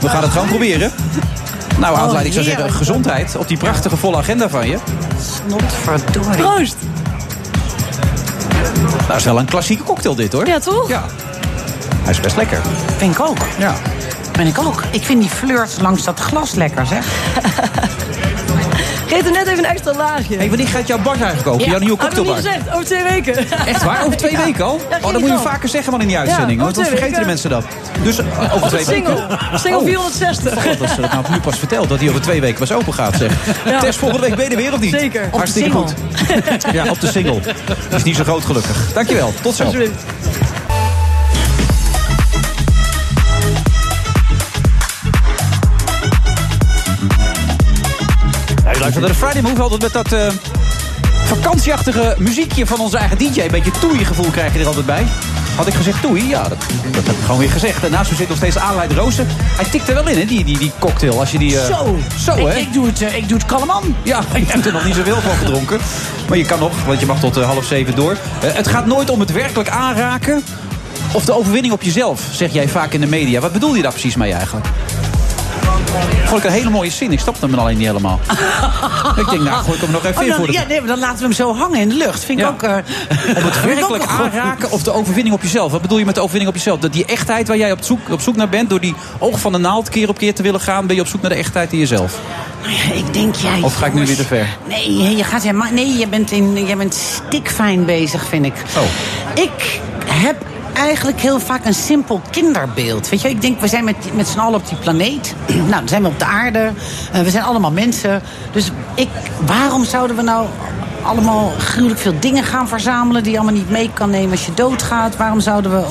We 0.00 0.08
gaan 0.08 0.22
het 0.22 0.30
gewoon 0.30 0.48
proberen. 0.48 0.92
Nou, 1.78 1.96
Adelheid, 1.96 2.26
ik 2.26 2.32
zou 2.32 2.44
zeggen 2.44 2.72
gezondheid 2.72 3.36
op 3.36 3.48
die 3.48 3.56
prachtige 3.56 3.96
volle 3.96 4.16
agenda 4.16 4.48
van 4.48 4.68
je. 4.68 4.76
Snotverdorie. 5.46 6.42
Proost. 6.42 6.76
Nou, 8.82 9.06
dat 9.06 9.16
is 9.16 9.24
wel 9.24 9.38
een 9.38 9.46
klassieke 9.46 9.82
cocktail 9.82 10.14
dit, 10.14 10.32
hoor. 10.32 10.46
Ja, 10.46 10.58
toch? 10.58 10.88
Ja. 10.88 11.04
Hij 12.02 12.10
is 12.10 12.20
best 12.20 12.36
lekker. 12.36 12.58
Vind 12.96 13.14
ik 13.14 13.20
ook. 13.20 13.38
Ja. 13.58 13.74
Vind 14.32 14.48
ik 14.48 14.58
ook. 14.58 14.82
Ik 14.90 15.02
vind 15.04 15.20
die 15.20 15.30
flirt 15.30 15.80
langs 15.80 16.04
dat 16.04 16.20
glas 16.20 16.54
lekker, 16.54 16.86
zeg. 16.86 17.04
Geef 19.12 19.24
er 19.26 19.32
net 19.32 19.46
even 19.46 19.58
een 19.58 19.70
extra 19.70 19.92
laagje. 19.92 20.36
Hey, 20.36 20.48
wanneer 20.48 20.68
gaat 20.68 20.86
jouw 20.86 20.98
bar 20.98 21.14
eigenlijk 21.16 21.46
open? 21.48 21.64
Ja. 21.64 21.70
Jouw 21.70 21.78
nieuwe 21.80 22.00
Had 22.00 22.10
ik 22.12 22.16
cocktailbar? 22.16 22.42
niet 22.52 22.52
gezegd. 22.52 22.74
Over 22.74 22.84
twee 22.86 23.02
weken. 23.02 23.66
Echt 23.66 23.82
waar? 23.84 24.04
Over 24.04 24.16
twee 24.16 24.30
Ja. 24.38 24.44
weken 24.44 24.64
al? 24.64 24.80
Ja, 24.90 24.96
oh, 25.02 25.12
dan 25.12 25.20
moet 25.20 25.30
je 25.30 25.38
vaker 25.38 25.68
zeggen 25.68 25.92
man 25.92 26.00
in 26.00 26.06
die 26.06 26.18
uitzending. 26.18 26.60
Want 26.60 26.74
dan 26.74 26.84
vergeten 26.84 27.20
de 27.20 27.26
mensen 27.26 27.50
dat. 27.50 27.64
Dus 28.02 28.18
eh, 28.18 28.54
over 28.54 28.68
twee 28.68 28.84
Single. 28.84 29.14
weken. 29.14 29.38
Single 29.58 29.78
Oh. 29.80 29.84
460. 29.86 30.52
God, 30.62 30.78
dat 30.78 30.90
ze 30.90 31.00
dat 31.00 31.12
nou 31.12 31.24
nu 31.30 31.40
pas 31.40 31.58
verteld. 31.58 31.88
Dat 31.88 31.98
hij 32.00 32.08
over 32.08 32.20
twee 32.20 32.40
weken 32.40 32.58
pas 32.58 32.72
open 32.72 32.94
gaat, 32.94 33.16
zeg. 33.16 33.32
Ja. 33.64 33.80
Tess, 33.80 33.98
volgende 33.98 34.26
week 34.26 34.34
ben 34.36 34.44
je 34.44 34.50
er 34.50 34.56
weer 34.56 34.72
of 34.72 34.80
niet? 34.80 34.94
Zeker. 34.94 35.28
Hartstikke 35.32 35.70
goed. 35.70 35.94
ja, 36.72 36.90
op 36.90 37.00
de 37.00 37.06
single. 37.06 37.40
Die 37.40 37.96
is 37.96 38.02
niet 38.02 38.16
zo 38.16 38.22
groot 38.24 38.44
gelukkig. 38.44 38.92
Dankjewel. 38.92 39.32
Tot 39.42 39.54
zo. 39.54 39.64
Naar 49.00 49.08
de 49.08 49.14
Friday 49.14 49.42
Move 49.42 49.62
altijd 49.62 49.82
met 49.82 49.92
dat 49.92 50.12
eh, 50.12 50.28
vakantieachtige 51.24 52.14
muziekje 52.18 52.66
van 52.66 52.80
onze 52.80 52.96
eigen 52.96 53.18
DJ. 53.18 53.40
Een 53.40 53.50
beetje 53.50 53.70
toei-gevoel 53.70 54.30
krijg 54.30 54.52
je 54.52 54.60
er 54.60 54.66
altijd 54.66 54.86
bij. 54.86 55.06
Had 55.56 55.66
ik 55.66 55.74
gezegd 55.74 56.02
toei? 56.02 56.28
Ja, 56.28 56.42
dat, 56.42 56.58
dat 56.90 57.06
heb 57.06 57.16
ik 57.16 57.22
gewoon 57.24 57.38
weer 57.38 57.50
gezegd. 57.50 57.84
En 57.84 57.90
naast 57.90 58.10
me 58.10 58.16
zit 58.16 58.28
nog 58.28 58.36
steeds 58.36 58.58
Adelheid 58.58 58.92
Roosen. 58.92 59.26
Hij 59.30 59.64
tikt 59.64 59.88
er 59.88 59.94
wel 59.94 60.08
in, 60.08 60.18
hè, 60.18 60.24
die, 60.24 60.44
die, 60.44 60.58
die 60.58 60.72
cocktail. 60.78 61.20
Als 61.20 61.30
je 61.30 61.38
die, 61.38 61.60
eh, 61.60 61.66
Zo. 61.66 61.98
Zo, 62.18 62.36
ik, 62.36 62.46
hè? 62.46 62.58
ik, 62.58 62.72
doe 62.72 62.86
het, 62.86 63.02
eh, 63.02 63.16
ik 63.16 63.28
doe 63.28 63.38
het 63.38 63.46
kalman. 63.46 63.94
Ja, 64.02 64.20
je 64.34 64.44
hebt 64.46 64.66
er 64.66 64.72
nog 64.72 64.84
niet 64.84 64.94
zoveel 64.94 65.20
van 65.20 65.36
gedronken. 65.36 65.78
Maar 66.28 66.38
je 66.38 66.44
kan 66.44 66.58
nog, 66.58 66.84
want 66.84 67.00
je 67.00 67.06
mag 67.06 67.20
tot 67.20 67.36
half 67.36 67.64
zeven 67.64 67.94
door. 67.94 68.16
Het 68.44 68.68
gaat 68.68 68.86
nooit 68.86 69.10
om 69.10 69.20
het 69.20 69.32
werkelijk 69.32 69.68
aanraken... 69.68 70.42
of 71.12 71.24
de 71.24 71.34
overwinning 71.34 71.74
op 71.74 71.82
jezelf, 71.82 72.22
zeg 72.32 72.52
jij 72.52 72.68
vaak 72.68 72.92
in 72.92 73.00
de 73.00 73.06
media. 73.06 73.40
Wat 73.40 73.52
bedoel 73.52 73.74
je 73.74 73.82
daar 73.82 73.92
precies 73.92 74.16
mee 74.16 74.32
eigenlijk? 74.32 74.66
Vond 76.24 76.38
ik 76.44 76.50
een 76.50 76.56
hele 76.56 76.70
mooie 76.70 76.90
zin. 76.90 77.12
Ik 77.12 77.20
snapte 77.20 77.46
hem 77.46 77.54
alleen 77.58 77.76
niet 77.76 77.86
helemaal. 77.86 78.20
ik 79.22 79.28
denk, 79.30 79.42
nou, 79.42 79.62
gooi 79.64 79.74
ik 79.76 79.80
hem 79.82 79.90
nog 79.90 80.04
even 80.04 80.20
Oh, 80.22 80.26
in 80.26 80.32
voor 80.34 80.46
de... 80.46 80.52
ja, 80.52 80.64
nee, 80.68 80.78
maar 80.78 80.88
dan 80.88 80.98
laten 80.98 81.16
we 81.18 81.22
hem 81.22 81.32
zo 81.32 81.54
hangen 81.54 81.80
in 81.80 81.88
de 81.88 81.94
lucht. 81.94 82.24
Vind 82.24 82.38
ik 82.38 82.44
Ja. 82.44 82.50
ook... 82.50 82.62
eh, 82.62 82.76
Om 83.36 83.42
het 83.44 83.64
werkelijk 83.74 84.04
aanraken 84.06 84.70
of 84.70 84.82
de 84.82 84.92
overwinning 84.92 85.34
op 85.34 85.42
jezelf. 85.42 85.72
Wat 85.72 85.82
bedoel 85.82 85.98
je 85.98 86.04
met 86.04 86.14
de 86.14 86.20
overwinning 86.20 86.50
op 86.54 86.56
jezelf? 86.56 86.80
Dat 86.80 86.92
die 86.92 87.04
echtheid 87.04 87.48
waar 87.48 87.56
jij 87.56 87.72
op 87.72 87.78
zoek, 87.82 88.10
op 88.10 88.20
zoek 88.20 88.36
naar 88.36 88.48
bent... 88.48 88.70
door 88.70 88.80
die 88.80 88.94
oog 89.18 89.40
van 89.40 89.52
de 89.52 89.58
naald 89.58 89.88
keer 89.88 90.08
op 90.08 90.18
keer 90.18 90.34
te 90.34 90.42
willen 90.42 90.60
gaan... 90.60 90.86
ben 90.86 90.96
je 90.96 91.02
op 91.02 91.08
zoek 91.08 91.20
naar 91.20 91.30
de 91.30 91.36
echtheid 91.36 91.72
in 91.72 91.78
jezelf? 91.78 92.18
Nou 92.62 92.74
ja, 92.74 92.94
ik 92.94 93.12
denk 93.14 93.34
jij. 93.34 93.60
Of 93.62 93.74
ga 93.74 93.86
ik 93.86 93.94
nu 93.94 94.06
weer 94.06 94.16
te 94.16 94.24
ver? 94.24 94.46
Nee, 94.68 95.16
je 95.16 95.24
gaat. 95.24 95.44
Nee, 95.72 95.98
je 95.98 96.08
bent, 96.08 96.30
in, 96.30 96.66
je 96.66 96.76
bent 96.76 96.94
stikfijn 96.94 97.84
bezig, 97.84 98.24
vind 98.28 98.44
ik. 98.46 98.54
Oh. 98.76 99.42
Ik 99.42 99.80
heb 100.06 100.36
eigenlijk 100.72 101.20
heel 101.20 101.40
vaak 101.40 101.64
een 101.64 101.74
simpel 101.74 102.20
kinderbeeld. 102.30 103.08
Weet 103.08 103.20
je, 103.20 103.28
ik 103.28 103.40
denk, 103.40 103.60
we 103.60 103.68
zijn 103.68 103.84
met, 103.84 103.96
met 104.14 104.28
z'n 104.28 104.38
allen 104.38 104.58
op 104.60 104.68
die 104.68 104.78
planeet. 104.78 105.34
nou, 105.56 105.70
dan 105.70 105.88
zijn 105.88 106.02
we 106.02 106.08
op 106.08 106.18
de 106.18 106.24
aarde. 106.24 106.72
Eh, 107.12 107.20
we 107.20 107.30
zijn 107.30 107.44
allemaal 107.44 107.70
mensen. 107.72 108.22
Dus 108.52 108.70
ik, 108.94 109.08
waarom 109.46 109.84
zouden 109.84 110.16
we 110.16 110.22
nou 110.22 110.46
allemaal 111.02 111.52
gruwelijk 111.58 112.00
veel 112.00 112.14
dingen 112.20 112.44
gaan 112.44 112.68
verzamelen... 112.68 113.22
die 113.22 113.32
je 113.32 113.38
allemaal 113.38 113.56
niet 113.58 113.70
mee 113.70 113.90
kan 113.94 114.10
nemen 114.10 114.30
als 114.30 114.46
je 114.46 114.54
doodgaat? 114.54 115.16
Waarom 115.16 115.40
zouden 115.40 115.70
we 115.70 115.84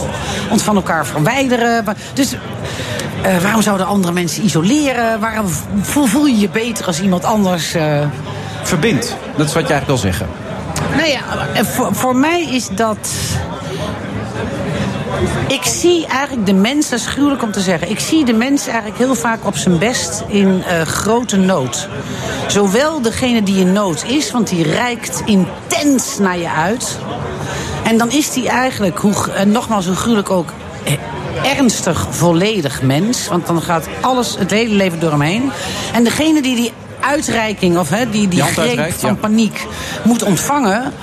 ons 0.50 0.64
van 0.64 0.76
elkaar 0.76 1.06
verwijderen? 1.06 1.86
Dus 2.14 2.34
eh, 3.22 3.38
waarom 3.42 3.62
zouden 3.62 3.86
andere 3.86 4.14
mensen 4.14 4.44
isoleren? 4.44 5.20
Waarom 5.20 5.48
voel, 5.82 6.06
voel 6.06 6.26
je 6.26 6.40
je 6.40 6.50
beter 6.50 6.86
als 6.86 7.02
iemand 7.02 7.24
anders... 7.24 7.74
eh, 7.74 8.00
Verbindt. 8.64 9.16
Dat 9.38 9.48
is 9.48 9.54
wat 9.54 9.68
je 9.68 9.74
eigenlijk 9.74 9.86
wil 10.02 10.12
zeggen. 10.12 10.28
nou 10.96 11.08
ja, 11.10 11.22
voor, 11.64 11.96
voor 11.96 12.16
mij 12.16 12.42
is 12.44 12.68
dat. 12.72 13.10
Ik 15.48 15.64
zie 15.64 16.06
eigenlijk 16.06 16.46
de 16.46 16.54
mens, 16.54 16.90
dat 16.90 17.00
is 17.00 17.06
gruwelijk 17.06 17.42
om 17.44 17.52
te 17.52 17.60
zeggen. 17.60 17.90
Ik 17.90 18.00
zie 18.00 18.26
de 18.26 18.34
mens 18.34 18.68
eigenlijk 18.68 18.98
heel 18.98 19.16
vaak 19.16 19.46
op 19.46 19.56
zijn 19.56 19.78
best 19.78 20.24
in 20.28 20.64
eh, 20.68 20.82
grote 20.82 21.38
nood. 21.38 21.88
Zowel 22.48 23.02
degene 23.02 23.44
die 23.44 23.60
in 23.60 23.74
nood 23.74 24.04
is, 24.08 24.32
want 24.32 24.48
die 24.50 24.64
reikt 24.64 25.22
intens 25.26 26.18
naar 26.18 26.38
je 26.38 26.50
uit. 26.50 26.98
En 27.84 27.98
dan 27.98 28.12
is 28.12 28.32
die 28.32 28.50
eigenlijk, 28.50 28.98
hoe, 29.00 29.14
nogmaals, 29.46 29.86
hoe 29.86 29.96
gruwelijk 29.96 30.30
ook. 30.30 30.50
eh, 30.84 30.94
Ernstig, 31.58 32.08
volledig 32.10 32.82
mens. 32.82 33.28
Want 33.28 33.48
dan 33.48 33.62
gaat 33.62 33.88
alles, 34.02 34.36
het 34.38 34.52
hele 34.52 34.76
leven 34.76 35.00
door 35.00 35.12
hem 35.12 35.22
heen. 35.22 35.52
En 35.94 36.04
degene 36.04 36.42
die 36.42 36.56
die 36.56 36.72
uitreiking, 37.02 37.78
of 37.78 37.90
hè, 37.90 38.10
die, 38.10 38.28
die, 38.28 38.42
greep 38.44 38.94
van 38.94 39.10
ja. 39.10 39.16
paniek 39.16 39.66
moet 40.04 40.24
ontvangen. 40.24 40.94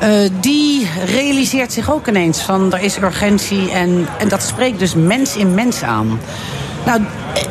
eh, 0.00 0.10
die 0.40 0.88
realiseert 1.04 1.72
zich 1.72 1.90
ook 1.90 2.08
ineens 2.08 2.40
van 2.42 2.72
er 2.72 2.80
is 2.80 2.96
urgentie. 2.96 3.70
En, 3.70 4.08
en 4.18 4.28
dat 4.28 4.42
spreekt 4.42 4.78
dus 4.78 4.94
mens 4.94 5.36
in 5.36 5.54
mens 5.54 5.82
aan. 5.82 6.20
Nou, 6.86 7.00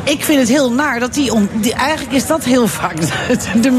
ik 0.04 0.24
vind 0.24 0.38
het 0.40 0.48
heel 0.48 0.72
naar 0.72 1.00
dat 1.00 1.14
die, 1.14 1.32
on- 1.32 1.48
die 1.54 1.74
eigenlijk 1.74 2.16
is 2.16 2.26
dat 2.26 2.44
heel 2.44 2.66
vaak 2.68 2.96
de, 3.00 3.60
de 3.60 3.70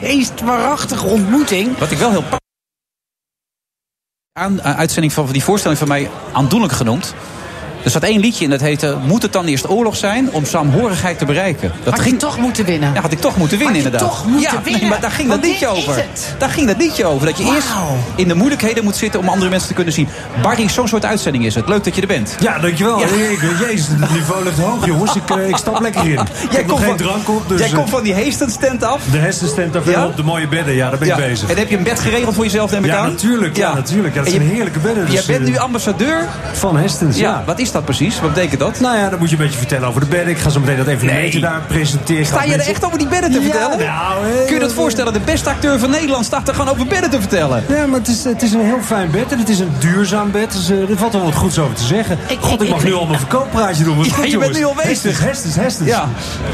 meest 0.00 0.40
waarachtige 0.40 1.06
ontmoeting. 1.06 1.78
Wat 1.78 1.90
ik 1.90 1.98
wel 1.98 2.10
heel... 2.10 2.24
Aan, 4.32 4.62
aan 4.62 4.74
uitzending 4.74 5.12
van 5.12 5.26
die 5.26 5.44
voorstelling 5.44 5.78
van 5.78 5.88
mij 5.88 6.10
aandoenlijk 6.32 6.72
genoemd. 6.72 7.14
Er 7.82 7.90
zat 7.90 8.02
één 8.02 8.20
liedje 8.20 8.44
in 8.44 8.50
dat 8.50 8.60
heette... 8.60 8.96
Moet 9.06 9.22
het 9.22 9.32
dan 9.32 9.46
eerst 9.46 9.68
oorlog 9.70 9.96
zijn 9.96 10.28
om 10.32 10.44
saamhorigheid 10.44 11.18
te 11.18 11.24
bereiken? 11.24 11.72
Dat 11.84 11.94
Had 11.94 12.04
je 12.04 12.16
toch 12.16 12.38
moeten 12.38 12.64
winnen. 12.64 12.94
Ja, 12.94 13.00
had 13.00 13.12
ik 13.12 13.20
toch 13.20 13.36
moeten 13.36 13.58
winnen, 13.58 13.74
Had 13.76 13.84
je 13.84 13.90
inderdaad. 13.90 14.10
toch 14.18 14.26
moeten 14.26 14.52
ja, 14.52 14.62
winnen. 14.62 14.80
Nee, 14.80 14.90
maar 14.90 15.00
daar 15.00 15.10
ging 15.10 15.28
Want 15.28 15.42
dat 15.42 15.50
liedje 15.50 15.66
is 15.66 15.72
over. 15.72 15.94
het. 15.96 16.34
Daar 16.38 16.48
ging 16.50 16.66
dat 16.66 16.76
liedje 16.76 17.04
over. 17.04 17.26
Dat 17.26 17.38
je 17.38 17.44
eerst 17.54 17.68
in 18.14 18.28
de 18.28 18.34
moeilijkheden 18.34 18.84
moet 18.84 18.96
zitten 18.96 19.20
om 19.20 19.28
andere 19.28 19.50
mensen 19.50 19.68
te 19.68 19.74
kunnen 19.74 19.92
zien. 19.92 20.08
Barry, 20.42 20.68
zo'n 20.68 20.88
soort 20.88 21.04
uitzending 21.04 21.44
is 21.46 21.54
het. 21.54 21.68
Leuk 21.68 21.84
dat 21.84 21.94
je 21.94 22.00
er 22.00 22.06
bent. 22.06 22.36
Ja, 22.40 22.58
dankjewel. 22.58 22.98
Ja. 23.00 23.06
Jezus, 23.60 23.86
het 23.88 24.10
niveau 24.12 24.44
ligt 24.44 24.58
hoog, 24.58 24.86
jongens. 24.86 25.14
Ik, 25.14 25.30
eh, 25.30 25.48
ik 25.48 25.56
stap 25.56 25.80
lekker 25.80 26.04
in. 26.10 26.18
Heb 26.50 26.66
nog 26.66 26.78
geen 26.78 26.88
van, 26.88 26.96
drank 26.96 27.28
op, 27.28 27.48
dus... 27.48 27.58
jij 27.58 27.68
eh, 27.68 27.74
komt 27.74 27.90
van 27.90 28.02
die 28.02 28.12
Heeston 28.14 28.50
stand 28.50 28.82
af. 28.84 29.02
De 29.10 29.18
hersenstent 29.18 29.72
daar 29.72 29.90
Ja? 29.90 30.06
op 30.06 30.16
de 30.16 30.22
mooie 30.22 30.48
bedden. 30.48 30.74
Ja, 30.74 30.88
daar 30.90 30.98
ben 30.98 31.08
ik 31.08 31.16
bezig. 31.16 31.50
En 31.50 31.56
heb 31.56 31.70
je 31.70 31.76
een 31.76 31.82
bed 31.82 32.00
geregeld 32.00 32.34
voor 32.34 32.44
jezelf, 32.44 32.70
neem 32.70 32.84
ik 32.84 32.90
Ja, 32.90 32.96
aan? 32.98 33.10
natuurlijk. 33.10 33.56
Ja, 33.56 33.74
natuurlijk. 33.74 34.14
Ja, 34.14 34.20
dat 34.22 34.32
En 34.32 34.38
zijn 34.38 34.48
je- 34.48 34.54
heerlijke 34.54 34.78
bedden. 34.78 35.04
Jij 35.06 35.16
dus, 35.16 35.26
bent 35.26 35.40
eh, 35.40 35.46
nu 35.50 35.56
ambassadeur 35.58 36.28
Van 36.52 36.76
Hestens, 36.76 37.16
ja. 37.18 37.42
Wat 37.46 37.58
is 37.58 37.67
dat 37.72 37.84
precies? 37.84 38.20
Wat 38.20 38.34
betekent 38.34 38.60
dat? 38.60 38.80
Nou 38.80 38.96
ja, 38.96 39.08
dan 39.08 39.18
moet 39.18 39.30
je 39.30 39.36
een 39.36 39.42
beetje 39.42 39.58
vertellen 39.58 39.88
over 39.88 40.00
de 40.00 40.06
bedden. 40.06 40.28
Ik 40.28 40.38
ga 40.38 40.48
zo 40.50 40.60
meteen 40.60 40.76
dat 40.76 40.86
evenementje 40.86 41.40
Nee. 41.40 41.50
daar 41.50 41.60
presenteren. 41.66 42.26
Sta 42.26 42.42
je 42.42 42.52
er 42.54 42.60
echt 42.68 42.84
over 42.84 42.98
die 42.98 43.06
bedden 43.08 43.30
te 43.32 43.36
Ja, 43.40 43.42
vertellen? 43.50 43.78
nou, 43.78 44.26
eh, 44.26 44.44
Kun 44.44 44.54
je 44.54 44.60
dat 44.60 44.72
voorstellen? 44.72 45.12
De 45.12 45.20
beste 45.20 45.50
acteur 45.50 45.78
van 45.78 45.90
Nederland 45.90 46.24
staat 46.24 46.48
er 46.48 46.54
gewoon 46.54 46.72
over 46.72 46.86
bedden 46.86 47.10
te 47.10 47.18
vertellen. 47.20 47.64
Ja, 47.68 47.86
maar 47.86 47.98
het 47.98 48.08
is, 48.08 48.24
het 48.24 48.42
is 48.42 48.52
een 48.52 48.60
heel 48.64 48.80
fijn 48.84 49.10
bed 49.10 49.32
en 49.32 49.38
het 49.38 49.48
is 49.48 49.58
een 49.58 49.72
duurzaam 49.78 50.30
bed. 50.30 50.52
Dus 50.52 50.70
eh, 50.70 50.90
er 50.90 50.96
valt 50.96 51.12
wel 51.12 51.22
wat 51.24 51.34
goeds 51.34 51.58
over 51.58 51.74
te 51.74 51.84
zeggen. 51.84 52.18
Ik- 52.28 52.38
God, 52.40 52.52
ik, 52.54 52.60
ik- 52.62 52.68
mag 52.68 52.78
ik- 52.78 52.84
nu 52.86 52.94
al 52.94 53.06
mijn 53.06 53.18
verkooppraatje 53.18 53.84
doen. 53.84 54.04
Ja, 54.04 54.12
goed, 54.12 54.30
je 54.30 54.38
bent 54.38 54.54
nu 54.58 54.64
al 54.64 54.74
bezig. 54.84 55.20
Hestens, 55.24 55.54
Hestens. 55.56 55.88
Ja. 55.88 56.08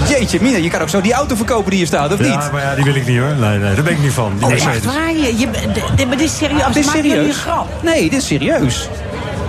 Jeetje, 0.08 0.38
Mina, 0.40 0.56
je 0.56 0.70
kan 0.70 0.80
ook 0.80 0.88
zo 0.88 1.00
die 1.00 1.12
auto 1.12 1.34
verkopen 1.36 1.70
die 1.70 1.78
hier 1.78 1.86
staat, 1.86 2.12
of 2.12 2.18
Ja, 2.18 2.24
niet? 2.40 2.52
maar 2.52 2.62
ja, 2.62 2.74
die 2.74 2.84
wil 2.84 2.94
ik 2.94 3.06
niet 3.06 3.18
hoor. 3.18 3.34
Nee, 3.40 3.58
nee, 3.58 3.74
daar 3.74 3.84
ben 3.84 3.92
ik 3.92 4.02
niet 4.02 4.12
van. 4.12 4.32
Die 4.38 4.46
Oh, 4.46 4.52
echt 4.52 4.84
waar? 4.84 5.12
Je, 5.12 5.38
je, 5.38 5.48
dit 6.08 6.20
is 6.20 6.36
serieus. 6.36 6.66
Dit 6.72 6.76
is 6.84 6.90
serieus. 6.90 7.36
grap? 7.36 7.66
Nee, 7.82 8.10
dit 8.10 8.18
is 8.20 8.26
serieus. 8.26 8.88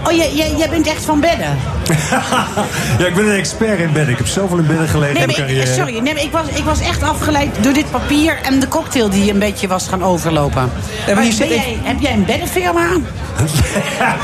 Oh, 0.07 0.11
jij, 0.11 0.33
jij, 0.33 0.55
jij 0.55 0.69
bent 0.69 0.87
echt 0.87 1.05
van 1.05 1.19
bedden? 1.19 1.74
ja, 2.99 3.05
ik 3.05 3.15
ben 3.15 3.25
een 3.25 3.37
expert 3.37 3.79
in 3.79 3.91
bedden. 3.91 4.09
Ik 4.11 4.17
heb 4.17 4.27
zoveel 4.27 4.57
in 4.57 4.67
bedden 4.67 4.87
gelegen 4.87 5.13
Nee, 5.13 5.23
in 5.23 5.27
mijn 5.35 5.49
ik- 5.49 5.55
carrière. 5.55 5.73
sorry, 5.73 5.97
nee, 5.99 6.13
ik, 6.23 6.31
was, 6.31 6.47
ik 6.53 6.63
was 6.63 6.79
echt 6.79 7.03
afgeleid 7.03 7.49
door 7.61 7.73
dit 7.73 7.91
papier 7.91 8.37
en 8.43 8.59
de 8.59 8.67
cocktail 8.67 9.09
die 9.09 9.31
een 9.31 9.39
beetje 9.39 9.67
was 9.67 9.87
gaan 9.87 10.03
overlopen. 10.03 10.69
maar 11.05 11.15
Maar 11.15 11.23
hier 11.23 11.33
zit 11.33 11.47
ben 11.47 11.57
ik- 11.57 11.63
jij, 11.63 11.77
heb 11.83 11.99
jij 11.99 12.13
een 12.13 12.25
beddenfirma? 12.25 12.85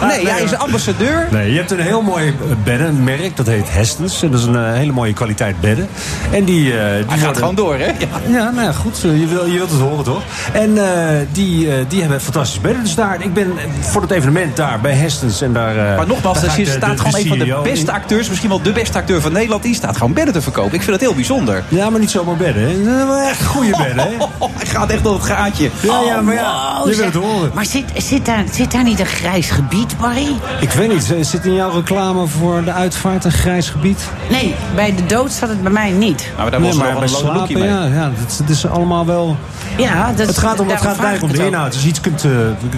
Nee, 0.07 0.23
jij 0.25 0.41
is 0.41 0.55
ambassadeur. 0.57 1.27
Nee, 1.31 1.51
je 1.51 1.57
hebt 1.57 1.71
een 1.71 1.79
heel 1.79 2.01
mooi 2.01 2.27
eh, 2.27 2.55
beddenmerk, 2.63 3.37
dat 3.37 3.47
heet 3.47 3.65
Hestens. 3.73 4.21
En 4.23 4.31
dat 4.31 4.39
is 4.39 4.45
een 4.45 4.55
eh, 4.55 4.73
hele 4.73 4.91
mooie 4.91 5.13
kwaliteit 5.13 5.59
bedden. 5.59 5.87
En 6.31 6.43
die, 6.45 6.77
eh, 6.79 6.95
die 6.95 7.05
Hij 7.07 7.17
gaat 7.17 7.37
gewoon 7.37 7.55
door, 7.55 7.75
hè? 7.77 7.85
Ja. 7.85 7.93
Ja, 8.27 8.49
nou 8.51 8.61
ja, 8.65 8.71
goed. 8.71 8.99
Je, 9.01 9.25
wil, 9.29 9.45
je 9.45 9.57
wilt 9.57 9.71
het 9.71 9.79
horen, 9.79 10.03
toch? 10.03 10.21
En 10.53 10.77
eh, 10.77 11.15
die, 11.31 11.71
eh, 11.71 11.75
die 11.87 12.01
hebben 12.01 12.21
fantastische 12.21 12.61
bedden. 12.61 12.83
Dus 12.83 12.95
daar, 12.95 13.15
ik 13.23 13.33
ben 13.33 13.53
voor 13.79 14.01
het 14.01 14.11
evenement 14.11 14.55
daar 14.55 14.79
bij 14.81 14.93
Hestens. 14.93 15.41
En 15.41 15.53
daar, 15.53 15.77
eh, 15.91 15.97
Maar 15.97 16.07
nogmaals, 16.07 16.43
er 16.43 16.59
ik 16.59 16.65
de- 16.65 16.71
staat 16.71 16.97
de- 16.97 16.97
gewoon 16.97 17.11
de 17.11 17.19
een 17.21 17.27
van 17.27 17.37
de 17.37 17.45
beste 17.63 17.91
acteurs, 17.91 18.27
misschien 18.27 18.49
wel 18.49 18.61
de 18.61 18.71
beste 18.71 18.97
acteur 18.97 19.21
van 19.21 19.31
Nederland, 19.31 19.63
die 19.63 19.75
staat 19.75 19.97
gewoon 19.97 20.13
bedden 20.13 20.33
te 20.33 20.41
verkopen. 20.41 20.73
Ik 20.73 20.81
vind 20.81 20.91
het 20.91 21.01
heel 21.01 21.15
bijzonder. 21.15 21.63
Ja, 21.67 21.89
maar 21.89 21.99
niet 21.99 22.09
zomaar 22.11 22.35
bedden. 22.35 22.63
hè. 22.63 23.05
Dat 23.07 23.27
echt 23.27 23.45
goede 23.45 23.69
bedden, 23.77 23.95
hè? 23.97 24.09
Hij 24.61 24.65
gaat 24.65 24.89
echt 24.89 25.03
door 25.03 25.13
het 25.13 25.23
gaatje. 25.23 25.69
Ja, 25.81 26.01
ja, 26.05 26.21
maar 26.21 26.33
ja, 26.33 26.77
Oh, 26.79 26.79
je 26.79 26.85
wil 26.85 26.95
zeg. 26.95 27.05
het 27.05 27.23
horen. 27.23 27.51
Maar 27.53 27.65
zit, 27.65 27.85
zit, 27.95 28.25
daar, 28.25 28.43
zit 28.51 28.71
daar 28.71 28.83
niet 28.83 28.99
een 28.99 29.05
grijs 29.05 29.49
gebied, 29.49 29.97
Barry? 29.97 30.27
Ik 30.59 30.71
weet 30.71 30.89
niet, 30.93 31.13
zit 31.27 31.45
in 31.45 31.53
jouw 31.53 31.71
reclame 31.71 32.27
voor 32.27 32.63
de 32.63 32.71
uitvaart 32.71 33.25
een 33.25 33.31
grijs 33.31 33.69
gebied? 33.69 34.03
Nee, 34.29 34.55
bij 34.75 34.95
de 34.95 35.05
dood 35.05 35.31
zat 35.31 35.49
het 35.49 35.61
bij 35.63 35.71
mij 35.71 35.91
niet. 35.91 36.31
Maar 36.37 36.51
daar 36.51 36.59
Nee, 36.59 36.69
was 36.69 36.77
maar 36.77 36.87
wel 36.91 36.99
bij 36.99 37.07
een 37.07 37.13
lookie 37.35 37.57
slapen, 37.57 37.59
mee. 37.59 37.69
ja, 37.69 38.01
ja 38.03 38.11
dat, 38.19 38.37
het 38.37 38.49
is 38.49 38.67
allemaal 38.67 39.05
wel... 39.05 39.37
Ja, 39.77 40.11
dat, 40.15 40.27
het 40.27 40.37
gaat, 40.37 40.59
om, 40.59 40.69
het 40.69 40.81
gaat 40.81 40.99
eigenlijk 40.99 41.33
om 41.33 41.39
de 41.39 41.45
inhoud. 41.45 41.73
Dus 41.73 41.85
iets 41.85 42.01
kunt, 42.01 42.23
eh, 42.23 42.31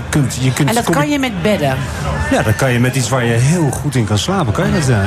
kunt, 0.10 0.38
je 0.40 0.54
kunt 0.54 0.70
En 0.70 0.76
dat 0.76 0.90
kan 0.90 1.10
je 1.10 1.20
met 1.20 1.42
bedden. 1.42 1.78
Ja, 2.32 2.42
dan 2.42 2.56
kan 2.56 2.72
je 2.72 2.80
met 2.80 2.96
iets 2.96 3.10
waar 3.10 3.26
je 3.26 3.32
heel 3.34 3.70
goed 3.72 3.96
in 3.96 4.06
kan 4.06 4.18
slapen. 4.18 4.54
Kan 4.54 4.63
Ja, 4.88 5.04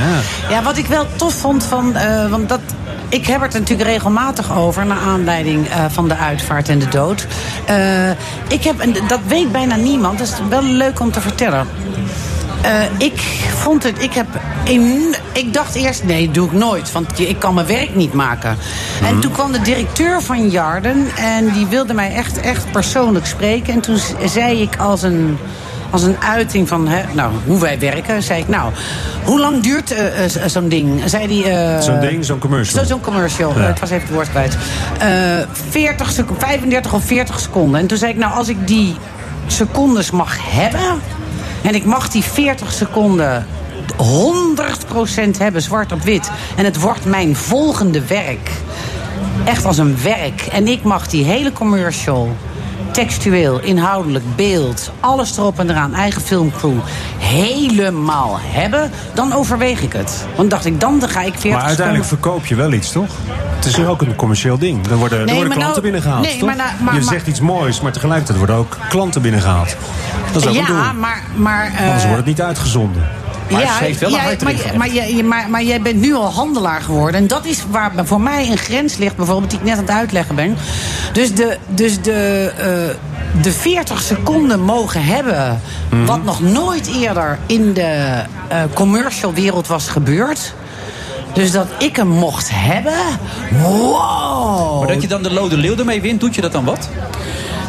ja. 0.49 0.63
Wat 0.63 0.77
ik 0.77 0.87
wel 0.87 1.07
tof 1.17 1.35
vond 1.35 1.65
van. 1.65 1.95
eh, 1.97 2.31
want 2.31 2.49
dat. 2.49 2.61
Ik 3.09 3.27
heb 3.27 3.41
het 3.41 3.55
er 3.55 3.61
natuurlijk 3.61 3.89
regelmatig 3.89 4.57
over, 4.57 4.87
naar 4.87 4.99
aanleiding 4.99 5.69
eh, 5.69 5.85
van 5.89 6.09
de 6.09 6.17
uitvaart 6.17 6.69
en 6.69 6.79
de 6.79 6.89
dood. 6.89 7.27
Eh, 7.65 8.11
ik 8.49 8.65
heb, 8.65 8.81
en 8.81 8.95
dat 9.09 9.21
weet 9.27 9.53
bijna 9.53 9.77
niemand, 9.77 10.19
dat 10.19 10.27
is 10.27 10.35
wel 10.49 10.63
leuk 10.63 11.01
om 11.01 11.11
te 11.11 11.21
vertellen. 11.21 11.67
Ik 12.99 13.21
vond 13.55 13.83
het, 13.83 14.03
ik 14.03 14.13
heb, 14.13 14.27
in, 14.65 15.15
ik 15.33 15.53
dacht 15.53 15.75
eerst, 15.75 16.05
nee, 16.05 16.31
doe 16.31 16.47
ik 16.47 16.53
nooit, 16.53 16.93
want 16.93 17.19
ik 17.19 17.39
kan 17.39 17.55
mijn 17.55 17.67
werk 17.67 17.95
niet 17.95 18.13
maken. 18.13 18.57
En 19.03 19.21
toen 19.21 19.33
kwam 19.33 19.53
de 19.53 19.61
directeur 19.61 20.23
van 20.23 20.49
Jarden 20.49 21.07
en 21.17 21.53
die 21.53 21.67
wilde 21.67 21.95
mij 21.95 22.15
echt, 22.15 22.41
echt 22.41 22.71
persoonlijk 22.71 23.27
spreken. 23.27 23.75
En 23.75 23.81
toen 23.81 23.99
zei 24.25 24.63
ik 24.63 24.77
als 24.77 25.03
een, 25.03 25.39
als 25.97 26.05
een 26.05 26.17
uiting 26.23 26.69
van 26.69 26.89
hè, 26.89 27.03
nou, 27.13 27.33
hoe 27.47 27.61
wij 27.61 27.79
werken, 27.79 28.23
zei 28.23 28.41
ik, 28.41 28.49
nou, 28.49 28.73
hoe 29.25 29.41
lang 29.41 29.63
duurt 29.63 29.93
eh, 29.93 30.25
eh, 30.25 30.31
zo'n 30.47 30.69
ding? 30.69 31.03
Zei 31.05 31.27
die, 31.27 31.49
eh, 31.51 31.81
Zo'n 31.81 32.01
ding, 32.01 32.25
zo'n 32.25 32.39
commercial. 32.39 32.81
zo- 32.83 32.89
Zo'n 32.89 33.01
commercial, 33.01 33.53
Ja. 33.59 33.61
Het 33.65 33.81
was 33.81 33.91
even 33.91 34.03
het 34.07 34.15
woord 34.15 34.31
kwijt. 34.31 34.57
Eh 34.99 35.09
40 35.71 36.11
seconden, 36.11 36.47
35 36.47 36.93
of 36.93 37.05
40 37.05 37.41
seconden. 37.41 37.81
En 37.81 37.87
toen 37.87 37.99
zei 37.99 38.13
ik, 38.13 38.19
nou, 38.19 38.35
als 38.35 38.49
ik 38.49 38.67
die 38.67 38.97
secondes 39.47 40.11
mag 40.11 40.37
hebben... 40.41 41.01
en 41.63 41.75
ik 41.75 41.85
mag 41.85 42.09
die 42.09 42.23
40 42.25 42.73
seconden 42.73 43.47
100% 43.97 45.39
hebben, 45.39 45.63
zwart 45.63 45.93
op 45.93 46.03
wit... 46.03 46.31
en 46.57 46.65
het 46.65 46.81
wordt 46.81 47.05
mijn 47.05 47.37
volgende 47.37 48.07
werk. 48.07 48.51
Echt 49.45 49.65
als 49.65 49.79
een 49.79 49.97
werk. 50.03 50.41
En 50.53 50.69
ik 50.69 50.83
mag 50.83 51.09
die 51.09 51.25
hele 51.25 51.53
commercial 51.53 52.37
textueel, 52.97 53.61
inhoudelijk, 53.61 54.25
beeld, 54.37 54.91
alles 55.01 55.37
erop 55.37 55.59
en 55.59 55.71
eraan, 55.71 55.95
eigen 55.95 56.23
filmcrew, 56.23 56.79
helemaal 57.19 58.39
hebben, 58.41 58.91
dan 59.15 59.33
overweeg 59.33 59.83
ik 59.83 59.93
het. 59.93 60.27
Want 60.37 60.51
dacht 60.51 60.65
ik, 60.65 60.81
dan 60.81 61.03
ga 61.09 61.21
ik 61.21 61.33
40 61.33 61.51
Maar 61.51 61.63
uiteindelijk 61.63 62.07
seconden- 62.07 62.07
verkoop 62.07 62.47
je 62.47 62.55
wel 62.55 62.73
iets, 62.73 62.93
toch? 62.93 63.11
Het 63.57 63.65
is 63.65 63.85
ook 63.87 64.03
een 64.03 64.17
commercieel 64.17 64.59
ding. 64.59 64.87
Er 64.87 64.97
worden, 64.97 65.19
er 65.19 65.25
klanten 65.27 65.59
nou- 65.59 65.81
binnengehaald, 65.81 66.23
nee, 66.23 66.39
toch? 66.39 66.49
maar 66.49 66.57
nou- 66.57 66.69
maar- 66.81 66.95
je 66.95 67.01
maar- 67.01 67.13
zegt 67.13 67.27
iets 67.27 67.41
moois, 67.41 67.81
maar 67.81 67.93
tegelijkertijd 67.93 68.39
worden 68.39 68.57
ook 68.57 68.77
klanten 68.89 69.23
binnengehaald. 69.23 69.77
Dat 70.33 70.43
is 70.43 70.49
ook 70.49 70.57
een 70.57 70.65
doel. 70.65 70.77
ja, 70.77 70.93
maar... 70.93 71.23
maar 71.37 71.73
eh, 71.77 71.85
Anders 71.85 72.03
wordt 72.03 72.17
het 72.17 72.27
niet 72.27 72.43
uitgezonden. 72.43 73.09
Maar 73.51 73.61
ja, 73.61 73.79
heeft 73.79 74.01
wel 74.01 74.09
een 74.09 74.17
ja, 74.17 74.37
maar, 74.45 74.57
maar, 74.77 75.25
maar, 75.25 75.51
maar 75.51 75.63
jij 75.63 75.81
bent 75.81 76.01
nu 76.01 76.15
al 76.15 76.33
handelaar 76.33 76.81
geworden. 76.81 77.21
En 77.21 77.27
dat 77.27 77.45
is 77.45 77.63
waar 77.71 77.93
voor 78.05 78.21
mij 78.21 78.51
een 78.51 78.59
grens 78.59 78.97
ligt, 78.97 79.17
bijvoorbeeld, 79.17 79.51
die 79.51 79.59
ik 79.59 79.65
net 79.65 79.77
aan 79.77 79.85
het 79.85 79.91
uitleggen 79.91 80.35
ben. 80.35 80.57
Dus 81.13 81.35
de, 81.35 81.59
dus 81.69 82.03
de, 82.03 82.53
eh, 82.57 83.43
de 83.43 83.53
40 83.53 84.03
seconden 84.03 84.61
mogen 84.61 85.05
hebben. 85.05 85.61
Mhm. 85.91 86.05
Wat 86.05 86.25
nog 86.25 86.41
nooit 86.41 86.91
eerder 87.01 87.39
in 87.47 87.73
de 87.73 88.23
eh, 88.49 88.63
commercial 88.75 89.33
wereld 89.33 89.67
was 89.67 89.89
gebeurd. 89.89 90.55
Dus 91.33 91.51
dat 91.51 91.67
ik 91.79 91.97
hem 91.97 92.09
mocht 92.09 92.49
hebben. 92.53 92.99
Wow! 93.63 94.79
Maar 94.79 94.89
dat 94.89 95.03
je 95.03 95.09
dan 95.09 95.23
de 95.23 95.33
Lode 95.33 95.57
Leeuw 95.57 95.77
ermee 95.77 96.01
wint, 96.01 96.21
doet 96.21 96.35
je 96.35 96.41
dat 96.41 96.53
dan 96.53 96.65
wat? 96.65 96.89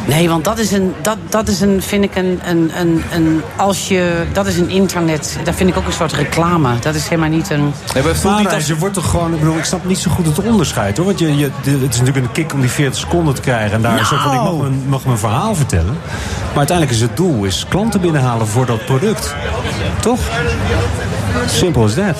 Nee, 0.08 0.28
want 0.28 0.44
dat 0.44 0.58
is 0.58 0.72
een, 0.72 0.94
dat, 1.02 1.16
dat 1.28 1.48
is 1.48 1.60
een 1.60 1.82
vind 1.82 2.04
ik 2.04 2.16
een, 2.16 2.40
een, 2.44 2.70
een, 2.80 3.02
een, 3.12 3.42
als 3.56 3.88
je, 3.88 4.24
dat 4.32 4.46
is 4.46 4.56
een 4.56 4.70
internet, 4.70 5.38
dat 5.44 5.54
vind 5.54 5.70
ik 5.70 5.76
ook 5.76 5.86
een 5.86 5.92
soort 5.92 6.12
reclame. 6.12 6.78
Dat 6.78 6.94
is 6.94 7.08
helemaal 7.08 7.30
niet 7.30 7.50
een... 7.50 7.72
Nee, 7.94 8.02
maar 8.02 8.14
voel 8.14 8.38
niet 8.38 8.52
als... 8.52 8.66
je 8.66 8.76
wordt 8.76 8.94
toch 8.94 9.10
gewoon, 9.10 9.32
ik 9.32 9.38
bedoel, 9.38 9.56
ik 9.56 9.64
snap 9.64 9.84
niet 9.84 9.98
zo 9.98 10.10
goed 10.10 10.26
het 10.26 10.38
onderscheid 10.38 10.96
hoor. 10.96 11.06
Want 11.06 11.18
je, 11.18 11.36
je, 11.36 11.50
het 11.62 11.94
is 11.94 11.98
natuurlijk 11.98 12.26
een 12.26 12.32
kick 12.32 12.52
om 12.52 12.60
die 12.60 12.70
40 12.70 13.00
seconden 13.00 13.34
te 13.34 13.40
krijgen. 13.40 13.72
En 13.72 13.82
daar 13.82 14.00
is 14.00 14.12
ook 14.12 14.18
van, 14.18 14.32
ik 14.34 14.40
mag 14.40 14.52
Nou. 14.52 14.60
mijn, 14.62 14.82
mag 14.88 15.04
mijn 15.04 15.18
verhaal 15.18 15.54
vertellen. 15.54 15.98
Maar 16.48 16.56
uiteindelijk 16.56 16.96
is 16.96 17.02
het 17.02 17.16
doel 17.16 17.44
is 17.44 17.66
klanten 17.68 18.00
binnenhalen 18.00 18.46
voor 18.46 18.66
dat 18.66 18.84
product. 18.84 19.34
Toch? 20.00 20.20
Simpel 21.46 21.82
als 21.82 21.94
dat. 21.94 22.16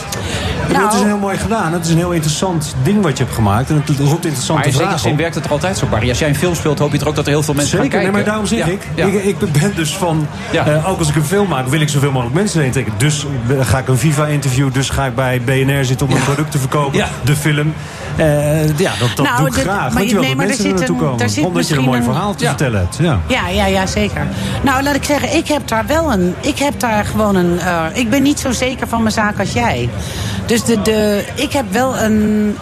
Nou. 0.73 0.85
het 0.85 0.93
is 0.95 1.01
heel 1.03 1.17
mooi 1.19 1.37
gedaan. 1.39 1.73
Het 1.73 1.85
is 1.85 1.91
een 1.91 1.97
heel 1.97 2.11
interessant 2.13 2.75
ding 2.83 3.03
wat 3.03 3.19
je 3.19 3.23
hebt 3.25 3.35
gemaakt. 3.37 3.71
En 3.71 3.77
het 3.77 3.89
roept 3.89 3.99
Maar 4.01 4.09
interessante 4.11 4.63
in 4.67 4.73
zekere 4.73 4.83
vragen 4.85 5.01
zin 5.01 5.13
op. 5.13 5.19
werkt 5.19 5.35
het 5.35 5.43
toch 5.43 5.53
altijd 5.53 5.77
zo, 5.79 5.87
Barry? 5.87 6.09
Als 6.09 6.19
jij 6.19 6.29
een 6.29 6.35
film 6.37 6.55
speelt, 6.55 6.79
hoop 6.79 6.93
je 6.93 6.99
toch 6.99 7.09
ook 7.09 7.15
dat 7.15 7.25
er 7.27 7.31
heel 7.31 7.43
veel 7.43 7.55
mensen 7.55 7.79
Zeker, 7.79 7.93
gaan 8.01 8.13
nee, 8.13 8.23
kijken? 8.23 8.39
maar 8.41 8.47
daarom 8.47 8.47
zeg 8.47 8.89
Ja, 8.95 9.07
ik, 9.07 9.13
ja. 9.13 9.21
ik. 9.21 9.41
Ik 9.43 9.53
ben 9.53 9.73
dus 9.75 9.97
van, 9.97 10.27
Ja. 10.51 10.67
eh, 10.67 10.89
ook 10.91 10.99
als 10.99 11.09
ik 11.09 11.17
een 11.17 11.25
film 11.25 11.49
maak, 11.49 11.69
wil 11.69 11.81
ik 11.81 11.89
zoveel 11.89 12.11
mogelijk 12.11 12.37
mensen 12.37 12.61
erin 12.61 12.73
trekken. 12.73 12.93
Dus 12.97 13.27
ga 13.61 13.79
ik 13.79 13.89
een 13.89 13.99
Viva-interview, 13.99 14.73
dus 14.73 14.91
ga 14.91 15.05
ik 15.07 15.15
bij 15.15 15.41
BNR 15.45 15.85
zitten 15.85 16.07
om 16.07 16.13
een 16.13 16.23
product 16.25 16.51
te 16.51 16.59
verkopen. 16.59 16.99
Ja. 16.99 17.09
De 17.25 17.37
film. 17.37 17.73
Eh, 18.19 18.79
ja, 18.79 18.93
dat, 18.99 19.09
dat 19.17 19.27
Nou, 19.27 19.39
doe 19.39 19.47
ik 19.47 19.55
graag. 19.55 19.93
maar 19.93 20.05
je 20.05 20.15
nee, 20.15 20.35
maar 20.35 20.45
er 20.45 20.51
er 20.51 20.57
zit 20.57 20.89
een- 20.89 20.97
komen. 20.97 21.19
daar 21.19 21.29
zit 21.29 21.45
Omdat 21.45 21.69
je 21.69 21.77
een 21.77 21.85
mooi 21.85 22.03
verhaal 22.03 22.35
te 22.35 22.43
Ja. 22.43 22.49
vertellen 22.49 22.81
hebt. 22.81 22.97
Ja. 23.01 23.19
Ja, 23.27 23.49
ja, 23.49 23.67
ja, 23.67 23.87
zeker. 23.87 24.27
Nou, 24.63 24.83
laat 24.83 24.95
ik 24.95 25.05
zeggen, 25.05 25.37
ik 25.37 25.49
heb 25.49 25.69
daar 25.69 25.87
wel 25.87 26.13
een. 26.13 26.35
Ik 26.41 26.59
heb 26.59 26.81
daar 26.81 27.05
gewoon 27.05 27.35
een. 27.37 27.59
eh, 27.59 27.85
ik 27.93 28.11
ben 28.11 28.23
niet 28.23 28.41
zo 28.41 28.53
zeker 28.53 28.89
van 28.89 29.03
mijn 29.03 29.15
zaak 29.15 29.39
als 29.39 29.53
jij. 29.53 29.89
Dus 30.47 30.65
de, 30.65 30.83
de, 30.83 31.25
ik 31.35 31.53
heb 31.53 31.65
wel 31.73 31.99
een. 31.99 32.57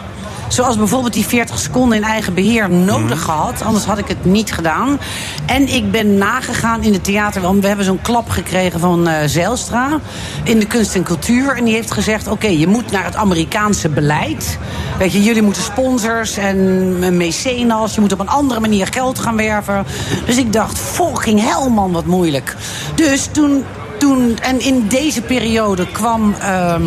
Zoals 0.49 0.77
bijvoorbeeld 0.77 1.13
die 1.13 1.27
40 1.27 1.59
seconden 1.59 1.99
in 1.99 2.05
eigen 2.05 2.35
beheer 2.35 2.71
nodig 2.71 3.23
gehad. 3.23 3.63
Anders 3.63 3.85
had 3.85 3.99
ik 3.99 4.09
het 4.09 4.25
niet 4.25 4.53
gedaan. 4.53 4.99
En 5.47 5.75
ik 5.75 5.91
ben 5.91 6.19
nagegaan 6.19 6.83
in 6.83 6.93
het 6.93 7.05
theater. 7.05 7.41
Want 7.41 7.61
we 7.61 7.67
hebben 7.67 7.85
zo'n 7.85 8.03
klap 8.03 8.29
gekregen 8.31 8.81
van 8.81 9.09
eh 9.09 9.15
Zijlstra. 9.27 10.01
In 10.43 10.59
de 10.59 10.67
kunst 10.67 10.95
en 10.95 11.03
cultuur. 11.03 11.57
En 11.57 11.65
die 11.65 11.75
heeft 11.75 11.91
gezegd: 11.91 12.29
Oké, 12.29 12.47
je 12.47 12.67
moet 12.67 12.91
naar 12.91 13.05
het 13.05 13.17
Amerikaanse 13.17 13.89
beleid. 13.89 14.59
Weet 14.99 15.13
je, 15.13 15.23
jullie 15.23 15.43
moeten 15.43 15.63
sponsors 15.63 16.37
en 16.37 17.17
mecenas. 17.17 17.95
Je 17.95 18.01
moet 18.01 18.13
op 18.13 18.21
een 18.21 18.29
andere 18.29 18.61
manier 18.61 18.87
geld 18.87 19.19
gaan 19.19 19.37
werven. 19.37 19.85
Dus 20.27 20.37
ik 20.37 20.53
dacht: 20.53 20.79
fucking 20.79 21.41
hell, 21.41 21.71
man, 21.71 21.93
wat 21.93 22.07
moeilijk. 22.07 22.57
Dus 22.95 23.29
toen 23.33 23.65
toen, 23.99 24.39
en 24.43 24.61
in 24.61 24.87
deze 24.89 25.23
periode 25.23 25.87
kwam, 25.87 26.35
ehm, 26.41 26.83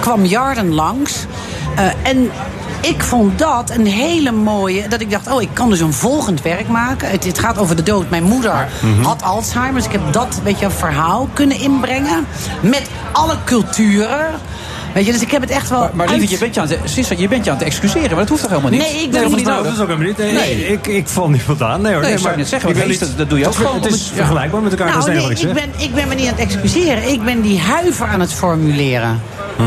kwam 0.00 0.24
Jarden 0.24 0.74
langs. 0.74 1.26
Eh, 1.76 1.86
en 2.02 2.30
ik 2.88 3.02
vond 3.02 3.38
dat 3.38 3.70
een 3.70 3.86
hele 3.86 4.30
mooie. 4.32 4.88
Dat 4.88 5.00
ik 5.00 5.10
dacht, 5.10 5.30
oh, 5.32 5.42
ik 5.42 5.48
kan 5.52 5.70
dus 5.70 5.80
een 5.80 5.92
volgend 5.92 6.42
werk 6.42 6.68
maken. 6.68 7.10
Het, 7.10 7.24
het 7.24 7.38
gaat 7.38 7.58
over 7.58 7.76
de 7.76 7.82
dood. 7.82 8.10
Mijn 8.10 8.22
moeder 8.24 8.68
had 9.02 9.22
Alzheimer. 9.22 9.74
Dus 9.74 9.84
ik 9.86 9.92
heb 9.92 10.12
dat 10.12 10.40
weet 10.44 10.58
je, 10.58 10.64
een 10.64 10.70
verhaal 10.70 11.28
kunnen 11.32 11.58
inbrengen. 11.60 12.26
Met 12.60 12.82
alle 13.12 13.34
culturen. 13.44 14.26
Weet 14.94 15.06
je, 15.06 15.12
dus 15.12 15.20
ik 15.20 15.30
heb 15.30 15.40
het 15.40 15.50
echt 15.50 15.68
wel. 15.70 15.80
Maar, 15.80 15.90
maar 15.94 16.20
je 16.20 16.38
bent 16.38 16.54
je, 16.54 16.60
aan 16.60 16.68
het, 16.68 17.18
je 17.18 17.28
bent 17.28 17.44
je 17.44 17.50
aan 17.50 17.56
het 17.56 17.66
excuseren, 17.66 18.08
maar 18.10 18.18
dat 18.18 18.28
hoeft 18.28 18.40
toch 18.40 18.50
helemaal 18.50 18.70
niet? 18.70 18.80
Nee, 18.80 19.02
ik 19.02 19.10
ben 19.10 19.20
dat 19.20 19.28
niet 19.28 19.36
niet 19.36 19.46
nodig. 19.46 19.62
Nou, 19.62 19.64
dat 19.64 19.72
is 19.72 19.80
ook 19.80 19.86
helemaal 19.88 20.06
niet. 20.08 20.18
Nee, 20.18 20.32
Nee. 20.56 20.66
Ik, 20.72 20.86
ik 20.86 21.08
val 21.08 21.28
niemand 21.28 21.62
aan. 21.62 21.80
Nee, 21.80 21.92
hoor. 21.92 22.00
Nee, 22.02 22.10
nee, 22.10 22.18
zou 22.20 22.30
ik 22.32 22.38
net 22.38 22.48
zeggen, 22.48 22.70
ik 22.76 22.86
niet- 22.86 23.16
dat 23.16 23.28
doe 23.28 23.38
je 23.38 23.46
ook 23.46 23.52
het 23.52 23.60
is- 23.62 23.66
gewoon 23.66 23.82
Het 23.82 23.94
is 23.94 24.08
ja. 24.08 24.14
vergelijkbaar 24.14 24.62
met 24.62 24.70
elkaar. 24.72 24.92
dat 24.92 25.08
is 25.08 25.14
Nou, 25.14 25.28
het 25.28 25.42
nee, 25.42 25.48
ik 25.48 25.54
ben, 25.54 25.82
ik 25.82 25.94
ben 25.94 26.08
me 26.08 26.14
niet 26.14 26.26
aan 26.28 26.34
het 26.36 26.42
excuseren. 26.42 27.08
Ik 27.08 27.22
ben 27.24 27.40
die 27.40 27.60
huiver 27.60 28.06
aan 28.06 28.20
het 28.20 28.32
formuleren. 28.32 29.20
Maar 29.56 29.66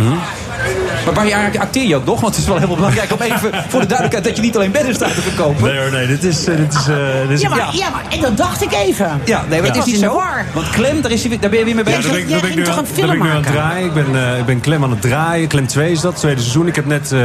Maar 1.15 1.25
waar 1.29 1.51
je 1.53 1.59
acteer 1.59 1.87
je 1.87 1.95
ook 1.95 2.05
nog? 2.05 2.19
Want 2.21 2.35
het 2.35 2.43
is 2.43 2.49
wel 2.49 2.57
heel 2.59 2.75
belangrijk 2.75 3.11
om 3.13 3.21
even 3.21 3.39
voor 3.67 3.79
de 3.79 3.85
duidelijkheid 3.85 4.23
dat 4.23 4.35
je 4.35 4.41
niet 4.41 4.55
alleen 4.55 4.71
bedden 4.71 4.95
staat 4.95 5.15
te 5.15 5.21
verkopen. 5.21 5.63
Nee 5.63 5.79
hoor, 5.79 5.91
nee, 5.91 6.07
dit 6.07 6.23
is... 6.23 6.45
eh, 6.45 6.55
dit 6.57 6.73
is, 6.73 6.87
eh, 6.87 6.95
dit 7.21 7.29
is 7.29 7.41
Ja, 7.41 7.49
maar, 7.49 7.69
ja, 7.75 7.89
maar 7.89 8.03
en 8.09 8.19
dat 8.21 8.37
dacht 8.37 8.61
ik 8.63 8.73
even. 8.73 9.21
Ja, 9.25 9.43
nee, 9.49 9.59
maar 9.61 9.67
het 9.69 9.77
is 9.77 9.85
niet 9.85 9.99
was 9.99 10.09
zo. 10.09 10.17
de 10.17 10.23
war. 10.23 10.45
Want 10.53 10.69
Clem, 10.69 11.01
daar, 11.01 11.11
is 11.11 11.21
daar 11.23 11.49
ben 11.49 11.59
je 11.59 11.65
weer 11.65 11.75
mee 11.75 11.75
Ja, 11.75 11.83
bezig. 11.83 12.01
daar 12.03 12.11
ben 12.11 12.21
ik, 12.21 12.29
jij 12.29 12.39
ging 12.39 12.55
nu, 12.55 12.63
toch 12.63 12.77
aan- 12.77 12.79
een 12.79 12.85
daar 12.85 12.95
ben 12.95 13.03
film 13.05 13.11
ik 13.17 13.23
nu 13.23 13.29
aan 13.29 13.35
het 13.43 13.45
draaien. 13.53 13.85
Ik 13.85 13.93
ben, 13.93 14.05
eh, 14.31 14.37
ik 14.39 14.45
ben 14.45 14.61
Clem 14.61 14.83
aan 14.83 14.89
het 14.89 15.01
draaien. 15.01 15.47
Clem 15.47 15.67
2 15.67 15.91
is 15.91 16.01
dat, 16.01 16.15
tweede 16.15 16.41
seizoen. 16.41 16.67
Ik 16.67 16.75
heb 16.75 16.85
net 16.85 17.11
eh, 17.11 17.19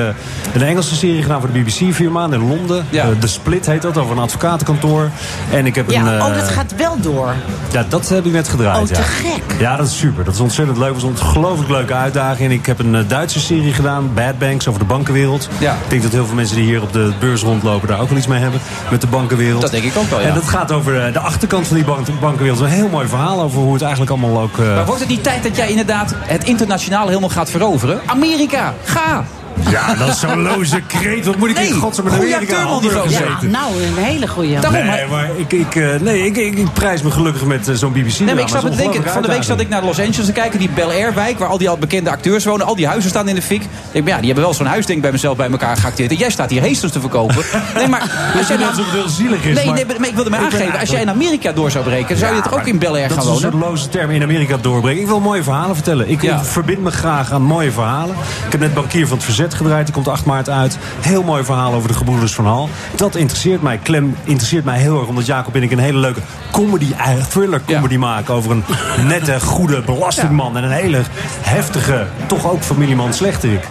een 0.55 0.62
Engelse 0.62 0.95
serie 0.95 1.22
gedaan 1.22 1.41
voor 1.41 1.53
de 1.53 1.59
BBC, 1.61 1.95
vier 1.95 2.11
maanden 2.11 2.41
in 2.41 2.49
Londen. 2.49 2.87
Ja. 2.91 3.07
The 3.20 3.26
Split 3.26 3.66
heet 3.66 3.82
dat, 3.82 3.97
over 3.97 4.16
een 4.16 4.22
advocatenkantoor. 4.22 5.11
En 5.51 5.66
ik 5.66 5.74
heb 5.74 5.91
Ja, 5.91 6.01
een... 6.01 6.22
oh, 6.22 6.34
dat 6.34 6.49
gaat 6.49 6.74
wel 6.76 7.01
door. 7.01 7.34
Ja, 7.72 7.84
dat 7.89 8.09
heb 8.09 8.24
ik 8.26 8.32
net 8.32 8.49
gedraaid. 8.49 8.80
Oh, 8.80 8.87
te 8.87 8.95
ja. 8.95 9.01
gek. 9.03 9.43
Ja, 9.59 9.76
dat 9.76 9.87
is 9.87 9.99
super. 9.99 10.24
Dat 10.24 10.34
is 10.34 10.41
ontzettend 10.41 10.78
leuk. 10.78 10.89
Dat 10.89 10.97
is 10.97 11.03
een 11.03 11.09
ongelooflijk 11.09 11.70
leuke 11.70 11.95
uitdaging. 11.95 12.53
Ik 12.53 12.66
heb 12.66 12.78
een 12.78 13.05
Duitse 13.09 13.41
serie 13.41 13.72
gedaan, 13.77 14.11
Bad 14.14 14.39
Banks, 14.39 14.68
over 14.68 14.81
de 14.81 14.87
bankenwereld. 14.87 15.49
Ja. 15.59 15.72
Ik 15.72 15.91
denk 15.91 16.03
dat 16.03 16.12
heel 16.12 16.27
veel 16.27 16.35
mensen 16.35 16.57
die 16.57 16.64
hier 16.64 16.83
op 16.83 16.93
de 16.93 17.12
beurs 17.20 17.43
rondlopen 17.43 17.89
daar 17.89 18.01
ook 18.01 18.09
wel 18.09 18.18
iets 18.18 18.27
mee 18.27 18.41
hebben. 18.41 18.61
Met 18.91 19.01
de 19.01 19.07
bankenwereld. 19.07 19.61
Dat 19.62 19.70
denk 19.70 19.85
ik 19.85 19.97
ook 19.97 20.11
wel, 20.11 20.20
ja. 20.20 20.27
En 20.29 20.35
dat 20.35 20.49
gaat 20.49 20.72
over 20.72 21.07
eh, 21.07 21.12
de 21.12 21.18
achterkant 21.18 21.66
van 21.66 21.77
die 21.77 21.85
bank- 21.85 22.20
bankenwereld. 22.20 22.61
Een 22.61 22.66
heel 22.66 22.89
mooi 22.89 23.09
verhaal 23.09 23.41
over 23.43 23.59
hoe 23.61 23.72
het 23.72 23.83
eigenlijk 23.83 24.11
allemaal 24.11 24.41
ook... 24.43 24.59
eh, 24.59 24.74
Maar 24.74 24.85
wordt 24.87 25.01
het 25.01 25.09
niet 25.11 25.22
tijd 25.22 25.43
dat 25.43 25.57
jij 25.57 25.68
inderdaad 25.68 26.14
het 26.18 26.45
internationaal 26.45 27.09
helemaal 27.09 27.29
gaat 27.29 27.51
veroveren? 27.51 28.01
Amerika, 28.07 28.74
ga! 28.85 29.24
Ja, 29.71 29.95
dat 29.95 30.09
is 30.09 30.21
zo'n 30.21 30.43
loze 30.43 30.81
kreet. 30.87 31.27
Wat 31.27 31.37
moet 31.37 31.49
ik 31.49 31.57
Nee, 31.57 31.67
in 31.69 31.75
godsnaam 31.75 32.07
in 32.07 32.13
goeie 32.13 32.35
Amerika 32.35 32.63
hamburger 32.63 33.11
Ja, 33.11 33.39
nou, 33.43 33.83
een 33.83 34.05
hele 34.05 34.29
goeie. 34.29 34.61
Daarom, 34.61 34.73
Nee, 34.87 34.91
hè? 34.99 35.07
maar 35.07 35.29
ik, 35.37 35.53
ik, 35.53 35.75
eh, 35.75 36.01
nee, 36.01 36.25
ik, 36.27 36.37
ik, 36.37 36.59
ik 36.59 36.73
prijs 36.73 37.03
me 37.03 37.11
gelukkig 37.11 37.45
met 37.45 37.69
eh, 37.69 37.75
zo'n 37.75 37.93
BBC. 37.93 38.19
Nee, 38.19 38.35
maar 38.35 38.43
ik 38.43 38.49
zat 38.49 38.63
me 38.63 38.71
denken, 38.77 39.03
van 39.11 39.23
de 39.23 39.29
week 39.29 39.43
zat 39.43 39.61
ik 39.61 39.69
naar 39.69 39.85
Los 39.85 39.99
Angeles 40.01 40.27
te 40.27 40.33
kijken, 40.33 40.59
die 40.59 40.69
Bel 40.75 40.91
Air 40.91 41.15
wijk, 41.15 41.39
waar 41.39 41.49
al 41.49 41.59
die 41.59 41.69
al 41.69 41.77
bekende 41.79 42.11
acteurs 42.11 42.45
wonen. 42.45 42.67
Al 42.67 42.77
die 42.77 42.87
huizen 42.87 43.11
staan 43.11 43.29
in 43.29 43.35
de 43.35 43.43
fik. 43.43 43.63
Ik 43.63 43.69
denk, 43.93 44.09
ja, 44.09 44.17
die 44.17 44.27
hebben 44.27 44.45
wel 44.45 44.55
zo'n 44.55 44.67
huis, 44.67 44.87
denk 44.87 44.97
ik 44.97 45.03
bij 45.03 45.13
mezelf, 45.13 45.37
bij 45.37 45.51
elkaar 45.51 45.77
geacteerd. 45.77 46.11
En 46.11 46.17
jij 46.17 46.31
staat 46.31 46.51
hier 46.51 46.61
heesters 46.63 46.93
te 46.93 47.01
verkopen. 47.01 47.35
Nee, 47.77 47.89
maar 47.89 48.33
als 48.39 48.49
jij 48.49 48.57
dat 48.57 48.77
het 48.77 48.87
heel 48.91 49.09
zielig 49.09 49.45
is. 49.45 49.55
Nee, 49.55 49.71
nee, 49.71 49.85
maar 49.99 50.09
ik 50.09 50.15
wilde 50.15 50.31
me 50.31 50.37
aangeven, 50.37 50.81
als 50.81 50.91
jij 50.91 51.01
in 51.01 51.11
Amerika 51.11 51.53
door 51.53 51.71
zou 51.71 51.85
breken, 51.85 52.17
zou 52.17 52.31
je 52.35 52.37
Ja, 52.37 52.43
het 52.45 52.53
ook 52.61 52.67
in 52.67 52.79
Bel 52.79 52.95
Air 52.95 53.09
dat 53.09 53.17
gaan 53.19 53.19
is 53.19 53.25
een 53.29 53.35
wonen? 53.35 53.51
soort 53.61 53.71
loze 53.71 53.89
term 53.89 54.11
in 54.11 54.23
Amerika 54.23 54.57
doorbrengen. 54.61 55.01
Ik 55.01 55.07
wil 55.07 55.21
mooie 55.21 55.43
verhalen 55.43 55.75
vertellen. 55.75 56.09
Ik, 56.11 56.23
Ja. 56.23 56.37
ik 56.39 56.45
verbind 56.45 56.81
me 56.83 56.91
graag 56.91 57.33
aan 57.33 57.43
mooie 57.43 57.73
verhalen. 57.73 58.15
Ik 58.47 58.53
heb 58.53 58.61
net 58.61 58.75
Bankier 58.75 59.07
van 59.07 59.17
het 59.17 59.25
Verzet 59.27 59.45
gedraaid. 59.55 59.84
Die 59.86 59.94
komt 59.94 60.09
8 60.09 60.24
maart 60.24 60.51
uit. 60.51 60.78
Heel 61.01 61.22
mooi 61.22 61.44
verhaal 61.44 61.72
over 61.74 61.88
de 61.88 61.94
gebroeders 61.94 62.34
van 62.34 62.47
Hal. 62.47 62.68
Dat 62.94 63.14
interesseert 63.14 63.62
mij. 63.62 63.78
Clem 63.82 64.16
interesseert 64.24 64.64
mij 64.64 64.78
heel 64.78 64.99
erg. 64.99 65.09
Omdat 65.09 65.26
Jacob 65.26 65.55
en 65.55 65.62
ik 65.62 65.70
een 65.70 65.78
hele 65.78 65.99
leuke 65.99 66.20
comedy, 66.53 66.92
eh, 66.97 67.09
thriller 67.28 67.62
comedy 67.66 67.97
maken. 67.97 68.34
Over 68.34 68.51
een 68.51 68.64
nette, 69.07 69.40
goede 69.40 69.82
belastingman. 69.82 70.57
En 70.57 70.64
een 70.64 70.70
hele 70.70 71.01
heftige, 71.40 72.07
toch 72.26 72.51
ook 72.51 72.62
familieman 72.62 73.14
slechterik. 73.14 73.64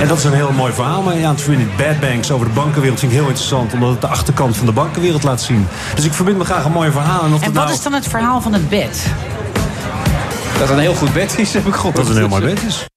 En 0.00 0.08
dat 0.08 0.18
is 0.18 0.24
een 0.24 0.32
heel 0.32 0.52
mooi 0.52 0.72
verhaal. 0.72 1.02
Maar 1.02 1.16
ja, 1.18 1.30
het 1.30 1.40
verbinden 1.40 1.68
Bad 1.76 2.00
Banks 2.00 2.30
over 2.30 2.46
de 2.46 2.52
bankenwereld 2.52 2.98
vind 2.98 3.12
ik 3.12 3.18
heel 3.18 3.26
interessant. 3.28 3.72
Omdat 3.72 3.90
het 3.90 4.00
de 4.00 4.06
achterkant 4.06 4.56
van 4.56 4.66
de 4.66 4.72
bankenwereld 4.72 5.22
laat 5.22 5.40
zien. 5.40 5.66
Dus 5.94 6.04
ik 6.04 6.12
verbind 6.12 6.38
me 6.38 6.44
graag 6.44 6.64
aan 6.64 6.72
mooie 6.72 6.90
verhalen. 6.92 7.24
En, 7.26 7.32
of 7.34 7.40
En 7.42 7.52
wat 7.52 7.62
nou- 7.64 7.76
is 7.76 7.82
dan 7.82 7.92
het 7.92 8.08
verhaal 8.08 8.40
van 8.40 8.52
het 8.52 8.68
bed? 8.68 9.06
Dat 10.58 10.68
het 10.68 10.70
een 10.70 10.78
heel 10.84 10.94
goed 10.94 11.12
bed 11.12 11.38
is, 11.38 11.52
heb 11.52 11.66
ik 11.66 11.74
gehoord. 11.74 11.96
Dat 11.96 12.06
het 12.06 12.14
een 12.16 12.20
heel 12.22 12.38
mooi 12.38 12.54
bed 12.54 12.62
is. 12.66 12.89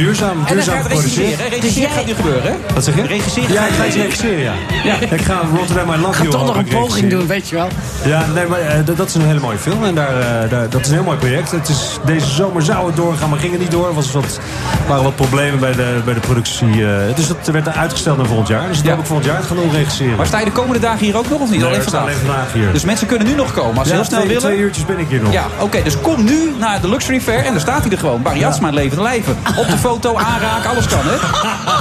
Duurzaam, 0.00 0.44
duurzaam 0.48 0.78
het 0.78 0.86
regisseren. 0.86 1.90
gaat 1.90 2.06
nu 2.06 2.14
gebeuren, 2.14 2.42
hè? 2.42 2.74
Wat 2.74 2.84
zeg 2.84 2.94
je? 2.96 3.02
Regisseren 3.02 3.52
Ja, 3.52 3.66
ik 3.66 3.72
ga 3.72 3.86
iets 3.86 3.96
regisseren, 3.96 4.38
ja. 4.38 4.52
Ja. 4.84 4.94
Ik 5.00 5.20
ga 5.20 5.40
Rotterdam 5.56 5.92
I 5.92 5.96
Love 5.96 6.08
Ik 6.08 6.14
ga 6.14 6.30
toch 6.38 6.46
nog 6.46 6.56
een 6.56 6.64
poging 6.64 7.10
doen, 7.10 7.26
weet 7.26 7.48
je 7.48 7.56
wel. 7.56 7.68
Ja, 8.04 8.24
nee, 8.34 8.46
maar 8.46 8.58
eh, 8.60 8.78
dat, 8.96 9.08
is 9.08 9.14
een 9.14 9.26
hele 9.26 9.40
mooie 9.40 9.58
film. 9.58 9.84
En 9.84 9.94
daar, 9.94 10.20
eh, 10.20 10.50
daar, 10.50 10.68
dat 10.68 10.80
is 10.80 10.86
een 10.88 10.94
heel 10.94 11.02
mooi 11.02 11.18
project. 11.18 11.50
Het 11.50 11.68
is, 11.68 11.98
deze 12.04 12.26
zomer 12.26 12.62
zou 12.62 12.86
het 12.86 12.96
doorgaan, 12.96 13.30
maar 13.30 13.38
ging 13.38 13.52
het 13.52 13.60
niet 13.60 13.70
door. 13.70 13.88
Er 13.88 13.94
was 13.94 14.12
wat, 14.12 14.40
waren 14.88 15.02
wat 15.04 15.16
problemen 15.16 15.60
bij 15.60 15.72
de, 15.72 16.00
bij 16.04 16.14
de 16.14 16.20
productie. 16.20 16.66
eh, 16.86 17.14
dus 17.14 17.26
dat 17.26 17.46
werd 17.46 17.68
uitgesteld 17.68 18.16
naar 18.16 18.26
volgend 18.26 18.48
jaar. 18.48 18.66
Dus 18.66 18.76
dat 18.76 18.84
Ja. 18.84 18.90
heb 18.90 19.00
ik 19.00 19.06
volgend 19.06 19.26
jaar 19.28 19.42
gaan 19.42 19.56
doen 19.56 19.70
regisseren. 19.70 20.16
Maar 20.16 20.26
sta 20.26 20.38
je 20.38 20.44
de 20.44 20.52
komende 20.52 20.80
dagen 20.80 21.04
hier 21.06 21.16
ook 21.16 21.28
nog 21.30 21.40
of 21.40 21.50
niet? 21.50 21.60
Nee, 21.60 21.68
alleen 21.68 21.82
vandaag? 21.82 22.02
alleen 22.02 22.16
vandaag 22.16 22.52
hier. 22.52 22.72
Dus 22.72 22.84
mensen 22.84 23.06
kunnen 23.06 23.26
nu 23.26 23.34
nog 23.34 23.52
komen 23.52 23.78
als 23.78 23.88
ze 23.88 23.94
ja, 23.94 24.00
heel 24.00 24.08
snel 24.08 24.20
twee, 24.20 24.32
willen. 24.34 24.48
twee 24.48 24.58
uurtjes 24.64 24.84
ben 24.84 24.98
ik 24.98 25.06
hier 25.08 25.22
nog. 25.22 25.32
Ja, 25.32 25.46
oké, 25.58 25.82
dus 25.82 26.00
kom 26.00 26.24
nu 26.24 26.52
naar 26.58 26.80
de 26.80 26.88
Luxury 26.88 27.20
Fair 27.20 27.44
en 27.44 27.52
dan 27.52 27.60
staat 27.60 27.82
hij 27.82 27.90
er 27.90 27.98
gewoon. 27.98 28.22
Barry 28.22 28.38
Jatsma 28.38 28.68
in 28.68 28.74
levende 28.74 29.02
lijven. 29.02 29.36
Op 29.56 29.68
de 29.68 29.76
foto, 29.90 30.16
aanraken, 30.16 30.70
alles 30.70 30.86
kan, 30.86 30.98
hè? 31.02 31.14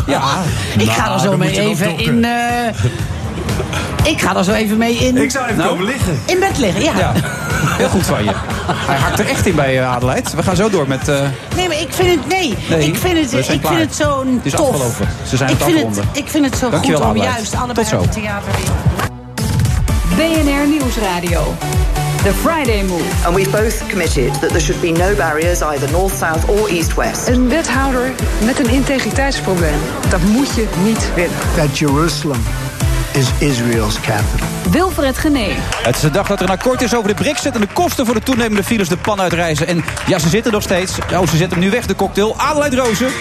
Ja. 0.14 0.22
Ik 0.78 0.90
ga 0.92 1.14
er 1.14 1.20
zo 1.20 1.30
dan 1.30 1.40
mee 1.40 1.60
even 1.60 1.98
in... 2.00 2.24
eh, 2.26 2.74
ik 4.04 4.22
ga 4.22 4.36
er 4.36 4.44
zo 4.44 4.52
even 4.52 4.78
mee 4.78 4.94
in... 4.96 5.18
Ik 5.18 5.32
zou 5.32 5.46
even 5.46 5.58
Nou? 5.58 5.70
komen 5.70 5.86
liggen. 5.86 6.20
In 6.26 6.40
bed 6.40 6.58
liggen, 6.58 6.84
ja. 6.84 6.98
ja, 6.98 7.12
heel 7.78 7.90
goed 7.90 8.06
van 8.06 8.24
je. 8.24 8.32
Hij 8.68 8.98
hakt 8.98 9.20
er 9.20 9.28
echt 9.28 9.46
in 9.46 9.56
bij 9.56 9.80
uh, 9.80 9.92
Adelheid. 9.96 10.34
We 10.36 10.44
gaan 10.44 10.56
zo 10.56 10.70
door 10.70 10.88
met... 10.88 11.08
eh, 11.08 11.20
Nee, 11.56 11.68
maar 11.68 11.80
ik 11.82 11.88
vind 11.94 12.10
het... 12.20 12.28
Nee, 12.28 12.58
Nee, 12.70 12.88
ik 12.88 12.96
vind 12.98 13.32
het, 13.32 13.50
ik 13.50 13.62
klaar. 13.62 13.74
vind 13.74 13.86
het 13.90 13.96
zo 13.96 14.20
Het 14.36 14.46
is 14.46 14.52
tof. 14.52 14.70
afgelopen. 14.70 15.08
Ze 15.28 15.38
zijn 15.38 15.50
ik 15.50 15.58
het 15.60 15.72
vind 15.74 15.96
het, 15.96 16.06
ik 16.12 16.28
vind 16.28 16.46
het 16.46 16.58
zo 16.58 16.70
Dankjewel, 16.70 17.00
goed 17.02 17.10
om 17.10 17.16
Adelheid. 17.16 17.36
juist 17.36 17.56
allebei 17.56 17.76
Tot 17.76 17.88
zo. 17.88 17.96
uit 18.02 18.14
de 18.14 18.20
theaterwereld... 18.22 18.78
BNR 20.16 20.68
Nieuwsradio. 20.68 21.56
The 22.24 22.34
Friday 22.34 22.84
Move. 22.84 23.26
And 23.26 23.36
we've 23.36 23.52
both 23.52 23.88
committed 23.88 24.34
that 24.34 24.50
there 24.50 24.60
should 24.60 24.82
be 24.82 24.92
no 24.92 25.16
barriers, 25.16 25.62
either 25.62 25.92
north, 25.92 26.18
south 26.18 26.50
or 26.50 26.70
east, 26.70 26.94
west. 26.94 27.28
Een 27.28 27.50
wethouder 27.50 28.12
met 28.44 28.60
een 28.60 28.70
integriteitsprobleem. 28.70 29.80
Dat 30.10 30.22
moet 30.22 30.56
je 30.56 30.68
niet 30.84 31.14
willen. 31.16 31.36
That 31.56 31.78
Jerusalem 31.78 32.42
is 33.14 33.28
Israel's 33.38 34.00
capital. 34.00 34.48
Wilfred 34.72 35.18
Genee. 35.18 35.56
Het 35.84 35.96
is 35.96 36.02
de 36.02 36.10
dag 36.10 36.28
dat 36.28 36.40
er 36.40 36.46
een 36.46 36.52
akkoord 36.52 36.82
is 36.82 36.96
over 36.96 37.08
de 37.08 37.16
brexit 37.16 37.56
en 37.56 37.62
de 37.62 37.68
kosten 37.74 38.06
voor 38.06 38.16
de 38.16 38.24
toenemende 38.24 38.64
files 38.64 38.90
de 38.90 38.98
pan 38.98 39.22
uitreizen. 39.22 39.68
En 39.68 39.84
ja, 40.08 40.20
ze 40.20 40.30
zitten 40.30 40.52
nog 40.52 40.64
steeds. 40.64 40.98
Oh, 41.14 41.28
ze 41.28 41.38
zetten 41.38 41.58
hem 41.58 41.60
nu 41.60 41.70
weg, 41.70 41.86
de 41.86 41.96
cocktail. 41.96 42.36
Adelheid 42.38 42.74
Rozen. 42.74 43.12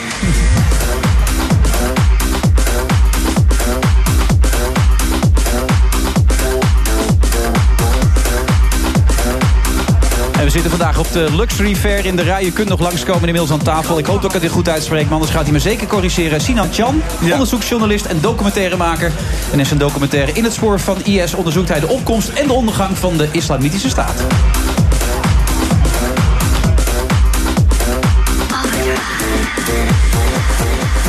Zitten 10.63 10.79
vandaag 10.79 10.99
op 10.99 11.13
de 11.13 11.37
Luxury 11.37 11.75
Fair 11.75 12.07
in 12.07 12.17
de 12.17 12.23
rij. 12.23 12.45
Je 12.45 12.53
kunt 12.53 12.69
nog 12.69 12.81
langskomen 12.81 13.21
inmiddels 13.21 13.51
aan 13.51 13.63
tafel. 13.63 13.99
Ik 13.99 14.07
hoop 14.07 14.17
dat 14.17 14.25
ik 14.25 14.33
het 14.33 14.43
weer 14.43 14.51
goed 14.51 14.69
uitspreek, 14.69 15.05
maar 15.05 15.13
anders 15.13 15.33
gaat 15.33 15.43
hij 15.43 15.53
me 15.53 15.59
zeker 15.59 15.87
corrigeren. 15.87 16.41
Sinan 16.41 16.73
Chan, 16.73 17.03
onderzoeksjournalist 17.23 18.05
en 18.05 18.21
documentairemaker. 18.21 19.13
En 19.53 19.59
in 19.59 19.67
zijn 19.67 19.79
documentaire 19.79 20.33
In 20.33 20.45
het 20.45 20.53
spoor 20.53 20.81
van 20.81 21.05
IS 21.05 21.35
onderzoekt 21.35 21.69
hij 21.69 21.81
de 21.81 21.89
opkomst 21.89 22.29
en 22.29 22.47
de 22.47 22.53
ondergang 22.53 22.99
van 22.99 23.17
de 23.17 23.29
Islamitische 23.33 23.89
Staat. 23.89 24.25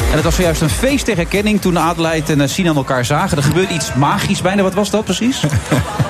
En 0.09 0.15
het 0.15 0.23
was 0.23 0.35
zojuist 0.35 0.61
een 0.61 0.69
feest 0.69 1.05
ter 1.05 1.15
herkenning 1.15 1.61
toen 1.61 1.79
Adelheid 1.79 2.29
en 2.29 2.41
eh, 2.41 2.47
Sinan 2.47 2.75
elkaar 2.75 3.05
zagen. 3.05 3.37
Er 3.37 3.43
gebeurde 3.43 3.73
iets 3.73 3.93
magisch 3.93 4.41
bijna. 4.41 4.61
Wat 4.61 4.73
was 4.73 4.89
dat 4.89 5.03
precies? 5.03 5.39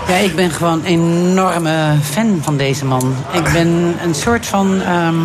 Ja, 0.07 0.15
ik 0.15 0.35
ben 0.35 0.51
gewoon 0.51 0.79
een 0.79 0.85
enorme 0.85 1.95
fan 2.03 2.39
van 2.43 2.57
deze 2.57 2.85
man. 2.85 3.15
Ik 3.31 3.43
ben 3.53 3.95
een 4.03 4.15
soort 4.15 4.45
van... 4.45 4.81
ehm, 4.81 5.15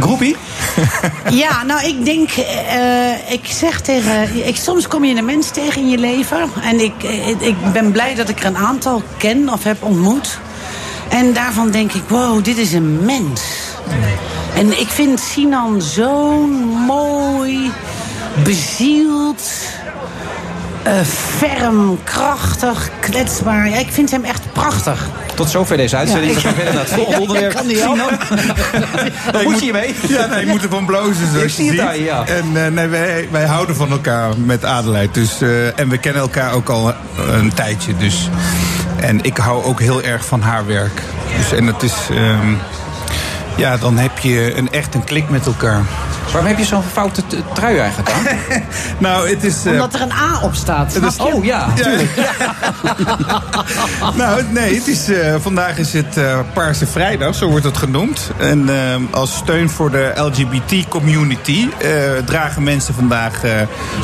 Groepie? 0.00 0.36
Ja, 1.30 1.62
nou, 1.62 1.86
ik 1.86 2.04
denk, 2.04 2.30
eh, 2.30 3.32
ik 3.32 3.46
zeg 3.46 3.80
tegen, 3.80 4.46
ik, 4.46 4.56
soms 4.56 4.88
kom 4.88 5.04
je 5.04 5.16
een 5.16 5.24
mens 5.24 5.50
tegen 5.50 5.80
in 5.80 5.88
je 5.90 5.98
leven. 5.98 6.50
En 6.62 6.80
ik, 6.80 7.02
ik, 7.02 7.40
ik 7.40 7.72
ben 7.72 7.92
blij 7.92 8.14
dat 8.14 8.28
ik 8.28 8.40
er 8.40 8.46
een 8.46 8.56
aantal 8.56 9.02
ken 9.16 9.48
of 9.48 9.64
heb 9.64 9.82
ontmoet. 9.82 10.38
En 11.08 11.32
daarvan 11.32 11.70
denk 11.70 11.92
ik, 11.92 12.02
wow, 12.08 12.44
dit 12.44 12.56
is 12.56 12.72
een 12.72 13.04
mens. 13.04 13.42
En 14.54 14.80
ik 14.80 14.88
vind 14.88 15.20
Sinan 15.20 15.82
zo'n 15.82 16.50
mooi, 16.86 17.70
bezield, 18.42 19.42
eh, 20.82 20.92
ferm, 21.38 21.98
krachtig, 22.04 22.88
kletsbaar. 23.00 23.68
Ja, 23.68 23.76
ik 23.76 23.88
vind 23.90 24.10
hem 24.10 24.24
echt 24.24 24.42
prachtig. 24.52 25.06
Tot 25.34 25.50
zover 25.50 25.76
deze 25.76 25.96
uitzending. 25.96 26.32
Ja, 26.32 26.36
We 26.36 26.40
gaan 26.46 26.54
verder 26.54 26.72
naar 26.74 26.82
het 26.82 26.92
volgende 26.92 27.16
Ja, 27.16 27.20
onderwerp. 27.20 27.60
ik 27.60 27.76
kan 27.82 29.32
wat 29.32 29.42
moet 29.50 29.62
je 29.64 29.72
mee? 29.72 29.94
Ja, 30.08 30.26
nee, 30.26 30.40
je 30.40 30.46
moet 30.46 30.62
ervan 30.62 30.84
blozen, 30.86 31.26
zoals 31.32 31.44
Ik 31.44 31.50
zie 31.50 31.64
je 31.64 31.70
het 31.70 31.80
ziet. 31.80 31.88
aan 31.88 31.98
je, 31.98 32.04
ja. 32.04 32.24
En 32.26 32.64
eh, 32.64 32.70
nee, 32.72 32.86
wij, 32.86 33.28
wij 33.30 33.44
houden 33.46 33.76
van 33.76 33.90
elkaar 33.90 34.32
met 34.44 34.64
Adelheid. 34.64 35.14
Dus, 35.14 35.40
eh, 35.40 35.78
en 35.78 35.88
we 35.88 35.98
kennen 35.98 36.22
elkaar 36.22 36.52
ook 36.52 36.68
al 36.68 36.88
een, 36.88 36.94
een 37.34 37.54
tijdje. 37.54 37.96
Dus. 37.96 38.28
En 39.00 39.22
ik 39.24 39.36
hou 39.36 39.64
ook 39.64 39.80
heel 39.80 40.02
erg 40.02 40.24
van 40.24 40.40
haar 40.42 40.66
werk. 40.66 41.02
Dus, 41.36 41.52
en 41.58 41.66
het 41.66 41.82
is... 41.82 41.94
ehm, 42.10 42.52
ja, 43.56 43.76
dan 43.76 43.98
heb 43.98 44.18
je 44.18 44.56
een, 44.56 44.72
echt 44.72 44.94
een 44.94 45.04
klik 45.04 45.30
met 45.30 45.46
elkaar. 45.46 45.82
Waarom 46.34 46.50
heb 46.50 46.58
je 46.58 46.64
zo'n 46.64 46.82
foute 46.92 47.22
trui 47.54 47.78
eigenlijk 47.78 48.10
aan? 48.10 48.22
Nou, 48.98 49.28
het 49.30 49.44
is... 49.44 49.64
eh, 49.64 49.72
Omdat 49.72 49.94
er 49.94 50.00
een 50.00 50.12
A 50.12 50.38
op 50.42 50.54
staat. 50.54 50.94
Het 50.94 51.02
is-? 51.04 51.16
Oh 51.18 51.44
ja, 51.44 51.66
tuurlijk. 51.74 52.10
nou, 54.14 54.42
nee, 54.50 54.74
het 54.74 54.86
is, 54.86 55.08
eh, 55.08 55.34
vandaag 55.40 55.78
is 55.78 55.92
het 55.92 56.16
eh, 56.16 56.38
Paarse 56.52 56.86
Vrijdag, 56.86 57.34
zo 57.34 57.48
wordt 57.48 57.64
het 57.64 57.76
genoemd. 57.76 58.30
En 58.38 58.68
als 59.10 59.36
steun 59.36 59.70
voor 59.70 59.90
de 59.90 60.12
LGBT-community 60.16 61.68
eh, 61.78 61.88
dragen 62.24 62.62
mensen 62.62 62.94
vandaag 62.94 63.44
eh, 63.44 63.50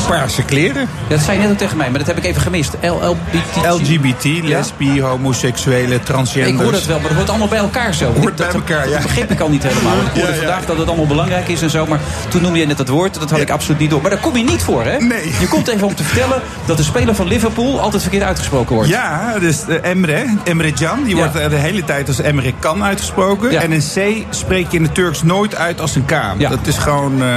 paarse 0.08 0.42
kleren. 0.42 0.88
Dat 1.08 1.20
zei 1.20 1.36
je 1.36 1.42
net 1.42 1.52
ook 1.52 1.58
tegen 1.58 1.76
mij, 1.76 1.90
maar 1.90 1.98
dat 1.98 2.08
heb 2.08 2.16
ik 2.16 2.24
even 2.24 2.42
gemist. 2.42 2.72
LLBT. 2.82 3.66
LGBT, 3.80 4.24
lesbi, 4.42 5.02
homoseksuele, 5.02 6.00
transgenders. 6.02 6.54
Ik 6.56 6.62
hoor 6.62 6.72
dat 6.72 6.84
wel, 6.84 6.98
maar 6.98 7.08
het 7.08 7.16
hoort 7.16 7.28
allemaal 7.28 7.48
bij 7.48 7.58
elkaar 7.58 7.94
zo. 7.94 8.12
Hoort 8.20 8.36
dat, 8.38 8.46
bij 8.46 8.54
elkaar, 8.56 8.86
ja. 8.88 8.92
Dat 8.94 9.02
begreep 9.02 9.30
ik 9.30 9.40
al 9.40 9.48
niet 9.48 9.62
helemaal. 9.62 9.92
Ik 9.96 10.00
hoorde 10.14 10.20
Ja, 10.20 10.28
ja. 10.28 10.34
vandaag 10.36 10.64
dat 10.66 10.78
het 10.78 10.86
allemaal 10.88 11.06
belangrijk 11.06 11.48
is 11.48 11.62
en 11.62 11.70
zo. 11.70 11.86
Maar 11.86 11.98
Toen 12.28 12.42
noemde 12.42 12.58
je 12.58 12.66
net 12.66 12.76
dat 12.76 12.88
woord, 12.88 13.14
dat 13.20 13.30
had 13.30 13.40
ik 13.40 13.50
absoluut 13.50 13.78
niet 13.80 13.90
door. 13.90 14.00
Maar 14.00 14.10
daar 14.10 14.20
kom 14.20 14.36
je 14.36 14.44
niet 14.44 14.62
voor, 14.62 14.84
hè? 14.84 14.98
Nee. 14.98 15.34
Je 15.40 15.48
komt 15.48 15.68
even 15.68 15.86
om 15.86 15.94
te 15.94 16.04
vertellen 16.04 16.42
dat 16.64 16.76
de 16.76 16.82
speler 16.82 17.14
van 17.14 17.26
Liverpool 17.26 17.80
altijd 17.80 18.02
verkeerd 18.02 18.22
uitgesproken 18.22 18.74
wordt. 18.74 18.88
Ja, 18.90 19.38
dus 19.38 19.66
eh, 19.68 19.90
Emre, 19.90 20.26
Emre 20.44 20.72
Can, 20.72 21.02
die 21.04 21.16
Ja. 21.16 21.22
wordt 21.22 21.36
eh, 21.36 21.48
de 21.48 21.56
hele 21.56 21.84
tijd 21.84 22.08
als 22.08 22.20
Emre 22.20 22.54
Kan 22.58 22.84
uitgesproken. 22.84 23.50
Ja. 23.50 23.62
En 23.62 23.72
een 23.72 23.82
C 23.94 24.24
spreek 24.30 24.70
je 24.70 24.76
in 24.76 24.82
het 24.82 24.94
Turks 24.94 25.22
nooit 25.22 25.56
uit 25.56 25.80
als 25.80 25.94
een 25.94 26.04
K. 26.04 26.14
Dat 26.38 26.58
is 26.66 26.78
gewoon 26.78 27.22
eh, 27.22 27.28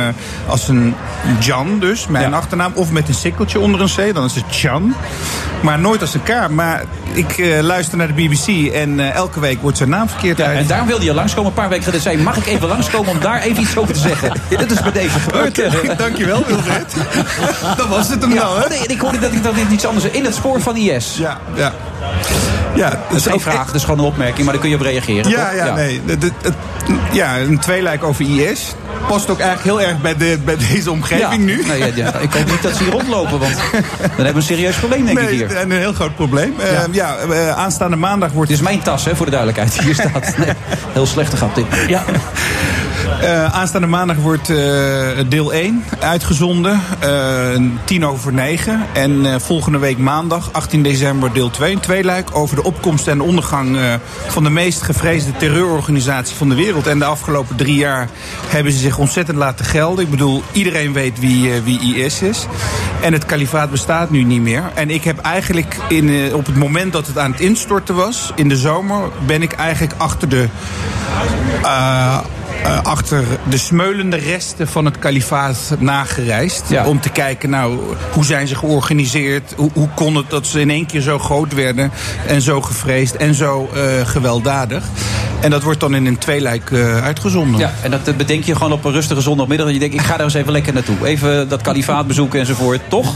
als 0.47 0.67
een 0.67 0.95
Can 1.39 1.79
dus, 1.79 2.07
mijn 2.07 2.33
achternaam. 2.33 2.71
Of 2.75 2.91
met 2.91 3.07
een 3.07 3.13
sikkeltje 3.13 3.59
onder 3.59 3.81
een 3.81 4.09
C, 4.09 4.13
dan 4.13 4.25
is 4.25 4.35
het 4.35 4.45
Can. 4.61 4.93
Maar 5.61 5.79
nooit 5.79 6.01
als 6.01 6.13
een 6.13 6.23
K. 6.23 6.49
Maar 6.49 6.83
ik 7.13 7.37
eh, 7.37 7.59
luister 7.59 7.97
naar 7.97 8.07
de 8.07 8.13
BBC 8.13 8.71
en 8.73 8.99
eh, 8.99 9.15
elke 9.15 9.39
week 9.39 9.61
wordt 9.61 9.77
zijn 9.77 9.89
naam 9.89 10.09
verkeerd 10.09 10.41
uit. 10.41 10.57
En 10.57 10.67
daarom 10.67 10.87
wilde 10.87 11.05
je 11.05 11.13
langskomen 11.13 11.49
een 11.49 11.55
paar 11.55 11.69
weken 11.69 11.83
geleden. 11.83 12.03
Zei, 12.03 12.17
mag 12.17 12.37
ik 12.37 12.45
even 12.45 12.67
langskomen 12.67 13.11
om 13.11 13.19
daar 13.19 13.41
even 13.41 13.61
iets 13.61 13.77
over 13.77 13.93
te 13.93 13.99
zeggen? 13.99 14.31
Ja, 14.49 14.57
dat 14.57 14.71
is 14.71 14.81
bij 14.81 14.91
deze 14.91 15.19
gebeurd. 15.19 15.59
Oké, 15.59 15.95
dankjewel 16.03 16.43
Wilfred. 16.47 16.93
dat 17.77 17.87
was 17.87 18.09
het 18.09 18.21
hem 18.21 18.33
Ja, 18.33 18.39
dan, 18.39 18.61
hè? 18.61 18.69
nee, 18.69 18.87
ik 18.87 18.99
hoorde 18.99 19.19
dat 19.19 19.31
ik 19.31 19.43
dat 19.43 19.53
iets 19.71 19.85
anders... 19.85 20.05
In 20.05 20.25
het 20.25 20.35
spoor 20.35 20.61
van 20.61 20.75
IS. 20.75 21.17
Ja, 21.17 21.39
ja. 21.55 21.73
Ja, 22.75 22.89
dat 23.09 23.17
is 23.17 23.25
geen 23.25 23.39
vraag, 23.39 23.65
dat 23.65 23.75
is 23.75 23.83
gewoon 23.83 23.99
een 23.99 24.05
opmerking, 24.05 24.43
maar 24.43 24.53
daar 24.53 24.61
kun 24.61 24.69
je 24.69 24.75
op 24.75 24.81
reageren. 24.81 25.29
Ja, 25.31 25.49
toch? 25.49 25.55
ja, 25.55 25.73
nee. 25.73 26.01
Ja, 27.11 27.37
een 27.39 27.59
tweeluik 27.59 28.03
over 28.03 28.25
IS. 28.25 28.75
Past 29.07 29.29
ook 29.29 29.39
eigenlijk 29.39 29.77
heel 29.77 29.87
erg 29.87 30.01
bij, 30.01 30.17
de, 30.17 30.37
bij 30.45 30.57
deze 30.57 30.91
omgeving 30.91 31.29
Ja. 31.31 31.37
nu. 31.37 31.63
Nee, 31.67 31.77
ja, 31.79 31.85
ja. 31.95 32.13
Ik 32.15 32.33
hoop 32.33 32.45
niet 32.45 32.61
dat 32.61 32.75
ze 32.75 32.83
hier 32.83 32.91
rondlopen, 32.93 33.39
want 33.39 33.55
dan 33.71 33.81
hebben 33.99 34.25
we 34.25 34.33
een 34.33 34.41
serieus 34.41 34.75
probleem, 34.75 35.05
denk 35.05 35.19
ik 35.19 35.25
Nee, 35.25 35.35
hier. 35.35 35.61
een 35.61 35.71
heel 35.71 35.93
groot 35.93 36.15
probleem. 36.15 36.53
Ja, 36.71 36.85
ja 36.91 37.15
eh, 37.17 37.49
aanstaande 37.49 37.95
maandag 37.95 38.31
wordt... 38.31 38.49
Dit 38.49 38.57
is 38.57 38.63
mijn 38.63 38.81
tas, 38.81 39.05
hè, 39.05 39.15
voor 39.15 39.25
de 39.25 39.31
duidelijkheid. 39.31 39.81
Hier 39.81 39.93
staat. 39.93 40.37
Nee, 40.37 40.49
heel 40.93 41.05
slechte 41.05 41.35
grap 41.37 41.55
dit. 41.55 41.65
Ja. 41.87 42.03
Eh, 43.23 43.45
aanstaande 43.45 43.87
maandag 43.87 44.17
wordt 44.17 44.49
eh, 44.49 44.57
deel 45.27 45.53
1 45.53 45.83
uitgezonden. 45.99 46.81
eh, 46.99 47.61
tien 47.83 48.05
over 48.05 48.33
negen. 48.33 48.85
En 48.93 49.41
volgende 49.41 49.77
week 49.77 49.97
maandag, 49.97 50.49
18 50.51 50.83
december, 50.83 51.33
deel 51.33 51.49
2. 51.49 51.73
Een 51.73 51.79
tweeluik 51.79 52.35
over 52.35 52.55
de 52.55 52.63
opkomst 52.63 53.07
en 53.07 53.17
de 53.17 53.23
ondergang 53.23 53.77
van 54.27 54.43
de 54.43 54.49
meest 54.49 54.81
gevreesde 54.81 55.31
terreurorganisatie 55.31 56.35
van 56.35 56.49
de 56.49 56.55
wereld. 56.55 56.87
En 56.87 56.99
de 56.99 57.05
afgelopen 57.05 57.55
drie 57.55 57.75
jaar 57.75 58.09
hebben 58.47 58.71
ze 58.71 58.79
zich 58.79 58.97
ontzettend 58.97 59.37
laten 59.37 59.65
gelden. 59.65 60.03
Ik 60.03 60.09
bedoel, 60.11 60.43
iedereen 60.51 60.93
weet 60.93 61.19
wie, 61.19 61.61
wie 61.61 61.95
IS 61.95 62.21
is. 62.21 62.47
En 63.01 63.13
het 63.13 63.25
kalifaat 63.25 63.71
bestaat 63.71 64.09
nu 64.09 64.23
niet 64.23 64.41
meer. 64.41 64.63
En 64.73 64.89
ik 64.89 65.03
heb 65.03 65.19
eigenlijk 65.19 65.77
in, 65.87 66.33
op 66.33 66.45
het 66.45 66.55
moment 66.55 66.93
dat 66.93 67.07
het 67.07 67.17
aan 67.17 67.31
het 67.31 67.39
instorten 67.39 67.95
was, 67.95 68.31
in 68.35 68.49
de 68.49 68.57
zomer, 68.57 69.09
ben 69.25 69.41
ik 69.41 69.51
eigenlijk 69.51 69.93
achter 69.97 70.29
de. 70.29 70.47
Eh, 72.63 72.81
achter 72.83 73.23
de 73.49 73.57
smeulende 73.57 74.17
resten 74.17 74.67
van 74.67 74.85
het 74.85 74.99
kalifaat 74.99 75.75
nagereisd. 75.79 76.63
Om 76.85 76.99
te 77.01 77.09
kijken, 77.09 77.49
nou, 77.49 77.79
hoe 78.11 78.25
zijn 78.25 78.47
ze 78.47 78.55
georganiseerd? 78.55 79.53
Hoe, 79.57 79.69
hoe 79.73 79.89
kon 79.95 80.15
het 80.15 80.29
dat 80.29 80.47
ze 80.47 80.59
in 80.59 80.69
één 80.69 80.85
keer 80.85 81.01
zo 81.01 81.19
groot 81.19 81.53
werden? 81.53 81.91
En 82.27 82.41
zo 82.41 82.61
gevreesd 82.61 83.15
en 83.15 83.33
zo 83.33 83.69
eh, 83.73 83.81
gewelddadig? 84.07 84.83
En 85.41 85.49
dat 85.49 85.63
wordt 85.63 85.79
dan 85.79 85.95
in 85.95 86.05
een 86.05 86.17
tweeluik 86.17 86.71
eh, 86.71 87.03
uitgezonden. 87.03 87.59
Ja, 87.59 87.73
en 87.81 87.91
dat 87.91 88.17
bedenk 88.17 88.43
je 88.43 88.55
gewoon 88.55 88.71
op 88.71 88.85
een 88.85 88.91
rustige 88.91 89.21
zondagmiddag. 89.21 89.65
Dat 89.65 89.75
je 89.75 89.81
denkt, 89.81 89.95
ik 89.95 90.01
ga 90.01 90.15
daar 90.15 90.25
eens 90.25 90.33
even 90.33 90.51
lekker 90.51 90.73
naartoe. 90.73 91.05
Even 91.07 91.49
dat 91.49 91.61
kalifaat 91.61 92.07
bezoeken 92.07 92.39
enzovoort, 92.39 92.81
toch? 92.89 93.15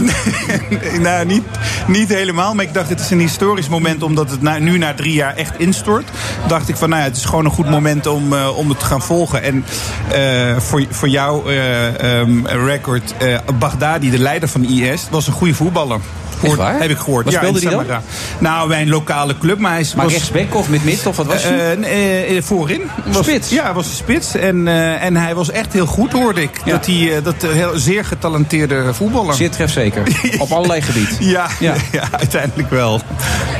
nou, 0.99 1.25
niet, 1.25 1.43
niet 1.87 2.09
helemaal. 2.09 2.53
Maar 2.53 2.65
ik 2.65 2.73
dacht, 2.73 2.89
het 2.89 2.99
is 2.99 3.09
een 3.09 3.19
historisch 3.19 3.69
moment 3.69 4.03
omdat 4.03 4.31
het 4.31 4.41
na- 4.41 4.57
nu 4.57 4.77
na 4.77 4.93
drie 4.93 5.13
jaar 5.13 5.35
echt 5.35 5.59
instort. 5.59 6.09
Dacht 6.47 6.69
ik 6.69 6.75
van, 6.75 6.89
nou 6.89 7.01
ja, 7.01 7.07
het 7.07 7.17
is 7.17 7.25
gewoon 7.25 7.45
een 7.45 7.51
goed 7.51 7.69
moment 7.69 8.05
om, 8.07 8.33
om 8.33 8.69
het 8.69 8.79
te 8.79 8.85
gaan 8.85 9.01
volgen. 9.01 9.36
En 9.41 9.65
eh, 10.11 10.57
voor, 10.57 10.85
voor 10.89 11.09
jouw 11.09 11.47
eh, 11.47 12.19
ehm, 12.19 12.45
record, 12.45 13.13
eh 13.17 13.39
Baghdadi, 13.59 14.09
de 14.11 14.19
leider 14.19 14.49
van 14.49 14.63
IS, 14.63 15.07
was 15.09 15.27
een 15.27 15.33
goede 15.33 15.53
voetballer. 15.53 15.99
Heb 16.79 16.89
ik 16.89 16.97
gehoord. 16.97 17.23
Wat 17.25 17.33
ja, 17.33 17.39
speelde 17.39 17.59
dan? 17.61 17.71
Samara. 17.71 18.01
Nou, 18.39 18.67
bij 18.67 18.81
een 18.81 18.89
lokale 18.89 19.37
club. 19.37 19.59
Maar 19.59 19.71
hij 19.71 19.79
is- 19.79 19.93
Maar 19.95 20.03
was... 20.05 20.13
rechtsback 20.13 20.55
of 20.55 20.69
met 20.69 20.83
mid, 20.83 21.05
of 21.07 21.17
wat 21.17 21.25
was 21.25 21.43
hij? 21.43 21.77
Eh, 21.81 22.37
eh, 22.37 22.43
voorin. 22.43 22.81
Was, 23.05 23.25
Spits? 23.25 23.49
Ja, 23.49 23.63
hij 23.63 23.73
was 23.73 23.85
een 23.85 23.93
spits. 23.95 24.35
En, 24.35 24.67
eh, 24.67 25.03
en 25.03 25.15
hij 25.15 25.35
was 25.35 25.51
echt 25.51 25.73
heel 25.73 25.85
goed, 25.85 26.11
hoorde 26.11 26.41
ik. 26.41 26.61
Dat 26.65 26.85
hij 26.85 27.15
eh, 27.15 27.23
dat 27.23 27.43
eh, 27.43 27.49
heel, 27.49 27.71
zeer 27.75 28.05
getalenteerde 28.05 28.93
voetballer. 28.93 29.33
Zeer 29.35 29.49
trefzeker. 29.51 30.03
Op 30.39 30.51
allerlei 30.51 30.81
gebieden. 30.81 31.15
Ja, 31.19 31.47
Ja. 31.59 31.73
ja. 31.91 32.03
uiteindelijk 32.11 32.69
wel. 32.69 33.01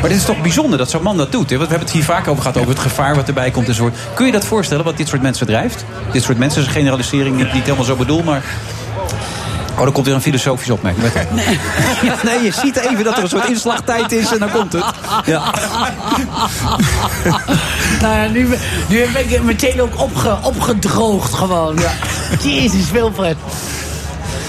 Maar 0.02 0.10
dit 0.10 0.18
is 0.18 0.26
toch 0.26 0.42
bijzonder 0.42 0.78
dat 0.78 0.90
zo'n 0.90 1.02
man 1.04 1.18
dat 1.18 1.32
doet. 1.32 1.50
Hè? 1.50 1.58
Want 1.58 1.70
we 1.70 1.76
hebben 1.76 1.88
het 1.94 1.96
hier 1.98 2.04
vaak 2.16 2.28
over 2.28 2.42
gehad, 2.42 2.58
over 2.58 2.70
het 2.70 2.80
gevaar 2.80 3.16
wat 3.16 3.28
erbij 3.28 3.52
komt 3.52 3.68
enzovoort. 3.68 3.96
Kun 4.14 4.26
je 4.26 4.32
dat 4.32 4.46
voorstellen, 4.46 4.84
wat 4.86 4.98
dit 4.98 5.08
soort 5.08 5.22
mensen 5.22 5.46
drijft? 5.48 5.86
Dit 6.12 6.24
soort 6.24 6.38
mensen 6.38 6.62
is 6.62 6.68
een 6.68 6.74
generalisering, 6.74 7.36
niet, 7.38 7.54
niet 7.54 7.64
helemaal 7.64 7.86
zo 7.86 7.96
bedoel, 7.96 8.24
maar... 8.24 8.42
Oh, 9.78 9.84
dan 9.84 9.92
komt 9.92 10.06
weer 10.06 10.16
een 10.16 10.22
filosofisch 10.22 10.70
opmerking. 10.70 11.06
Nee. 11.32 11.46
nee, 12.24 12.44
je 12.44 12.52
ziet 12.52 12.78
even 12.78 13.04
dat 13.04 13.18
er 13.18 13.24
een 13.24 13.30
soort 13.30 13.50
inslagtijd 13.50 14.12
is 14.12 14.32
en 14.32 14.40
dan 14.40 14.52
komt 14.52 14.74
het. 14.74 14.86
Ja. 15.26 15.44
Nou 18.02 18.16
ja, 18.16 18.28
nu, 18.28 18.48
nu 18.88 19.06
ben 19.14 19.34
ik 19.34 19.44
meteen 19.44 19.82
ook 19.82 20.00
opge, 20.00 20.38
opgedroogd 20.44 21.34
gewoon. 21.34 21.78
Ja. 21.78 21.92
Jezus, 22.42 22.92
Wilfred. 22.92 23.38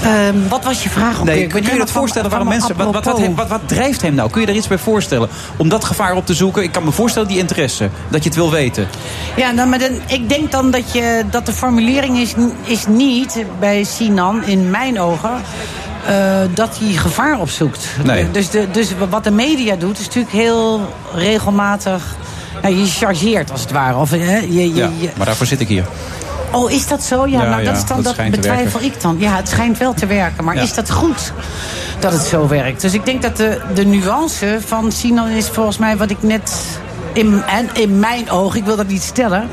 Ehm, 0.02 0.48
wat 0.48 0.64
was 0.64 0.82
je 0.82 0.88
vraag 0.90 1.22
Nee, 1.24 1.38
ben 1.38 1.48
kun 1.48 1.58
je 1.60 1.64
helemaal 1.66 1.86
dat 1.86 1.90
voorstellen 1.96 2.30
van- 2.30 2.38
waarom 2.44 2.60
van 2.60 2.68
mensen. 2.68 2.92
Wat, 2.92 3.04
wat, 3.04 3.34
wat, 3.36 3.48
wat, 3.48 3.60
drijft 3.68 4.02
hem 4.02 4.14
nou? 4.14 4.30
Kun 4.30 4.40
je 4.40 4.46
daar 4.46 4.56
iets 4.56 4.68
bij 4.68 4.78
voorstellen? 4.78 5.28
Om 5.56 5.68
dat 5.68 5.84
gevaar 5.84 6.14
op 6.14 6.26
te 6.26 6.34
zoeken? 6.34 6.62
Ik 6.62 6.72
kan 6.72 6.84
me 6.84 6.90
voorstellen, 6.92 7.28
die 7.28 7.38
interesse. 7.38 7.88
Dat 8.08 8.22
je 8.22 8.28
het 8.28 8.38
wil 8.38 8.50
weten. 8.50 8.88
Ja, 9.36 9.50
nou, 9.50 9.68
maar 9.68 9.78
dan, 9.78 9.90
ik 10.06 10.28
denk 10.28 10.50
dan 10.52 10.70
dat, 10.70 10.92
je, 10.92 11.24
dat 11.30 11.46
de 11.46 11.52
formulering 11.52 12.18
is, 12.18 12.34
is 12.64 12.86
niet 12.86 13.44
bij 13.58 13.84
Sinan, 13.84 14.44
in 14.44 14.70
mijn 14.70 15.00
ogen, 15.00 15.30
eh, 16.06 16.14
dat 16.54 16.78
hij 16.80 16.92
gevaar 16.92 17.38
opzoekt. 17.40 17.86
Nee. 18.04 18.30
Dus, 18.30 18.50
de, 18.50 18.66
dus 18.72 18.88
wat 19.10 19.24
de 19.24 19.30
media 19.30 19.76
doet, 19.76 19.98
is 19.98 20.04
natuurlijk 20.06 20.34
heel 20.34 20.80
regelmatig. 21.14 22.16
Nou, 22.62 22.76
je 22.76 22.86
chargeert 22.86 23.50
als 23.50 23.60
het 23.60 23.70
ware. 23.70 23.96
Of, 23.96 24.10
hè, 24.10 24.36
je, 24.38 24.52
je, 24.52 24.74
Ja, 24.74 24.90
je- 24.98 25.10
maar 25.16 25.26
daarvoor 25.26 25.46
zit 25.46 25.60
ik 25.60 25.68
hier. 25.68 25.84
Oh, 26.52 26.70
is 26.70 26.86
dat 26.86 27.02
zo? 27.02 27.26
Ja, 27.26 27.42
Ja, 27.42 27.48
nou, 27.48 27.64
dat, 27.64 27.76
is 27.76 27.84
dan, 27.84 28.02
dat 28.02 28.16
betwijfel 28.30 28.80
ik 28.80 29.00
dan. 29.00 29.16
Ja, 29.18 29.36
het 29.36 29.48
schijnt 29.48 29.78
wel 29.78 29.94
te 29.94 30.06
werken. 30.06 30.44
Maar 30.44 30.56
is 30.56 30.74
dat 30.74 30.90
goed 30.90 31.32
dat 31.98 32.12
het 32.12 32.22
zo 32.22 32.48
werkt? 32.48 32.80
Dus 32.80 32.94
ik 32.94 33.04
denk 33.04 33.22
dat 33.22 33.36
de, 33.36 33.60
de 33.74 33.84
nuance 33.86 34.58
van 34.66 34.92
Sinan 34.92 35.28
is 35.28 35.48
volgens 35.48 35.78
mij 35.78 35.96
wat 35.96 36.10
ik 36.10 36.22
net... 36.22 36.78
In, 37.12 37.42
en 37.46 37.68
in 37.72 37.98
mijn 37.98 38.30
ogen, 38.30 38.58
ik 38.58 38.64
wil 38.64 38.76
dat 38.76 38.86
niet 38.88 39.02
stellen. 39.02 39.48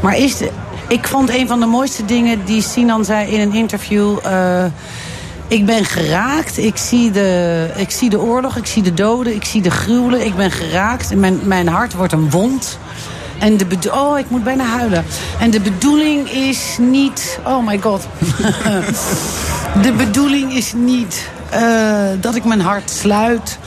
Maar 0.00 0.16
is 0.16 0.36
de, 0.36 0.50
ik 0.88 1.06
vond 1.06 1.30
een 1.30 1.48
van 1.48 1.60
de 1.60 1.66
mooiste 1.66 2.04
dingen 2.04 2.44
die 2.44 2.62
Sinan 2.62 3.04
zei 3.04 3.30
in 3.30 3.40
een 3.40 3.54
interview... 3.54 4.18
eh, 4.22 4.64
ik 5.48 5.66
ben 5.66 5.84
geraakt. 5.84 6.58
Ik 6.58 6.76
zie, 6.76 7.10
de, 7.10 7.70
ik 7.76 7.90
zie 7.90 8.10
de 8.10 8.20
oorlog, 8.20 8.56
ik 8.56 8.66
zie 8.66 8.82
de 8.82 8.94
doden, 8.94 9.34
ik 9.34 9.44
zie 9.44 9.62
de 9.62 9.70
gruwelen. 9.70 10.24
Ik 10.24 10.36
ben 10.36 10.50
geraakt. 10.50 11.10
En 11.10 11.20
mijn, 11.20 11.40
mijn 11.42 11.68
hart 11.68 11.94
wordt 11.94 12.12
een 12.12 12.30
wond. 12.30 12.78
En 13.40 13.56
de 13.56 13.66
oh, 13.92 14.18
ik 14.18 14.30
moet 14.30 14.44
bijna 14.44 14.64
huilen. 14.64 15.04
En 15.38 15.50
de 15.50 15.60
bedoeling 15.60 16.30
is 16.30 16.76
niet. 16.78 17.38
Oh 17.46 17.66
my 17.66 17.78
god. 17.78 18.06
de 19.82 19.92
bedoeling 19.92 20.54
is 20.54 20.72
niet 20.72 21.28
eh, 21.50 22.02
dat 22.20 22.34
ik 22.34 22.44
mijn 22.44 22.60
hart 22.60 22.90
sluit. 22.90 23.58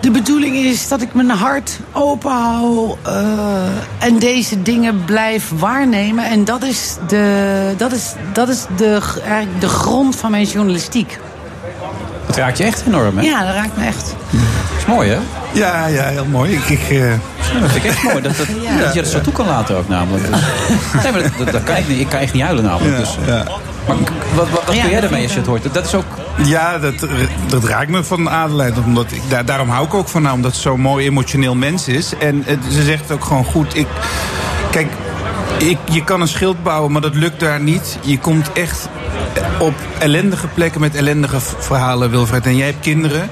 De 0.00 0.10
bedoeling 0.10 0.56
is 0.56 0.88
dat 0.88 1.02
ik 1.02 1.14
mijn 1.14 1.30
hart 1.30 1.78
open 1.92 2.30
hou 2.30 2.94
eh, 3.02 3.64
en 3.98 4.18
deze 4.18 4.62
dingen 4.62 5.04
blijf 5.04 5.50
waarnemen. 5.58 6.24
En 6.24 6.44
dat 6.44 6.62
is 6.62 6.96
de, 7.08 7.74
dat 7.76 7.92
is, 7.92 8.12
dat 8.32 8.48
is 8.48 8.66
de, 8.76 9.00
eigenlijk 9.24 9.60
de 9.60 9.68
grond 9.68 10.16
van 10.16 10.30
mijn 10.30 10.44
journalistiek. 10.44 11.18
Dat 12.26 12.36
raakt 12.36 12.58
je 12.58 12.64
echt 12.64 12.84
enorm, 12.86 13.18
hè? 13.18 13.24
Ja, 13.24 13.44
dat 13.44 13.54
raakt 13.54 13.76
me 13.76 13.84
echt. 13.84 14.14
Mooi, 14.86 15.10
hè? 15.10 15.18
Ja, 15.52 15.86
ja, 15.86 16.04
heel 16.04 16.24
mooi. 16.24 16.52
Ik, 16.52 16.64
ik, 16.68 16.90
eh, 16.90 17.10
Dat 17.60 17.70
vind 17.70 17.84
ik 17.84 17.90
echt 17.90 18.02
mooi. 18.02 18.20
Dat, 18.22 18.36
dat, 18.36 18.46
Ja. 18.68 18.78
dat 18.78 18.94
je 18.94 19.00
dat 19.02 19.10
zo 19.10 19.20
toe 19.20 19.32
kan 19.32 19.46
laten 19.46 19.76
ook 19.76 19.88
namelijk. 19.88 20.26
Dus, 20.30 20.40
nee, 21.02 21.12
maar 21.12 21.22
dat, 21.38 21.52
dat, 21.52 21.62
kan 21.62 21.76
ik 21.76 21.88
niet. 21.88 22.00
Ik 22.00 22.08
kan 22.08 22.20
echt 22.20 22.32
niet 22.32 22.42
huilen 22.42 22.64
namelijk. 22.64 22.92
Ja, 22.94 23.00
dus. 23.00 23.16
ja. 23.26 23.44
Maar 23.86 23.96
wat, 24.34 24.48
wat, 24.50 24.64
wat 24.64 24.74
Ja, 24.74 24.80
kun 24.80 24.90
jij 24.90 25.00
dat 25.00 25.10
ermee 25.10 25.22
als 25.22 25.32
je 25.32 25.38
het 25.38 25.46
hoort? 25.48 25.62
Dat, 25.62 25.74
dat 25.74 25.86
is 25.86 25.94
ook... 25.94 26.04
Ja, 26.44 26.78
dat, 26.78 26.94
dat 27.48 27.64
raakt 27.64 27.90
me 27.90 28.04
van 28.04 28.30
Adelheid. 28.30 28.74
Omdat 28.84 29.12
ik, 29.12 29.20
daar, 29.28 29.44
daarom 29.44 29.68
hou 29.68 29.86
ik 29.86 29.94
ook 29.94 30.08
van 30.08 30.24
haar. 30.24 30.32
Omdat 30.32 30.54
ze 30.54 30.60
zo'n 30.60 30.80
mooi 30.80 31.06
emotioneel 31.06 31.54
mens 31.54 31.88
is. 31.88 32.12
En 32.18 32.42
het- 32.46 32.58
ze 32.70 32.82
zegt 32.82 33.10
ook 33.12 33.24
gewoon 33.24 33.44
goed. 33.44 33.76
Ik, 33.76 33.86
kijk, 34.70 34.86
ik, 35.58 35.78
je 35.90 36.04
kan 36.04 36.20
een 36.20 36.28
schild 36.28 36.62
bouwen, 36.62 36.92
maar 36.92 37.00
dat 37.02 37.14
lukt 37.14 37.40
daar 37.40 37.60
niet. 37.60 37.98
Je 38.02 38.18
komt 38.18 38.52
echt 38.52 38.88
op 39.58 39.74
ellendige 39.98 40.46
plekken 40.46 40.80
met 40.80 40.94
ellendige 40.94 41.36
verhalen, 41.58 42.10
Wilfred. 42.10 42.46
En 42.46 42.56
jij 42.56 42.66
hebt 42.66 42.80
kinderen. 42.80 43.28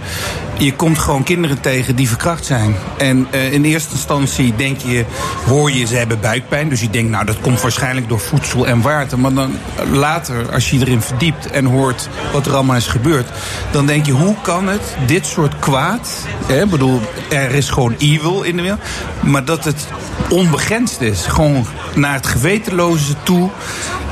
Je 0.59 0.75
komt 0.75 0.99
gewoon 0.99 1.23
kinderen 1.23 1.61
tegen 1.61 1.97
die 1.97 2.09
verkracht 2.09 2.45
zijn. 2.45 2.75
En 2.99 3.27
eh, 3.31 3.53
in 3.53 3.65
eerste 3.65 3.93
instantie 3.93 4.57
denk 4.57 4.79
je, 4.79 5.05
hoor 5.47 5.71
je, 5.71 5.87
ze 5.87 5.97
hebben 5.97 6.21
buikpijn. 6.21 6.69
Dus 6.69 6.81
je 6.81 6.91
denkt, 6.91 7.11
nou, 7.11 7.25
dat 7.25 7.41
komt 7.41 7.61
waarschijnlijk 7.61 8.09
door 8.09 8.21
voedsel 8.21 8.67
en 8.67 8.81
water. 8.81 9.19
Maar 9.19 9.33
dan 9.33 9.53
eh, 9.77 9.93
later, 9.93 10.53
als 10.53 10.71
je 10.71 10.79
erin 10.79 11.01
verdiept 11.01 11.51
en 11.51 11.65
hoort 11.65 12.09
wat 12.33 12.47
er 12.47 12.55
allemaal 12.55 12.77
is 12.77 12.87
gebeurd... 12.87 13.27
dan 13.71 13.87
denk 13.87 14.07
je, 14.07 14.13
hoe 14.13 14.35
kan 14.43 14.69
het, 14.69 14.97
dit 15.07 15.27
soort 15.27 15.59
kwaad... 15.59 16.27
Ik 16.47 16.71
bedoel, 16.71 17.01
er 17.31 17.51
is 17.51 17.71
gewoon 17.71 17.95
evil 17.99 18.43
in 18.43 18.57
de 18.57 18.63
wereld... 18.63 18.81
maar 19.21 19.45
dat 19.45 19.65
het 19.65 19.87
onbegrensd 20.29 21.01
is. 21.01 21.27
Gewoon 21.27 21.67
naar 21.95 22.15
het 22.15 22.27
gewetenloze 22.27 23.15
toe... 23.23 23.51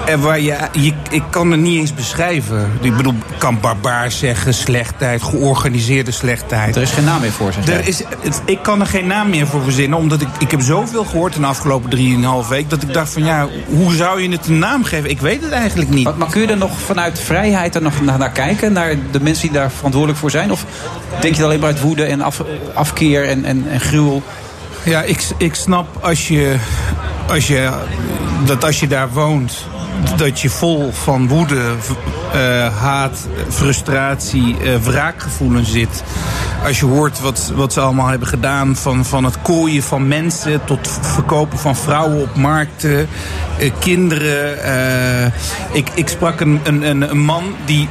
En 0.07 0.21
waar 0.21 0.41
je, 0.41 0.57
je, 0.73 0.93
ik 1.11 1.23
kan 1.31 1.51
het 1.51 1.61
niet 1.61 1.79
eens 1.81 1.95
beschrijven. 1.95 2.73
Ik 2.81 2.97
bedoel, 2.97 3.13
ik 3.13 3.39
kan 3.39 3.61
barbaar 3.61 4.11
zeggen, 4.11 4.55
slechtheid, 4.55 5.23
georganiseerde 5.23 6.11
slechtheid. 6.11 6.77
Er 6.77 6.83
is 6.83 6.91
geen 6.91 7.05
naam 7.05 7.21
meer 7.21 7.31
voor, 7.33 7.53
zeg. 7.53 7.69
Er 7.69 7.89
is, 7.89 8.03
het- 8.21 8.43
ik 8.45 8.59
kan 8.63 8.81
er 8.81 8.87
geen 8.87 9.07
naam 9.07 9.31
meer 9.31 9.47
voor 9.47 9.63
verzinnen, 9.63 9.99
omdat 9.99 10.21
ik, 10.21 10.29
ik 10.39 10.51
heb 10.51 10.61
zoveel 10.61 11.05
gehoord 11.05 11.35
in 11.35 11.41
de 11.41 11.47
afgelopen 11.47 11.91
drieënhalf 11.91 12.49
week, 12.49 12.71
dat 12.71 12.83
ik 12.83 12.93
dacht 12.93 13.13
van 13.13 13.25
ja, 13.25 13.49
hoe 13.67 13.95
zou 13.95 14.23
je 14.23 14.29
het 14.31 14.47
een 14.47 14.59
naam 14.59 14.85
geven? 14.85 15.11
Ik 15.11 15.21
weet 15.21 15.43
het 15.43 15.51
eigenlijk 15.53 15.91
niet. 15.91 16.05
Maar, 16.05 16.17
maar 16.17 16.31
kun 16.31 16.41
je 16.41 16.47
er 16.47 16.57
nog 16.57 16.79
vanuit 16.81 17.21
vrijheid 17.21 17.75
er 17.75 17.83
nog 17.83 18.01
naar, 18.01 18.19
naar 18.19 18.31
kijken? 18.33 18.73
Naar 18.73 18.95
de 19.11 19.21
mensen 19.21 19.43
die 19.49 19.57
daar 19.59 19.71
verantwoordelijk 19.71 20.21
voor 20.21 20.31
zijn? 20.31 20.53
Of 20.53 20.65
denk 21.21 21.35
je 21.35 21.45
alleen 21.45 21.61
maar 21.61 21.69
uit 21.69 21.81
woede 21.81 22.05
en 22.05 22.21
af, 22.21 22.43
afkeer 22.75 23.29
en, 23.29 23.45
en, 23.45 23.65
en 23.71 23.81
gruwel? 23.81 24.23
Ja, 24.85 25.03
ik, 25.03 25.27
ik 25.37 25.55
snap 25.55 25.87
als 26.05 26.29
je, 26.29 26.57
als 27.29 27.47
je, 27.47 27.71
dat 28.45 28.65
als 28.65 28.81
je 28.81 28.87
daar 28.87 29.11
woont, 29.11 29.53
dat 30.17 30.41
je 30.41 30.51
vol 30.51 30.93
van 30.93 31.29
woede, 31.29 31.75
eh, 32.33 32.77
haat, 32.77 33.29
frustratie, 33.49 34.57
eh, 34.59 34.77
wraakgevoelens 34.77 35.71
zit. 35.71 36.03
Als 36.65 36.81
je 36.81 36.87
hoort 36.87 37.21
wat, 37.21 37.53
wat 37.55 37.73
ze 37.73 37.81
allemaal 37.81 38.07
hebben 38.07 38.29
gedaan, 38.29 38.77
van, 38.77 39.05
van 39.05 39.25
het 39.25 39.43
kooien 39.43 39.83
van 39.83 40.09
mensen 40.09 40.65
tot 40.65 40.89
verkopen 41.01 41.59
van 41.59 41.77
vrouwen 41.77 42.23
op 42.23 42.37
markten, 42.37 43.09
eh, 43.59 43.71
kinderen. 43.79 45.33
ik, 45.73 45.89
ik 45.95 46.09
sprak 46.09 46.41
een, 46.41 46.61
een, 46.65 47.03
een, 47.11 47.19
man 47.19 47.43
die, 47.65 47.89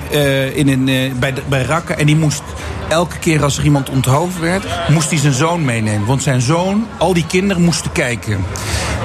in 0.53 0.67
een, 0.67 1.13
bij, 1.19 1.33
bij 1.49 1.61
Rakken 1.61 1.97
en 1.97 2.05
die 2.05 2.15
moest 2.15 2.43
elke 2.89 3.17
keer 3.17 3.43
als 3.43 3.57
er 3.57 3.63
iemand 3.63 3.89
onthoofd 3.89 4.39
werd, 4.39 4.65
moest 4.89 5.09
hij 5.09 5.19
zijn 5.19 5.33
zoon 5.33 5.65
meenemen. 5.65 6.07
Want 6.07 6.23
zijn 6.23 6.41
zoon, 6.41 6.88
al 6.97 7.13
die 7.13 7.25
kinderen 7.25 7.63
moesten 7.63 7.91
kijken. 7.91 8.45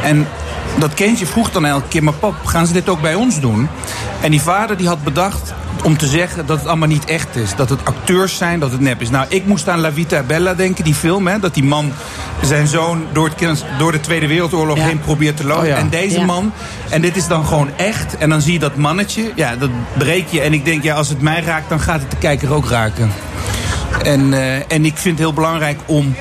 En 0.03 0.27
dat 0.79 0.95
kindje 0.95 1.27
vroeg 1.27 1.51
dan 1.51 1.65
elke 1.65 1.89
keer, 1.89 2.03
maar 2.05 2.13
pap, 2.13 2.35
gaan 2.45 2.67
ze 2.67 2.73
dit 2.73 2.89
ook 2.89 3.01
bij 3.01 3.15
ons 3.15 3.41
doen? 3.41 3.69
En 4.21 4.31
die 4.31 4.41
vader 4.43 4.77
die 4.77 4.87
had 4.89 5.05
bedacht 5.05 5.55
om 5.83 5.97
te 5.97 6.07
zeggen 6.07 6.47
dat 6.47 6.59
het 6.59 6.67
allemaal 6.67 6.89
niet 6.89 7.05
echt 7.05 7.37
is. 7.37 7.55
Dat 7.57 7.69
het 7.69 7.85
acteurs 7.85 8.37
zijn, 8.37 8.61
dat 8.61 8.73
het 8.73 8.81
nep 8.81 9.01
is. 9.01 9.11
Nou, 9.11 9.27
ik 9.29 9.47
moest 9.47 9.69
aan 9.69 9.81
La 9.81 9.93
Vita 9.93 10.23
Bella 10.23 10.55
denken, 10.55 10.85
die 10.85 10.95
film. 10.95 11.27
Hè, 11.27 11.39
dat 11.39 11.55
die 11.55 11.65
man 11.65 11.93
zijn 12.43 12.67
zoon 12.67 13.05
door, 13.13 13.31
het, 13.37 13.65
door 13.79 13.93
de 13.93 14.01
Tweede 14.01 14.27
Wereldoorlog 14.27 14.79
heen 14.79 15.01
probeert 15.01 15.37
te 15.37 15.45
lopen. 15.47 15.63
Oh 15.63 15.69
ja. 15.69 15.77
En 15.77 15.89
deze 15.89 16.19
Ja. 16.19 16.25
man, 16.25 16.53
en 16.89 17.01
dit 17.01 17.17
is 17.17 17.27
dan 17.27 17.47
gewoon 17.47 17.71
echt. 17.77 18.17
En 18.17 18.29
dan 18.29 18.41
zie 18.41 18.53
je 18.53 18.59
dat 18.59 18.77
mannetje, 18.77 19.33
ja, 19.35 19.57
dat 19.57 19.71
breek 19.99 20.29
je. 20.29 20.41
En 20.41 20.53
ik 20.53 20.65
denk, 20.65 20.83
ja, 20.83 20.95
als 20.95 21.09
het 21.09 21.21
mij 21.21 21.43
raakt, 21.43 21.69
dan 21.69 21.81
gaat 21.81 22.01
het 22.01 22.11
de 22.11 22.17
kijker 22.17 22.53
ook 22.53 22.69
raken. 22.69 23.13
En, 24.03 24.33
eh, 24.35 24.55
en 24.73 24.85
ik 24.85 24.97
vind 24.97 25.05
het 25.05 25.19
heel 25.19 25.33
belangrijk 25.33 25.81
om 25.87 26.15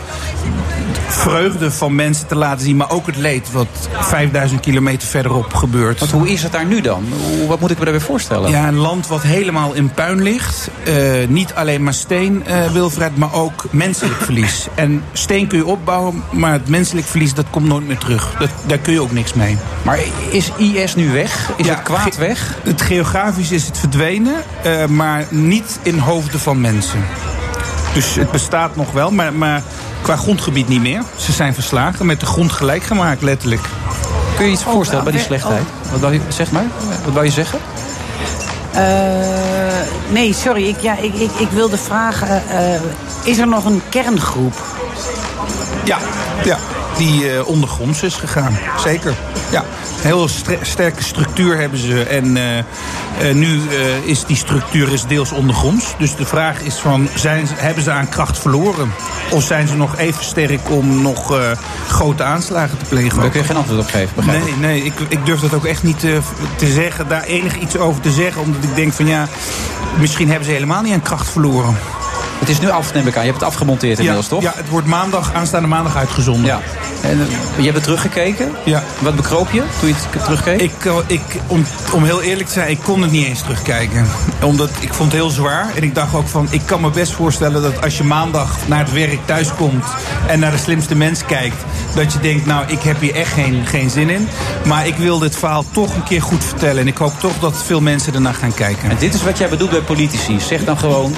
vreugde 1.07 1.71
van 1.71 1.95
mensen 1.95 2.27
te 2.27 2.35
laten 2.35 2.65
zien, 2.65 2.75
maar 2.75 2.91
ook 2.91 3.05
het 3.05 3.17
leed 3.17 3.51
wat 3.51 3.67
5000 3.99 4.59
kilometer 4.59 5.07
verderop 5.07 5.53
gebeurt. 5.53 5.99
Want 5.99 6.11
hoe 6.11 6.29
is 6.29 6.43
het 6.43 6.51
daar 6.51 6.65
nu 6.65 6.81
dan? 6.81 7.03
Wat 7.47 7.59
moet 7.59 7.71
ik 7.71 7.77
me 7.77 7.83
daarbij 7.83 8.03
voorstellen? 8.03 8.49
Ja, 8.49 8.67
een 8.67 8.77
land 8.77 9.07
wat 9.07 9.21
helemaal 9.21 9.73
in 9.73 9.91
puin 9.91 10.21
ligt. 10.21 10.69
Eh, 10.83 10.93
niet 11.27 11.53
alleen 11.53 11.83
maar 11.83 11.93
steen, 11.93 12.45
eh 12.45 12.71
Wilfred, 12.71 13.17
maar 13.17 13.33
ook 13.33 13.65
menselijk 13.69 14.21
verlies. 14.21 14.67
En 14.75 15.03
steen 15.13 15.47
kun 15.47 15.57
je 15.57 15.65
opbouwen, 15.65 16.23
maar 16.31 16.51
het 16.51 16.69
menselijk 16.69 17.07
verlies 17.07 17.33
dat 17.33 17.45
komt 17.49 17.67
nooit 17.67 17.87
meer 17.87 17.97
terug. 17.97 18.35
Dat, 18.39 18.49
daar 18.65 18.77
kun 18.77 18.93
je 18.93 19.01
ook 19.01 19.11
niks 19.11 19.33
mee. 19.33 19.57
Maar 19.81 19.99
is 20.31 20.51
IS 20.57 20.95
nu 20.95 21.11
weg? 21.11 21.51
Is 21.55 21.67
het 21.67 21.81
kwaad 21.81 22.17
weg? 22.17 22.57
Het 22.63 22.81
geografisch 22.81 23.51
is 23.51 23.65
het 23.65 23.77
verdwenen, 23.77 24.35
eh, 24.63 24.85
maar 24.85 25.25
niet 25.29 25.79
in 25.81 25.97
hoofden 25.97 26.39
van 26.39 26.61
mensen. 26.61 26.99
Dus 27.93 28.15
het 28.15 28.31
bestaat 28.31 28.75
nog 28.75 28.91
wel, 28.91 29.11
maar, 29.11 29.33
maar 29.33 29.63
qua 30.05 30.15
grondgebied 30.15 30.67
niet 30.67 30.81
meer. 30.81 31.03
Ze 31.15 31.31
zijn 31.31 31.53
verslagen, 31.53 32.05
met 32.05 32.19
de 32.19 32.25
grond 32.25 32.51
gelijk 32.51 32.83
gemaakt, 32.83 33.21
letterlijk. 33.21 33.61
Kun 34.35 34.45
je 34.45 34.51
iets 34.51 34.63
voorstellen 34.63 35.03
bij 35.03 35.13
die 35.13 35.21
slechtheid? 35.21 35.63
Wat 35.91 35.99
wou 35.99 36.13
je, 36.13 36.19
zeg 36.27 36.51
maar, 36.51 36.65
wat 37.05 37.13
wou 37.13 37.25
je 37.25 37.31
zeggen? 37.31 37.59
Eh, 38.71 38.83
nee, 40.09 40.33
sorry. 40.33 40.67
Ik, 40.67 40.79
ja, 40.79 40.97
ik, 40.97 41.13
ik, 41.13 41.31
ik 41.31 41.49
wilde 41.49 41.77
vragen... 41.77 42.43
eh, 42.49 42.79
is 43.23 43.37
er 43.37 43.47
nog 43.47 43.65
een 43.65 43.81
kerngroep? 43.89 44.53
Ja, 45.83 45.97
ja 46.43 46.57
die 46.97 47.31
eh, 47.31 47.47
ondergronds 47.47 48.03
is 48.03 48.15
gegaan. 48.15 48.57
Zeker. 48.83 49.13
Ja, 49.51 49.59
een 49.59 49.65
heel 50.01 50.27
sterke 50.61 51.03
structuur 51.03 51.57
hebben 51.57 51.79
ze. 51.79 52.03
En 52.03 52.37
eh, 52.37 52.57
eh, 52.57 52.65
nu 53.35 53.61
is 54.03 54.25
die 54.25 54.35
structuur 54.37 54.93
is 54.93 55.05
deels 55.05 55.31
ondergronds. 55.31 55.85
Dus 55.97 56.15
de 56.15 56.25
vraag 56.25 56.61
is 56.61 56.75
van, 56.75 57.07
zijn, 57.15 57.47
ze- 57.47 57.53
hebben 57.57 57.83
ze 57.83 57.91
aan 57.91 58.09
kracht 58.09 58.39
verloren? 58.39 58.91
Of 59.29 59.43
zijn 59.43 59.67
ze 59.67 59.75
nog 59.75 59.97
even 59.97 60.23
sterk 60.23 60.69
om 60.69 61.01
nog 61.01 61.39
grote 61.87 62.23
aanslagen 62.23 62.77
te 62.77 62.85
plegen? 62.85 63.19
Daar 63.19 63.29
kun 63.29 63.39
je 63.39 63.45
geen 63.45 63.55
antwoord 63.57 63.79
op 63.79 63.89
geven, 63.89 64.15
begrijp. 64.15 64.43
Nee, 64.43 64.53
nee 64.55 64.83
ik, 64.83 64.93
ik 65.07 65.25
durf 65.25 65.39
dat 65.39 65.53
ook 65.53 65.65
echt 65.65 65.83
niet 65.83 65.99
te, 65.99 66.19
te 66.55 66.67
zeggen, 66.67 67.07
daar 67.07 67.23
enig 67.23 67.55
iets 67.59 67.77
over 67.77 68.01
te 68.01 68.11
zeggen. 68.11 68.41
Omdat 68.41 68.63
ik 68.63 68.75
denk 68.75 68.93
van 68.93 69.07
ja, 69.07 69.27
misschien 69.99 70.27
hebben 70.27 70.45
ze 70.45 70.51
helemaal 70.51 70.81
niet 70.81 70.93
aan 70.93 71.01
kracht 71.01 71.29
verloren. 71.29 71.77
Het 72.39 72.49
is 72.49 72.59
nu 72.59 72.69
af, 72.69 72.93
neem 72.93 73.07
ik 73.07 73.15
aan. 73.15 73.21
Je 73.25 73.29
hebt 73.29 73.39
het 73.41 73.49
afgemonteerd 73.49 73.97
inmiddels, 73.97 74.25
ja, 74.25 74.31
toch? 74.31 74.41
Ja, 74.41 74.53
het 74.55 74.69
wordt 74.69 74.87
maandag, 74.87 75.33
aanstaande 75.33 75.67
maandag 75.67 75.95
uitgezonden. 75.95 76.45
Ja. 76.45 76.61
En 77.09 77.19
eh, 77.21 77.27
je 77.57 77.63
hebt 77.63 77.75
het 77.75 77.83
teruggekeken? 77.83 78.51
Ja. 78.63 78.83
Wat 78.99 79.15
bekroop 79.15 79.51
je 79.51 79.63
toen 79.79 79.89
je 79.89 79.95
het 79.95 80.23
terugkeek? 80.23 80.61
Ik, 80.61 80.85
eh, 80.85 80.97
ik, 81.07 81.21
om, 81.47 81.65
om 81.93 82.03
heel 82.03 82.21
eerlijk 82.21 82.47
te 82.47 82.53
zijn, 82.53 82.69
ik 82.69 82.79
kon 82.83 83.01
het 83.01 83.11
niet 83.11 83.25
eens 83.25 83.41
terugkijken. 83.41 84.07
Omdat 84.43 84.69
ik 84.79 84.93
vond 84.93 85.11
het 85.11 85.21
heel 85.21 85.29
zwaar. 85.29 85.75
En 85.75 85.83
ik 85.83 85.95
dacht 85.95 86.15
ook 86.15 86.27
van, 86.27 86.47
ik 86.49 86.61
kan 86.65 86.81
me 86.81 86.89
best 86.89 87.11
voorstellen 87.11 87.61
dat 87.61 87.81
als 87.81 87.97
je 87.97 88.03
maandag 88.03 88.57
naar 88.67 88.79
het 88.79 88.93
werk 88.93 89.19
thuis 89.25 89.53
komt... 89.53 89.85
en 90.27 90.39
naar 90.39 90.51
de 90.51 90.57
slimste 90.57 90.95
mens 90.95 91.25
kijkt, 91.25 91.63
dat 91.95 92.13
je 92.13 92.19
denkt, 92.19 92.45
nou, 92.45 92.65
ik 92.67 92.81
heb 92.81 92.99
hier 92.99 93.15
echt 93.15 93.33
geen, 93.33 93.65
geen 93.65 93.89
zin 93.89 94.09
in. 94.09 94.27
Maar 94.65 94.87
ik 94.87 94.95
wil 94.95 95.19
dit 95.19 95.35
verhaal 95.35 95.65
toch 95.71 95.95
een 95.95 96.03
keer 96.03 96.21
goed 96.21 96.43
vertellen. 96.43 96.81
En 96.81 96.87
ik 96.87 96.97
hoop 96.97 97.19
toch 97.19 97.39
dat 97.39 97.63
veel 97.63 97.81
mensen 97.81 98.13
ernaar 98.13 98.33
gaan 98.33 98.53
kijken. 98.53 98.89
En 98.89 98.97
dit 98.99 99.13
is 99.13 99.23
wat 99.23 99.37
jij 99.37 99.49
bedoelt 99.49 99.69
bij 99.69 99.81
politici. 99.81 100.39
Zeg 100.39 100.63
dan 100.63 100.77
gewoon, 100.77 101.15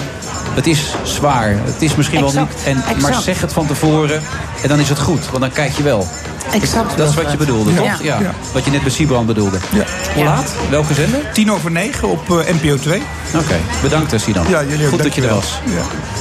het 0.57 0.67
is 0.67 0.93
zwaar. 1.03 1.49
Het 1.49 1.81
is 1.81 1.95
misschien 1.95 2.19
wel 2.21 2.31
niet... 2.31 2.63
En, 2.65 2.83
maar 3.01 3.13
zeg 3.21 3.41
het 3.41 3.53
van 3.53 3.67
tevoren 3.67 4.21
en 4.61 4.69
dan 4.69 4.79
is 4.79 4.89
het 4.89 4.99
goed. 4.99 5.25
Want 5.29 5.39
dan 5.39 5.51
kijk 5.51 5.71
je 5.71 5.83
wel. 5.83 6.07
Exact. 6.51 6.97
Dat 6.97 7.09
is 7.09 7.15
wat 7.15 7.31
je 7.31 7.37
bedoelde, 7.37 7.71
Ja. 7.71 7.77
toch? 7.91 8.03
Ja. 8.03 8.19
Wat 8.53 8.65
je 8.65 8.71
net 8.71 8.81
bij 8.81 8.91
Siebrand 8.91 9.27
bedoelde. 9.27 9.57
Ja. 9.71 9.83
Hoe 10.15 10.23
laat? 10.23 10.51
Welke 10.69 10.93
zender? 10.93 11.19
Tien 11.33 11.51
over 11.51 11.71
negen 11.71 12.07
op 12.07 12.29
eh, 12.29 12.53
NPO 12.61 12.75
2. 12.77 13.01
Oké, 13.35 13.55
bedankt 13.81 14.13
eh, 14.13 14.19
Sinan. 14.19 14.45
Ja, 14.49 14.63
jullie 14.63 14.85
ook, 14.85 14.91
Goed 14.91 15.03
dat 15.03 15.15
je 15.15 15.21
er 15.21 15.33
was. 15.33 15.59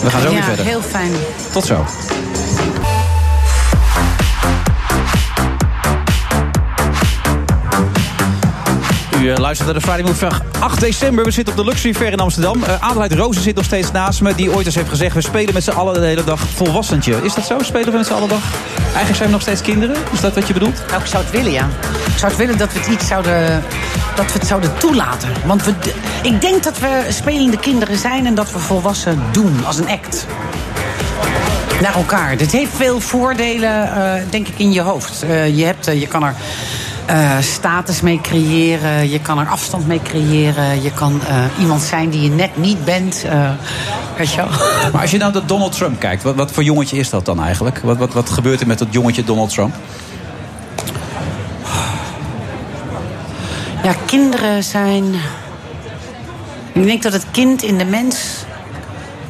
We 0.03 0.11
gaan 0.11 0.21
zo 0.21 0.27
ja, 0.29 0.35
weer 0.35 0.43
verder. 0.43 0.65
heel 0.65 0.83
fijn. 0.83 1.13
Tot 1.53 1.65
zo. 1.65 1.85
U 9.27 9.31
eh, 9.31 9.39
luistert 9.39 9.69
naar 9.69 9.79
de 9.79 9.87
Friday 9.87 10.03
Move 10.03 10.15
vandaag 10.15 10.43
8 10.61 10.81
december. 10.81 11.25
We 11.25 11.31
zitten 11.31 11.55
op 11.55 11.65
de 11.65 11.67
Luxury 11.71 11.95
Fair 11.95 12.13
in 12.13 12.19
Amsterdam. 12.19 12.63
Uh, 12.63 12.83
Adelheid 12.83 13.13
Rozen 13.13 13.43
zit 13.43 13.55
nog 13.55 13.65
steeds 13.65 13.93
naast 13.93 14.21
me. 14.21 14.35
Die 14.35 14.53
ooit 14.53 14.67
eens 14.67 14.75
heeft 14.75 14.89
gezegd... 14.89 15.15
we 15.15 15.21
spelen 15.21 15.55
met 15.55 15.65
z'n 15.65 15.71
allen 15.71 15.95
de 15.95 16.07
hele 16.07 16.25
dag 16.25 16.41
volwassentje. 16.41 17.21
Is 17.23 17.35
dat 17.35 17.45
zo? 17.45 17.59
Spelen 17.61 17.91
we 17.91 17.97
met 17.97 18.07
z'n 18.07 18.13
allen 18.13 18.29
dag? 18.29 18.43
Eigenlijk 18.85 19.17
zijn 19.17 19.29
we 19.29 19.35
nog 19.35 19.41
steeds 19.41 19.61
kinderen? 19.61 19.97
Is 20.13 20.21
dat 20.21 20.35
wat 20.35 20.47
je 20.47 20.53
bedoelt? 20.53 20.83
Nou, 20.89 21.01
ik 21.01 21.07
zou 21.07 21.23
het 21.25 21.33
willen, 21.33 21.53
ja. 21.53 21.69
Ik 22.07 22.19
zou 22.19 22.33
het 22.33 22.37
willen 22.37 22.59
dat 22.59 22.73
we 22.73 22.79
het 22.79 22.89
iets 22.89 23.07
zouden... 23.07 23.63
dat 24.15 24.33
we 24.33 24.39
het 24.39 24.47
zouden 24.47 24.79
toelaten. 24.79 25.29
Want 25.47 25.65
we, 25.65 25.73
ik 26.23 26.41
denk 26.41 26.63
dat 26.63 26.79
we 26.79 27.07
spelende 27.09 27.59
kinderen 27.59 27.99
zijn... 27.99 28.27
en 28.27 28.35
dat 28.35 28.53
we 28.53 28.59
volwassen 28.59 29.23
doen, 29.33 29.65
als 29.65 29.79
een 29.79 29.89
act. 29.89 30.27
Naar 31.81 31.95
elkaar. 31.95 32.37
Dit 32.37 32.53
heeft 32.53 32.73
veel 32.75 33.01
voordelen, 33.01 33.95
eh, 33.95 34.23
denk 34.31 34.49
ik, 34.49 34.59
in 34.59 34.73
je 34.73 34.81
hoofd. 34.81 35.21
Je, 35.55 35.65
hebt, 35.65 35.87
je 35.87 36.07
kan 36.07 36.25
er... 36.25 36.35
eh, 37.07 37.39
status 37.41 38.01
mee 38.01 38.21
creëren, 38.21 39.11
je 39.11 39.21
kan 39.21 39.39
er 39.39 39.49
afstand 39.49 39.87
mee 39.87 40.01
creëren. 40.03 40.83
Je 40.83 40.93
kan 40.93 41.21
eh, 41.27 41.45
iemand 41.61 41.83
zijn 41.83 42.11
die 42.11 42.21
je 42.23 42.31
net 42.31 42.57
niet 42.57 42.85
bent. 42.85 43.25
eh, 43.25 43.51
weet 44.17 44.31
je 44.31 44.37
wel? 44.37 44.49
Maar 44.93 45.01
als 45.01 45.11
je 45.11 45.19
nou 45.19 45.33
naar 45.33 45.47
Donald 45.47 45.73
Trump 45.73 46.01
kijkt... 46.01 46.23
wat, 46.23 46.35
wat 46.35 46.53
voor 46.53 46.63
jongetje 46.63 46.97
is 46.97 47.11
dat 47.11 47.25
dan 47.25 47.43
eigenlijk? 47.43 47.79
Wat, 47.79 47.97
wat, 47.97 48.13
wat 48.13 48.31
gebeurt 48.31 48.61
er 48.61 48.67
met 48.67 48.79
dat 48.79 48.89
jongetje 48.91 49.25
Donald 49.25 49.51
Trump? 49.51 49.75
Ja, 53.83 53.95
kinderen 54.07 54.65
zijn. 54.65 55.15
Ik 56.73 56.85
denk 56.85 57.03
dat 57.03 57.13
het 57.13 57.27
kind 57.31 57.63
in 57.63 57.79
de 57.79 57.85
mens 57.85 58.45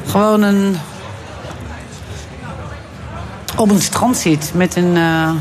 gewoon 0.05 0.41
een. 0.41 0.77
op 3.55 3.69
een 3.69 3.81
strand 3.81 4.17
zit 4.17 4.51
met 4.53 4.75
een, 4.75 4.97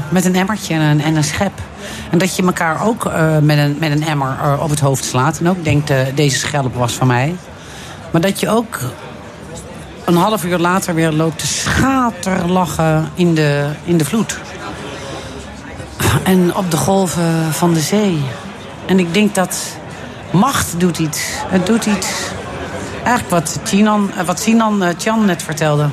met 0.08 0.24
een 0.24 0.34
emmertje 0.34 0.74
en 0.74 0.80
een, 0.80 1.02
en 1.02 1.16
een 1.16 1.24
schep. 1.24 1.52
En 2.10 2.18
dat 2.18 2.36
je 2.36 2.42
elkaar 2.42 2.84
ook 2.84 3.06
eh, 3.06 3.38
met, 3.38 3.58
een, 3.58 3.76
met 3.80 3.90
een 3.90 4.02
emmer 4.02 4.36
eh, 4.42 4.62
op 4.62 4.70
het 4.70 4.80
hoofd 4.80 5.04
slaat. 5.04 5.38
En 5.38 5.48
ook 5.48 5.64
denkt, 5.64 5.90
eh, 5.90 5.98
deze 6.14 6.38
schelp 6.38 6.74
was 6.74 6.92
van 6.92 7.06
mij. 7.06 7.36
Maar 8.10 8.20
dat 8.20 8.40
je 8.40 8.48
ook 8.48 8.78
een 10.04 10.16
half 10.16 10.44
uur 10.44 10.58
later 10.58 10.94
weer 10.94 11.12
loopt 11.12 11.38
te 11.38 11.46
schaterlachen 11.46 13.10
in 13.14 13.34
de, 13.34 13.68
in 13.84 13.96
de 13.96 14.04
vloed. 14.04 14.38
En 16.24 16.56
op 16.56 16.70
de 16.70 16.76
golven 16.76 17.52
van 17.52 17.74
de 17.74 17.80
zee. 17.80 18.24
En 18.86 18.98
ik 18.98 19.14
denk 19.14 19.34
dat 19.34 19.58
macht 20.30 20.80
doet 20.80 20.98
iets. 20.98 21.20
Het 21.48 21.66
doet 21.66 21.86
iets. 21.86 22.08
Eigenlijk 23.04 23.30
wat, 23.30 23.60
Chinan, 23.64 24.10
wat 24.24 24.40
Sinan 24.40 24.82
eh, 24.82 24.94
Chan 24.98 25.24
net 25.24 25.42
vertelde. 25.42 25.88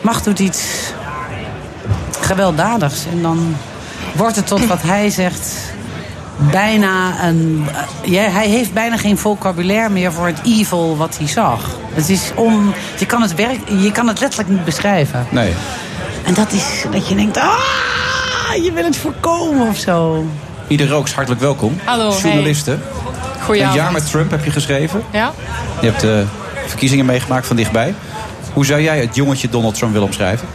Macht 0.00 0.24
doet 0.24 0.38
iets 0.38 0.62
gewelddadigs. 2.20 3.06
En 3.06 3.22
dan 3.22 3.56
wordt 4.14 4.36
het 4.36 4.46
tot 4.46 4.66
wat 4.66 4.82
hij 4.82 5.10
zegt 5.10 5.72
bijna 6.50 7.24
een. 7.28 7.66
eh, 7.68 8.10
ja, 8.12 8.22
hij 8.22 8.48
heeft 8.48 8.72
bijna 8.72 8.96
geen 8.96 9.18
vocabulaire 9.18 9.88
meer 9.90 10.12
voor 10.12 10.26
het 10.26 10.38
evil 10.44 10.96
wat 10.96 11.18
hij 11.18 11.28
zag. 11.28 11.76
Het 11.92 12.08
is 12.08 12.30
on, 12.34 12.72
je, 12.98 13.06
kan 13.06 13.22
het 13.22 13.34
werk, 13.34 13.58
je 13.80 13.92
kan 13.92 14.08
het 14.08 14.20
letterlijk 14.20 14.50
niet 14.50 14.64
beschrijven. 14.64 15.26
Nee. 15.30 15.52
En 16.24 16.34
dat 16.34 16.52
is 16.52 16.84
dat 16.92 17.08
je 17.08 17.14
denkt, 17.14 17.36
ah, 17.36 17.58
je 18.62 18.72
wil 18.72 18.84
het 18.84 18.96
voorkomen 18.96 19.68
of 19.68 19.76
zo. 19.76 20.26
Ieder 20.68 20.88
Rooks, 20.88 21.12
hartelijk 21.14 21.40
welkom. 21.40 21.80
Hallo, 21.84 22.10
hey. 22.10 22.20
Journalisten. 22.20 22.82
Goedenavond. 23.40 23.78
Een 23.78 23.84
jaar 23.84 23.92
met 23.92 24.10
Trump 24.10 24.30
heb 24.30 24.44
je 24.44 24.50
geschreven. 24.50 25.02
Ja? 25.12 25.32
Je 25.80 25.86
hebt 25.86 26.00
de 26.00 26.24
verkiezingen 26.66 27.06
meegemaakt 27.06 27.46
van 27.46 27.56
dichtbij. 27.56 27.94
Hoe 28.52 28.66
zou 28.66 28.82
jij 28.82 29.00
het 29.00 29.14
jongetje 29.14 29.48
Donald 29.48 29.74
Trump 29.74 29.92
willen 29.92 30.06
omschrijven? 30.06 30.48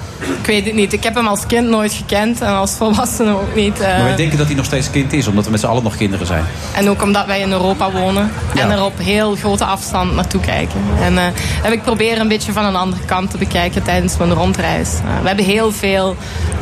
Ik 0.50 0.56
weet 0.56 0.66
het 0.66 0.76
niet. 0.76 0.94
Ik 0.94 1.04
heb 1.04 1.16
hem 1.16 1.28
als 1.28 1.46
kind 1.46 1.68
nooit 1.68 1.94
gekend 1.94 2.42
en 2.42 2.48
als 2.48 2.72
volwassene 2.72 3.32
ook 3.32 3.56
niet. 3.56 3.80
eh. 3.80 3.88
Maar 3.88 4.04
wij 4.04 4.16
denken 4.16 4.38
dat 4.38 4.48
hij 4.48 4.56
nog 4.56 4.66
steeds 4.66 4.90
kind 4.90 5.14
is, 5.14 5.28
omdat 5.28 5.46
we 5.46 5.52
met 5.52 5.60
z'n 5.60 5.66
allen 5.66 5.84
nog 5.84 5.96
kinderen 5.96 6.28
zijn. 6.28 6.46
En 6.76 6.90
ook 6.90 7.02
omdat 7.02 7.26
wij 7.26 7.40
in 7.40 7.52
Europa 7.52 7.92
wonen 7.92 8.32
en 8.56 8.72
er 8.72 8.84
op 8.84 8.98
heel 8.98 9.36
grote 9.36 9.66
afstand 9.66 10.16
naartoe 10.16 10.42
kijken. 10.42 10.82
En 11.02 11.18
eh, 11.18 11.24
heb 11.62 11.74
ik 11.74 11.82
proberen 11.82 12.20
een 12.20 12.28
beetje 12.28 12.52
van 12.52 12.66
een 12.66 12.76
andere 12.76 13.06
kant 13.06 13.32
te 13.32 13.38
bekijken 13.38 13.84
tijdens 13.84 14.18
mijn 14.18 14.34
rondreis. 14.34 14.94
Eh, 14.94 15.22
we 15.22 15.28
hebben 15.28 15.46
heel 15.46 15.72
veel 15.72 16.16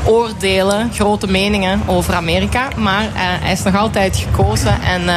oordelen, 0.05 0.91
grote 0.93 1.27
meningen 1.27 1.81
over 1.85 2.13
Amerika, 2.13 2.67
maar 2.77 3.03
eh, 3.03 3.09
hij 3.15 3.51
is 3.51 3.63
nog 3.63 3.75
altijd 3.75 4.17
gekozen 4.17 4.81
en 4.81 5.09
eh, 5.09 5.15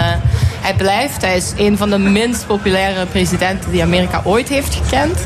hij 0.61 0.75
blijft. 0.75 1.23
Hij 1.23 1.37
is 1.37 1.53
een 1.57 1.77
van 1.77 1.91
de 1.91 1.99
minst 1.99 2.47
populaire 2.47 3.07
presidenten 3.07 3.71
die 3.71 3.83
Amerika 3.83 4.21
ooit 4.25 4.49
heeft 4.49 4.75
gekend. 4.75 5.19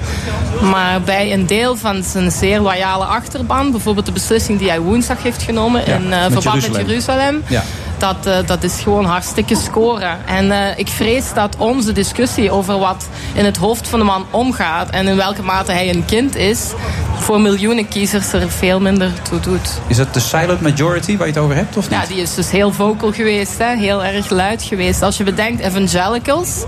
Maar 0.63 1.01
bij 1.01 1.33
een 1.33 1.47
deel 1.47 1.77
van 1.77 2.03
zijn 2.03 2.31
zeer 2.31 2.61
loyale 2.61 3.05
achterban, 3.35 3.71
bijvoorbeeld 3.71 4.07
de 4.07 4.13
beslissing 4.13 4.59
die 4.59 4.69
hij 4.69 4.81
woensdag 4.81 5.23
heeft 5.23 5.43
genomen 5.43 5.87
in 5.87 6.13
eh, 6.13 6.21
verband 6.31 6.45
met 6.45 6.63
Jeruzalem. 6.63 6.87
Jeruzalem. 6.87 7.43
Ja. 7.49 7.65
Dat, 7.99 8.27
eh, 8.27 8.37
dat 8.47 8.63
is 8.63 8.81
gewoon 8.81 9.05
hartstikke 9.05 9.57
scoren. 9.57 10.19
En 10.27 10.53
eh, 10.53 10.79
ik 10.79 10.89
vrees 10.89 11.33
dat 11.35 11.57
onze 11.57 11.93
discussie 11.93 12.51
over 12.51 12.79
wat 12.79 13.09
in 13.35 13.45
het 13.45 13.57
hoofd 13.57 13.89
van 13.89 13.99
de 13.99 14.05
man 14.05 14.27
omgaat 14.31 14.91
en 14.91 15.07
in 15.07 15.17
welke 15.17 15.43
mate 15.43 15.73
hij 15.73 15.91
een 15.91 16.05
kind 16.05 16.37
is, 16.37 16.73
voor 17.19 17.41
miljoenen 17.41 17.89
kiezers 17.89 18.33
er 18.33 18.51
veel 18.51 18.81
minder 18.81 19.13
toe 19.23 19.41
doet. 19.41 19.81
Is 19.87 19.99
het 19.99 20.15
de 20.15 20.21
silent 20.21 20.61
majority 20.61 21.17
waar 21.17 21.27
je 21.27 21.33
het 21.33 21.43
over 21.43 21.57
hebt, 21.57 21.77
of 21.77 21.91
niet? 21.91 22.01
Ja, 22.01 22.07
die 22.07 22.23
is 22.23 22.35
dus 22.35 22.51
heel 22.51 22.73
vocal 22.73 23.13
geweest, 23.13 23.59
hè? 23.59 23.77
heel 23.77 24.05
erg 24.05 24.31
luid 24.31 24.63
geweest. 24.63 25.03
Als 25.03 25.17
je 25.17 25.25
bedenkt, 25.25 25.61
evangelicals, 25.61 26.65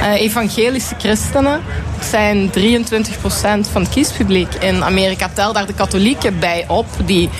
eh, 0.00 0.20
evangelische 0.20 0.94
christenen, 0.98 1.60
zijn 2.00 2.50
23% 2.50 3.68
van 3.72 3.82
het 3.82 3.90
kiespubliek 3.90 4.54
in 4.54 4.84
Amerika. 4.84 5.30
Tel 5.32 5.52
daar 5.52 5.66
de 5.66 5.72
katholieken 5.72 6.38
bij 6.38 6.64
op, 6.68 6.86
die 7.04 7.30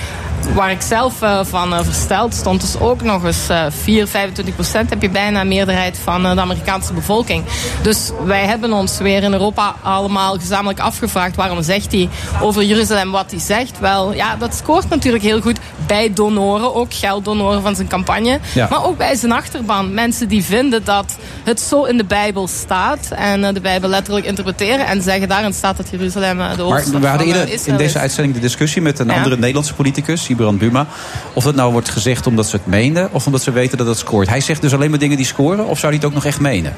waar 0.53 0.71
ik 0.71 0.81
zelf 0.81 1.21
eh, 1.21 1.39
van 1.43 1.73
eh, 1.73 1.79
versteld 1.83 2.33
stond, 2.33 2.61
dus 2.61 2.79
ook 2.79 3.01
nog 3.01 3.23
eens 3.23 3.49
eh 3.49 3.65
4, 3.69 4.07
25 4.07 4.53
procent 4.55 4.89
heb 4.89 5.01
je 5.01 5.09
bijna 5.09 5.41
een 5.41 5.47
meerderheid 5.47 5.97
van 6.03 6.25
eh, 6.25 6.33
de 6.33 6.41
Amerikaanse 6.41 6.93
bevolking. 6.93 7.43
Dus 7.81 8.11
wij 8.25 8.45
hebben 8.45 8.73
ons 8.73 8.97
weer 8.97 9.23
in 9.23 9.33
Europa 9.33 9.75
allemaal 9.81 10.37
gezamenlijk 10.37 10.79
afgevraagd 10.79 11.35
waarom 11.35 11.63
zegt 11.63 11.91
hij 11.91 12.09
over 12.41 12.63
Jeruzalem 12.63 13.11
wat 13.11 13.31
hij 13.31 13.39
zegt. 13.39 13.79
Wel, 13.79 14.13
ja, 14.13 14.35
dat 14.35 14.55
scoort 14.55 14.89
natuurlijk 14.89 15.23
heel 15.23 15.41
goed 15.41 15.59
bij 15.87 16.13
donoren, 16.13 16.75
ook 16.75 16.93
gelddonoren 16.93 17.61
van 17.61 17.75
zijn 17.75 17.87
campagne. 17.87 18.39
Ja. 18.53 18.67
Maar 18.69 18.85
ook 18.85 18.97
bij 18.97 19.15
zijn 19.15 19.31
achterban. 19.31 19.93
Mensen 19.93 20.27
die 20.27 20.43
vinden 20.43 20.83
dat 20.83 21.15
het 21.43 21.59
zo 21.59 21.83
in 21.83 21.97
de 21.97 22.05
Bijbel 22.05 22.47
staat 22.47 23.07
en 23.15 23.53
de 23.53 23.61
Bijbel 23.61 23.89
letterlijk 23.89 24.25
interpreteren 24.25 24.87
en 24.87 25.01
zeggen 25.01 25.27
daarin 25.27 25.53
staat 25.53 25.77
dat 25.77 25.87
Jeruzalem 25.91 26.37
de 26.37 26.43
Maar 26.43 26.57
hoofdstad 26.57 27.01
we 27.01 27.07
hadden 27.07 27.27
eerder 27.27 27.59
in 27.65 27.77
deze 27.77 27.99
uitzending 27.99 28.35
de 28.35 28.41
discussie 28.41 28.81
met 28.81 28.99
een 28.99 29.07
Ja. 29.07 29.15
andere 29.15 29.37
Nederlandse 29.37 29.73
politicus, 29.73 30.27
Sibrand 30.37 30.59
Buma. 30.59 30.87
Of 31.33 31.43
dat 31.43 31.55
nou 31.55 31.71
wordt 31.71 31.89
gezegd 31.89 32.27
omdat 32.27 32.47
ze 32.47 32.55
het 32.55 32.65
menen 32.65 33.09
of 33.11 33.25
omdat 33.25 33.41
ze 33.41 33.51
weten 33.51 33.77
dat 33.77 33.87
het 33.87 33.97
scoort. 33.97 34.29
Hij 34.29 34.41
zegt 34.41 34.61
dus 34.61 34.73
alleen 34.73 34.89
maar 34.89 34.99
dingen 34.99 35.17
die 35.17 35.25
scoren 35.25 35.67
of 35.67 35.79
zou 35.79 35.91
hij 35.91 35.95
het 35.95 36.05
ook 36.05 36.13
nog 36.13 36.25
echt 36.25 36.39
menen? 36.39 36.75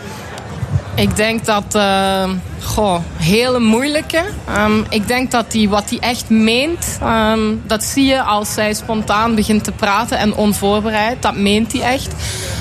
Ik 0.99 1.15
denk 1.15 1.45
dat, 1.45 1.75
eh, 1.75 2.29
goh, 2.63 2.99
hele 3.17 3.59
moeilijke. 3.59 4.21
Ehm, 4.47 4.83
ik 4.89 5.07
denk 5.07 5.31
dat 5.31 5.53
hij 5.53 5.67
wat 5.69 5.89
hij 5.89 5.99
echt 5.99 6.29
meent, 6.29 6.97
ehm, 7.01 7.39
dat 7.63 7.83
zie 7.83 8.05
je 8.05 8.21
als 8.21 8.55
hij 8.55 8.73
spontaan 8.73 9.35
begint 9.35 9.63
te 9.63 9.71
praten 9.71 10.17
en 10.17 10.35
onvoorbereid. 10.35 11.21
Dat 11.21 11.35
meent 11.35 11.71
hij 11.71 11.81
echt. 11.81 12.13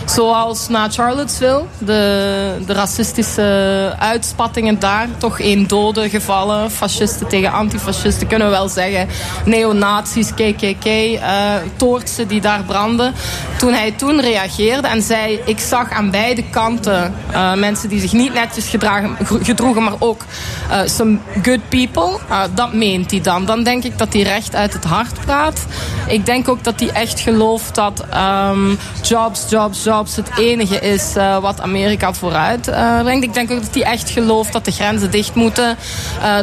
Zoals 0.04 0.68
na 0.68 0.88
Charlottesville, 0.90 1.62
de, 1.78 2.62
de 2.66 2.72
racistische 2.72 3.94
uitspattingen 3.98 4.78
daar. 4.78 5.08
Toch 5.18 5.40
één 5.40 5.66
dode 5.66 6.08
gevallen, 6.08 6.70
fascisten 6.70 7.28
tegen 7.28 7.52
antifascisten, 7.52 8.26
kunnen 8.26 8.46
we 8.46 8.52
wel 8.52 8.68
zeggen. 8.68 9.08
Neonazies, 9.44 10.34
KKK, 10.34 10.84
eh 10.84 11.54
toortsen 11.76 12.28
die 12.28 12.40
daar 12.40 12.62
branden. 12.62 13.14
Toen 13.58 13.72
hij 13.72 13.92
toen 13.92 14.20
reageerde 14.20 14.88
en 14.88 15.02
zei, 15.02 15.40
ik 15.44 15.58
zag 15.58 15.90
aan 15.90 16.10
beide 16.10 16.42
kanten 16.50 17.14
eh, 17.30 17.54
mensen 17.54 17.88
die 17.88 18.00
zich 18.00 18.12
niet 18.12 18.27
netjes 18.32 18.68
gedragen, 18.68 19.16
gedroegen, 19.42 19.82
maar 19.82 19.94
ook 19.98 20.24
eh, 20.70 20.80
some 20.84 21.18
good 21.42 21.68
people. 21.68 22.18
Eh, 22.28 22.42
dat 22.54 22.72
meent 22.72 23.10
hij 23.10 23.20
dan. 23.20 23.44
Dan 23.44 23.62
denk 23.62 23.84
ik 23.84 23.98
dat 23.98 24.12
hij 24.12 24.22
recht 24.22 24.54
uit 24.54 24.72
het 24.72 24.84
hart 24.84 25.20
praat. 25.24 25.66
Ik 26.06 26.26
denk 26.26 26.48
ook 26.48 26.64
dat 26.64 26.80
hij 26.80 26.90
echt 26.90 27.20
gelooft 27.20 27.74
dat 27.74 28.04
ehm, 28.10 28.74
jobs, 29.02 29.46
jobs, 29.50 29.84
jobs 29.84 30.16
het 30.16 30.30
enige 30.38 30.80
is 30.80 31.16
eh, 31.16 31.38
wat 31.38 31.60
Amerika 31.60 32.14
vooruit 32.14 32.62
brengt. 33.02 33.24
Ik 33.24 33.34
denk 33.34 33.50
ook 33.50 33.62
dat 33.62 33.74
hij 33.74 33.82
echt 33.82 34.10
gelooft 34.10 34.52
dat 34.52 34.64
de 34.64 34.70
grenzen 34.70 35.10
dicht 35.10 35.34
moeten. 35.34 35.76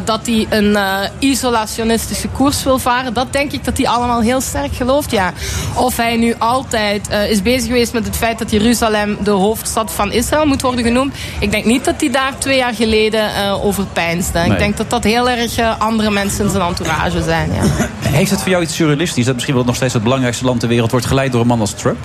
dat 0.05 0.25
hij 0.25 0.47
een 0.49 0.77
isolationistische 1.19 2.27
koers 2.27 2.63
wil 2.63 2.79
varen. 2.79 3.13
Dat 3.13 3.33
denk 3.33 3.51
ik 3.51 3.65
dat 3.65 3.77
hij 3.77 3.87
allemaal 3.87 4.21
heel 4.21 4.41
sterk 4.41 4.75
gelooft, 4.75 5.11
ja. 5.11 5.33
Of 5.73 5.97
hij 5.97 6.17
nu 6.17 6.35
altijd 6.37 7.09
is 7.29 7.41
bezig 7.41 7.67
geweest 7.67 7.93
met 7.93 8.05
het 8.05 8.15
feit 8.15 8.39
dat 8.39 8.51
Jeruzalem 8.51 9.17
de 9.23 9.31
hoofdstad 9.31 9.91
van 9.91 10.11
Israël 10.11 10.45
moet 10.45 10.61
worden 10.61 10.85
genoemd. 10.85 11.15
Ik 11.39 11.51
denk 11.51 11.65
niet 11.65 11.74
dat 11.83 11.95
hij 11.99 12.09
daar 12.11 12.37
twee 12.37 12.57
jaar 12.57 12.73
geleden 12.73 13.35
eh, 13.35 13.65
over 13.65 13.85
peinsde. 13.85 14.39
Nee. 14.39 14.51
Ik 14.51 14.57
denk 14.57 14.77
dat 14.77 14.89
dat 14.89 15.03
heel 15.03 15.29
erg 15.29 15.57
eh, 15.57 15.79
andere 15.79 16.11
mensen 16.11 16.45
in 16.45 16.51
zijn 16.51 16.63
entourage 16.63 17.23
zijn, 17.23 17.49
ja. 17.53 17.87
Heeft 17.99 18.31
het 18.31 18.41
voor 18.41 18.49
jou 18.49 18.63
iets 18.63 18.75
surrealistisch 18.75 19.25
dat 19.25 19.33
misschien 19.33 19.55
wel 19.55 19.63
nog 19.63 19.75
steeds 19.75 19.93
het 19.93 20.03
belangrijkste 20.03 20.45
land 20.45 20.59
ter 20.59 20.69
wereld 20.69 20.91
wordt 20.91 21.05
geleid 21.05 21.31
door 21.31 21.41
een 21.41 21.47
man 21.47 21.59
als 21.59 21.73
Trump? 21.73 21.97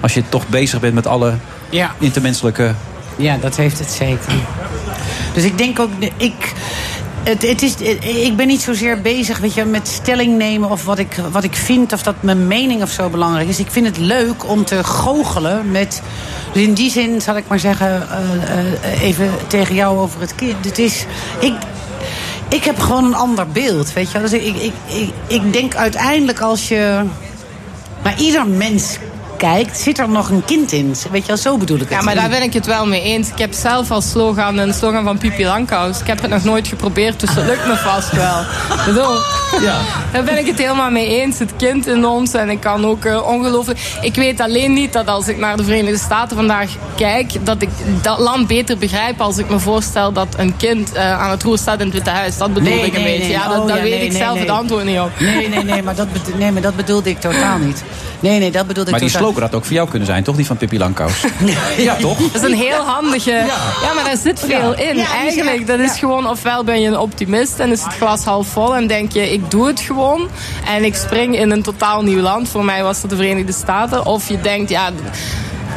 Als 0.00 0.14
je 0.14 0.22
toch 0.28 0.48
bezig 0.48 0.80
bent 0.80 0.94
met 0.94 1.06
alle 1.06 1.34
Ja. 1.70 1.94
intermenselijke. 1.98 2.74
Ja, 3.16 3.36
dat 3.40 3.56
heeft 3.56 3.78
het 3.78 3.90
zeker. 3.90 4.32
Dus 5.34 5.44
ik 5.44 5.58
denk 5.58 5.78
ook, 5.78 5.90
ik, 6.16 6.52
het, 7.26 7.42
het 7.42 7.62
is, 7.62 7.74
ik 8.00 8.36
ben 8.36 8.46
niet 8.46 8.60
zozeer 8.60 9.00
bezig 9.00 9.38
weet 9.38 9.54
je, 9.54 9.64
met 9.64 9.88
stelling 9.88 10.36
nemen 10.36 10.70
of 10.70 10.84
wat 10.84 10.98
ik, 10.98 11.16
wat 11.30 11.44
ik 11.44 11.54
vind 11.54 11.92
of 11.92 12.02
dat 12.02 12.14
mijn 12.20 12.46
mening 12.46 12.82
of 12.82 12.90
zo 12.90 13.08
belangrijk 13.08 13.48
is. 13.48 13.58
Ik 13.58 13.70
vind 13.70 13.86
het 13.86 13.98
leuk 13.98 14.48
om 14.48 14.64
te 14.64 14.84
goochelen 14.84 15.70
met. 15.70 16.02
Dus 16.52 16.62
in 16.62 16.74
die 16.74 16.90
zin 16.90 17.20
zal 17.20 17.36
ik 17.36 17.44
maar 17.48 17.58
zeggen, 17.58 18.08
eh, 18.10 18.92
eh, 18.92 19.02
even 19.02 19.30
tegen 19.46 19.74
jou 19.74 19.98
over 19.98 20.20
het 20.20 20.34
kind. 20.34 20.64
Het 20.64 20.78
is. 20.78 21.04
Ik, 21.38 21.54
ik 22.48 22.64
heb 22.64 22.78
gewoon 22.78 23.04
een 23.04 23.14
ander 23.14 23.48
beeld, 23.48 23.92
weet 23.92 24.10
je. 24.10 24.20
Dus 24.20 24.32
ik, 24.32 24.56
ik, 24.56 24.72
ik, 24.86 25.10
ik 25.26 25.52
denk 25.52 25.74
uiteindelijk 25.74 26.40
als 26.40 26.68
je 26.68 27.02
naar 28.02 28.20
ieder 28.20 28.46
mens 28.46 28.98
kijkt, 29.36 29.78
zit 29.78 29.98
er 29.98 30.08
nog 30.08 30.30
een 30.30 30.44
kind 30.44 30.72
in. 30.72 30.94
Weet 31.10 31.20
je 31.20 31.26
wel, 31.26 31.36
zo 31.36 31.56
bedoel 31.58 31.76
ik 31.76 31.82
het. 31.82 31.90
Ja, 31.98 32.02
maar 32.02 32.14
daar 32.14 32.28
ben 32.28 32.42
ik 32.42 32.52
het 32.52 32.66
wel 32.66 32.86
mee 32.86 33.02
eens. 33.02 33.28
Ik 33.28 33.38
heb 33.38 33.52
zelf 33.52 33.90
als 33.90 34.10
slogan 34.10 34.58
een 34.58 34.74
slogan 34.74 35.04
van 35.04 35.18
Pipi 35.18 35.44
Langkous. 35.46 36.00
Ik 36.00 36.06
heb 36.06 36.20
het 36.20 36.30
nog 36.30 36.44
nooit 36.44 36.68
geprobeerd, 36.68 37.20
dus 37.20 37.34
dat 37.34 37.44
lukt 37.44 37.66
me 37.66 37.76
vast 37.76 38.10
wel. 38.12 38.40
Ik 38.40 38.84
bedoel, 38.86 39.14
Ja. 39.60 39.76
daar 40.12 40.24
ben 40.24 40.38
ik 40.38 40.46
het 40.46 40.58
helemaal 40.58 40.90
mee 40.90 41.20
eens. 41.20 41.38
Het 41.38 41.50
kind 41.56 41.86
in 41.86 42.04
ons 42.06 42.32
en 42.34 42.50
ik 42.50 42.60
kan 42.60 42.86
ook 42.86 43.04
eh, 43.04 43.26
ongelooflijk... 43.28 43.78
Ik 44.00 44.14
weet 44.14 44.40
alleen 44.40 44.72
niet 44.72 44.92
dat 44.92 45.06
als 45.06 45.28
ik 45.28 45.38
naar 45.38 45.56
de 45.56 45.64
Verenigde 45.64 45.98
Staten 45.98 46.36
vandaag 46.36 46.68
kijk... 46.96 47.32
dat 47.46 47.62
ik 47.62 47.68
dat 48.02 48.18
land 48.18 48.46
beter 48.46 48.78
begrijp 48.78 49.20
als 49.20 49.38
ik 49.38 49.48
me 49.48 49.58
voorstel 49.58 50.12
dat 50.12 50.26
een 50.36 50.56
kind 50.56 50.92
eh, 50.92 51.20
aan 51.20 51.30
het 51.30 51.42
roer 51.42 51.58
staat 51.58 51.78
in 51.80 51.84
het 51.84 51.94
Witte 51.94 52.10
Huis. 52.10 52.36
Dat 52.38 52.52
bedoel 52.54 52.68
Nee, 52.68 52.86
ik 52.86 52.94
een 52.94 53.02
nee, 53.02 53.18
beetje. 53.18 53.32
nee. 53.32 53.42
Ja, 53.42 53.48
dat, 53.48 53.58
Oh, 53.60 53.66
daar 53.68 53.76
ja, 53.76 53.82
weet 53.82 53.92
nee, 53.92 54.04
ik 54.04 54.12
nee, 54.12 54.20
zelf 54.22 54.32
nee. 54.34 54.42
het 54.42 54.50
antwoord 54.50 54.84
niet 54.84 54.98
op. 55.00 55.10
Nee, 55.18 55.48
nee, 55.48 55.64
nee, 55.64 55.82
maar 55.82 55.94
dat, 55.94 56.06
nee, 56.38 56.52
maar 56.52 56.62
dat 56.62 56.76
bedoelde 56.76 57.10
ik 57.10 57.20
totaal 57.20 57.58
niet. 57.58 57.82
Nee, 58.20 58.38
nee, 58.38 58.50
dat 58.50 58.66
bedoelde 58.66 58.90
ik 58.90 59.00
Maar 59.00 59.10
totaal 59.10 59.25
had 59.34 59.54
ook 59.54 59.64
voor 59.64 59.74
jou 59.74 59.88
kunnen 59.88 60.06
zijn, 60.06 60.22
toch? 60.22 60.36
Die 60.36 60.46
van 60.46 60.56
Pippi 60.56 60.78
Langkous. 60.78 61.24
ja, 61.76 61.94
toch? 61.96 62.18
Dat 62.18 62.42
is 62.42 62.50
een 62.50 62.56
heel 62.56 62.80
handige. 62.80 63.30
Ja, 63.30 63.92
maar 63.94 64.04
daar 64.04 64.16
zit 64.16 64.40
veel 64.40 64.74
in. 64.74 64.98
Eigenlijk, 64.98 65.66
dat 65.66 65.78
is 65.78 65.98
gewoon 65.98 66.28
ofwel 66.28 66.64
ben 66.64 66.80
je 66.80 66.88
een 66.88 66.98
optimist 66.98 67.58
en 67.58 67.70
is 67.70 67.82
het 67.82 67.92
glas 67.92 68.24
half 68.24 68.46
vol 68.46 68.76
en 68.76 68.86
denk 68.86 69.12
je 69.12 69.32
ik 69.32 69.50
doe 69.50 69.66
het 69.66 69.80
gewoon 69.80 70.28
en 70.66 70.84
ik 70.84 70.94
spring 70.94 71.38
in 71.38 71.50
een 71.50 71.62
totaal 71.62 72.02
nieuw 72.02 72.20
land. 72.20 72.48
Voor 72.48 72.64
mij 72.64 72.82
was 72.82 73.00
dat 73.00 73.10
de 73.10 73.16
Verenigde 73.16 73.52
Staten. 73.52 74.06
Of 74.06 74.28
je 74.28 74.40
denkt 74.40 74.70
ja. 74.70 74.90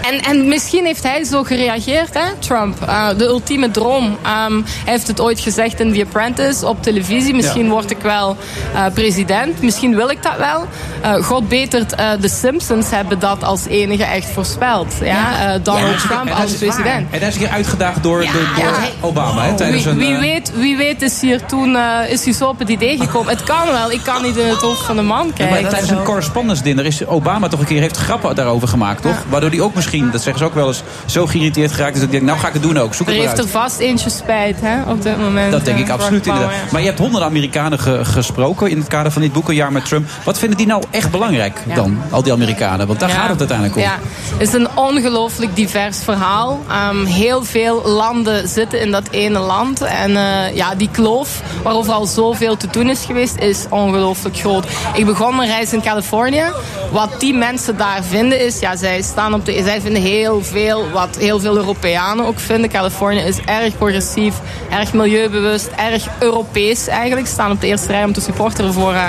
En, 0.02 0.22
en 0.22 0.48
misschien 0.48 0.86
heeft 0.86 1.04
hij 1.04 1.24
zo 1.24 1.44
gereageerd, 1.44 2.14
hè, 2.14 2.34
Trump. 2.40 2.82
Eh, 2.82 3.08
de 3.18 3.26
ultieme 3.26 3.72
droom. 3.72 4.18
Ehm, 4.24 4.54
hij 4.64 4.94
heeft 4.94 5.08
het 5.08 5.20
ooit 5.22 5.40
gezegd 5.40 5.80
in 5.80 5.94
The 5.94 6.02
Apprentice 6.02 6.68
op 6.68 6.84
televisie. 6.84 7.34
Misschien 7.34 7.64
Ja. 7.66 7.70
word 7.72 7.92
ik 7.92 7.98
wel 8.02 8.38
eh, 8.74 8.86
president. 8.94 9.62
Misschien 9.62 9.96
wil 9.96 10.10
ik 10.10 10.24
dat 10.24 10.38
wel. 10.38 10.66
Eh, 11.02 11.24
God 11.24 11.48
betert, 11.48 11.96
eh, 11.96 12.10
de 12.20 12.30
Simpsons 12.30 12.90
hebben 12.90 13.20
dat 13.20 13.44
als 13.44 13.66
enige 13.66 14.04
echt 14.04 14.28
voorspeld. 14.34 14.94
Ja? 15.04 15.54
Eh, 15.54 15.60
Donald 15.64 16.02
Ja, 16.02 16.08
Trump 16.08 16.30
als 16.30 16.52
president. 16.54 17.08
En 17.12 17.20
hij 17.20 17.28
is 17.28 17.38
hier 17.38 17.50
uitgedaagd 17.50 18.04
door, 18.04 18.22
door, 18.22 18.32
door 18.56 18.64
Ja. 18.66 18.72
Obama. 19.02 19.42
Hè, 19.44 19.54
tijdens 19.56 19.84
Wie, 19.84 19.92
een, 19.94 19.98
wie, 20.00 20.18
weet, 20.18 20.52
wie 20.56 20.78
weet 20.78 21.02
is 21.02 21.22
hier 21.22 21.46
toen 21.46 21.76
eh, 21.76 22.12
is 22.12 22.24
hij 22.24 22.34
zo 22.34 22.48
op 22.48 22.60
het 22.60 22.70
idee 22.70 22.98
gekomen. 23.00 23.30
Het 23.34 23.44
kan 23.44 23.68
wel, 23.72 23.92
ik 23.92 24.02
kan 24.04 24.22
niet 24.22 24.38
in 24.38 24.48
het 24.48 24.62
hoofd 24.62 24.82
van 24.86 24.96
de 24.96 25.02
man 25.02 25.26
Ja, 25.28 25.34
kijken. 25.36 25.62
maar 25.62 25.70
tijdens 25.72 25.92
een 25.92 26.04
correspondence 26.04 26.64
dinner 26.64 26.86
is 26.86 27.06
Obama 27.06 27.48
toch 27.48 27.60
een 27.60 27.66
keer 27.66 27.82
heeft 27.82 27.98
grappen 27.98 28.36
daarover 28.36 28.68
gemaakt, 28.68 29.02
toch? 29.02 29.24
Waardoor 29.30 29.50
hij 29.50 29.60
ook 29.62 29.74
misschien 29.76 29.89
misschien, 29.92 30.12
dat 30.12 30.22
zeggen 30.22 30.40
ze 30.42 30.48
ook 30.50 30.54
wel 30.56 30.68
eens, 30.68 30.84
zo 31.06 31.26
geïrriteerd 31.28 31.72
geraakt 31.72 31.94
is 31.94 32.00
dat 32.00 32.06
ik 32.06 32.12
denk, 32.12 32.24
nou 32.24 32.40
ga 32.40 32.48
ik 32.48 32.54
het 32.54 32.62
doen 32.62 32.78
ook. 32.78 32.94
Zoek 32.94 33.08
Er 33.08 33.14
het 33.14 33.22
heeft 33.24 33.38
er 33.38 33.48
vast 33.48 33.80
eentje 33.80 34.10
spijt 34.10 34.56
hè, 34.62 34.92
op 34.92 35.02
dit 35.02 35.18
moment. 35.20 35.52
Dat 35.52 35.66
denk 35.66 35.80
ik 35.80 35.88
eh, 35.88 35.94
absoluut 35.94 36.28
inderdaad. 36.28 36.52
Maar 36.72 36.82
je 36.82 36.88
hebt 36.88 37.00
honderden 37.00 37.28
Amerikanen 37.30 37.80
ge- 37.80 38.06
gesproken 38.06 38.70
in 38.70 38.78
het 38.78 38.88
kader 38.88 39.12
van 39.12 39.22
dit 39.22 39.34
boek, 39.34 39.50
een 39.50 39.56
jaar 39.56 39.72
met 39.72 39.86
Trump. 39.86 40.10
Wat 40.24 40.40
vinden 40.40 40.58
die 40.58 40.68
nou 40.68 40.84
echt 40.90 41.12
belangrijk 41.12 41.60
dan, 41.76 41.98
al 42.10 42.24
die 42.24 42.34
Amerikanen? 42.34 42.88
Want 42.88 43.00
daar 43.00 43.10
gaat 43.10 43.30
het 43.30 43.40
uiteindelijk 43.40 43.78
om. 43.78 43.82
Ja, 43.84 43.98
het 44.38 44.48
is 44.48 44.54
een 44.54 44.68
ongelooflijk 44.76 45.56
divers 45.56 45.98
verhaal. 46.04 46.60
Ehm, 46.70 47.06
heel 47.06 47.44
veel 47.44 47.82
landen 47.86 48.48
zitten 48.48 48.82
in 48.82 48.92
dat 48.92 49.08
ene 49.12 49.40
land. 49.40 49.82
En 49.82 50.16
eh, 50.18 50.56
ja, 50.56 50.76
die 50.76 50.90
kloof, 50.92 51.42
waarover 51.64 51.94
al 51.94 52.06
zoveel 52.06 52.58
te 52.58 52.68
doen 52.72 52.90
is 52.90 53.06
geweest, 53.06 53.36
is 53.38 53.66
ongelooflijk 53.70 54.38
groot. 54.38 54.66
Ik 54.94 55.06
begon 55.06 55.36
mijn 55.36 55.50
reis 55.50 55.74
in 55.74 55.82
Californië. 55.82 56.44
Wat 56.92 57.10
die 57.20 57.34
mensen 57.34 57.78
daar 57.78 58.04
vinden 58.10 58.46
is, 58.46 58.60
ja, 58.60 58.76
zij 58.76 59.02
staan 59.02 59.34
op 59.34 59.46
de, 59.46 59.62
zij 59.64 59.79
heel 59.84 60.44
veel 60.44 60.90
wat 60.92 61.18
heel 61.20 61.40
veel 61.40 61.56
Europeanen 61.58 62.26
ook 62.26 62.40
vinden. 62.40 62.70
Californië 62.70 63.20
is 63.20 63.38
erg 63.46 63.78
progressief, 63.78 64.36
erg 64.70 64.94
milieubewust, 64.94 65.68
erg 65.76 66.08
Europees 66.20 66.88
eigenlijk. 66.88 67.28
Staan 67.28 67.52
op 67.52 67.62
de 67.62 67.68
eerste 67.68 67.88
rij 67.92 68.04
om 68.04 68.14
te 68.14 68.22
supporteren 68.22 68.74
voor 68.74 68.94
eh, 68.94 69.04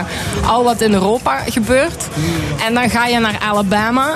al 0.47 0.65
wat 0.65 0.81
in 0.81 0.93
Europa 0.93 1.37
gebeurt. 1.49 2.05
En 2.67 2.75
dan 2.75 2.91
ga 2.91 3.07
je 3.07 3.19
naar 3.19 3.39
Alabama. 3.49 4.09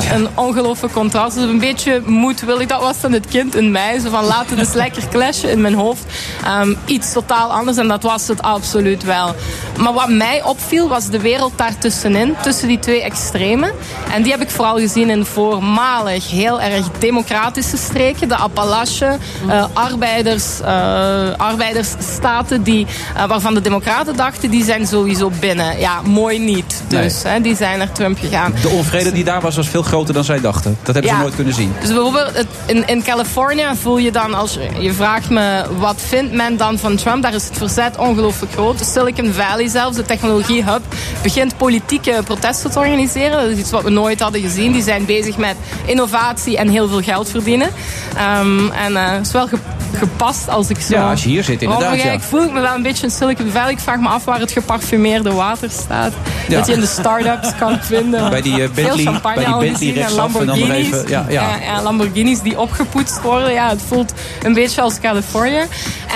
eh, 0.00 0.12
Een 0.12 0.28
ongelooflijk 0.34 0.92
contrast. 0.94 1.34
Dus 1.34 1.44
een 1.44 1.58
beetje 1.58 2.02
moedwillig. 2.06 2.66
Dat 2.66 2.80
was 2.80 3.00
dan 3.00 3.12
het 3.12 3.26
kind 3.28 3.54
in 3.54 3.70
mij. 3.70 3.98
Zo 3.98 4.10
van 4.10 4.24
laten 4.24 4.56
dus 4.56 4.72
lekker 4.72 5.02
clashen 5.10 5.50
in 5.50 5.60
mijn 5.60 5.74
hoofd. 5.74 6.04
Ehm, 6.44 6.74
iets 6.86 7.12
totaal 7.12 7.52
anders. 7.52 7.76
En 7.76 7.88
dat 7.88 8.02
was 8.02 8.28
het 8.28 8.42
absoluut 8.42 9.04
wel. 9.04 9.34
Maar 9.78 9.92
wat 9.92 10.08
mij 10.08 10.42
opviel 10.42 10.88
was 10.88 11.06
de 11.08 11.20
wereld 11.20 11.52
daartussenin. 11.56 12.34
Tussen 12.42 12.68
die 12.68 12.78
twee 12.78 13.02
extremen. 13.02 13.70
En 14.12 14.22
die 14.22 14.32
heb 14.32 14.40
ik 14.40 14.50
vooral 14.50 14.76
gezien 14.78 15.10
in 15.10 15.24
voormalig 15.24 16.00
heel 16.10 16.60
erg 16.60 16.86
democratische 16.98 17.76
streken. 17.76 18.28
De 18.28 18.36
Appalachen. 18.36 19.20
eh, 19.48 19.64
arbeiders, 19.72 20.60
eh, 20.60 21.30
arbeidersstaten 21.36 22.62
die, 22.62 22.86
eh, 23.16 23.24
waarvan 23.24 23.54
de 23.54 23.60
democraten 23.60 24.16
dachten 24.16 24.50
die 24.50 24.64
zijn 24.64 24.86
sowieso 24.86 25.30
binnen. 25.40 25.78
Ja, 25.78 26.00
mooi 26.04 26.38
niet. 26.38 26.82
Dus 26.88 27.22
hè, 27.22 27.40
die 27.40 27.56
zijn 27.56 27.78
naar 27.78 27.92
Trump 27.92 28.18
gegaan. 28.18 28.54
De 28.62 28.68
onvrede 28.68 29.12
die 29.12 29.24
daar 29.24 29.40
was, 29.40 29.56
was 29.56 29.68
veel 29.68 29.82
groter 29.82 30.14
dan 30.14 30.24
zij 30.24 30.40
dachten. 30.40 30.76
Dat 30.82 30.94
hebben 30.94 31.10
Ja. 31.12 31.16
ze 31.16 31.22
nooit 31.22 31.34
kunnen 31.34 31.54
zien. 31.54 31.74
Dus 31.80 31.88
bijvoorbeeld 31.92 32.36
het- 32.36 32.46
in, 32.66 32.86
in 32.86 33.02
Californië 33.02 33.66
voel 33.80 33.98
je 33.98 34.10
dan, 34.12 34.34
als 34.34 34.54
je, 34.54 34.68
je 34.82 34.92
vraagt 34.92 35.30
me 35.30 35.64
wat 35.78 36.00
vindt 36.08 36.32
men 36.32 36.56
dan 36.56 36.78
van 36.78 36.96
Trump, 36.96 37.22
daar 37.22 37.34
is 37.34 37.44
het 37.44 37.56
verzet 37.58 37.96
ongelooflijk 37.96 38.52
groot. 38.52 38.78
De 38.78 38.84
Silicon 38.84 39.32
Valley 39.32 39.68
zelfs, 39.68 39.96
de 39.96 40.04
technologie-hub, 40.04 40.80
begint 41.22 41.56
politieke 41.56 42.20
protesten 42.24 42.70
te 42.70 42.78
organiseren. 42.78 43.40
Dat 43.40 43.50
is 43.50 43.58
iets 43.58 43.70
wat 43.70 43.82
we 43.82 43.90
nooit 43.90 44.20
hadden 44.20 44.40
gezien. 44.40 44.72
Die 44.72 44.82
zijn 44.82 45.04
bezig 45.04 45.36
met 45.36 45.56
innovatie 45.92 46.56
en 46.56 46.68
heel 46.68 46.88
veel 46.88 47.02
geld 47.02 47.30
verdienen. 47.30 47.68
Ehm, 48.16 48.70
en 48.70 48.96
eh, 48.96 49.10
het 49.10 49.26
is 49.26 49.32
wel 49.32 49.46
ge- 49.48 49.56
gepast 49.96 50.48
als 50.48 50.68
ik 50.68 50.80
zo... 50.80 50.94
Ja, 50.94 51.10
als 51.10 51.22
je 51.22 51.28
hier 51.28 51.44
zit, 51.44 51.62
inderdaad, 51.62 52.02
ja. 52.02 52.20
voel 52.20 52.42
ik 52.42 52.52
me 52.52 52.60
wel 52.60 52.74
een 52.74 52.82
beetje 52.82 53.04
in 53.06 53.10
Silicon 53.12 53.50
Valley. 53.50 53.70
Ik 53.70 53.78
vraag 53.78 53.98
me 53.98 54.08
af 54.08 54.24
waar 54.24 54.40
het 54.40 54.52
geparfumeerde 54.52 55.32
water 55.32 55.70
staat. 55.70 56.12
Ja. 56.48 56.56
Dat 56.58 56.66
je 56.66 56.72
in 56.72 56.80
de 56.80 56.86
start-ups 56.86 57.48
kan 57.58 57.78
vinden. 57.82 58.30
Bij 58.30 58.42
die, 58.42 58.54
Veel 58.54 58.68
Bentley- 58.74 59.20
bij 59.22 59.44
die 59.44 59.56
Bentley 59.58 59.88
en 59.88 59.94
rechtsaf 59.94 60.26
en 60.40 60.46
dan 60.46 60.46
nog 60.46 60.56
Lamborghinis. 60.58 60.86
even- 60.98 61.08
ja, 61.08 61.24
ja. 61.28 61.48
ja, 61.64 61.82
Lamborghinis 61.82 62.40
die 62.40 62.58
opgepoetst 62.58 63.20
worden. 63.22 63.52
Ja, 63.52 63.68
het 63.68 63.82
voelt 63.88 64.12
een 64.42 64.54
beetje 64.54 64.80
als 64.80 65.00
Californië. 65.00 65.62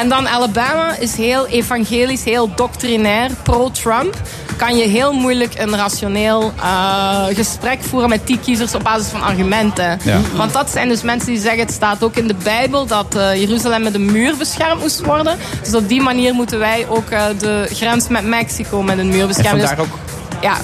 En 0.01 0.09
dan 0.09 0.29
Alabama 0.29 0.97
is 0.99 1.17
heel 1.17 1.47
evangelisch, 1.47 2.25
heel 2.25 2.51
doctrinair, 2.55 3.31
pro-Trump. 3.43 4.15
Kan 4.57 4.77
je 4.77 4.89
heel 4.89 5.13
moeilijk 5.13 5.53
een 5.59 5.77
rationeel 5.77 6.53
eh, 6.63 7.25
gesprek 7.35 7.79
voeren 7.83 8.09
met 8.09 8.27
die 8.27 8.39
kiezers 8.39 8.75
op 8.75 8.83
basis 8.83 9.07
van 9.09 9.23
argumenten. 9.23 9.66
Ja. 9.75 10.21
Want 10.37 10.53
dat 10.53 10.71
zijn 10.71 10.89
dus 10.89 11.03
mensen 11.03 11.29
die 11.33 11.41
zeggen, 11.41 11.61
het 11.61 11.73
staat 11.73 12.05
ook 12.05 12.17
in 12.17 12.27
de 12.27 12.35
Bijbel 12.43 12.87
dat 12.87 13.15
eh, 13.17 13.35
Jeruzalem 13.41 13.83
met 13.83 13.95
een 13.95 14.13
muur 14.13 14.37
beschermd 14.37 14.81
moest 14.81 15.05
worden. 15.05 15.37
Dus 15.63 15.75
op 15.75 15.89
die 15.89 16.01
manier 16.03 16.35
moeten 16.35 16.59
wij 16.59 16.87
ook 16.89 17.11
eh, 17.11 17.25
de 17.39 17.69
grens 17.73 18.09
met 18.09 18.25
Mexico 18.27 18.83
met 18.83 18.99
een 18.99 19.09
muur 19.09 19.21
En 19.21 19.27
beschermen. 19.27 19.67
vandaar 19.67 19.77
Dus- 19.77 19.95
ook, 19.95 19.99
ja, 20.41 20.57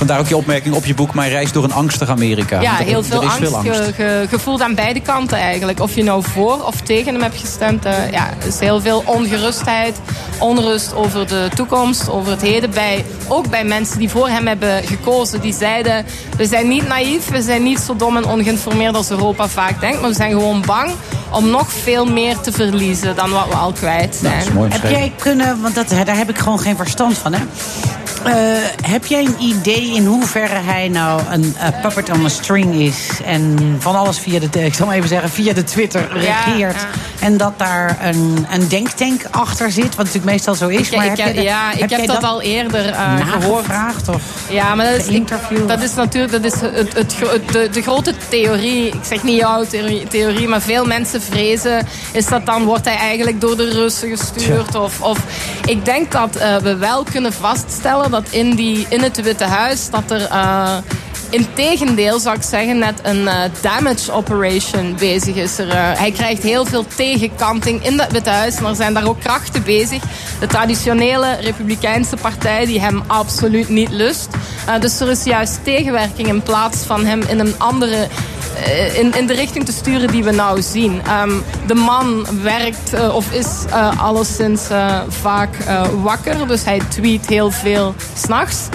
vandaar 0.00 0.18
ook 0.18 0.28
je 0.28 0.36
opmerking 0.36 0.74
op 0.74 0.84
je 0.84 0.94
boek, 0.94 1.14
Mijn 1.14 1.30
reis 1.30 1.52
door 1.52 1.64
een 1.64 1.72
angstig 1.72 2.08
Amerika. 2.08 2.60
ja, 2.60 2.78
Er- 2.78 2.84
heel 2.84 2.98
er 2.98 3.04
veel 3.04 3.20
is 3.22 3.26
angst, 3.28 3.38
veel 3.38 3.56
angst. 3.56 3.80
ge- 3.80 3.92
ge- 3.94 4.26
gevoeld 4.28 4.62
aan 4.62 4.74
beide 4.74 5.00
kanten 5.00 5.38
eigenlijk. 5.38 5.80
Of 5.80 5.94
je 5.94 6.02
nou 6.04 6.22
voor 6.32 6.64
of 6.64 6.80
tegen 6.80 7.12
hem 7.12 7.22
hebt 7.22 7.36
gestemd. 7.40 7.84
eh, 7.84 8.10
ja, 8.10 8.28
er 8.40 8.46
is 8.46 8.58
heel 8.58 8.80
veel 8.80 9.02
ongerustheid, 9.06 9.96
onrust 10.38 10.94
over 10.94 11.26
de 11.26 11.48
toekomst, 11.54 12.10
over 12.10 12.30
het 12.32 12.42
heden. 12.42 12.70
Bij, 12.70 13.04
ook 13.28 13.50
bij 13.50 13.64
mensen 13.64 13.98
die 13.98 14.08
voor 14.10 14.28
hem 14.28 14.46
hebben 14.46 14.82
gekozen. 14.84 15.40
Die 15.40 15.54
zeiden, 15.54 16.04
we 16.36 16.46
zijn 16.46 16.68
niet 16.68 16.88
naïef, 16.88 17.28
we 17.28 17.42
zijn 17.42 17.62
niet 17.62 17.78
zo 17.80 17.96
dom 17.96 18.16
en 18.16 18.24
ongeïnformeerd 18.26 18.94
als 18.94 19.10
Europa 19.10 19.48
vaak 19.48 19.80
denkt. 19.80 20.00
Maar 20.00 20.10
we 20.10 20.16
zijn 20.16 20.30
gewoon 20.30 20.62
bang 20.66 20.90
om 21.30 21.50
nog 21.50 21.72
veel 21.72 22.06
meer 22.06 22.38
te 22.40 22.52
verliezen 22.52 23.16
dan 23.16 23.30
wat 23.30 23.46
we 23.48 23.54
al 23.54 23.72
kwijt 23.72 24.16
zijn. 24.20 24.42
Heb 24.72 24.90
jij 24.90 25.12
kunnen, 25.18 25.60
want 25.62 25.74
dat, 25.74 25.88
daar 26.04 26.16
heb 26.16 26.28
ik 26.30 26.38
gewoon 26.38 26.60
geen 26.60 26.76
verstand 26.76 27.18
van, 27.18 27.32
hè? 27.32 27.40
Eh, 28.24 28.32
heb 28.90 29.06
jij 29.06 29.24
een 29.24 29.36
idee 29.38 29.94
in 29.94 30.06
hoeverre 30.06 30.54
hij 30.54 30.88
nou 30.88 31.20
een 31.30 31.54
puppet 31.82 32.10
on 32.10 32.24
a 32.24 32.28
string 32.28 32.74
is 32.74 33.08
en 33.24 33.76
van 33.78 33.96
alles 33.96 34.18
via 34.18 34.38
de, 34.38 34.64
ik 34.64 34.74
zal 34.74 34.86
maar 34.86 34.96
even 34.96 35.08
zeggen, 35.08 35.30
via 35.30 35.52
de 35.52 35.64
Twitter 35.64 36.08
regeert 36.12 36.86
en 37.20 37.36
dat 37.36 37.52
daar 37.58 37.98
een, 38.02 38.46
een 38.50 38.68
denktank 38.68 39.22
achter 39.30 39.70
zit, 39.72 39.84
wat 39.88 39.96
natuurlijk 39.96 40.24
meestal 40.24 40.54
zo 40.54 40.68
is. 40.68 40.90
Ik- 40.90 40.96
maar 40.96 41.06
ik, 41.06 41.16
heb 41.18 41.34
ja, 41.34 41.72
ik 41.72 41.90
heb 41.90 42.06
dat, 42.06 42.22
al 42.24 42.42
eerder 42.42 42.86
eh, 42.88 43.16
gehoord. 43.16 43.66
nagevraagd 43.66 44.08
of 44.08 44.22
Ja, 44.50 44.74
maar 44.74 44.86
dat 44.86 45.06
is, 45.06 45.20
dat 45.66 45.82
is 45.82 45.94
natuurlijk 45.94 46.32
dat 46.32 46.44
is 46.44 46.60
het, 46.60 46.94
het, 46.94 47.14
gro- 47.20 47.30
het- 47.32 47.52
de, 47.52 47.68
de 47.72 47.82
grote 47.82 48.14
theorie. 48.28 48.86
Ik 48.86 49.00
zeg 49.04 49.22
niet 49.22 49.36
jouw 49.38 49.64
theorie, 49.64 50.06
theorie, 50.08 50.48
maar 50.48 50.60
veel 50.62 50.84
mensen 50.84 51.22
vrezen... 51.22 51.86
is 52.12 52.26
dat 52.26 52.46
dan 52.46 52.64
wordt 52.64 52.84
hij 52.84 52.96
eigenlijk 52.96 53.40
door 53.40 53.56
de 53.56 53.70
Russen 53.70 54.16
gestuurd. 54.16 54.74
Of, 54.74 55.00
of, 55.00 55.18
ik 55.66 55.84
denk 55.84 56.12
dat 56.12 56.36
eh, 56.36 56.56
we 56.56 56.76
wel 56.76 57.04
kunnen 57.10 57.32
vaststellen 57.32 58.09
dat 58.10 58.24
in, 58.30 58.54
die, 58.54 58.86
in 58.88 59.00
het 59.00 59.22
Witte 59.22 59.44
Huis... 59.44 59.90
dat 59.90 60.10
er... 60.10 60.24
eh, 60.24 60.76
Integendeel 61.30 62.18
zou 62.18 62.36
ik 62.36 62.42
zeggen 62.42 62.78
net 62.78 63.00
een 63.02 63.28
eh, 63.28 63.50
damage 63.60 64.12
operation 64.12 64.96
bezig 64.98 65.34
is. 65.34 65.58
Er, 65.58 65.68
eh, 65.68 65.98
hij 65.98 66.10
krijgt 66.10 66.42
heel 66.42 66.64
veel 66.64 66.84
tegenkanting 66.96 67.84
in 67.84 68.00
het 68.00 68.12
Witte 68.12 68.30
Huis. 68.30 68.56
En 68.56 68.64
er 68.64 68.74
zijn 68.74 68.94
daar 68.94 69.06
ook 69.08 69.20
krachten 69.20 69.62
bezig. 69.62 70.02
De 70.40 70.46
traditionele 70.46 71.36
Republikeinse 71.40 72.16
partij 72.16 72.66
die 72.66 72.80
hem 72.80 73.02
absoluut 73.06 73.68
niet 73.68 73.90
lust. 73.90 74.28
Dus 74.80 75.00
er 75.00 75.10
is 75.10 75.24
juist 75.24 75.58
tegenwerking 75.64 76.28
in 76.28 76.42
plaats 76.42 76.78
van 76.78 77.04
hem 77.04 77.22
in 77.22 77.38
een 77.38 77.54
andere... 77.58 78.08
eh, 78.64 78.98
In, 78.98 79.12
in 79.14 79.26
de 79.26 79.34
richting 79.34 79.64
te 79.64 79.72
sturen 79.72 80.08
die 80.08 80.24
we 80.24 80.30
nou 80.30 80.62
zien. 80.62 81.00
Ehm, 81.04 81.30
de 81.66 81.74
man 81.74 82.26
werkt 82.42 82.92
eh, 82.92 83.14
of 83.14 83.32
is 83.32 83.46
eh, 83.70 84.02
alleszins 84.02 84.62
vaak 85.08 85.56
wakker. 86.02 86.48
Dus 86.48 86.64
hij 86.64 86.80
tweet 86.88 87.26
heel 87.26 87.50
veel 87.50 87.94
s'nachts. 88.14 88.68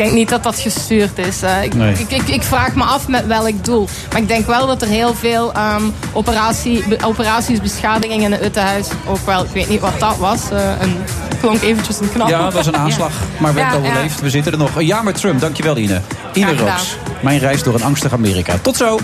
Ik 0.00 0.06
denk 0.06 0.18
niet 0.18 0.28
dat 0.28 0.42
dat 0.42 0.58
gestuurd 0.58 1.18
is. 1.18 1.42
Eh, 1.42 1.62
ik, 1.62 1.74
Nee. 1.74 1.92
ik, 1.92 2.10
ik, 2.10 2.28
ik 2.28 2.42
vraag 2.42 2.74
me 2.74 2.82
af 2.84 3.08
met 3.08 3.26
welk 3.26 3.64
doel. 3.64 3.88
Maar 4.12 4.20
ik 4.20 4.28
denk 4.28 4.46
wel 4.46 4.66
dat 4.66 4.82
er 4.82 4.88
heel 4.88 5.14
veel 5.14 5.52
ehm, 5.52 5.82
operatie, 6.12 6.84
be- 6.88 6.98
operaties, 7.04 7.60
beschadigingen 7.60 8.24
in 8.24 8.32
het 8.32 8.40
Witte 8.40 8.60
Huis 8.60 8.86
ook 9.06 9.26
wel... 9.26 9.44
Ik 9.44 9.50
weet 9.52 9.68
niet 9.68 9.80
wat 9.80 9.98
dat 10.00 10.16
was. 10.16 10.40
eh, 10.50 10.70
een, 10.80 10.96
klonk 11.40 11.62
eventjes 11.62 12.00
een 12.00 12.12
knap. 12.12 12.28
Ja, 12.28 12.42
dat 12.42 12.52
was 12.52 12.66
een 12.66 12.76
aanslag. 12.76 13.12
Maar 13.38 13.54
we 13.54 13.60
hebben 13.60 13.76
het 13.76 13.84
Ja, 13.86 13.88
ja. 13.88 13.94
overleefd. 13.94 14.20
We 14.20 14.30
zitten 14.30 14.52
er 14.52 14.58
nog. 14.58 14.76
Een 14.76 14.86
jaar 14.86 15.04
met 15.04 15.14
Trump. 15.20 15.40
Dankjewel, 15.40 15.76
Ine. 15.76 16.00
Ine. 16.32 16.56
Roos. 16.56 16.96
Mijn 17.20 17.38
reis 17.38 17.62
door 17.62 17.74
een 17.74 17.82
angstig 17.84 18.12
Amerika. 18.12 18.54
Tot 18.62 18.76
zo. 18.76 18.98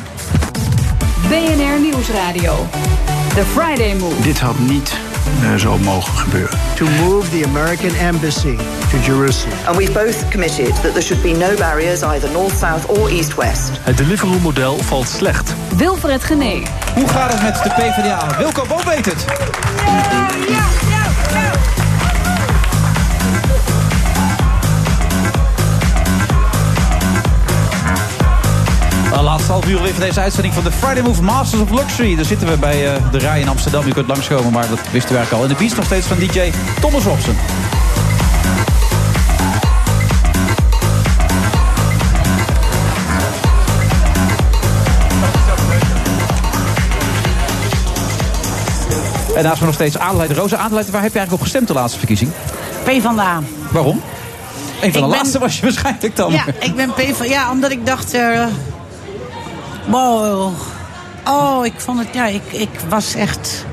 BNR 1.29 1.81
Nieuwsradio. 1.81 2.67
The 3.35 3.43
Friday 3.55 3.95
Move. 3.95 4.23
Dit 4.23 4.41
had 4.41 4.59
niet 4.59 4.93
eh, 5.43 5.55
zo 5.55 5.79
mogen 5.79 6.15
gebeuren. 6.15 6.59
To 6.75 6.85
move 6.85 7.31
the 7.31 7.45
American 7.45 7.95
embassy 7.95 8.57
to 8.91 8.99
Jerusalem. 9.05 9.59
And 9.67 9.77
we've 9.77 9.93
both 9.93 10.29
committed 10.29 10.75
that 10.83 10.93
there 10.93 11.03
should 11.03 11.23
be 11.23 11.33
no 11.33 11.55
barriers 11.57 12.03
either 12.03 12.31
north, 12.31 12.57
south 12.57 12.87
or 12.87 13.11
east, 13.11 13.35
west. 13.35 13.71
Het 13.81 13.97
Deliveroo-model 13.97 14.79
valt 14.79 15.09
slecht. 15.09 15.55
Wilfred 15.77 16.25
Genee. 16.25 16.63
Hoe 16.95 17.09
gaat 17.09 17.33
het 17.33 17.43
met 17.43 17.63
de 17.63 17.71
PvdA? 17.71 18.37
Wilco 18.39 18.65
Boom 18.67 18.85
weet 18.85 19.07
het. 19.07 19.25
De 19.25 20.96
laatste 29.37 29.53
half 29.55 29.69
uur 29.69 29.83
weer 29.83 29.93
van 29.95 30.03
deze 30.03 30.21
uitzending 30.21 30.55
van 30.55 30.65
de 30.65 30.73
Friday 30.73 31.03
Move 31.03 31.23
Masters 31.23 31.63
of 31.63 31.71
Luxury. 31.71 32.17
Daar 32.17 32.25
zitten 32.25 32.49
we 32.49 32.57
bij 32.57 32.95
eh, 32.95 33.03
de 33.13 33.19
Rij 33.19 33.41
in 33.41 33.49
Amsterdam. 33.49 33.87
U 33.87 33.93
kunt 33.93 34.07
langskomen, 34.07 34.53
maar 34.53 34.69
dat 34.69 34.79
wisten 34.93 35.11
we 35.13 35.17
eigenlijk 35.17 35.33
al. 35.33 35.43
En 35.43 35.49
de 35.49 35.55
beats 35.55 35.75
nog 35.75 35.85
steeds 35.85 36.07
van 36.07 36.19
DJ 36.19 36.53
Thomas 36.81 37.03
Robson. 37.05 37.35
En 49.37 49.43
naast 49.45 49.61
me 49.61 49.67
nog 49.67 49.75
steeds 49.75 49.99
Adelheid 49.99 50.33
Roze. 50.33 50.57
Adelheid, 50.57 50.91
waar 50.91 51.03
heb 51.03 51.13
je 51.13 51.19
eigenlijk 51.19 51.33
op 51.33 51.41
gestemd 51.41 51.67
de 51.69 51.75
laatste 51.75 51.99
verkiezing? 51.99 52.31
P 52.85 53.03
van 53.03 53.15
de 53.17 53.23
A. 53.23 53.41
Waarom? 53.71 54.03
Een 54.81 54.93
van 54.93 55.03
de 55.03 55.09
ben- 55.09 55.17
laatste 55.17 55.39
was 55.39 55.57
je 55.57 55.63
waarschijnlijk 55.63 56.17
dan. 56.17 56.33
Ja, 56.33 56.45
ik 56.61 56.75
ben 56.77 56.91
P 56.91 57.01
van 57.17 57.29
Ja, 57.29 57.51
omdat 57.51 57.71
ik 57.71 57.87
dacht. 57.87 58.15
eh, 58.15 58.45
Wow. 59.87 60.53
Oh, 61.25 61.67
ik 61.67 61.73
vond 61.77 61.99
het, 61.99 62.09
ja, 62.13 62.27
ik, 62.27 62.43
ik 62.51 62.69
was 62.89 63.15
echt... 63.15 63.65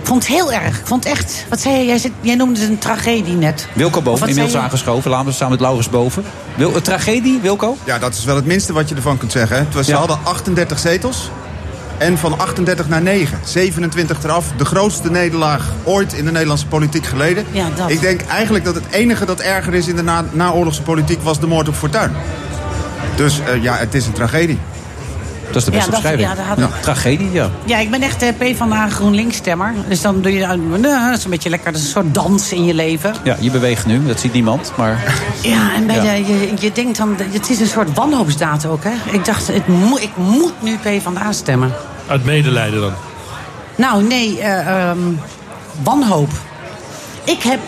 Ik 0.00 0.06
vond 0.14 0.22
het 0.26 0.32
heel 0.32 0.52
erg. 0.52 0.78
Ik 0.78 0.86
vond 0.86 1.04
het 1.04 1.12
echt... 1.12 1.44
Wat 1.48 1.60
zei 1.60 1.76
je? 1.76 1.84
Jij, 1.84 1.98
zit- 1.98 2.12
jij 2.20 2.34
noemde 2.34 2.60
het 2.60 2.68
een 2.68 2.78
tragedie 2.78 3.34
net. 3.34 3.68
Wilco 3.72 4.02
boven, 4.02 4.28
inmiddels 4.28 4.56
aangeschoven. 4.56 5.10
Laten 5.10 5.26
we 5.26 5.32
samen 5.32 5.50
met 5.52 5.60
Laurens 5.60 5.88
boven. 5.90 6.24
Wil, 6.54 6.74
een 6.76 6.82
tragedie, 6.82 7.38
Wilco? 7.42 7.76
Ja, 7.84 7.98
dat 7.98 8.14
is 8.14 8.24
wel 8.24 8.36
het 8.36 8.46
minste 8.46 8.72
wat 8.72 8.88
je 8.88 8.94
ervan 8.94 9.18
kunt 9.18 9.32
zeggen. 9.32 9.56
hè. 9.56 9.62
Het 9.64 9.74
was, 9.74 9.86
Ze 9.86 9.94
hadden 9.94 10.18
38 10.22 10.78
zetels. 10.78 11.30
En 11.98 12.18
van 12.18 12.38
38 12.38 12.88
naar 12.88 13.02
9. 13.02 13.38
27 13.44 14.22
eraf. 14.24 14.46
De 14.56 14.64
grootste 14.64 15.10
nederlaag 15.10 15.72
ooit 15.84 16.12
in 16.12 16.24
de 16.24 16.30
Nederlandse 16.32 16.66
politiek 16.66 17.06
geleden. 17.06 17.44
Ja, 17.50 17.66
dat. 17.76 17.90
Ik 17.90 18.00
denk 18.00 18.20
eigenlijk 18.20 18.64
dat 18.64 18.74
het 18.74 18.84
enige 18.90 19.24
dat 19.24 19.40
erger 19.40 19.74
is 19.74 19.88
in 19.88 19.96
de 19.96 20.02
na 20.02 20.24
naoorlogse 20.32 20.82
politiek... 20.82 21.22
was 21.22 21.40
de 21.40 21.46
moord 21.46 21.68
op 21.68 21.74
Fortuyn. 21.74 22.12
Dus 23.16 23.40
eh, 23.40 23.62
ja, 23.62 23.76
het 23.76 23.94
is 23.94 24.06
een 24.06 24.12
tragedie. 24.12 24.58
Dat 25.48 25.56
is 25.56 25.64
de 25.64 25.70
beste 25.70 25.90
Ja, 25.90 25.90
dat- 25.90 25.90
beschrijving. 25.90 26.28
ja, 26.56 26.66
ik- 26.76 26.82
Tragedie, 26.82 27.30
ja. 27.32 27.50
Ja, 27.64 27.78
ik 27.78 27.90
ben 27.90 28.02
echt 28.02 28.22
eh, 28.22 28.28
P 28.52 28.56
van 28.56 28.70
de 28.70 28.76
GroenLinks 28.90 29.36
stemmer. 29.36 29.74
Dus 29.88 30.00
dan 30.00 30.20
doe 30.20 30.32
je... 30.32 30.44
eh, 30.44 30.50
dat 31.08 31.18
is 31.18 31.24
een 31.24 31.30
beetje 31.30 31.50
lekker. 31.50 31.72
Dat 31.72 31.80
is 31.80 31.86
een 31.86 31.92
soort 31.92 32.14
dans 32.14 32.52
in 32.52 32.64
je 32.64 32.74
leven. 32.74 33.14
Ja, 33.24 33.36
je 33.40 33.50
beweegt 33.50 33.86
nu, 33.86 34.06
dat 34.06 34.20
ziet 34.20 34.32
niemand. 34.32 34.72
Maar 34.76 35.02
Ja, 35.42 35.74
en 35.74 35.86
bij 35.86 35.96
Ja. 35.96 36.02
De, 36.02 36.32
je, 36.32 36.52
je 36.60 36.72
denkt 36.72 36.98
dan... 36.98 37.16
Het 37.32 37.50
is 37.50 37.60
een 37.60 37.66
soort 37.66 37.94
wanhoopsdaad 37.94 38.66
ook, 38.66 38.84
hè? 38.84 39.12
Ik 39.12 39.24
dacht, 39.24 39.46
het 39.46 39.62
ik 40.00 40.16
moet 40.16 40.52
nu 40.62 40.76
P 40.76 41.02
van 41.02 41.14
de 41.14 41.20
stemmen. 41.30 41.72
Uit 42.06 42.24
medelijden 42.24 42.80
dan. 42.80 42.92
Nou, 43.76 44.02
nee, 44.02 44.40
eh, 44.40 44.88
ehm, 44.88 44.98
wanhoop. 45.82 46.30
Ik 47.24 47.42
heb, 47.42 47.58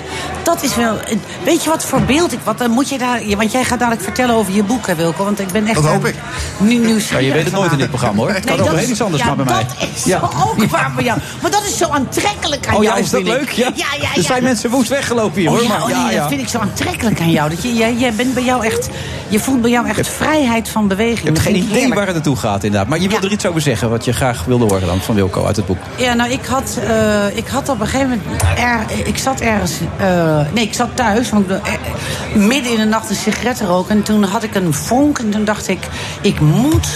dat 0.54 0.62
is 0.62 0.76
wel, 0.76 0.98
weet 1.44 1.64
je 1.64 1.70
wat 1.70 1.84
voor 1.84 2.00
beeld 2.00 2.32
ik, 2.32 2.38
wat 2.44 2.58
dan 2.58 2.70
moet 2.70 2.88
je 2.88 2.98
daar, 2.98 3.24
ja, 3.26 3.36
want 3.36 3.52
jij 3.52 3.64
gaat 3.64 3.78
dadelijk 3.78 4.02
vertellen 4.04 4.34
over 4.34 4.52
je 4.52 4.62
boek, 4.62 4.86
hè, 4.86 4.94
Wilco, 4.94 5.24
want 5.24 5.40
ik 5.40 5.48
ben 5.52 5.66
echt... 5.66 5.74
Dat 5.74 5.84
hoop 5.84 6.06
ik. 6.06 6.14
Nu, 6.58 6.74
nieuwsgierig 6.76 7.10
Ja, 7.10 7.18
je 7.18 7.32
weet 7.32 7.44
het 7.44 7.52
nooit 7.52 7.72
in 7.72 7.78
dit 7.78 7.88
programma, 7.88 8.20
hoor. 8.20 8.30
Het 8.32 8.44
kan 8.44 8.56
dat 8.56 8.66
over 8.66 8.78
is- 8.78 8.82
heel 8.84 8.90
iets 8.92 9.02
anders 9.02 9.22
ja, 9.22 9.28
gaan 9.28 9.36
bij 9.36 9.44
mij. 9.44 9.64
dat 9.78 9.88
is 9.94 10.04
Ja. 10.04 10.20
ook 10.46 10.64
waar 10.70 10.92
bij 10.94 11.04
jou. 11.04 11.18
Maar 11.42 11.50
dat 11.50 11.62
is 11.64 11.76
zo 11.76 11.88
aantrekkelijk 11.88 12.66
aan 12.66 12.74
Oh 12.76 12.82
ja, 12.82 12.88
jou, 12.90 13.02
is 13.02 13.10
dat 13.10 13.22
leuk? 13.22 13.50
Ja. 13.50 13.70
ja, 13.74 13.86
ja. 14.00 14.08
Er 14.16 14.22
zijn 14.22 14.42
mensen 14.42 14.70
woest 14.70 14.88
weggelopen 14.88 15.40
hier, 15.40 15.50
Oh 15.50 15.54
hoor. 15.54 15.62
ja, 15.62 15.68
Maar, 15.68 15.80
oh 15.82 15.86
nee, 15.86 15.96
ja, 15.96 16.10
ja. 16.10 16.18
dat 16.20 16.28
vind 16.28 16.40
ik 16.40 16.48
zo 16.48 16.58
aantrekkelijk 16.58 17.20
aan 17.20 17.30
jou. 17.30 17.50
Dat 17.50 17.62
je, 17.62 17.74
jij, 17.74 17.94
jij 17.94 18.12
bent 18.14 18.34
bij 18.34 18.42
jou 18.44 18.64
echt, 18.64 18.88
je 19.28 19.38
voelt 19.40 19.60
bij 19.60 19.70
jou 19.70 19.88
echt 19.88 20.08
vrijheid 20.08 20.68
van 20.68 20.88
beweging. 20.88 21.18
Ik 21.18 21.24
heb 21.24 21.34
Dat 21.34 21.42
geen 21.44 21.56
idee 21.56 21.88
waar 21.88 22.04
het 22.06 22.14
naartoe 22.14 22.36
gaat, 22.36 22.64
inderdaad. 22.64 22.88
Maar 22.88 22.98
je 23.00 23.08
wilde 23.08 23.26
er 23.26 23.32
iets 23.32 23.46
over 23.46 23.60
zeggen, 23.60 23.90
wat 23.90 24.04
je 24.04 24.12
graag 24.12 24.44
wilde 24.44 24.64
horen 24.64 24.86
dan 24.86 25.00
van 25.00 25.14
Wilco 25.14 25.44
uit 25.46 25.56
het 25.56 25.66
boek. 25.66 25.78
Ja, 25.96 26.14
nou, 26.14 26.30
ik 26.30 26.44
had, 26.46 26.78
eh, 26.88 27.36
ik 27.36 27.46
had 27.48 27.68
op 27.68 27.80
een 27.80 27.86
gegeven 27.86 28.08
moment... 28.26 28.42
Er, 28.58 29.06
ik 29.06 29.18
zat 29.18 29.40
ergens... 29.40 29.72
eh, 29.96 30.39
nee, 30.52 30.64
ik 30.64 30.74
zat 30.74 30.88
thuis. 30.94 31.30
Want, 31.30 31.50
ik, 31.50 31.56
eh, 31.56 32.34
midden 32.34 32.72
in 32.72 32.78
de 32.78 32.84
nacht 32.84 33.10
een 33.10 33.16
sigaret 33.16 33.60
roken. 33.60 33.96
En 33.96 34.02
toen 34.02 34.22
had 34.22 34.42
ik 34.42 34.54
een 34.54 34.74
vonk. 34.74 35.18
En 35.18 35.30
toen 35.30 35.44
dacht 35.44 35.68
ik... 35.68 35.88
Ik 36.20 36.40
moet 36.40 36.88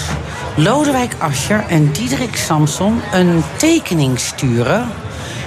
Lodewijk 0.57 1.15
Asscher 1.19 1.65
en 1.69 1.93
Diederik 1.93 2.37
Samson 2.37 3.01
een 3.13 3.43
tekening 3.57 4.19
sturen... 4.19 4.89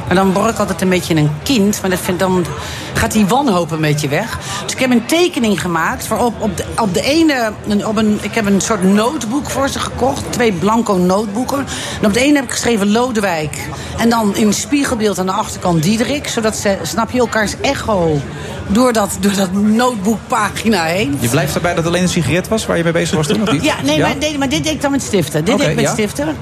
En 0.08 0.16
dan 0.16 0.34
word 0.34 0.50
ik 0.50 0.60
altijd 0.60 0.82
een 0.82 0.90
beetje 0.90 1.16
een 1.16 1.32
kind. 1.44 1.82
Maar 1.82 1.90
dat 1.90 2.00
vind, 2.00 2.20
dan 2.20 2.46
gaat 2.94 3.12
die 3.12 3.26
wanhoop 3.26 3.72
een 3.72 3.82
beetje 3.82 4.08
weg. 4.08 4.40
Dus 4.64 4.74
ik 4.74 4.80
heb 4.80 4.92
een 4.92 5.06
tekening 5.06 5.62
gemaakt. 5.62 6.08
Waarop 6.08 6.42
op 6.42 6.58
de, 6.58 6.66
op 6.82 6.94
de 6.94 7.02
ene. 7.02 7.52
Op 7.86 7.98
een, 7.98 8.20
ik 8.22 8.34
heb 8.34 8.46
een 8.46 8.62
soort 8.62 8.84
notebook 8.84 9.50
voor 9.50 9.70
ze 9.70 9.80
gekocht. 9.80 10.24
Twee 10.30 10.52
blanco 10.52 10.94
noteboeken. 10.94 11.66
En 12.02 12.08
op 12.08 12.14
de 12.14 12.20
ene 12.20 12.36
heb 12.36 12.44
ik 12.44 12.52
geschreven 12.52 12.92
Lodewijk. 12.92 13.58
En 13.98 14.10
dan 14.10 14.36
in 14.36 14.54
spiegelbeeld 14.54 15.20
aan 15.20 15.26
de 15.26 15.32
achterkant 15.32 15.84
Diederik. 15.84 16.28
Zodat 16.28 16.56
ze, 16.56 16.78
snap 16.82 17.12
je, 17.12 17.20
elkaars 17.20 17.54
echo 17.62 18.22
door 18.68 18.94
dat, 18.94 19.18
door 19.20 19.36
dat 19.36 19.54
notebookpagina 19.54 20.84
heen. 20.84 21.18
Je 21.20 21.30
blijft 21.30 21.56
erbij 21.56 21.74
dat 21.74 21.84
het 21.84 21.88
alleen 21.94 22.04
een 22.04 22.10
sigaret 22.10 22.48
was 22.48 22.66
waar 22.66 22.78
je 22.78 22.84
mee 22.84 22.94
bezig 22.94 23.16
was 23.16 23.28
toen, 23.28 23.42
of 23.42 23.52
niet? 23.52 23.64
Ja, 23.64 23.76
nee, 23.84 24.00
Maar, 24.00 24.16
nee, 24.20 24.38
maar 24.38 24.50
dit 24.50 24.64
deed 24.64 24.74
ik 24.74 24.82
dan 24.82 24.92
met 24.92 25.04
stiften. 25.04 25.46
Dit 25.46 25.58
deed 25.58 25.68
ik 25.68 25.76
met 25.76 25.86
ja. 25.86 25.92
stiften. 25.92 26.36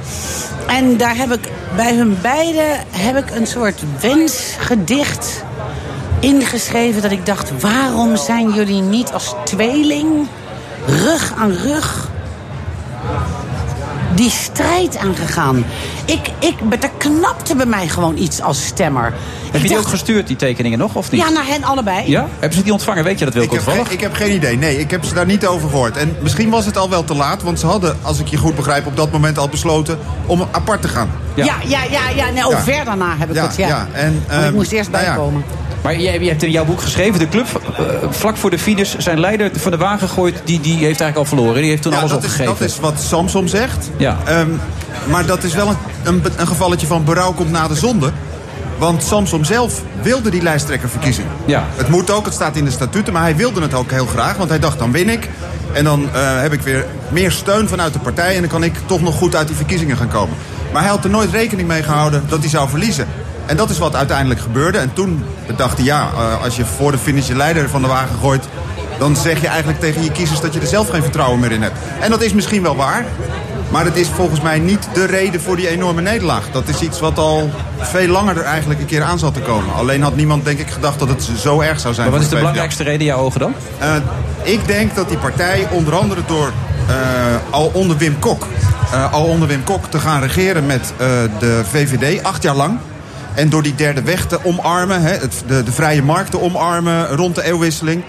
En 0.68 0.98
daar 0.98 1.16
heb 1.16 1.34
ik 1.34 1.50
bij 1.76 1.96
hun 1.96 2.18
beiden 2.22 2.66
heb 2.90 3.18
ik 3.18 3.36
een 3.36 3.48
soort 3.56 3.84
wensgedicht 4.00 5.44
ingeschreven. 6.20 7.02
Dat 7.02 7.12
ik 7.12 7.26
dacht, 7.26 7.62
waarom 7.62 8.18
zijn 8.18 8.52
jullie 8.52 8.82
niet 8.82 9.12
als 9.12 9.36
tweeling 9.44 10.28
rug 10.86 11.34
aan 11.38 11.52
rug 11.52 12.10
die 14.16 14.30
strijd 14.30 14.98
aangegaan? 14.98 15.66
Ik, 16.06 16.32
ik, 16.40 16.54
er 16.84 16.90
knapte 16.98 17.56
bij 17.56 17.66
mij 17.66 17.88
gewoon 17.88 18.18
iets 18.18 18.42
als 18.42 18.66
stemmer. 18.66 19.04
Heb 19.04 19.14
Ik 19.46 19.52
je 19.54 19.60
die 19.60 19.70
dacht, 19.70 19.82
ook 19.82 19.88
gestuurd, 19.88 20.28
die 20.28 20.36
tekeningen 20.36 20.78
nog, 20.80 20.96
of 20.96 21.12
niet? 21.12 21.22
Ja, 21.22 21.30
naar 21.30 21.48
hen 21.48 21.64
allebei. 21.64 22.10
Ja? 22.10 22.28
Hebben 22.40 22.58
ze 22.58 22.64
die 22.64 22.74
ontvangen? 22.74 23.04
Weet 23.04 23.20
je 23.20 23.26
dat, 23.26 23.34
Wilco, 23.34 23.56
Ik 23.56 23.62
heb, 23.62 23.74
geen, 23.76 23.86
ik 23.94 24.02
heb 24.02 24.14
geen 24.14 24.34
idee. 24.34 24.58
Nee, 24.58 24.80
ik 24.80 24.92
heb 24.92 25.04
ze 25.06 25.14
daar 25.14 25.26
niet 25.26 25.46
over 25.48 25.70
gehoord. 25.70 25.98
En 25.98 26.16
misschien 26.22 26.50
was 26.50 26.66
het 26.66 26.78
al 26.78 26.90
wel 26.90 27.04
te 27.04 27.16
laat. 27.16 27.44
Want 27.44 27.60
ze 27.60 27.66
hadden, 27.66 27.98
als 28.02 28.20
ik 28.20 28.28
je 28.28 28.38
goed 28.38 28.56
begrijp, 28.56 28.86
op 28.86 28.96
dat 28.98 29.12
moment 29.12 29.38
al 29.38 29.50
besloten 29.50 30.00
om 30.26 30.48
apart 30.52 30.82
te 30.82 30.88
gaan. 30.88 31.10
Ja, 31.34 31.44
ja, 31.44 31.84
ja, 31.90 32.10
ja, 32.16 32.30
nee, 32.30 32.46
oh, 32.46 32.52
Ja. 32.52 32.62
ver 32.62 32.86
daarna 32.86 33.16
heb 33.18 33.30
ik 33.30 33.36
Ja, 33.36 33.48
het. 33.48 33.56
Ja. 33.56 33.68
ja, 33.68 33.88
en, 33.92 34.24
Want 34.28 34.40
ik 34.42 34.46
ehm, 34.46 34.54
moest 34.54 34.72
eerst 34.72 34.92
nou 34.92 35.04
ja. 35.04 35.10
bijkomen. 35.10 35.44
Maar 35.86 36.00
jij, 36.00 36.20
je 36.20 36.30
hebt 36.30 36.44
in 36.44 36.52
jouw 36.52 36.66
boek 36.66 36.82
geschreven, 36.82 37.20
de 37.20 37.30
club, 37.30 37.46
eh, 37.78 37.86
vlak 38.10 38.38
voor 38.38 38.50
de 38.50 38.60
finish, 38.60 38.96
zijn 38.98 39.20
leider 39.20 39.52
van 39.54 39.72
de 39.72 39.78
wagen 39.78 40.08
gegooid, 40.08 40.42
die, 40.44 40.60
die 40.60 40.72
heeft 40.74 41.02
eigenlijk 41.02 41.18
al 41.18 41.26
verloren. 41.26 41.62
Die 41.62 41.70
heeft 41.70 41.82
toen 41.82 41.92
Ja, 41.92 41.98
alles 41.98 42.12
dat 42.12 42.24
is, 42.24 42.30
opgegeven. 42.30 42.58
dat 42.60 42.70
is 42.70 42.80
wat 42.80 43.00
Samsom 43.00 43.48
zegt. 43.48 43.90
Ja. 43.98 44.18
Ehm, 44.26 44.50
maar 45.10 45.26
dat 45.26 45.44
is 45.44 45.54
wel 45.54 45.68
een, 45.68 45.78
een, 46.04 46.24
een 46.38 46.48
gevalletje 46.48 46.88
van 46.88 47.04
berouw 47.04 47.34
komt 47.34 47.52
na 47.52 47.68
de 47.68 47.76
zonde. 47.76 48.12
Want 48.78 49.04
Samsom 49.04 49.44
zelf 49.44 49.82
wilde 50.02 50.30
die 50.30 50.42
lijsttrekkerverkiezing. 50.42 51.28
Ja. 51.46 51.64
Het 51.76 51.90
moet 51.90 52.12
ook, 52.12 52.26
het 52.26 52.34
staat 52.34 52.56
in 52.56 52.66
de 52.66 52.72
statuten, 52.72 53.14
maar 53.14 53.22
hij 53.22 53.36
wilde 53.36 53.62
het 53.62 53.74
ook 53.74 53.92
heel 53.92 54.06
graag. 54.06 54.38
Want 54.38 54.50
hij 54.50 54.60
dacht, 54.60 54.80
dan 54.80 54.92
win 54.92 55.10
ik. 55.10 55.30
En 55.74 55.84
dan 55.84 56.10
eh, 56.14 56.42
heb 56.42 56.54
ik 56.54 56.62
weer 56.62 56.86
meer 57.10 57.32
steun 57.32 57.68
vanuit 57.68 57.94
de 57.94 58.00
partij. 58.00 58.34
En 58.36 58.40
dan 58.40 58.50
kan 58.50 58.64
ik 58.64 58.74
toch 58.86 59.02
nog 59.02 59.16
goed 59.16 59.36
uit 59.36 59.48
die 59.48 59.56
verkiezingen 59.56 59.98
gaan 59.98 60.10
komen. 60.10 60.36
Maar 60.74 60.82
hij 60.82 60.92
had 60.92 61.04
er 61.04 61.10
nooit 61.10 61.32
rekening 61.32 61.68
mee 61.68 61.84
gehouden 61.84 62.24
dat 62.28 62.40
hij 62.40 62.50
zou 62.50 62.70
verliezen. 62.70 63.08
En 63.46 63.58
dat 63.58 63.70
is 63.70 63.78
wat 63.78 63.96
uiteindelijk 63.96 64.40
gebeurde. 64.40 64.78
En 64.78 64.94
toen 64.94 65.24
dacht 65.56 65.78
hij, 65.78 65.86
ja, 65.86 66.10
eh, 66.16 66.44
als 66.44 66.56
je 66.56 66.66
voor 66.66 66.92
de 66.92 66.98
finish 66.98 67.28
je 67.28 67.36
leider 67.36 67.70
van 67.70 67.82
de 67.82 67.88
wagen 67.88 68.20
gooit... 68.20 68.44
dan 69.00 69.16
zeg 69.16 69.42
je 69.42 69.48
eigenlijk 69.48 69.80
tegen 69.80 70.04
je 70.04 70.12
kiezers 70.12 70.40
dat 70.40 70.54
je 70.54 70.60
er 70.60 70.68
zelf 70.68 70.90
geen 70.90 71.02
vertrouwen 71.02 71.40
meer 71.40 71.52
in 71.52 71.62
hebt. 71.62 71.78
En 72.00 72.10
dat 72.10 72.22
is 72.22 72.34
misschien 72.34 72.62
wel 72.62 72.76
waar. 72.76 73.06
Maar 73.70 73.86
het 73.86 73.96
is 73.96 74.08
volgens 74.08 74.42
mij 74.42 74.60
niet 74.60 74.88
de 74.94 75.06
reden 75.06 75.42
voor 75.42 75.56
die 75.56 75.68
enorme 75.68 76.02
nederlaag. 76.02 76.52
Dat 76.52 76.68
is 76.68 76.82
iets 76.82 77.00
wat 77.00 77.18
al 77.18 77.50
veel 77.80 78.08
langer 78.08 78.38
er 78.38 78.44
eigenlijk 78.44 78.80
een 78.80 78.86
keer 78.86 79.04
aan 79.04 79.20
zat 79.20 79.34
te 79.34 79.40
komen. 79.40 79.74
Alleen 79.74 80.02
had 80.02 80.16
niemand 80.16 80.46
denk 80.46 80.60
ik 80.60 80.70
gedacht 80.70 81.00
dat 81.00 81.10
het 81.10 81.30
zo 81.40 81.62
erg 81.62 81.80
zou 81.80 81.94
zijn 81.94 82.08
Maar 82.08 82.16
wat 82.16 82.26
is 82.26 82.32
de 82.32 82.38
belangrijkste 82.38 82.84
reden 82.84 83.00
in 83.00 83.06
jouw 83.06 83.20
ogen 83.20 83.40
dan? 83.40 83.54
Eh, 83.78 83.96
ik 84.44 84.68
denk 84.68 84.96
dat 84.96 85.10
die 85.10 85.18
partij 85.18 85.68
onder 85.72 85.96
andere 85.96 86.22
door 86.28 86.52
eh, 86.88 86.96
al 87.50 87.72
onder 87.74 87.98
Wim 87.98 88.20
Kok... 88.20 88.48
al 89.12 89.24
onder 89.24 89.48
Wim 89.48 89.64
Kok 89.64 89.86
te 89.86 90.00
gaan 90.00 90.22
regeren 90.22 90.66
met 90.66 90.94
de 91.40 91.62
VVD 91.72 92.24
acht 92.24 92.44
jaar 92.44 92.56
lang... 92.56 92.80
en 93.36 93.50
door 93.50 93.64
die 93.64 93.76
derde 93.76 94.02
weg 94.02 94.26
te 94.28 94.40
omarmen, 94.44 95.02
hè, 95.02 95.12
het, 95.12 95.44
de, 95.48 95.64
de 95.64 95.72
vrije 95.72 96.04
markt 96.04 96.32
te 96.32 96.42
omarmen 96.42 97.08
rond 97.08 97.36
de 97.36 97.44
eeuwwisseling... 97.44 98.04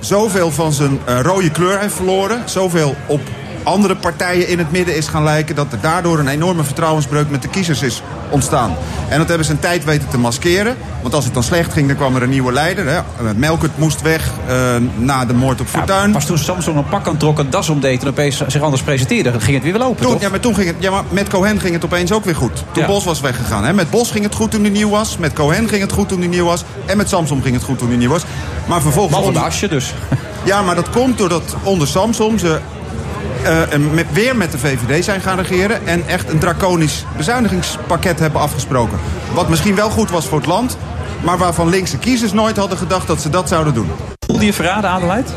zoveel 0.00 0.50
van 0.50 0.72
zijn 0.72 1.00
eh, 1.04 1.20
rode 1.20 1.50
kleur 1.50 1.78
heeft 1.78 1.94
verloren... 1.94 2.42
zoveel 2.44 2.94
op 3.06 3.20
andere 3.62 3.96
partijen 3.96 4.48
in 4.48 4.58
het 4.58 4.72
midden 4.72 4.96
is 4.96 5.08
gaan 5.08 5.22
lijken... 5.24 5.54
dat 5.54 5.72
er 5.72 5.80
daardoor 5.80 6.18
een 6.18 6.28
enorme 6.28 6.64
vertrouwensbreuk 6.64 7.30
met 7.30 7.42
de 7.42 7.48
kiezers 7.48 7.82
is 7.82 8.02
ontstaan. 8.30 8.74
En 9.08 9.18
dat 9.18 9.28
hebben 9.28 9.46
ze 9.46 9.52
een 9.52 9.58
tijd 9.58 9.84
weten 9.84 10.08
te 10.08 10.18
maskeren. 10.18 10.76
Want 11.02 11.14
als 11.14 11.24
het 11.24 11.34
dan 11.34 11.42
slecht 11.42 11.72
ging, 11.72 11.86
dan 11.86 11.96
kwam 11.96 12.16
er 12.16 12.22
een 12.22 12.28
nieuwe 12.30 12.52
leider. 12.52 12.86
Hè. 12.86 12.96
Eh, 12.96 13.02
Melkert 13.36 13.78
moest 13.78 14.02
weg 14.02 14.30
eh, 14.46 14.54
na 14.96 15.24
de 15.24 15.34
moord 15.34 15.60
op 15.60 15.66
Fortuyn. 15.66 16.12
Pas 16.12 16.26
toen 16.26 16.38
Samson 16.38 16.76
een 16.76 16.88
pak 16.88 17.06
aantrok, 17.08 17.38
een 17.38 17.50
das 17.50 17.68
omdeed 17.68 18.02
en 18.02 18.08
opeens 18.08 18.42
zich 18.46 18.62
anders 18.62 18.82
presenteerde, 18.82 19.30
dan 19.30 19.40
ging 19.40 19.54
het 19.54 19.64
weer 19.64 19.72
wel 19.72 19.82
open, 19.82 20.02
Toen, 20.02 20.12
toch? 20.12 20.20
ja, 20.20 20.28
maar 20.28 20.40
toen 20.40 20.54
ging 20.54 20.66
het, 20.66 20.76
ja, 20.78 20.90
maar 20.90 21.02
met 21.08 21.28
Cohen 21.28 21.60
ging 21.60 21.74
het 21.74 21.84
opeens 21.84 22.12
ook 22.12 22.24
weer 22.24 22.36
goed. 22.36 22.64
Toen 22.72 22.82
Ja. 22.82 22.88
Bos 22.88 23.04
was 23.04 23.20
weggegaan. 23.20 23.64
Hè. 23.64 23.72
Met 23.72 23.90
Bos 23.90 24.10
ging 24.10 24.24
het 24.24 24.34
goed 24.34 24.50
toen 24.50 24.60
hij 24.60 24.70
nieuw 24.70 24.88
was. 24.90 25.16
Met 25.18 25.32
Cohen 25.32 25.68
ging 25.68 25.82
het 25.82 25.92
goed 25.92 26.08
toen 26.08 26.18
hij 26.18 26.28
nieuw 26.28 26.44
was. 26.44 26.64
En 26.86 26.96
met 26.96 27.08
Samsom 27.08 27.42
ging 27.42 27.54
het 27.54 27.64
goed 27.64 27.78
toen 27.78 27.88
hij 27.88 27.96
nieuw 27.96 28.10
was. 28.10 28.22
Maar 28.66 28.80
vervolgens... 28.80 29.18
De 29.18 29.22
onder- 29.24 29.42
asje 29.42 29.68
dus. 29.68 29.94
Ja, 30.44 30.62
maar 30.62 30.74
dat 30.74 30.90
komt 30.90 31.18
doordat 31.18 31.54
onder 31.62 31.88
Samsom 31.88 32.38
ze 32.38 32.58
eh, 33.44 33.78
met, 33.92 34.06
weer 34.12 34.36
met 34.36 34.52
de 34.52 34.58
VVD 34.58 35.04
zijn 35.04 35.20
gaan 35.20 35.38
regeren... 35.38 35.86
en 35.86 36.06
echt 36.06 36.28
een 36.28 36.38
draconisch 36.38 37.04
bezuinigingspakket 37.16 38.18
hebben 38.18 38.40
afgesproken. 38.40 38.98
Wat 39.34 39.48
misschien 39.48 39.74
wel 39.74 39.90
goed 39.90 40.10
was 40.10 40.26
voor 40.26 40.38
het 40.38 40.46
land... 40.46 40.76
maar 41.20 41.38
waarvan 41.38 41.68
linkse 41.68 41.98
kiezers 41.98 42.32
nooit 42.32 42.56
hadden 42.56 42.78
gedacht 42.78 43.06
dat 43.06 43.20
ze 43.20 43.30
dat 43.30 43.48
zouden 43.48 43.74
doen. 43.74 43.90
Voelde 44.26 44.44
je 44.44 44.52
verraden, 44.52 44.90
Adelheid? 44.90 45.32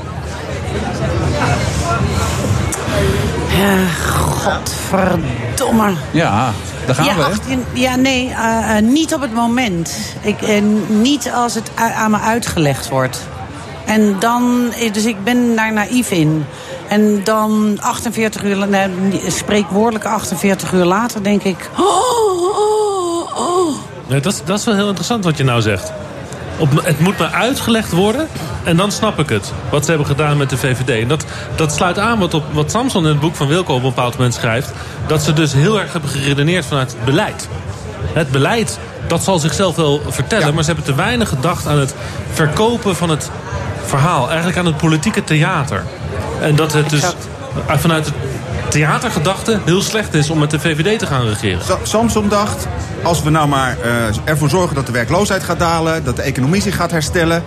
Ja, 3.58 3.88
godverdomme. 4.44 5.94
Ja, 6.12 6.52
daar 6.86 6.96
gaan 6.96 7.06
ja, 7.06 7.16
we. 7.16 7.22
hè? 7.22 7.28
18 7.28 7.64
ja, 7.74 7.96
nee, 7.96 8.30
eh, 8.30 8.78
eh, 8.78 8.84
niet 8.84 9.14
op 9.14 9.22
het 9.22 9.34
moment. 9.34 9.98
Ik, 10.22 10.42
eh, 10.42 10.62
niet 10.88 11.32
als 11.36 11.54
het 11.54 11.72
aan 11.76 12.12
me 12.12 12.20
uitgelegd 12.20 12.90
wordt. 12.90 13.28
En 13.86 14.16
dan, 14.20 14.74
dus 14.92 15.06
ik 15.06 15.24
ben 15.24 15.56
daar 15.56 15.74
naïef 15.74 16.12
in. 16.12 16.46
En 16.88 17.22
dan 17.24 17.78
48 17.82 18.44
uur, 18.44 18.68
nee, 18.68 18.90
spreekwoordelijk 19.28 20.06
48 20.06 20.72
uur 20.74 20.86
later, 20.86 21.24
denk 21.24 21.44
ik. 21.44 21.70
Oh, 21.78 21.86
oh, 22.58 23.38
oh. 23.38 23.76
Ja, 24.08 24.20
dat, 24.20 24.34
is- 24.34 24.42
dat 24.46 24.60
is 24.60 24.66
wel 24.66 24.76
heel 24.76 24.88
interessant 24.88 25.24
wat 25.24 25.38
je 25.38 25.44
nou 25.44 25.62
zegt. 25.62 25.92
op, 26.58 26.70
het 26.84 27.00
moet 27.00 27.18
maar 27.18 27.32
uitgelegd 27.32 27.92
worden. 27.92 28.28
En 28.64 28.78
dan 28.78 28.92
snap 28.92 29.20
ik 29.20 29.30
het. 29.30 29.52
Wat 29.70 29.84
ze 29.84 29.90
hebben 29.90 30.08
gedaan 30.08 30.38
met 30.38 30.50
de 30.50 30.58
VVD. 30.58 31.02
En 31.02 31.08
dat, 31.08 31.26
dat 31.56 31.74
sluit 31.74 32.00
aan 32.00 32.20
wat, 32.20 32.34
op, 32.34 32.44
wat 32.52 32.72
Samson 32.72 33.04
in 33.04 33.10
het 33.10 33.20
boek 33.20 33.36
van 33.36 33.48
Wilco 33.48 33.74
op 33.74 33.84
een 33.84 33.90
bepaald 33.90 34.16
moment 34.18 34.34
schrijft. 34.34 34.72
Dat 35.08 35.24
ze 35.24 35.34
dus 35.34 35.54
heel 35.54 35.80
erg 35.80 35.92
hebben 35.92 36.10
geredeneerd 36.10 36.66
vanuit 36.66 36.92
het 36.92 37.06
beleid. 37.06 37.48
Het 38.14 38.32
beleid, 38.32 38.80
dat 39.08 39.24
zal 39.24 39.40
zichzelf 39.40 39.76
wel 39.76 40.02
vertellen. 40.08 40.54
Maar 40.54 40.64
ze 40.64 40.72
hebben 40.72 40.86
te 40.90 40.96
weinig 40.96 41.30
gedacht 41.30 41.68
aan 41.68 41.80
het 41.80 41.96
verkopen 42.34 42.96
van 42.96 43.10
het 43.10 43.30
verhaal. 43.86 44.28
Eigenlijk 44.28 44.58
aan 44.58 44.66
het 44.66 44.78
politieke 44.78 45.24
theater. 45.24 45.84
En 46.42 46.56
dat 46.56 46.74
het 46.74 46.90
dus 46.90 47.04
vanuit 47.68 48.06
het 48.06 48.14
theatergedachte 48.72 49.60
heel 49.66 49.82
slecht 49.82 50.14
is 50.14 50.30
om 50.30 50.40
met 50.40 50.52
de 50.52 50.60
VVD 50.60 51.00
te 51.00 51.06
gaan 51.06 51.28
regeren. 51.28 51.66
Sa- 51.66 51.78
Samson 51.84 52.30
dacht, 52.30 52.68
als 53.04 53.24
we 53.24 53.30
nou 53.30 53.48
maar 53.48 53.78
eh, 53.84 53.92
ervoor 54.24 54.50
zorgen 54.50 54.76
dat 54.76 54.86
de 54.86 54.92
werkloosheid 54.92 55.44
gaat 55.44 55.60
dalen... 55.60 56.04
dat 56.04 56.16
de 56.16 56.22
economie 56.22 56.62
zich 56.62 56.76
gaat 56.76 56.92
herstellen... 56.92 57.44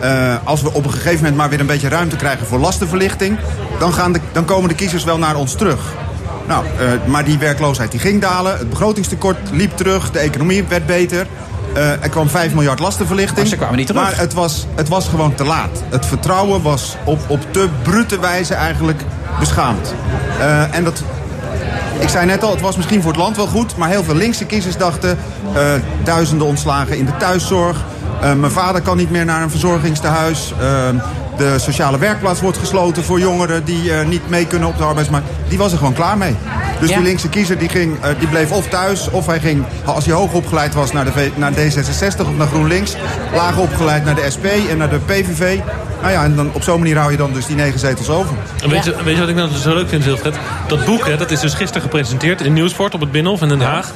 eh, 0.00 0.34
als 0.44 0.62
we 0.62 0.72
op 0.72 0.84
een 0.84 0.92
gegeven 0.92 1.16
moment 1.16 1.36
maar 1.36 1.48
weer 1.48 1.60
een 1.60 1.66
beetje 1.66 1.88
ruimte 1.88 2.16
krijgen 2.16 2.46
voor 2.46 2.58
lastenverlichting... 2.58 3.38
dan, 3.78 3.92
gaan 3.92 4.12
de, 4.12 4.20
dan 4.32 4.44
komen 4.44 4.68
de 4.68 4.74
kiezers 4.74 5.04
wel 5.04 5.18
naar 5.18 5.36
ons 5.36 5.54
terug. 5.54 5.80
Nou, 6.46 6.64
eh, 6.78 6.86
maar 7.06 7.24
die 7.24 7.38
werkloosheid 7.38 7.90
die 7.90 8.00
ging 8.00 8.20
dalen. 8.20 8.58
Het 8.58 8.70
begrotingstekort 8.70 9.38
liep 9.50 9.76
terug. 9.76 10.10
De 10.10 10.18
economie 10.18 10.64
werd 10.64 10.86
beter. 10.86 11.26
Eh, 11.74 11.90
er 11.90 12.08
kwam 12.08 12.28
5 12.28 12.54
miljard 12.54 12.78
lastenverlichting. 12.78 13.38
Maar 13.38 13.46
ze 13.46 13.56
kwamen 13.56 13.76
niet 13.76 13.86
terug. 13.86 14.02
Maar 14.02 14.18
het 14.18 14.32
was, 14.32 14.66
het 14.74 14.88
was 14.88 15.08
gewoon 15.08 15.34
te 15.34 15.44
laat. 15.44 15.82
Het 15.88 16.06
vertrouwen 16.06 16.62
was 16.62 16.96
op, 17.04 17.20
op 17.28 17.40
te 17.50 17.68
brute 17.82 18.20
wijze 18.20 18.54
eigenlijk 18.54 19.02
beschaamd. 19.38 19.94
Eh, 20.38 20.74
en 20.74 20.84
dat, 20.84 21.02
ik 21.98 22.08
zei 22.08 22.26
net 22.26 22.42
al, 22.42 22.50
het 22.50 22.60
was 22.60 22.76
misschien 22.76 23.02
voor 23.02 23.10
het 23.10 23.20
land 23.20 23.36
wel 23.36 23.46
goed... 23.46 23.76
maar 23.76 23.88
heel 23.88 24.04
veel 24.04 24.14
linkse 24.14 24.44
kiezers 24.44 24.76
dachten... 24.76 25.18
eh, 25.54 25.74
duizenden 26.04 26.46
ontslagen 26.46 26.98
in 26.98 27.04
de 27.04 27.16
thuiszorg... 27.16 27.76
mijn 28.20 28.50
vader 28.50 28.82
kan 28.82 28.96
niet 28.96 29.10
meer 29.10 29.24
naar 29.24 29.42
een 29.42 29.50
verzorgingstehuis... 29.50 30.54
de 31.36 31.58
sociale 31.58 31.98
werkplaats 31.98 32.40
wordt 32.40 32.58
gesloten 32.58 33.04
voor 33.04 33.20
jongeren... 33.20 33.64
die 33.64 33.92
eh, 33.94 34.06
niet 34.06 34.28
mee 34.28 34.46
kunnen 34.46 34.68
op 34.68 34.76
de 34.78 34.84
arbeidsmarkt. 34.84 35.26
Die 35.48 35.58
was 35.58 35.72
er 35.72 35.78
gewoon 35.78 35.92
klaar 35.92 36.18
mee. 36.18 36.36
Dus 36.80 36.88
Ja. 36.88 36.94
die 36.96 37.04
linkse 37.04 37.28
kiezer 37.28 37.58
die 37.58 37.68
ging, 37.68 37.96
eh, 38.00 38.08
die 38.18 38.28
bleef 38.28 38.50
of 38.52 38.68
thuis... 38.68 39.10
of 39.10 39.26
hij 39.26 39.40
ging, 39.40 39.64
als 39.84 40.04
hij 40.04 40.14
hoog 40.14 40.32
opgeleid 40.32 40.74
was, 40.74 40.92
naar, 40.92 41.04
de 41.04 41.12
V- 41.12 41.30
naar 41.34 41.52
D66 41.52 42.20
of 42.20 42.36
naar 42.36 42.46
GroenLinks... 42.46 42.94
laag 43.34 43.56
opgeleid 43.58 44.04
naar 44.04 44.14
de 44.14 44.26
SP 44.34 44.44
en 44.70 44.76
naar 44.76 44.90
de 44.90 44.98
PVV... 44.98 45.58
Nou 46.00 46.14
ja, 46.14 46.24
en 46.24 46.36
dan, 46.36 46.50
op 46.52 46.62
zo'n 46.62 46.78
manier 46.78 46.96
hou 46.98 47.10
je 47.10 47.16
dan 47.16 47.32
dus 47.32 47.46
die 47.46 47.56
negen 47.56 47.78
zetels 47.78 48.08
over. 48.08 48.34
En 48.62 48.70
weet, 48.70 48.84
je, 48.84 48.94
weet 49.04 49.14
je 49.14 49.20
wat 49.20 49.28
ik 49.28 49.34
nou 49.34 49.48
zo 49.54 49.74
leuk 49.74 49.88
vind, 49.88 50.04
Wilfred? 50.04 50.34
Dat 50.66 50.84
boek, 50.84 51.06
hè, 51.06 51.16
dat 51.16 51.30
is 51.30 51.40
dus 51.40 51.54
gisteren 51.54 51.82
gepresenteerd 51.82 52.40
in 52.40 52.52
Nieuwsport 52.52 52.94
op 52.94 53.00
het 53.00 53.10
Binnenhof 53.12 53.42
in 53.42 53.48
Den 53.48 53.60
Haag. 53.60 53.92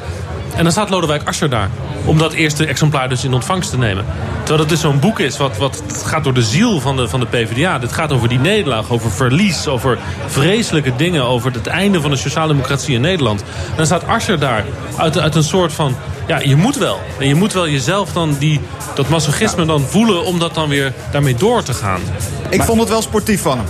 En 0.56 0.62
dan 0.62 0.72
staat 0.72 0.90
Lodewijk 0.90 1.22
Asscher 1.24 1.50
daar. 1.50 1.70
Om 2.04 2.18
dat 2.18 2.32
eerste 2.32 2.66
exemplaar 2.66 3.08
dus 3.08 3.24
in 3.24 3.34
ontvangst 3.34 3.70
te 3.70 3.78
nemen. 3.78 4.04
Terwijl 4.36 4.58
het 4.58 4.68
dus 4.68 4.80
zo'n 4.80 4.98
boek 4.98 5.20
is 5.20 5.36
wat, 5.36 5.56
wat 5.56 5.82
gaat 6.04 6.24
door 6.24 6.34
de 6.34 6.42
ziel 6.42 6.80
van 6.80 6.96
de, 6.96 7.08
van 7.08 7.20
de 7.20 7.26
PvdA. 7.26 7.78
Dit 7.78 7.92
gaat 7.92 8.12
over 8.12 8.28
die 8.28 8.38
nederlaag, 8.38 8.90
over 8.90 9.10
verlies, 9.10 9.66
over 9.66 9.98
vreselijke 10.26 10.96
dingen. 10.96 11.24
Over 11.24 11.52
het 11.52 11.66
einde 11.66 12.00
van 12.00 12.10
de 12.10 12.16
sociaaldemocratie 12.16 12.94
in 12.94 13.00
Nederland. 13.00 13.40
En 13.40 13.76
dan 13.76 13.86
staat 13.86 14.06
Asscher 14.06 14.38
daar 14.38 14.64
uit, 14.96 15.18
uit 15.18 15.34
een 15.34 15.44
soort 15.44 15.72
van... 15.72 15.96
Ja, 16.26 16.40
je 16.40 16.56
moet 16.56 16.76
wel. 16.76 17.00
En 17.18 17.28
je 17.28 17.34
moet 17.34 17.52
wel 17.52 17.68
jezelf 17.68 18.12
dan 18.12 18.36
die, 18.38 18.60
dat 18.94 19.08
masochisme 19.08 19.64
dan 19.64 19.80
voelen... 19.80 20.24
om 20.24 20.38
dat 20.38 20.54
dan 20.54 20.68
weer 20.68 20.92
daarmee 21.12 21.34
door 21.34 21.62
te 21.62 21.74
gaan. 21.74 22.00
Ik 22.48 22.62
vond 22.62 22.80
het 22.80 22.88
wel 22.88 23.02
sportief 23.02 23.42
van 23.42 23.58
hem. 23.58 23.66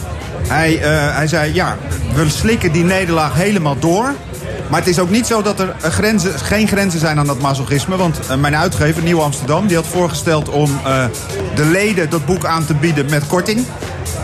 Hij, 0.49 0.83
eh, 0.83 1.17
hij 1.17 1.27
zei, 1.27 1.55
ja, 1.55 1.77
we 2.15 2.31
slikken 2.31 2.73
die 2.73 2.85
nederlaag 2.85 3.35
helemaal 3.35 3.79
door. 3.79 4.15
Maar 4.71 4.79
het 4.79 4.89
is 4.89 4.99
ook 4.99 5.11
niet 5.11 5.27
zo 5.27 5.43
dat 5.43 5.61
er 5.61 5.75
grenzen, 5.81 6.39
geen 6.39 6.69
grenzen 6.69 7.01
zijn 7.01 7.19
aan 7.19 7.27
dat 7.27 7.41
masochisme. 7.41 7.97
Want 7.97 8.27
eh, 8.27 8.37
mijn 8.37 8.57
uitgever, 8.57 9.03
Nieuw 9.03 9.21
Amsterdam, 9.21 9.67
die 9.67 9.77
had 9.77 9.87
voorgesteld 9.87 10.49
om 10.49 10.81
eh, 10.85 11.05
de 11.55 11.65
leden 11.65 12.11
dat 12.11 12.27
boek 12.27 12.45
aan 12.45 12.67
te 12.67 12.75
bieden 12.75 13.11
met 13.11 13.27
korting. 13.27 13.67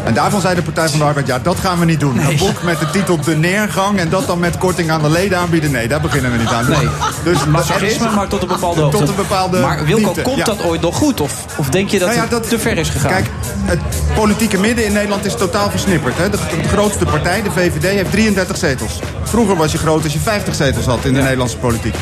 En 0.04 0.14
daarvan 0.14 0.40
zei 0.40 0.54
de 0.54 0.62
Partij 0.62 0.88
van 0.88 0.98
de 0.98 1.04
Arbeid, 1.04 1.26
ja, 1.26 1.38
dat 1.38 1.56
gaan 1.58 1.78
we 1.78 1.84
niet 1.84 2.00
doen. 2.00 2.18
Een 2.18 2.36
boek 2.36 2.62
met 2.62 2.78
de 2.78 2.90
titel 2.90 3.20
De 3.20 3.36
Neergang 3.36 3.98
en 3.98 4.08
dat 4.08 4.26
dan 4.26 4.38
met 4.38 4.58
korting 4.58 4.90
aan 4.90 5.02
de 5.02 5.10
leden 5.10 5.38
aanbieden. 5.38 5.70
Nee, 5.70 5.88
daar 5.88 6.00
beginnen 6.00 6.32
we 6.32 6.38
niet 6.38 6.48
aan. 6.48 6.68
Nee. 6.70 6.88
Dus 7.24 7.46
Masochisme, 7.46 8.10
maar 8.10 8.28
tot 8.28 8.42
een 8.42 8.48
bepaalde 8.48 8.80
hoogte. 8.80 8.98
Tot 8.98 9.08
een 9.08 9.14
bepaalde 9.14 9.60
maar 9.60 9.84
Wilco, 9.84 10.02
diepte, 10.04 10.22
komt 10.22 10.36
ja. 10.36 10.44
dat 10.44 10.62
ooit 10.64 10.80
nog 10.80 10.96
goed? 10.96 11.20
Of, 11.20 11.44
of 11.56 11.68
denk 11.68 11.88
je 11.88 11.98
dat, 11.98 12.08
Nou 12.08 12.20
ja, 12.20 12.22
het 12.22 12.30
dat- 12.40 12.48
te 12.48 12.58
ver 12.58 12.78
is 12.78 12.88
gegaan? 12.88 13.10
Kijk, 13.10 13.26
het 13.64 13.80
politieke 14.14 14.58
midden 14.58 14.84
in 14.84 14.92
Nederland 14.92 15.24
is 15.24 15.34
totaal 15.34 15.70
versnipperd. 15.70 16.18
Hè? 16.18 16.30
De, 16.30 16.38
de 16.62 16.68
grootste 16.68 17.04
partij, 17.04 17.42
de 17.42 17.50
VVD, 17.50 17.82
heeft 17.82 18.10
33 18.10 18.56
zetels. 18.56 18.98
Vroeger 19.22 19.56
was 19.56 19.72
je 19.72 19.78
groot 19.78 20.04
als 20.04 20.12
je 20.12 20.18
50 20.18 20.54
zetels 20.54 20.86
had 20.86 21.04
in 21.04 21.14
de 21.14 21.20
Nederlandse 21.20 21.56
politiek. 21.56 21.94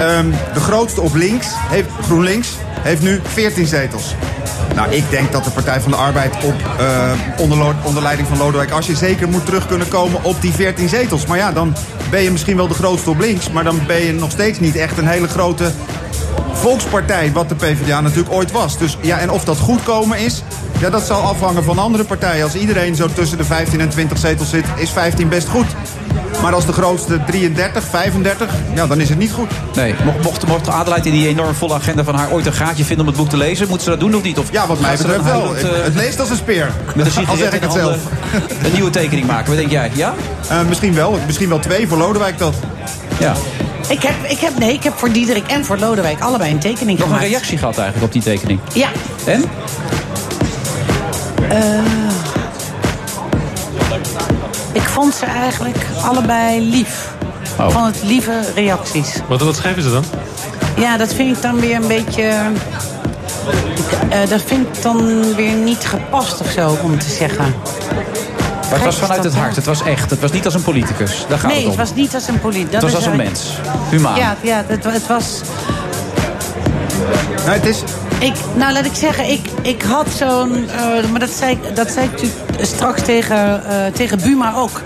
Ehm, 0.00 0.30
de 0.54 0.60
grootste 0.60 1.00
op 1.00 1.14
links, 1.14 1.46
heeft, 1.68 1.88
GroenLinks, 2.02 2.48
heeft 2.84 3.02
nu 3.02 3.20
14 3.24 3.66
zetels. 3.66 4.14
Nou, 4.74 4.92
ik 4.92 5.10
denk 5.10 5.32
dat 5.32 5.44
de 5.44 5.50
Partij 5.50 5.80
van 5.80 5.90
de 5.90 5.96
Arbeid 5.96 6.34
op, 6.44 6.54
eh, 6.78 7.12
onder, 7.38 7.74
onder 7.82 8.02
leiding 8.02 8.28
van 8.28 8.38
Lodewijk 8.38 8.70
Asscher 8.70 8.96
zeker 8.96 9.28
moet 9.28 9.46
terug 9.46 9.66
kunnen 9.66 9.88
komen 9.88 10.24
op 10.24 10.40
die 10.40 10.52
14 10.52 10.88
zetels. 10.88 11.26
Maar 11.26 11.38
ja, 11.38 11.52
dan 11.52 11.76
ben 12.10 12.22
je 12.22 12.30
misschien 12.30 12.56
wel 12.56 12.68
de 12.68 12.74
grootste 12.74 13.10
op 13.10 13.18
links, 13.18 13.50
maar 13.50 13.64
dan 13.64 13.80
ben 13.86 14.04
je 14.04 14.12
nog 14.12 14.30
steeds 14.30 14.60
niet 14.60 14.76
echt 14.76 14.98
een 14.98 15.08
hele 15.08 15.28
grote 15.28 15.70
volkspartij, 16.52 17.32
wat 17.32 17.48
de 17.48 17.54
PvdA 17.54 18.00
natuurlijk 18.00 18.34
ooit 18.34 18.52
was. 18.52 18.78
Dus 18.78 18.98
ja, 19.00 19.18
en 19.18 19.30
of 19.30 19.44
dat 19.44 19.58
goedkomen 19.58 20.18
is, 20.18 20.42
ja, 20.78 20.90
dat 20.90 21.02
zal 21.02 21.22
afhangen 21.22 21.64
van 21.64 21.78
andere 21.78 22.04
partijen. 22.04 22.44
Als 22.44 22.54
iedereen 22.54 22.94
zo 22.94 23.08
tussen 23.14 23.38
de 23.38 23.44
15 23.44 23.80
en 23.80 23.88
20 23.88 24.18
zetels 24.18 24.50
zit, 24.50 24.64
is 24.76 24.90
15 24.90 25.28
best 25.28 25.48
goed. 25.48 25.66
Maar 26.44 26.54
als 26.54 26.66
de 26.66 26.72
grootste 26.72 27.20
33, 27.26 27.84
35, 27.90 28.48
ja, 28.74 28.86
dan 28.86 29.00
is 29.00 29.08
het 29.08 29.18
niet 29.18 29.32
goed. 29.32 29.50
Nee, 29.74 29.94
mocht, 30.04 30.22
mocht, 30.22 30.46
mocht 30.46 30.68
Adelheid 30.68 31.06
in 31.06 31.12
die 31.12 31.28
enorm 31.28 31.54
volle 31.54 31.74
agenda 31.74 32.04
van 32.04 32.14
haar 32.14 32.30
ooit 32.30 32.46
een 32.46 32.52
gaatje 32.52 32.84
vinden 32.84 33.06
om 33.06 33.12
het 33.12 33.20
boek 33.20 33.28
te 33.30 33.36
lezen, 33.36 33.68
moet 33.68 33.82
ze 33.82 33.90
dat 33.90 34.00
doen 34.00 34.14
of 34.14 34.22
niet? 34.22 34.38
Of 34.38 34.46
Ja, 34.52 34.66
wat 34.66 34.80
mij 34.80 34.96
betreft 34.96 35.24
wel. 35.24 35.40
huilend, 35.40 35.62
eh, 35.62 35.82
Het 35.84 35.94
leest 35.94 36.20
als 36.20 36.30
een 36.30 36.36
speer. 36.36 36.70
Met 36.94 37.06
een 37.06 37.12
Al 37.16 37.20
sigaret 37.20 37.38
zeg 37.38 37.52
ik 37.52 37.60
het 37.62 37.72
zelf. 37.72 37.96
handen 38.32 38.64
een 38.66 38.72
nieuwe 38.72 38.90
tekening 38.90 39.26
maken. 39.26 39.46
Wat 39.46 39.56
denk 39.56 39.70
jij? 39.70 39.90
Ja? 39.94 40.14
Eh, 40.48 40.60
misschien 40.68 40.94
wel. 40.94 41.18
Misschien 41.26 41.48
wel 41.48 41.58
twee 41.58 41.88
voor 41.88 41.98
Lodewijk 41.98 42.38
dat. 42.38 42.54
Ja. 43.18 43.34
Ik 43.88 44.02
heb, 44.02 44.14
ik 44.28 44.38
heb, 44.38 44.58
nee, 44.58 44.72
ik 44.72 44.82
heb 44.82 44.92
voor 44.96 45.12
Diederik 45.12 45.46
en 45.46 45.64
voor 45.64 45.78
Lodewijk 45.78 46.20
allebei 46.20 46.50
een 46.52 46.58
tekening 46.58 46.98
Nog 46.98 47.08
een 47.08 47.14
gemaakt. 47.14 47.30
reactie 47.30 47.58
gehad 47.58 47.76
eigenlijk 47.78 48.06
op 48.06 48.12
die 48.12 48.22
tekening. 48.22 48.60
Ja. 48.72 48.88
En? 49.26 49.44
Eh, 51.48 51.58
ik 54.74 54.82
vond 54.82 55.14
ze 55.14 55.24
eigenlijk 55.24 55.76
allebei 56.02 56.70
lief. 56.70 57.08
Oh. 57.58 57.68
Vond 57.68 57.94
het 57.94 58.02
lieve 58.04 58.40
reacties. 58.54 59.18
Wat, 59.28 59.40
wat 59.40 59.56
schrijven 59.56 59.82
ze 59.82 59.90
dan? 59.90 60.04
Ja, 60.76 60.96
dat 60.96 61.14
vind 61.14 61.36
ik 61.36 61.42
dan 61.42 61.60
weer 61.60 61.76
een 61.76 61.86
beetje... 61.86 62.50
ik, 63.76 64.10
eh, 64.10 64.28
dat 64.28 64.42
vind 64.42 64.76
ik 64.76 64.82
dan 64.82 65.34
weer 65.34 65.54
niet 65.54 65.84
gepast 65.84 66.40
of 66.40 66.50
zo, 66.50 66.78
om 66.82 66.98
te 66.98 67.10
zeggen. 67.10 67.54
Maar 68.70 68.72
het 68.72 68.84
was 68.84 68.96
vanuit 68.96 69.24
het 69.24 69.34
hart. 69.34 69.56
Het 69.56 69.64
was 69.64 69.82
echt. 69.82 70.10
Het 70.10 70.20
was 70.20 70.32
niet 70.32 70.44
als 70.44 70.54
een 70.54 70.62
politicus. 70.62 71.24
Daar 71.28 71.38
gaat 71.38 71.50
nee, 71.50 71.56
het 71.56 71.72
om. 71.72 71.78
het 71.78 71.88
was 71.88 71.94
niet 71.94 72.14
als 72.14 72.28
een 72.28 72.40
politie. 72.40 72.68
Het 72.70 72.82
was 72.82 72.94
als 72.94 73.06
een 73.06 73.16
mens. 73.16 73.58
Humaan. 73.90 74.18
Ja, 74.18 74.36
ja 74.40 74.64
het, 74.66 74.84
het 74.84 75.06
was... 75.06 75.40
Nou, 77.44 77.50
het 77.50 77.66
is... 77.66 77.82
Ik, 78.24 78.34
nou, 78.54 78.72
laat 78.72 78.84
ik 78.84 78.94
zeggen, 78.94 79.30
ik, 79.30 79.40
ik 79.62 79.82
had 79.82 80.06
zo'n... 80.18 80.68
eh, 80.68 81.10
maar 81.10 81.20
dat 81.20 81.30
zei, 81.30 81.58
dat 81.74 81.90
zei 81.90 82.10
ik 82.16 82.28
straks 82.66 83.02
tegen, 83.02 83.64
eh, 83.66 83.92
tegen 83.92 84.18
Buma 84.22 84.54
ook. 84.54 84.80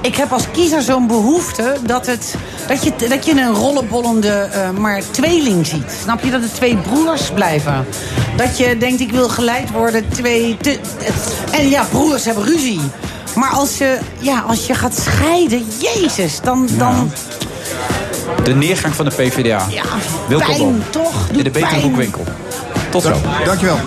Ik 0.00 0.14
heb 0.16 0.32
als 0.32 0.50
kiezer 0.52 0.82
zo'n 0.82 1.06
behoefte 1.06 1.76
dat, 1.86 2.06
het, 2.06 2.34
dat, 2.68 2.84
je, 2.84 2.92
dat 3.08 3.26
je 3.26 3.32
een 3.32 3.54
rollenbollende 3.54 4.28
eh, 4.28 4.70
maar 4.70 5.02
tweeling 5.10 5.66
ziet. 5.66 5.96
Snap 6.02 6.24
je? 6.24 6.30
Dat 6.30 6.42
het 6.42 6.54
twee 6.54 6.76
broers 6.76 7.30
blijven. 7.30 7.86
Dat 8.36 8.58
je 8.58 8.76
denkt, 8.78 9.00
ik 9.00 9.10
wil 9.10 9.28
geleid 9.28 9.70
worden. 9.70 10.08
Twee, 10.08 10.56
te- 10.60 10.78
en 11.50 11.68
ja, 11.68 11.84
broers 11.90 12.24
hebben 12.24 12.44
ruzie. 12.44 12.80
Maar 13.34 13.50
als 13.50 13.78
je, 13.78 13.98
ja, 14.18 14.40
als 14.46 14.66
je 14.66 14.74
gaat 14.74 14.94
scheiden, 14.98 15.66
jezus, 15.78 16.40
dan... 16.42 16.68
dan 16.78 17.10
De 18.42 18.54
neergang 18.54 18.94
van 18.94 19.04
de 19.04 19.10
PvdA. 19.10 19.66
Ja, 19.70 19.82
Wilco 20.28 20.44
pijn, 20.46 20.82
toch? 20.90 21.28
In 21.32 21.44
de 21.44 21.50
betere 21.50 21.80
boekwinkel. 21.80 22.24
Tot 22.94 23.02
zo. 23.02 23.20
Dankjewel. 23.44 23.78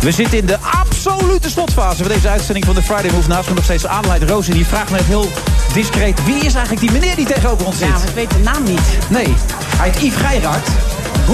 We 0.00 0.10
zitten 0.10 0.38
in 0.38 0.46
de 0.46 0.58
absolute 0.58 1.50
slotfase 1.50 2.02
van 2.02 2.12
deze 2.12 2.28
uitzending 2.28 2.64
van 2.64 2.74
de 2.74 2.82
Friday 2.82 3.10
Move. 3.10 3.28
Naast 3.28 3.48
me 3.48 3.54
nog 3.54 3.64
steeds 3.64 3.86
Adelheid 3.86 4.22
Roos. 4.22 4.48
En 4.48 4.52
die 4.54 4.66
vraagt 4.66 4.90
me 4.90 4.96
net 4.96 5.06
heel 5.06 5.28
discreet. 5.72 6.24
Wie 6.24 6.34
is 6.34 6.54
eigenlijk 6.54 6.80
die 6.80 6.90
meneer 6.90 7.16
die 7.16 7.26
tegenover 7.26 7.66
ons 7.66 7.78
zit? 7.78 7.88
Ja, 7.88 7.94
ik 8.08 8.14
weet 8.14 8.30
de 8.30 8.38
naam 8.38 8.62
niet. 8.62 8.80
Nee, 9.08 9.34
hij 9.76 9.90
heet 9.90 10.02
Yves 10.02 10.20
Geiraat. 10.20 10.68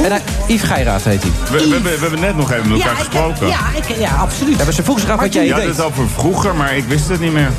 En 0.05 0.11
hij, 0.11 0.23
Yves 0.47 0.69
Geiraat 0.69 1.03
heet 1.03 1.23
hij. 1.23 1.31
We, 1.51 1.69
we, 1.69 1.73
hebben, 1.75 1.93
we 1.93 1.99
hebben 2.01 2.21
net 2.21 2.37
nog 2.37 2.53
even 2.53 2.69
met 2.69 2.79
elkaar 2.81 2.97
ja, 2.97 2.99
gesproken. 2.99 3.47
ja, 3.47 3.61
ik, 3.77 3.97
ja, 3.99 4.11
absoluut. 4.15 4.59
Ja, 4.59 4.65
maar 4.65 4.73
ze 4.73 4.83
vroeg 4.83 5.01
zich 5.01 5.11
af 5.11 5.21
wat 5.21 5.33
jij 5.33 5.45
Je 5.45 5.53
had 5.53 5.61
deed. 5.61 5.71
het 5.71 5.81
over 5.81 6.09
vroeger, 6.09 6.55
maar 6.55 6.77
ik 6.77 6.85
wist 6.85 7.09
het 7.09 7.21
niet 7.21 7.33
meer. 7.33 7.51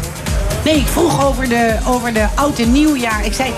Nee, 0.66 0.76
ik 0.76 0.88
vroeg 0.88 1.26
over 1.26 1.50
de, 1.50 1.76
over 1.88 2.14
de 2.14 2.26
oud 2.36 2.60
en 2.60 2.72
nieuwjaar. 2.72 3.26
Ik 3.26 3.34
zei, 3.34 3.50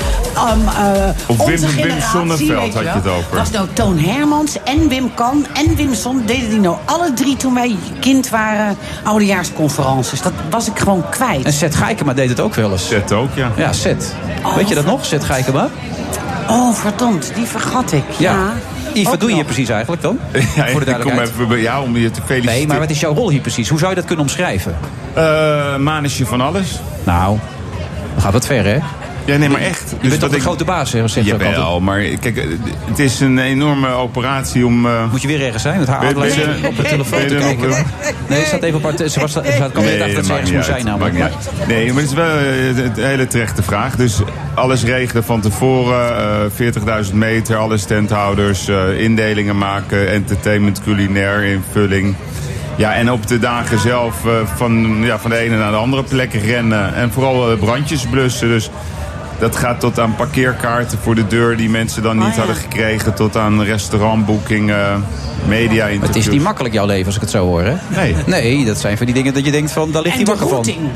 um, 0.53 0.67
eh 0.67 1.09
Of 1.27 1.39
onze 1.39 1.51
Wim- 1.51 1.59
Wim 1.59 1.69
generatie, 1.69 2.09
Sonneveld 2.09 2.59
weet 2.61 2.73
had 2.73 2.83
je 2.83 2.89
het 2.89 3.07
over. 3.07 3.37
Was 3.37 3.51
nou 3.51 3.67
Toon 3.73 3.99
Hermans 3.99 4.57
en 4.63 4.87
Wim 4.87 5.13
Kan 5.13 5.45
en 5.53 5.75
Wim 5.75 5.93
Son... 5.93 6.23
deden 6.25 6.49
die 6.49 6.59
nou 6.59 6.75
alle 6.85 7.13
drie 7.13 7.37
toen 7.37 7.53
wij 7.53 7.75
kind 7.99 8.29
waren... 8.29 8.77
oudejaarsconferences. 9.03 10.21
Dat 10.21 10.33
was 10.49 10.67
ik 10.67 10.79
gewoon 10.79 11.03
kwijt. 11.09 11.45
En 11.45 11.53
Seth 11.53 11.75
Geikema 11.75 12.13
deed 12.13 12.29
het 12.29 12.39
ook 12.39 12.53
wel 12.55 12.71
eens. 12.71 12.87
Zet 12.87 13.11
ook, 13.11 13.29
ja. 13.33 13.51
Ja, 13.55 13.73
Seth. 13.73 14.13
Weet 14.55 14.67
je 14.69 14.75
dat 14.75 14.85
nog, 14.85 15.05
Zet 15.05 15.23
Geikema? 15.23 15.67
Oh, 16.49 16.73
verdomd, 16.73 17.31
die 17.35 17.45
vergat 17.45 17.91
ik. 17.91 18.03
Ja. 18.17 18.35
Yves, 18.93 19.09
wat 19.09 19.19
doe 19.19 19.29
je 19.29 19.35
hier 19.35 19.45
precies 19.45 19.69
eigenlijk 19.69 20.01
dan? 20.01 20.19
Ja, 20.55 20.67
Voor 20.67 20.85
de 20.85 20.91
ik 20.91 20.99
kom 20.99 21.19
even 21.19 21.47
bij 21.47 21.61
jou 21.61 21.83
om 21.83 21.97
je 21.97 22.11
te 22.11 22.21
feliciteren. 22.21 22.59
Nee, 22.59 22.67
maar 22.67 22.79
wat 22.79 22.89
is 22.89 22.99
jouw 22.99 23.13
rol 23.13 23.29
hier 23.29 23.41
precies? 23.41 23.69
Hoe 23.69 23.77
zou 23.79 23.89
je 23.89 23.95
dat 23.95 24.05
kunnen 24.05 24.25
omschrijven? 24.25 24.75
Eh 25.13 25.77
manusje 25.77 26.25
van 26.25 26.41
alles. 26.41 26.79
Nou, 27.03 27.39
dan 28.13 28.21
gaat 28.21 28.33
wat 28.33 28.45
ver, 28.45 28.65
hè? 28.65 28.77
Ja, 29.25 29.37
nee, 29.37 29.49
maar 29.49 29.61
echt. 29.61 29.95
Je 30.01 30.07
bent 30.09 30.19
toch 30.21 30.29
de 30.29 30.39
grote 30.39 30.63
baas, 30.63 30.91
hè? 30.91 31.01
Altijd. 31.01 31.25
Jawel, 31.25 31.79
maar 31.79 31.99
kijk, 32.01 32.37
eh, 32.37 32.43
het 32.85 32.99
is 32.99 33.19
een 33.19 33.39
enorme 33.39 33.87
operatie 33.87 34.65
om... 34.65 34.85
eh, 34.85 35.11
Moet 35.11 35.21
je 35.21 35.27
weer 35.27 35.41
ergens 35.45 35.61
zijn? 35.63 35.79
Het 35.79 35.87
haar 35.87 36.03
je- 36.03 36.67
op 36.67 36.75
de 36.77 36.83
telefoon 36.83 37.19
ben 37.19 37.27
te 37.27 37.35
kijken. 37.35 37.85
Nee, 38.27 38.39
ze 38.43 38.49
zat 38.49 38.63
even 38.63 38.77
op 38.77 38.83
haar... 38.83 39.09
Ze, 39.09 39.19
was, 39.19 39.31
ze 39.31 39.69
kwam 39.71 39.83
net 39.83 40.01
achter 40.01 40.15
dat 40.15 40.25
ze 40.25 40.31
ergens 40.33 40.51
moest 40.51 40.65
zijn 40.65 40.85
namelijk. 40.85 41.15
Nee, 41.67 41.93
maar 41.93 42.01
het 42.01 42.11
is 42.11 42.15
wel 42.17 42.37
eh, 42.37 42.67
een 42.67 42.91
hele 42.95 43.27
terechte 43.27 43.63
vraag. 43.63 43.95
Dus 43.95 44.19
alles 44.53 44.83
regelen 44.83 45.23
van 45.23 45.41
tevoren. 45.41 46.17
eh 46.17 47.03
40.000 47.09 47.13
meter, 47.13 47.55
alle 47.57 47.77
standhouders. 47.77 48.67
eh, 48.67 48.99
indelingen 49.01 49.57
maken. 49.57 50.09
Entertainment, 50.11 50.81
culinair, 50.83 51.43
invulling. 51.43 52.15
Ja, 52.75 52.93
en 52.93 53.11
op 53.11 53.27
de 53.27 53.39
dagen 53.39 53.79
zelf 53.79 54.25
eh, 54.25 54.31
van, 54.55 54.97
ja, 55.03 55.19
van 55.19 55.29
de 55.29 55.37
ene 55.37 55.57
naar 55.57 55.71
de 55.71 55.77
andere 55.77 56.03
plek 56.03 56.33
rennen. 56.33 56.95
En 56.95 57.11
vooral 57.11 57.51
eh, 57.51 57.57
brandjes 57.59 58.05
blussen. 58.05 58.47
Dus 58.47 58.69
dat 59.43 59.55
gaat 59.55 59.79
tot 59.79 59.99
aan 59.99 60.15
parkeerkaarten 60.15 60.97
voor 61.01 61.15
de 61.15 61.27
deur 61.27 61.57
die 61.57 61.69
mensen 61.69 62.03
dan 62.03 62.15
niet 62.17 62.25
Oh, 62.27 62.31
ja. 62.31 62.37
hadden 62.37 62.55
gekregen. 62.55 63.13
Tot 63.13 63.37
aan 63.37 63.63
restaurantboekingen, 63.63 65.05
media 65.47 65.85
Maar 65.85 66.07
het 66.07 66.15
is 66.15 66.29
niet 66.29 66.41
makkelijk, 66.41 66.73
jouw 66.73 66.85
leven, 66.85 67.05
als 67.05 67.15
ik 67.15 67.21
het 67.21 67.29
zo 67.29 67.45
hoor, 67.45 67.63
hè? 67.63 67.73
Nee. 67.95 68.15
Nee, 68.25 68.65
dat 68.65 68.77
zijn 68.79 68.97
van 68.97 69.05
die 69.05 69.15
dingen 69.15 69.33
dat 69.33 69.45
je 69.45 69.51
denkt 69.51 69.71
van, 69.71 69.91
daar 69.91 70.01
ligt 70.01 70.15
hij 70.15 70.23
de 70.23 70.29
wakker 70.31 70.47
van. 70.47 70.55
routing. 70.63 70.89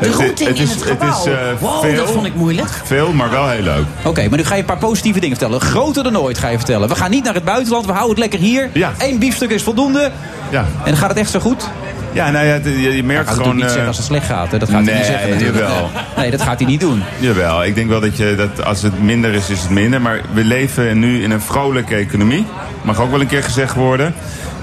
De 0.00 0.10
routing 0.10 0.48
in 0.58 0.66
het 0.68 0.82
gebouw. 0.82 1.26
eh, 1.26 1.34
wow, 1.60 1.84
veel, 1.84 1.94
dat 1.96 2.10
vond 2.10 2.26
ik 2.26 2.34
moeilijk. 2.34 2.68
Veel, 2.84 3.12
maar 3.12 3.30
wel 3.30 3.48
heel 3.48 3.62
leuk. 3.62 3.84
Oké, 4.04 4.28
maar 4.28 4.38
nu 4.38 4.44
ga 4.44 4.54
je 4.54 4.60
een 4.60 4.66
paar 4.66 4.78
positieve 4.78 5.20
dingen 5.20 5.36
vertellen. 5.36 5.60
Groter 5.60 6.02
dan 6.02 6.18
ooit 6.18 6.38
ga 6.38 6.48
je 6.48 6.56
vertellen. 6.56 6.88
We 6.88 6.94
gaan 6.94 7.10
niet 7.10 7.24
naar 7.24 7.34
het 7.34 7.44
buitenland, 7.44 7.86
we 7.86 7.92
houden 7.92 8.10
het 8.10 8.18
lekker 8.30 8.38
hier. 8.48 8.70
Ja. 8.72 8.92
Eén 8.98 9.18
biefstuk 9.18 9.50
is 9.50 9.62
voldoende. 9.62 10.10
Ja. 10.50 10.60
En 10.60 10.90
dan 10.90 10.96
gaat 10.96 11.08
het 11.08 11.18
echt 11.18 11.30
zo 11.30 11.40
goed? 11.40 11.68
Ja, 12.14 12.30
nou 12.30 12.46
ja, 12.46 12.54
je, 12.64 12.80
je 12.80 12.90
Hij 12.90 13.02
merkt 13.02 13.28
gaat 13.28 13.36
gewoon... 13.36 13.54
niet 13.54 13.64
eh, 13.64 13.70
zeggen 13.70 13.88
als 13.88 13.96
het 13.96 14.06
slecht 14.06 14.26
gaat. 14.26 14.50
Hè? 14.50 14.58
Dat 14.58 14.70
gaat 14.70 14.84
hij 14.86 14.94
niet 14.94 15.04
zeggen 15.04 15.30
natuurlijk. 15.30 15.58
jawel. 15.58 15.90
Nee, 16.16 16.30
dat 16.30 16.42
gaat 16.42 16.58
hij 16.58 16.68
niet 16.68 16.80
doen. 16.80 17.02
Jawel, 17.18 17.64
ik 17.64 17.74
denk 17.74 17.88
wel 17.88 18.00
dat, 18.00 18.16
je, 18.16 18.34
dat 18.36 18.64
als 18.64 18.82
het 18.82 19.02
minder 19.02 19.34
is, 19.34 19.50
is 19.50 19.60
het 19.60 19.70
minder. 19.70 20.00
Maar 20.00 20.20
we 20.32 20.44
leven 20.44 20.98
nu 20.98 21.22
in 21.22 21.30
een 21.30 21.40
vrolijke 21.40 21.94
economie. 21.94 22.46
Mag 22.82 23.00
ook 23.00 23.10
wel 23.10 23.20
een 23.20 23.26
keer 23.26 23.42
gezegd 23.42 23.74
worden. 23.74 24.14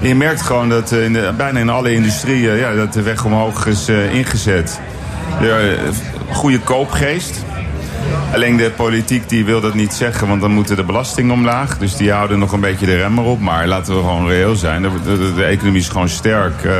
En 0.02 0.08
je 0.08 0.14
merkt 0.14 0.42
gewoon 0.42 0.68
dat 0.68 0.92
eh, 0.92 1.04
in 1.04 1.12
de, 1.12 1.32
bijna 1.36 1.58
in 1.58 1.68
alle 1.68 1.92
industrieën 1.92 2.56
ja, 2.56 2.74
dat 2.74 2.92
de 2.92 3.02
weg 3.02 3.24
omhoog 3.24 3.66
is 3.66 3.88
eh, 3.88 4.14
ingezet. 4.14 4.80
De, 5.40 5.78
eh, 6.28 6.34
goede 6.34 6.58
koopgeest. 6.58 7.44
Alleen 8.34 8.56
de 8.56 8.70
politiek 8.76 9.28
die 9.28 9.44
wil 9.44 9.60
dat 9.60 9.74
niet 9.74 9.92
zeggen, 9.92 10.28
want 10.28 10.40
dan 10.40 10.50
moeten 10.52 10.76
de 10.76 10.82
belastingen 10.84 11.32
omlaag. 11.34 11.78
Dus 11.78 11.96
die 11.96 12.12
houden 12.12 12.38
nog 12.38 12.52
een 12.52 12.60
beetje 12.60 12.86
de 12.86 12.96
rem 12.96 13.18
erop. 13.18 13.40
Maar 13.40 13.66
laten 13.66 13.94
we 13.94 14.00
gewoon 14.00 14.28
reëel 14.28 14.54
zijn. 14.56 14.82
De, 14.82 14.88
de- 15.04 15.32
de 15.36 15.44
economie 15.44 15.80
is 15.80 15.88
gewoon 15.88 16.08
sterk. 16.08 16.64
Eh, 16.64 16.72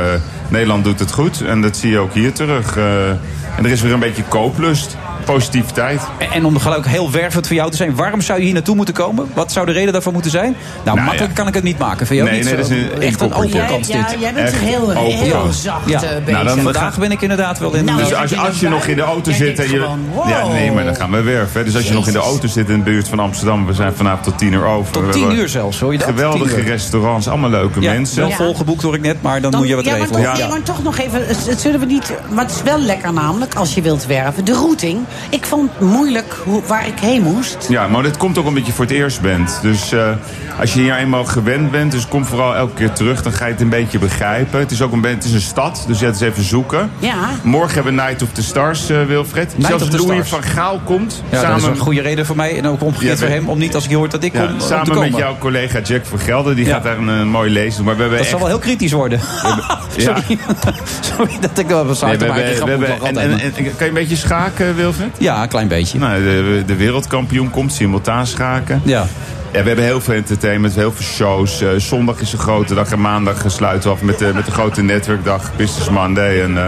Nederland 0.47 0.83
doet 0.83 0.99
het 0.99 1.11
goed 1.11 1.41
en 1.41 1.61
dat 1.61 1.77
zie 1.77 1.91
je 1.91 1.99
ook 1.99 2.13
hier 2.13 2.33
terug. 2.33 2.77
Eh, 2.77 3.09
en 3.57 3.65
er 3.65 3.71
is 3.71 3.81
weer 3.81 3.93
een 3.93 3.99
beetje 3.99 4.23
kooplust, 4.23 4.97
positiviteit. 5.23 6.01
En- 6.17 6.31
En 6.31 6.45
om 6.45 6.59
gelijk 6.59 6.85
heel 6.87 7.11
wervend 7.11 7.47
voor 7.47 7.55
jou 7.55 7.71
te 7.71 7.77
zijn, 7.77 7.95
waarom 7.95 8.21
zou 8.21 8.39
je 8.39 8.45
hier 8.45 8.53
naartoe 8.53 8.75
moeten 8.75 8.93
komen? 8.93 9.27
Wat 9.33 9.51
zou 9.51 9.65
de 9.65 9.71
reden 9.71 9.93
daarvoor 9.93 10.13
moeten 10.13 10.31
zijn? 10.31 10.55
Nou, 10.83 10.97
makkelijk 10.97 11.27
ja. 11.29 11.35
kan 11.35 11.47
ik 11.47 11.53
het 11.53 11.63
niet 11.63 11.77
maken. 11.77 12.07
Vind 12.07 12.19
je 12.19 12.25
ook 12.25 12.31
Nee, 12.31 12.39
niet 12.43 12.47
nee, 12.53 12.63
zo? 12.63 12.69
dat 12.69 12.77
is 12.77 12.93
een 12.93 13.01
echt 13.01 13.21
een 13.21 13.33
open 13.33 13.65
kans 13.67 13.87
Ja, 13.87 14.05
jij 14.19 14.33
bent 14.33 14.47
Echt 14.47 14.57
heel, 14.61 14.89
heel 14.89 15.51
zacht 15.51 15.89
Ja. 15.89 15.99
bezig. 15.99 16.31
Nou, 16.31 16.45
dan 16.45 16.59
Vandaag 16.59 16.97
ben 16.97 17.11
ik 17.11 17.21
inderdaad 17.21 17.59
wel 17.59 17.73
in... 17.73 17.85
Nou, 17.85 17.97
dus 17.97 18.13
als, 18.13 18.29
je 18.29 18.37
als 18.37 18.59
je 18.59 18.69
nog 18.69 18.85
in 18.85 18.95
de 18.95 19.01
auto 19.01 19.31
zit 19.31 19.59
en 19.59 19.63
je. 19.71 19.77
gewoon, 19.79 19.99
wow. 20.13 20.29
Ja, 20.29 20.47
nee, 20.47 20.71
maar 20.71 20.83
dan 20.83 20.95
gaan 20.95 21.11
we 21.11 21.21
werven. 21.21 21.65
Dus 21.65 21.75
als 21.75 21.87
je 21.87 21.93
nog 21.93 22.07
in 22.07 22.13
de 22.13 22.19
auto 22.19 22.47
zit 22.47 22.69
in 22.69 22.77
de 22.77 22.83
buurt 22.83 23.07
van 23.07 23.19
Amsterdam, 23.19 23.65
we 23.65 23.73
zijn 23.73 23.93
vanavond 23.95 24.23
tot 24.23 24.37
tien 24.37 24.53
uur 24.53 24.65
over. 24.65 24.91
Tot 24.93 25.11
tien 25.11 25.31
uur 25.31 25.49
zelfs, 25.49 25.79
hoor 25.79 25.91
je 25.91 25.97
dat? 25.97 26.07
Geweldige 26.07 26.61
restaurants, 26.61 27.27
allemaal 27.27 27.49
leuke 27.49 27.81
Ja, 27.81 27.91
mensen. 27.93 28.19
wel 28.19 28.27
Ja. 28.29 28.35
volgeboekt 28.35 28.81
hoor 28.81 28.95
ik 28.95 29.01
net, 29.01 29.21
maar 29.21 29.41
dan, 29.41 29.55
moet 29.55 29.67
je 29.67 29.75
wat 29.75 29.85
ja, 29.85 29.91
maar 29.97 29.99
regelen. 30.07 30.33
nee, 30.37 30.47
maar 30.47 30.61
toch 30.63 30.83
nog 30.83 30.97
even, 30.99 31.27
het- 31.27 31.47
het 31.47 31.61
zullen 31.61 31.79
we 31.79 31.85
niet... 31.85 32.13
Maar 32.29 32.45
het 32.45 32.53
is 32.55 32.61
wel 32.61 32.79
lekker 32.79 33.13
namelijk, 33.13 33.55
als 33.55 33.73
je 33.73 33.81
wilt 33.81 34.05
werven. 34.05 34.45
De 34.45 34.53
routing, 34.53 34.99
ik 35.29 35.45
vond 35.45 35.69
het 35.77 35.87
moeilijk 35.89 36.35
hoe, 36.43 36.61
waar 36.67 36.87
ik 36.87 36.99
heen 36.99 37.21
moest. 37.21 37.65
Ja, 37.69 37.87
maar 37.87 38.03
dat 38.03 38.17
komt 38.17 38.37
ook 38.37 38.45
omdat 38.45 38.65
je 38.65 38.71
voor 38.73 38.85
het 38.85 38.93
eerst 38.93 39.21
bent. 39.21 39.59
Dus 39.61 39.91
eh, 39.91 40.09
als 40.59 40.73
je 40.73 40.79
hier 40.79 40.95
eenmaal 40.95 41.25
gewend 41.25 41.71
bent, 41.71 41.91
dus 41.91 42.07
kom 42.07 42.25
vooral 42.25 42.55
elke 42.55 42.73
keer 42.73 42.91
terug, 42.91 43.21
dan 43.23 43.31
ga 43.33 43.45
je 43.45 43.51
het 43.51 43.61
een 43.61 43.69
beetje 43.69 43.99
begrijpen. 43.99 44.59
Het 44.59 44.71
is 44.71 44.81
ook 44.81 44.91
een, 44.91 45.03
het 45.03 45.23
is 45.23 45.33
een 45.33 45.41
stad, 45.41 45.83
dus 45.87 45.99
ja, 45.99 46.05
het 46.05 46.15
is 46.15 46.21
even 46.21 46.43
zoeken. 46.43 46.91
Ja. 46.99 47.15
Morgen 47.43 47.73
hebben 47.73 47.95
we 47.95 48.01
Night 48.01 48.21
of 48.21 48.29
the 48.31 48.43
Stars, 48.43 48.89
eh, 48.89 49.03
Wilfred. 49.05 49.53
Night 49.57 49.67
Zelfs 49.67 49.89
the 49.89 49.97
Louis 50.05 50.27
Stars. 50.27 50.29
van 50.29 50.43
Gaal 50.43 50.79
komt. 50.85 51.23
Ja, 51.29 51.31
dat 51.31 51.41
samen 51.41 51.57
is 51.57 51.65
een 51.65 51.77
goede 51.77 52.01
reden 52.01 52.25
voor 52.25 52.35
mij 52.35 52.57
en 52.57 52.67
ook 52.67 52.81
omgekeerd 52.83 53.19
Ja, 53.19 53.25
voor 53.25 53.35
hem... 53.35 53.49
om 53.49 53.57
niet 53.57 53.75
als 53.75 53.85
ik 53.87 53.91
hoort 53.93 54.11
dat 54.11 54.23
ik 54.23 54.33
ja, 54.33 54.39
kom, 54.43 54.51
om 54.53 54.57
te 54.59 54.65
samen 54.65 54.87
komen. 54.87 55.11
met 55.11 55.19
jouw 55.19 55.37
collega 55.37 55.79
Jack 55.79 56.05
van 56.05 56.19
Gelder, 56.19 56.55
die 56.55 56.65
Ja. 56.65 56.73
gaat 56.73 56.83
daar 56.83 56.97
een, 56.97 57.09
eh, 57.09 57.23
mooi 57.23 57.49
lezen 57.51 57.75
doen. 57.75 57.85
Maar 57.85 57.95
we 57.95 58.01
hebben 58.01 58.17
Dat 58.19 58.27
echt... 58.27 58.29
zal 58.29 58.39
wel 58.39 58.47
heel 58.57 58.59
kritisch 58.65 58.91
worden. 58.91 59.19
Sorry. 59.97 60.37
Sorry 61.15 61.37
dat 61.41 61.57
ik 61.57 61.69
dat 61.69 61.85
was 61.85 62.01
Nee, 62.01 62.11
we 62.11 62.17
te 62.17 62.25
maken. 62.25 62.43
hebben- 62.45 62.79
we 62.79 62.85
hebben- 62.85 63.17
en, 63.21 63.39
en- 63.39 63.51
kan 63.53 63.63
je 63.79 63.85
een 63.87 63.93
beetje 63.93 64.15
schaken, 64.15 64.75
Wilfred? 64.75 65.02
Ja, 65.17 65.41
een 65.41 65.47
klein 65.47 65.67
beetje. 65.67 65.99
Nou, 65.99 66.23
de, 66.23 66.63
de 66.65 66.75
wereldkampioen 66.75 67.49
komt, 67.49 67.73
simultaan 67.73 68.27
schaken. 68.27 68.81
Ja. 68.83 69.05
Ja, 69.51 69.59
we 69.61 69.67
hebben 69.67 69.85
heel 69.85 70.01
veel 70.01 70.13
entertainment, 70.13 70.75
heel 70.75 70.91
veel 70.91 71.05
shows. 71.05 71.61
Eh, 71.61 71.69
zondag 71.77 72.19
is 72.19 72.33
een 72.33 72.39
grote 72.39 72.73
dag 72.73 72.91
en 72.91 73.01
maandag 73.01 73.43
sluiten 73.47 73.89
we 73.89 73.95
af 73.95 74.01
met 74.01 74.19
de, 74.19 74.31
met 74.35 74.45
de 74.45 74.51
grote 74.51 74.81
netwerkdag, 74.81 75.51
Business 75.55 75.89
Monday. 75.89 76.41
En, 76.41 76.57
eh, 76.57 76.63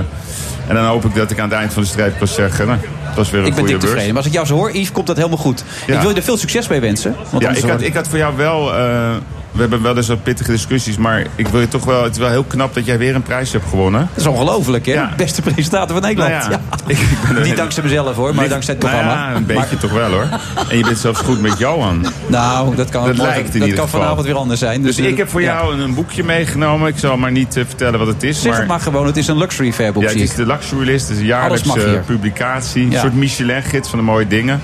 en 0.68 0.76
dan 0.76 0.86
hoop 0.86 1.06
ik 1.06 1.16
dat 1.16 1.32
ik 1.32 1.40
aan 1.40 1.50
het 1.50 1.58
eind 1.58 1.74
van 1.74 1.82
de 1.82 1.88
strijd 1.88 2.18
kan 2.18 2.28
zeggen, 2.28 2.68
nou, 2.68 2.80
dat 3.06 3.16
was 3.16 3.30
weer 3.32 3.42
een 3.42 3.46
Ik 3.48 3.54
ben 3.54 3.60
goede 3.60 3.72
dik 3.72 3.80
beurs. 3.82 3.92
tevreden. 3.92 4.08
Maar 4.14 4.18
als 4.24 4.26
ik 4.32 4.34
jou 4.34 4.46
zo 4.48 4.56
hoor, 4.56 4.72
Yves, 4.72 4.92
komt 4.92 5.08
dat 5.08 5.16
helemaal 5.16 5.38
goed. 5.38 5.64
Ja. 5.88 5.94
Ik 5.96 6.00
wil 6.02 6.10
je 6.10 6.16
er 6.16 6.24
veel 6.24 6.38
succes 6.38 6.68
mee 6.68 6.80
wensen. 6.80 7.16
Want 7.30 7.44
Ja, 7.44 7.50
ik 7.50 7.64
had, 7.64 7.82
ik 7.82 7.94
had 7.94 8.08
voor 8.08 8.18
jou 8.18 8.38
wel... 8.38 8.74
eh, 8.76 9.10
we 9.56 9.62
hebben 9.62 9.82
wel 9.82 9.98
eens 9.98 10.08
wat 10.08 10.24
pittige 10.24 10.52
discussies, 10.52 10.98
maar 10.98 11.26
ik 11.36 11.48
wil 11.48 11.60
je 11.60 11.68
toch 11.68 11.86
wel... 11.86 12.04
Het 12.04 12.12
is 12.12 12.18
wel 12.18 12.30
heel 12.30 12.44
knap 12.44 12.74
dat 12.74 12.86
jij 12.86 12.98
weer 12.98 13.16
een 13.16 13.22
prijs 13.24 13.52
hebt 13.52 13.70
gewonnen. 13.70 14.08
Dat 14.14 14.20
is 14.20 14.26
ongelooflijk, 14.26 14.86
hè? 14.86 14.94
Ja. 14.94 15.14
Beste 15.18 15.42
presentator 15.42 15.96
van 15.96 16.02
Nederland. 16.02 16.32
Nou 16.32 16.44
ja, 16.52 16.60
Ja. 16.72 16.78
ik- 16.88 16.98
ik 16.98 17.34
ben 17.34 17.44
Niet 17.44 17.56
dankzij 17.58 17.84
mezelf, 17.84 18.16
hoor, 18.16 18.36
maar 18.36 18.50
dankzij 18.50 18.74
het 18.74 18.84
nou 18.84 18.96
programma. 18.96 19.30
ja, 19.30 19.36
een 19.36 19.46
beetje 19.46 19.62
Maar- 19.72 19.78
toch 19.80 19.92
wel, 19.92 20.10
hoor. 20.12 20.28
En 20.70 20.78
je 20.78 20.84
bent 20.84 20.98
zelfs 20.98 21.20
goed 21.20 21.42
met 21.42 21.58
Johan. 21.58 22.06
Nou, 22.28 22.76
dat 22.76 22.90
kan, 22.90 23.06
Dat 23.06 23.18
lijkt 23.18 23.54
in 23.54 23.60
dat 23.60 23.68
ieder 23.70 23.76
kan 23.76 23.90
vanavond 23.90 24.26
weer 24.26 24.36
anders 24.36 24.60
zijn. 24.60 24.82
Dus, 24.82 24.96
Dus, 24.96 25.06
ik 25.06 25.18
heb 25.18 25.30
voor 25.30 25.42
jou 25.42 25.74
een, 25.74 25.80
een 25.80 25.94
boekje 25.94 26.24
meegenomen. 26.24 26.88
Ik 26.88 26.98
zal 26.98 27.18
maar 27.18 27.32
niet 27.32 27.58
eh, 27.58 27.64
vertellen 27.68 28.00
wat 28.00 28.08
het 28.08 28.24
is. 28.24 28.42
Zeg 28.42 28.52
maar... 28.52 28.60
het 28.60 28.68
maar 28.70 28.80
gewoon, 28.80 29.06
het 29.06 29.18
is 29.18 29.28
een 29.28 29.38
luxury 29.38 29.74
fair 29.74 29.94
boek, 29.94 30.04
Ja, 30.04 30.10
het 30.10 30.18
is 30.20 30.36
de 30.36 30.46
Luxury 30.46 30.86
List. 30.86 31.08
Het 31.08 31.16
is 31.16 31.22
een 31.22 31.28
jaarlijkse 31.30 32.02
publicatie. 32.06 32.86
Een 32.86 33.00
soort 33.00 33.14
Michelin-gids 33.16 33.90
van 33.90 34.00
de 34.00 34.06
mooie 34.06 34.28
dingen. 34.28 34.62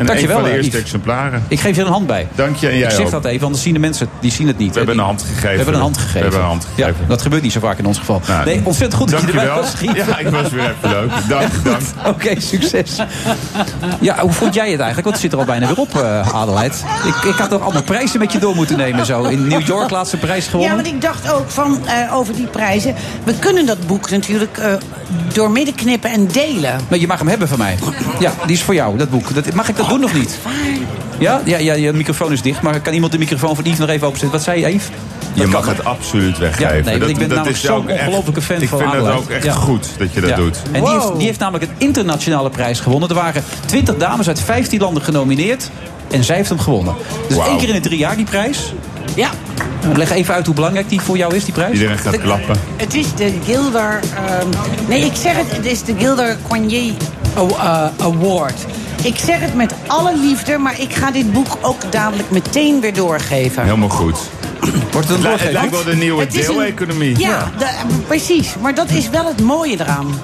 En 0.00 0.06
Dankjewel, 0.06 0.36
een 0.36 0.42
van 0.42 0.50
de 0.50 0.56
eh, 0.56 0.56
eerste 0.56 0.70
Yves. 0.76 0.82
exemplaren. 0.84 1.44
Ik 1.48 1.60
geef 1.60 1.76
je 1.76 1.82
een 1.82 1.88
hand 1.88 2.06
bij. 2.06 2.28
Dank 2.34 2.56
je 2.56 2.68
en 2.68 2.76
jij 2.78 2.88
ik 2.88 2.94
zeg 2.94 3.04
ook. 3.04 3.10
dat 3.10 3.24
even, 3.24 3.44
anders 3.44 3.62
zien 3.62 3.72
de 3.74 3.78
mensen 3.78 4.06
het- 4.06 4.22
die 4.22 4.30
zien 4.32 4.46
het 4.46 4.58
niet. 4.58 4.74
We 4.74 4.80
hè. 4.80 4.86
hebben 4.86 4.94
Die- 4.94 5.04
een 5.04 5.08
hand 5.10 5.22
gegeven. 5.22 5.48
We 5.50 5.56
hebben 5.56 5.74
een 5.74 5.80
hand 5.80 5.96
gegeven. 5.96 6.14
We 6.14 6.20
hebben 6.20 6.40
een 6.40 6.46
hand 6.46 6.64
gegeven. 6.74 6.94
Ja, 7.00 7.08
dat 7.08 7.22
gebeurt 7.22 7.42
niet 7.42 7.52
zo 7.52 7.60
vaak 7.60 7.78
in 7.78 7.86
ons 7.86 7.98
geval. 7.98 8.20
Nou, 8.28 8.44
nee, 8.44 8.60
ontzettend 8.64 9.00
goed 9.02 9.10
dat 9.10 9.20
je 9.20 9.26
erbij 9.26 9.48
was. 9.48 9.72
Ja, 9.80 10.18
ik 10.18 10.28
was 10.28 10.50
weer 10.50 10.60
even 10.78 10.88
leuk. 10.90 11.10
Dank, 11.28 11.48
dank. 11.64 11.80
Oké, 12.06 12.40
succes. 12.40 12.96
Ja, 14.00 14.18
hoe 14.20 14.32
vond 14.32 14.54
jij 14.54 14.70
het 14.70 14.80
eigenlijk? 14.80 15.02
Want 15.08 15.12
het 15.12 15.20
zit 15.20 15.32
er 15.32 15.38
al 15.38 15.44
bijna 15.44 15.66
weer 15.66 15.78
op, 15.78 15.94
eh 15.94 16.34
Adelheid. 16.34 16.84
Ik, 17.06 17.14
ik 17.30 17.34
had 17.38 17.50
toch 17.50 17.62
allemaal 17.62 17.82
prijzen 17.82 18.18
met 18.18 18.32
je 18.32 18.38
door 18.38 18.54
moeten 18.54 18.76
nemen 18.76 19.06
zo. 19.06 19.22
In 19.22 19.46
New 19.48 19.66
York 19.66 19.90
laatste 19.90 20.16
prijs 20.16 20.44
Ja, 20.44 20.50
gewonnen. 20.50 20.74
want 20.74 20.86
ik 20.86 21.00
dacht 21.00 21.32
ook 21.32 21.50
van, 21.50 21.78
eh, 21.86 22.14
over 22.16 22.34
die 22.34 22.46
prijzen. 22.46 22.94
We 23.24 23.34
kunnen 23.38 23.66
dat 23.66 23.86
boek 23.86 24.10
natuurlijk 24.10 24.58
eh 24.58 24.72
door 25.32 25.50
midden 25.50 25.74
knippen 25.74 26.10
en 26.10 26.26
delen. 26.26 26.80
Maar 26.88 26.98
je 26.98 27.06
mag 27.06 27.18
hem 27.18 27.28
hebben 27.28 27.48
van 27.48 27.58
mij. 27.58 27.78
Ja, 28.18 28.32
die 28.46 28.56
is 28.56 28.62
voor 28.62 28.74
jou, 28.74 28.96
dat 28.98 29.10
boek. 29.10 29.34
Dat, 29.34 29.52
mag 29.54 29.68
ik 29.68 29.76
dat 29.76 29.86
doen 29.90 30.04
of 30.04 30.14
niet? 30.14 30.38
Ja? 31.18 31.40
Ja, 31.44 31.58
ja, 31.58 31.72
je 31.74 31.92
microfoon 31.92 32.32
is 32.32 32.42
dicht. 32.42 32.62
Maar 32.62 32.80
kan 32.80 32.92
iemand 32.92 33.12
de 33.12 33.18
microfoon 33.18 33.54
van 33.54 33.64
Yves 33.64 33.78
nog 33.78 33.88
even 33.88 34.06
openzetten? 34.06 34.38
Wat 34.38 34.46
zei 34.46 34.60
je, 34.60 34.74
Yves? 34.74 34.88
Je 35.34 35.40
Dat 35.40 35.50
mag 35.50 35.64
kan. 35.64 35.74
het 35.74 35.84
absoluut 35.84 36.38
weggeven. 36.38 36.76
Ja, 36.76 36.82
nee, 36.82 36.98
want 36.98 37.10
ik 37.10 37.18
ben 37.18 37.28
namelijk 37.28 37.56
is 37.56 37.62
zo'n 37.62 37.76
ook 37.76 37.88
echt- 37.88 38.00
ongelofelijke 38.06 38.42
fan 38.42 38.62
ik 38.62 38.68
van 38.68 38.78
vind 38.78 38.92
het 38.92 39.02
ook 39.04 39.28
echt 39.28 39.44
Ja. 39.44 39.52
goed 39.52 39.86
dat 39.98 40.12
je 40.14 40.20
dat 40.20 40.30
Ja. 40.30 40.36
doet. 40.36 40.56
En 40.72 40.84
die 40.84 40.92
heeft, 40.92 41.16
die 41.16 41.26
heeft 41.26 41.38
namelijk 41.38 41.64
een 41.64 41.76
internationale 41.78 42.50
prijs 42.50 42.80
gewonnen. 42.80 43.08
Er 43.08 43.14
waren 43.14 43.44
20 43.66 43.96
dames 43.96 44.28
uit 44.28 44.40
15 44.40 44.80
landen 44.80 45.02
genomineerd. 45.02 45.70
En 46.10 46.24
zij 46.24 46.36
heeft 46.36 46.48
hem 46.48 46.58
gewonnen. 46.58 46.94
Dus 47.28 47.36
één 47.38 47.56
keer 47.58 47.68
in 47.68 47.74
de 47.74 47.80
drie 47.80 47.98
jaar 47.98 48.16
die 48.16 48.24
prijs. 48.24 48.72
Ja. 49.14 49.30
Leg 49.96 50.10
even 50.10 50.34
uit 50.34 50.46
hoe 50.46 50.54
belangrijk 50.54 50.88
die 50.88 51.00
voor 51.00 51.16
jou 51.16 51.34
is, 51.36 51.44
die 51.44 51.52
prijs. 51.54 51.72
Iedereen 51.72 51.98
gaat 51.98 52.20
klappen. 52.20 52.56
Het 52.76 52.94
is 52.94 53.14
de 53.14 53.32
Gilder... 53.44 54.00
ehm, 54.14 54.46
nee, 54.88 55.04
ik 55.04 55.14
zeg 55.14 55.36
het, 55.36 55.56
het 55.56 55.66
is 55.66 55.82
de 55.82 55.94
Gilder 55.98 56.36
Coignet 56.48 56.92
eh, 57.36 57.86
Award. 57.98 58.54
Ik 59.02 59.18
zeg 59.18 59.40
het 59.40 59.54
met 59.54 59.74
alle 59.86 60.16
liefde, 60.16 60.58
maar 60.58 60.80
ik 60.80 60.94
ga 60.94 61.10
dit 61.10 61.32
boek 61.32 61.58
ook 61.62 61.92
dadelijk 61.92 62.30
meteen 62.30 62.80
weer 62.80 62.94
doorgeven. 62.94 63.62
Helemaal 63.64 63.88
goed. 63.88 64.18
Wordt 64.92 65.08
het 65.08 65.08
een 65.08 65.12
Het 65.14 65.22
lijkt- 65.22 65.42
het 65.42 65.52
lijkt 65.52 65.70
wel 65.70 65.84
de 65.84 65.96
nieuwe 65.96 66.26
deeleconomie. 66.26 67.18
Ja, 67.18 67.50
de- 67.58 67.68
precies. 68.06 68.54
Maar 68.60 68.74
dat 68.74 68.90
is 68.90 69.08
wel 69.10 69.26
het 69.26 69.40
mooie 69.40 69.80
eraan. 69.80 70.20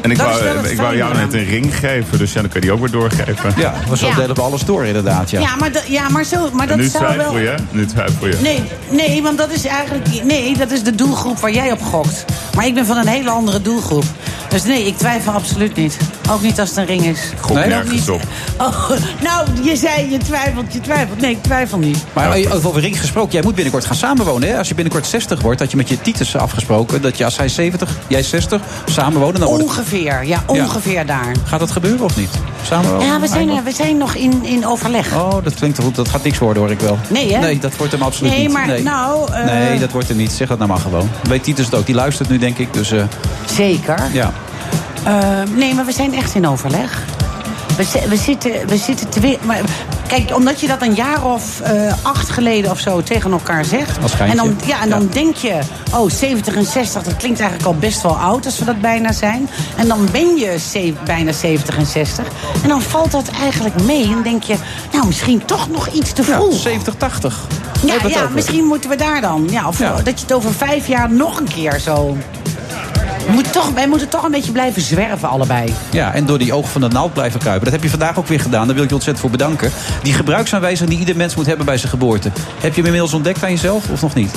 En 0.00 0.10
ik 0.10 0.18
Dat 0.18 0.40
wou, 0.42 0.68
ik 0.68 0.76
wou 0.76 0.96
jou 0.96 1.14
net 1.16 1.34
een 1.34 1.44
ring 1.44 1.76
geven, 1.76 2.18
dus 2.18 2.32
ja, 2.32 2.40
dan 2.40 2.50
kan 2.50 2.60
je 2.60 2.66
die 2.66 2.72
ook 2.74 2.80
weer 2.80 2.90
doorgeven. 2.90 3.52
Ja, 3.56 3.74
we 3.88 3.96
zo 3.96 4.06
Ja. 4.06 4.14
delen 4.14 4.34
we 4.34 4.42
alles 4.42 4.64
door 4.64 4.84
inderdaad. 4.84 5.30
Ja. 5.30 5.40
Ja, 5.40 5.56
maar, 5.56 5.72
dat- 5.72 5.86
ja, 5.86 6.08
maar, 6.08 6.24
zo, 6.24 6.50
maar 6.52 6.66
dat 6.66 6.76
nu 6.76 6.84
zou 6.88 7.04
twijfel 7.04 7.32
wel... 7.32 7.42
je, 7.42 7.54
nu 7.70 7.86
twijfel 7.86 8.26
je. 8.26 8.36
Nee, 8.42 8.62
nee, 8.90 9.22
want 9.22 9.38
dat 9.38 9.50
is 9.50 9.64
eigenlijk... 9.64 10.24
Nee, 10.24 10.56
dat 10.56 10.70
is 10.70 10.82
de 10.82 10.94
doelgroep 10.94 11.38
waar 11.38 11.52
jij 11.52 11.72
op 11.72 11.82
gokt. 11.82 12.24
Maar 12.54 12.66
ik 12.66 12.74
ben 12.74 12.86
van 12.86 12.96
een 12.96 13.06
hele 13.06 13.30
andere 13.30 13.62
doelgroep. 13.62 14.04
Dus 14.48 14.62
nee, 14.64 14.86
ik 14.86 14.96
twijfel 14.98 15.32
absoluut 15.32 15.76
niet. 15.76 15.96
Ook 16.30 16.42
niet 16.42 16.60
als 16.60 16.68
het 16.68 16.78
een 16.78 16.86
ring 16.86 17.04
is. 17.04 17.20
Gok 17.40 17.56
Nog 17.56 17.66
nergens 17.66 17.90
niet. 17.90 18.10
op. 18.10 18.20
Oh, 18.58 18.90
nou, 19.22 19.46
je 19.62 19.76
zei 19.76 20.10
je 20.10 20.18
twijfelt, 20.18 20.72
je 20.72 20.80
twijfelt. 20.80 21.20
Nee, 21.20 21.30
ik 21.30 21.42
twijfel 21.42 21.78
niet. 21.78 22.04
Maar 22.12 22.36
over 22.36 22.66
over 22.68 22.80
ring 22.80 23.00
gesproken, 23.00 23.32
jij 23.32 23.42
moet 23.42 23.54
binnenkort 23.54 23.84
gaan 23.84 23.96
samenwonen. 23.96 24.48
Hè? 24.48 24.58
Als 24.58 24.68
je 24.68 24.74
binnenkort 24.74 25.06
60 25.06 25.40
wordt, 25.40 25.60
had 25.60 25.70
je 25.70 25.76
met 25.76 25.88
je 25.88 26.00
Titus 26.00 26.36
afgesproken... 26.36 27.02
dat 27.02 27.18
je 27.18 27.24
als 27.24 27.36
hij 27.36 27.48
70, 27.48 27.96
jij 28.06 28.22
60, 28.22 28.60
samenwonen... 28.86 29.40
Dan 29.40 29.48
Ongeveer, 29.48 30.24
ja, 30.26 30.42
ongeveer 30.46 31.06
daar. 31.06 31.32
Gaat 31.44 31.60
dat 31.60 31.70
gebeuren 31.70 32.04
of 32.04 32.16
niet? 32.16 32.30
Samenwonen? 32.66 33.06
Ja, 33.06 33.20
we 33.20 33.26
zijn, 33.26 33.38
Eindelijk? 33.38 33.64
we 33.66 33.72
zijn 33.72 33.96
nog 33.96 34.14
in, 34.14 34.44
in 34.44 34.66
overleg. 34.66 35.14
Oh, 35.14 35.44
dat 35.44 35.54
klinkt 35.54 35.78
goed. 35.82 35.94
Dat 35.94 36.08
gaat 36.08 36.24
niks 36.24 36.38
worden, 36.38 36.62
hoor 36.62 36.72
ik 36.72 36.80
wel. 36.80 36.98
Nee, 37.08 37.32
hè? 37.34 37.40
Nee, 37.40 37.58
dat 37.58 37.76
wordt 37.76 37.92
hem 37.92 38.02
absoluut 38.02 38.32
Nee, 38.32 38.42
niet. 38.42 38.52
maar 38.52 38.82
nou, 38.82 39.32
eh, 39.32 39.44
Nee, 39.44 39.78
dat 39.78 39.90
wordt 39.90 40.08
hem 40.08 40.16
niet. 40.16 40.32
Zeg 40.32 40.48
dat 40.48 40.58
nou 40.58 40.70
maar 40.70 40.80
gewoon. 40.80 41.10
Weet 41.22 41.42
Titus 41.44 41.64
het 41.64 41.74
ook. 41.74 41.86
Die 41.86 41.94
luistert 41.94 42.28
nu, 42.28 42.38
denk 42.38 42.58
ik. 42.58 42.72
Dus, 42.72 42.90
eh, 42.92 43.02
Zeker. 43.56 43.98
ja. 44.12 44.32
Eh, 45.08 45.14
nee, 45.54 45.74
maar 45.74 45.84
we 45.84 45.92
zijn 45.92 46.14
echt 46.14 46.34
in 46.34 46.46
overleg. 46.46 47.02
We, 47.76 47.86
we 48.08 48.16
zitten, 48.16 48.50
we 48.66 48.76
zitten 48.76 49.08
te 49.08 49.20
weer. 49.20 49.38
Maar 49.42 49.60
kijk, 50.06 50.34
omdat 50.36 50.60
je 50.60 50.66
dat 50.66 50.82
een 50.82 50.94
jaar 50.94 51.24
of 51.24 51.60
eh, 51.60 51.92
acht 52.02 52.28
geleden 52.30 52.70
of 52.70 52.78
zo 52.78 53.02
tegen 53.02 53.32
elkaar 53.32 53.64
zegt. 53.64 53.98
En 54.18 54.36
dan, 54.36 54.56
ja, 54.66 54.80
en 54.82 54.90
dan 54.90 55.08
denk 55.12 55.36
je, 55.36 55.58
oh, 55.94 56.10
70 56.10 56.54
en 56.56 56.64
60, 56.66 57.02
dat 57.02 57.16
klinkt 57.16 57.40
eigenlijk 57.40 57.68
al 57.70 57.78
best 57.78 58.02
wel 58.02 58.16
oud 58.16 58.44
als 58.44 58.58
we 58.58 58.64
dat 58.64 58.80
bijna 58.80 59.12
zijn. 59.12 59.48
En 59.76 59.88
dan 59.88 60.08
ben 60.12 60.36
je 60.36 60.58
ze- 60.70 60.94
bijna 61.04 61.32
70 61.32 61.76
en 61.76 61.86
60. 61.86 62.26
En 62.62 62.68
dan 62.68 62.82
valt 62.82 63.10
dat 63.10 63.28
eigenlijk 63.42 63.82
mee. 63.82 64.04
En 64.04 64.22
denk 64.22 64.42
je, 64.42 64.54
nou, 64.92 65.06
misschien 65.06 65.44
toch 65.44 65.68
nog 65.70 65.88
iets 65.88 66.12
te 66.12 66.22
vroeg. 66.24 66.54
70, 66.60 66.94
80. 66.94 67.38
Ja, 67.86 67.94
ja 68.08 68.28
misschien 68.34 68.64
moeten 68.64 68.90
we 68.90 68.96
daar 68.96 69.20
dan. 69.20 69.46
Ja, 69.50 69.68
of 69.68 69.78
Ja. 69.78 69.92
dat 69.92 70.06
je 70.18 70.20
het 70.26 70.32
over 70.32 70.52
vijf 70.54 70.86
jaar 70.86 71.10
nog 71.12 71.38
een 71.38 71.48
keer 71.54 71.78
zo. 71.80 72.16
We 73.28 73.34
moeten 73.34 73.52
toch, 73.52 73.70
wij 73.70 73.88
moeten 73.88 74.08
toch 74.08 74.22
een 74.24 74.30
beetje 74.30 74.52
blijven 74.52 74.82
zwerven, 74.82 75.28
allebei. 75.28 75.74
Ja, 75.90 76.12
en 76.14 76.26
door 76.26 76.38
die 76.38 76.52
ogen 76.52 76.70
van 76.70 76.80
de 76.80 76.88
naald 76.88 77.12
blijven 77.12 77.40
kruipen. 77.40 77.64
Dat 77.64 77.72
heb 77.74 77.82
je 77.82 77.90
vandaag 77.90 78.18
ook 78.18 78.26
weer 78.26 78.40
gedaan. 78.40 78.64
Daar 78.66 78.74
wil 78.74 78.82
ik 78.84 78.88
je 78.88 78.94
ontzettend 78.94 79.26
voor 79.26 79.36
bedanken. 79.38 79.72
Die 80.02 80.12
gebruiksaanwijzing 80.12 80.88
die 80.90 80.98
ieder 80.98 81.16
mens 81.16 81.34
moet 81.34 81.46
hebben 81.46 81.66
bij 81.66 81.76
zijn 81.76 81.90
geboorte. 81.90 82.28
Heb 82.60 82.70
je 82.70 82.76
hem 82.76 82.84
inmiddels 82.84 83.12
ontdekt 83.12 83.44
aan 83.44 83.50
jezelf 83.50 83.88
of 83.90 84.02
nog 84.02 84.14
niet? 84.14 84.30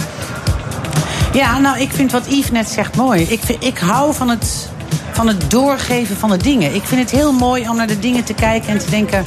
Ja, 1.33 1.59
nou, 1.59 1.79
ik 1.79 1.91
vind 1.91 2.11
wat 2.11 2.25
Yves 2.29 2.51
net 2.51 2.69
zegt 2.69 2.95
mooi. 2.95 3.21
Ik, 3.21 3.41
ik 3.59 3.77
hou 3.77 4.13
van 4.13 4.29
het, 4.29 4.69
van 5.11 5.27
het 5.27 5.51
doorgeven 5.51 6.17
van 6.17 6.29
de 6.29 6.37
dingen. 6.37 6.75
Ik 6.75 6.83
vind 6.83 7.01
het 7.01 7.11
heel 7.11 7.31
mooi 7.31 7.69
om 7.69 7.75
naar 7.75 7.87
de 7.87 7.99
dingen 7.99 8.23
te 8.23 8.33
kijken 8.33 8.69
en 8.69 8.77
te 8.77 8.89
denken... 8.89 9.25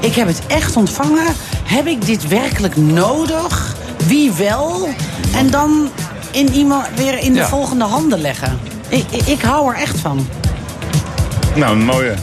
ik 0.00 0.14
heb 0.14 0.26
het 0.26 0.40
echt 0.46 0.76
ontvangen. 0.76 1.26
Heb 1.64 1.86
ik 1.86 2.06
dit 2.06 2.28
werkelijk 2.28 2.76
nodig? 2.76 3.74
Wie 4.06 4.32
wel? 4.32 4.88
En 5.34 5.50
dan 5.50 5.88
in 6.30 6.52
iemand 6.52 6.86
weer 6.96 7.18
in 7.18 7.32
de 7.32 7.38
Ja. 7.38 7.48
volgende 7.48 7.84
handen 7.84 8.20
leggen. 8.20 8.58
Ik, 8.88 9.04
ik, 9.10 9.22
ik 9.26 9.42
hou 9.42 9.74
er 9.74 9.80
echt 9.80 9.98
van. 9.98 10.28
Nou, 11.54 11.72
een 11.76 11.84
mooie. 11.84 12.14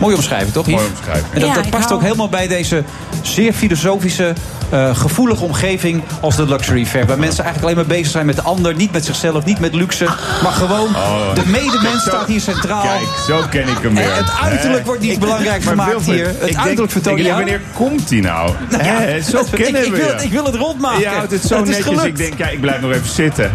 Mooie 0.00 0.16
omschrijving, 0.16 0.52
toch? 0.52 0.66
Yves? 0.66 0.80
Mooie 0.80 0.92
omschrijving. 0.96 1.26
En 1.32 1.40
dat, 1.40 1.48
Ja, 1.48 1.54
dat 1.54 1.70
past 1.70 1.84
hou- 1.84 1.94
ook 1.94 2.02
helemaal 2.02 2.28
bij 2.28 2.48
deze 2.48 2.82
zeer 3.22 3.52
filosofische, 3.52 4.32
eh, 4.70 4.96
gevoelige 4.96 5.44
omgeving 5.44 6.02
als 6.20 6.36
de 6.36 6.46
luxury 6.46 6.86
fair. 6.86 7.06
Waar 7.06 7.18
mensen 7.18 7.44
eigenlijk 7.44 7.64
alleen 7.74 7.86
maar 7.86 7.96
bezig 7.96 8.12
zijn 8.12 8.26
met 8.26 8.36
de 8.36 8.42
ander, 8.42 8.74
niet 8.74 8.92
met 8.92 9.04
zichzelf, 9.04 9.44
niet 9.44 9.60
met 9.60 9.74
luxe. 9.74 10.04
Maar 10.42 10.52
gewoon, 10.52 10.88
Oh. 10.94 11.34
de 11.34 11.42
medemens 11.46 12.02
staat 12.02 12.26
hier 12.26 12.40
centraal. 12.40 12.82
Kijk, 12.82 13.08
zo 13.26 13.42
ken 13.50 13.68
ik 13.68 13.78
hem 13.82 13.94
weer. 13.94 14.10
En 14.10 14.14
het 14.24 14.32
uiterlijk 14.42 14.84
wordt 14.86 15.00
niet 15.00 15.12
Ik- 15.12 15.18
belangrijk 15.20 15.62
gemaakt 15.62 15.90
Wilfred, 15.90 16.14
hier. 16.14 16.26
Het 16.26 16.34
ik 16.34 16.40
denk- 16.40 16.56
uiterlijk 16.56 16.92
vertoont 16.92 17.18
ik 17.18 17.22
denk, 17.24 17.36
ja. 17.36 17.42
Wanneer 17.42 17.60
komt 17.74 18.10
hij 18.10 18.20
nou? 18.20 18.50
Nou 18.70 18.84
ja, 18.84 19.20
zo 19.22 19.42
kennen 19.50 19.84
ik- 19.86 19.90
we 19.90 19.96
wil 19.96 20.06
je. 20.06 20.12
het- 20.12 20.22
ik 20.24 20.32
wil 20.32 20.44
het 20.44 20.54
rondmaken. 20.54 21.00
Je 21.00 21.06
houdt 21.06 21.30
het 21.32 21.42
zo 21.46 21.56
Het 21.58 21.68
is 21.68 21.76
netjes. 21.76 21.86
gelukt. 21.98 22.06
Ik 22.08 22.16
denk, 22.16 22.38
ja, 22.38 22.46
ik 22.48 22.60
blijf 22.60 22.80
nog 22.80 22.90
even 22.92 23.08
zitten. 23.08 23.50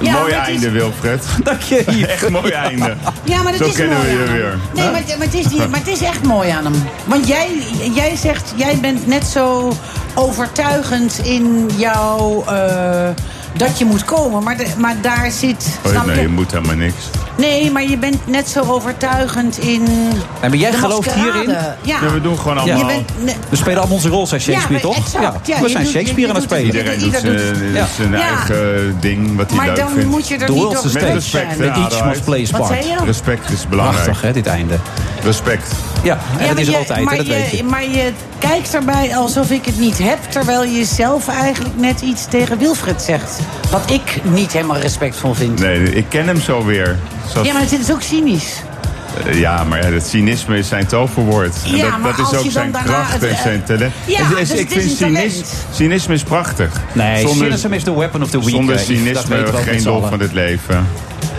Ja, 0.00 0.12
mooi 0.12 0.32
het 0.34 0.48
is- 0.48 0.52
einde, 0.54 0.70
Wilfred. 0.70 1.24
Dank 1.44 1.60
je. 1.62 2.06
Echt 2.08 2.28
mooi 2.28 2.50
einde. 2.50 2.94
Ja, 3.24 3.42
maar 3.42 3.52
dat 3.52 3.60
Zo 3.60 3.66
is 3.66 3.74
kennen 3.76 3.96
mooi 3.98 4.16
we 4.16 4.22
je 4.24 4.30
weer. 4.32 4.58
Nee, 4.74 4.84
maar, 4.84 4.92
maar, 4.92 5.26
het 5.26 5.34
is 5.34 5.48
niet, 5.48 5.70
maar 5.70 5.78
het 5.78 5.88
is 5.88 6.00
echt 6.02 6.22
mooi 6.22 6.50
aan 6.50 6.64
hem. 6.64 6.82
Want 7.04 7.26
jij, 7.28 7.48
jij 7.94 8.16
zegt, 8.16 8.52
jij 8.56 8.78
bent 8.80 9.06
net 9.06 9.26
zo 9.26 9.72
overtuigend 10.14 11.18
in 11.22 11.70
jouw... 11.76 12.44
eh, 12.48 13.08
dat 13.52 13.78
je 13.78 13.84
moet 13.84 14.04
komen, 14.04 14.42
maar, 14.42 14.56
de- 14.56 14.66
maar 14.78 14.96
daar 15.00 15.30
zit... 15.30 15.78
Oh, 15.84 15.90
snap 15.90 16.06
nee, 16.06 16.14
je? 16.16 16.20
je 16.22 16.28
moet 16.28 16.50
helemaal 16.52 16.74
niks. 16.76 16.94
Nee, 17.36 17.70
maar 17.70 17.82
je 17.82 17.98
bent 17.98 18.26
net 18.26 18.48
zo 18.48 18.60
overtuigend 18.62 19.58
in... 19.58 19.82
maar 20.40 20.54
jij 20.56 20.70
de 20.70 20.76
gelooft 20.76 21.06
maskerade. 21.06 21.38
hierin? 21.38 21.50
Ja. 21.82 21.98
Ja, 22.02 22.12
we 22.12 22.20
doen 22.20 22.38
gewoon 22.38 22.58
allemaal... 22.58 22.78
Je 22.78 22.84
bent, 22.86 23.24
ne- 23.24 23.34
We 23.48 23.56
spelen 23.56 23.78
allemaal 23.78 23.96
onze 23.96 24.08
rol, 24.08 24.26
zei 24.26 24.40
Shakespeare, 24.40 24.74
Ja, 24.74 24.80
toch? 24.94 24.96
exact. 24.96 25.46
Ja, 25.46 25.60
we 25.60 25.68
zijn 25.68 25.82
doet- 25.84 25.92
Shakespeare 25.92 26.28
aan 26.28 26.34
het 26.34 26.44
spelen. 26.44 26.64
Iedereen 26.64 26.98
doet 26.98 27.04
Ieder 27.06 27.20
zijn, 27.20 27.86
zijn 27.96 28.14
eigen 28.14 28.96
ding, 29.00 29.36
wat 29.36 29.46
hij 29.48 29.56
Maar 29.56 29.66
leuk 29.66 29.76
dan 29.76 29.88
vindt. 29.90 30.06
moet 30.10 30.28
je 30.28 30.34
er 30.36 30.50
niet 30.50 30.60
door 30.60 30.72
Met 30.72 30.82
respect, 30.82 31.58
Met 31.58 31.68
each 31.76 32.04
must 32.04 32.24
play? 32.24 32.48
Respect 33.04 33.50
is 33.50 33.66
belangrijk. 33.68 34.02
Prachtig, 34.04 34.22
hè, 34.26 34.32
dit 34.32 34.46
einde. 34.46 34.74
Respect. 35.24 35.72
Ja, 36.02 36.12
en 36.12 36.18
Ja, 36.32 36.38
dat 36.38 36.48
maar 36.52 36.58
is 36.60 36.66
er 36.66 36.72
je- 36.72 36.78
altijd, 36.78 37.04
maar 37.04 37.12
hè, 37.12 37.18
dat 37.18 37.26
weet 37.26 37.50
je, 37.50 37.56
je. 37.56 37.64
Maar 37.64 37.82
je 37.82 38.12
kijkt 38.38 38.74
erbij 38.74 39.16
alsof 39.16 39.50
ik 39.50 39.64
het 39.64 39.78
niet 39.78 39.98
heb... 39.98 40.18
terwijl 40.30 40.64
je 40.64 40.84
zelf 40.84 41.28
eigenlijk 41.28 41.76
net 41.76 42.00
iets 42.00 42.24
tegen 42.28 42.58
Wilfred 42.58 43.02
zegt. 43.02 43.39
Wat 43.70 43.90
ik 43.90 44.20
niet 44.24 44.52
helemaal 44.52 44.76
respectvol 44.78 45.34
vind. 45.34 45.58
Nee, 45.60 45.94
ik 45.94 46.04
ken 46.08 46.26
hem 46.26 46.40
zo 46.40 46.64
weer. 46.64 46.98
Zoals- 47.32 47.46
Ja, 47.46 47.52
maar 47.52 47.62
het 47.62 47.72
is 47.80 47.90
ook 47.92 48.02
cynisch. 48.02 48.62
Eh, 49.26 49.38
Ja, 49.40 49.64
maar 49.64 49.84
het 49.84 50.06
cynisme 50.06 50.58
is 50.58 50.68
zijn 50.68 50.86
toverwoord. 50.86 51.54
En 51.66 51.76
Ja, 51.76 51.98
dat, 52.02 52.18
is 52.18 52.24
als 52.24 52.36
ook 52.36 52.44
je 52.44 52.50
zijn 52.50 52.72
kracht 52.84 53.22
en 53.22 53.28
eh, 53.30 53.40
zijn 53.40 53.62
talent. 53.64 53.92
ja, 54.06 54.18
En 54.18 54.28
dus 54.36 54.50
ik 54.50 54.56
vind 54.70 54.70
een 54.84 54.88
cynis, 54.90 54.98
talent. 54.98 55.54
cynisme 55.74 56.14
is 56.14 56.22
prachtig. 56.22 56.70
Nee, 56.92 57.20
zonder, 57.26 57.46
cynisme 57.46 57.76
is 57.76 57.82
the 57.82 57.98
weapon 57.98 58.22
of 58.22 58.30
the 58.30 58.38
weak. 58.38 58.50
zonder 58.50 58.74
eh, 58.74 58.80
cynisme 58.82 59.36
weten 59.36 59.54
we 59.54 59.62
geen 59.62 59.82
doel 59.82 60.00
van 60.08 60.20
het 60.20 60.32
leven. 60.32 60.86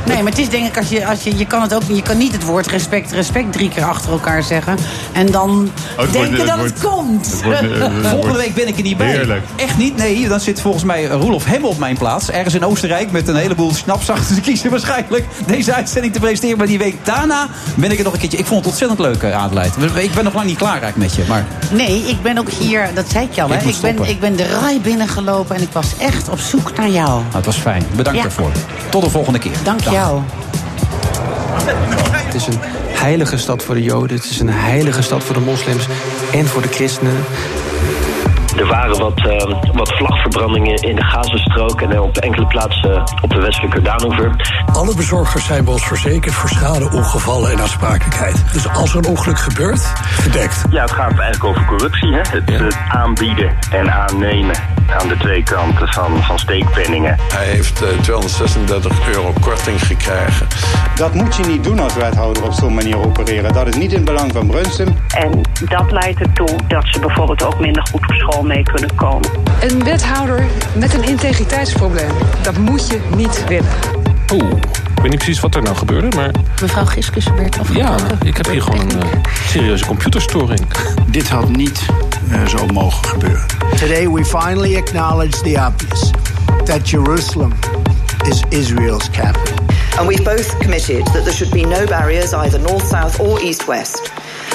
Nee, 0.05 0.15
maar 0.23 0.31
het 0.31 0.39
is 0.41 0.49
denk 0.49 0.67
ik, 0.67 0.77
als 0.77 0.89
je, 0.89 1.05
als 1.07 1.23
je, 1.23 1.37
je 1.37 1.45
kan 1.45 1.61
het 1.61 1.73
ook 1.75 1.87
niet, 1.87 1.97
je 1.97 2.03
kan 2.03 2.17
niet 2.17 2.31
het 2.31 2.43
woord 2.43 2.67
respect, 2.67 3.11
respect 3.11 3.53
drie 3.53 3.69
keer 3.69 3.83
achter 3.83 4.11
elkaar 4.11 4.43
zeggen. 4.43 4.77
En 5.11 5.25
dan 5.31 5.69
Oh, 5.97 6.01
het 6.03 6.11
denken 6.13 6.35
wordt- 6.35 6.47
dat 6.51 6.59
het 6.63 6.79
komt. 6.81 7.31
het 7.31 7.43
wordt, 7.43 7.59
het 7.61 8.07
Volgende 8.07 8.37
week 8.37 8.53
ben 8.53 8.67
ik 8.67 8.77
er 8.77 8.83
niet 8.83 8.97
bij. 8.97 9.07
Heerlijk. 9.07 9.43
Echt 9.55 9.77
niet? 9.77 9.95
Nee, 9.97 10.27
dan 10.27 10.39
zit 10.39 10.61
volgens 10.61 10.83
mij 10.83 11.05
Roelof 11.05 11.45
Hemme 11.45 11.67
op 11.67 11.77
mijn 11.77 11.97
plaats. 11.97 12.29
Ergens 12.31 12.53
in 12.53 12.65
Oostenrijk 12.65 13.11
met 13.11 13.27
een 13.27 13.35
heleboel 13.35 13.73
snaps 13.73 14.09
achter 14.09 14.35
de 14.35 14.41
kiezen 14.41 14.69
waarschijnlijk. 14.69 15.25
Deze 15.45 15.73
uitzending 15.73 16.13
te 16.13 16.19
presenteren. 16.19 16.57
Maar 16.57 16.67
die 16.67 16.77
week 16.77 16.95
daarna 17.05 17.47
ben 17.75 17.91
ik 17.91 17.97
er 17.97 18.03
nog 18.03 18.13
een 18.13 18.19
keertje. 18.19 18.37
Ik 18.37 18.45
vond 18.45 18.59
het 18.59 18.69
ontzettend 18.69 18.99
leuk, 18.99 19.23
eh, 19.23 19.43
Adelheid. 19.43 19.73
Ik 19.95 20.13
ben 20.13 20.23
nog 20.23 20.33
lang 20.33 20.45
niet 20.45 20.57
klaar 20.57 20.81
eigenlijk 20.81 20.97
met 20.97 21.13
je. 21.15 21.23
Maar 21.27 21.45
Nee, 21.71 22.03
ik 22.07 22.21
ben 22.21 22.37
ook 22.37 22.49
hier, 22.49 22.89
dat 22.93 23.05
zei 23.11 23.25
ik 23.25 23.33
je 23.33 23.41
al, 23.41 23.49
hè. 23.49 23.57
Ik 23.67 23.75
ben, 23.81 24.09
ik 24.09 24.19
ben 24.19 24.35
de 24.35 24.43
rij 24.59 24.79
binnengelopen 24.83 25.55
en 25.55 25.61
ik 25.61 25.69
was 25.71 25.87
echt 25.99 26.29
op 26.29 26.39
zoek 26.39 26.77
naar 26.77 26.89
jou. 26.89 27.09
nou, 27.09 27.23
het 27.35 27.45
was 27.45 27.55
fijn. 27.57 27.83
Bedankt 27.95 28.17
Ja. 28.19 28.25
daarvoor. 28.25 28.51
Tot 28.89 29.03
de 29.03 29.09
volgende 29.09 29.39
keer. 29.39 29.51
Dank 29.63 29.83
Dag. 29.83 29.90
Jou. 29.91 30.21
Het 32.13 32.33
is 32.33 32.47
een 32.47 32.59
heilige 32.87 33.37
stad 33.37 33.63
voor 33.63 33.75
de 33.75 33.83
Joden. 33.83 34.17
Het 34.17 34.29
is 34.29 34.39
een 34.39 34.49
heilige 34.49 35.01
stad 35.01 35.23
voor 35.23 35.35
de 35.35 35.41
moslims 35.41 35.87
en 36.31 36.47
voor 36.47 36.61
de 36.61 36.67
christenen. 36.67 37.15
Er 38.57 38.67
waren 38.67 38.99
wat, 38.99 39.27
eh, 39.27 39.55
wat 39.73 39.93
vlagverbrandingen 39.93 40.75
in 40.75 40.95
de 40.95 41.03
Gazastrook 41.03 41.81
en 41.81 41.99
op 41.99 42.17
enkele 42.17 42.47
plaatsen 42.47 43.03
op 43.21 43.29
de 43.29 43.39
westelijke 43.39 43.81
Jordaanoever. 43.81 44.35
Alle 44.73 44.95
bezorgers 44.95 45.45
zijn 45.45 45.63
bij 45.63 45.73
ons 45.73 45.85
verzekerd 45.85 46.33
voor 46.33 46.49
schade, 46.49 46.89
ongevallen 46.91 47.51
en 47.51 47.59
aansprakelijkheid. 47.59 48.43
Dus 48.53 48.69
als 48.69 48.91
er 48.91 48.97
een 48.97 49.05
ongeluk 49.05 49.39
gebeurt, 49.39 49.81
gedekt. 49.95 50.63
Ja, 50.69 50.81
het 50.81 50.91
gaat 50.91 51.19
eigenlijk 51.19 51.43
over 51.43 51.65
corruptie. 51.65 52.13
Hè? 52.13 52.19
Het, 52.19 52.49
het 52.49 52.77
aanbieden 52.89 53.57
en 53.71 53.91
aannemen 53.91 54.55
aan 54.99 55.07
de 55.07 55.17
twee 55.17 55.43
kanten 55.43 55.93
van, 55.93 56.23
van 56.23 56.39
steekpenningen. 56.39 57.17
Hij 57.33 57.45
heeft 57.45 57.81
eh, 57.81 57.89
236 57.89 59.07
euro 59.07 59.33
korting 59.41 59.85
gekregen. 59.85 60.47
Dat 60.95 61.13
moet 61.13 61.35
je 61.35 61.43
niet 61.43 61.63
doen 61.63 61.79
als 61.79 61.95
wethouder 61.95 62.43
op 62.43 62.53
zo'n 62.53 62.73
manier 62.73 62.97
opereren. 62.97 63.53
Dat 63.53 63.67
is 63.67 63.75
niet 63.75 63.91
in 63.91 63.95
het 63.95 64.05
belang 64.05 64.31
van 64.31 64.47
Brunsum. 64.47 64.95
En 65.15 65.41
dat 65.69 65.91
leidt 65.91 66.19
ertoe 66.19 66.57
dat 66.67 66.83
ze 66.85 66.99
bijvoorbeeld 66.99 67.43
ook 67.43 67.59
minder 67.59 67.87
goed 67.91 68.09
op 68.09 68.15
mee 68.43 68.63
kunnen 68.63 68.95
komen. 68.95 69.29
Een 69.61 69.83
wethouder 69.83 70.45
met 70.75 70.93
een 70.93 71.03
integriteitsprobleem. 71.03 72.09
Dat 72.43 72.57
moet 72.57 72.87
je 72.87 72.99
niet 73.15 73.47
willen. 73.47 73.69
Oeh, 74.33 74.51
ik 74.95 75.01
weet 75.01 75.09
niet 75.09 75.15
precies 75.19 75.39
wat 75.39 75.55
er 75.55 75.61
nou 75.61 75.75
gebeurde, 75.75 76.15
maar... 76.15 76.31
Mevrouw 76.61 76.85
Giskussen 76.85 77.35
werd 77.35 77.55
Ja, 77.55 77.61
afgebroken. 77.89 78.27
ik 78.27 78.37
heb 78.37 78.47
hier 78.47 78.61
gewoon 78.61 78.79
een 78.79 79.01
eh, 79.01 79.07
serieuze 79.47 79.85
computerstoring. 79.85 80.59
Dit 81.11 81.29
had 81.29 81.49
niet 81.49 81.85
eh, 82.31 82.45
zo 82.47 82.65
mogen 82.65 83.07
gebeuren. 83.09 83.45
Today 83.79 84.09
we 84.09 84.25
finally 84.25 84.75
acknowledge 84.77 85.41
the 85.41 85.65
obvious 85.67 86.11
that 86.63 86.89
Jerusalem 86.89 87.51
is 88.29 88.43
Israel's 88.49 89.09
capital. 89.09 89.55
And 89.97 90.07
we've 90.07 90.23
both 90.23 90.57
committed 90.57 91.05
that 91.05 91.23
there 91.23 91.33
should 91.33 91.53
be 91.53 91.65
no 91.65 91.85
barriers 91.85 92.33
either 92.33 92.59
north, 92.61 92.87
south, 92.87 93.19
or 93.19 93.41
east, 93.41 93.65
west. 93.67 94.11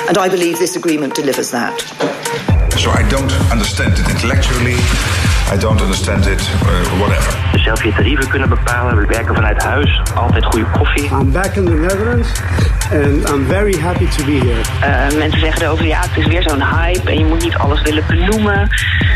And 0.09 0.17
I 0.19 0.29
believe 0.29 0.57
this 0.59 0.77
agreement 0.77 1.15
delivers 1.15 1.51
that. 1.51 1.85
So 2.77 2.91
I 2.91 3.03
don't 3.09 3.33
understand 3.51 3.99
it 3.99 4.09
intellectually. 4.09 4.77
I 5.49 5.57
don't 5.57 5.81
understand 5.81 6.27
it, 6.27 6.41
uh, 6.41 7.01
whatever. 7.01 7.33
Dus 7.53 7.63
zelf 7.63 7.83
je 7.85 7.93
tarieven 7.93 8.29
kunnen 8.29 8.49
bepalen. 8.49 8.97
We 8.97 9.07
werken 9.07 9.35
vanuit 9.35 9.63
huis. 9.63 10.03
Altijd 10.15 10.45
goede 10.45 10.67
koffie. 10.71 11.05
I'm 11.05 11.33
back 11.33 11.55
in 11.55 11.65
the 11.65 11.71
Netherlands 11.71 12.29
and 12.93 13.29
I'm 13.29 13.47
very 13.47 13.79
happy 13.81 14.07
to 14.17 14.25
be 14.25 14.33
here. 14.33 14.61
Eh, 14.81 15.17
mensen 15.19 15.41
zeggen 15.41 15.63
erover, 15.63 15.87
ja, 15.87 16.01
het 16.01 16.17
is 16.17 16.27
weer 16.27 16.43
zo'n 16.43 16.63
hype 16.63 17.11
en 17.11 17.19
je 17.19 17.25
moet 17.25 17.43
niet 17.45 17.55
alles 17.55 17.83
willen 17.83 18.05
benoemen. 18.07 18.69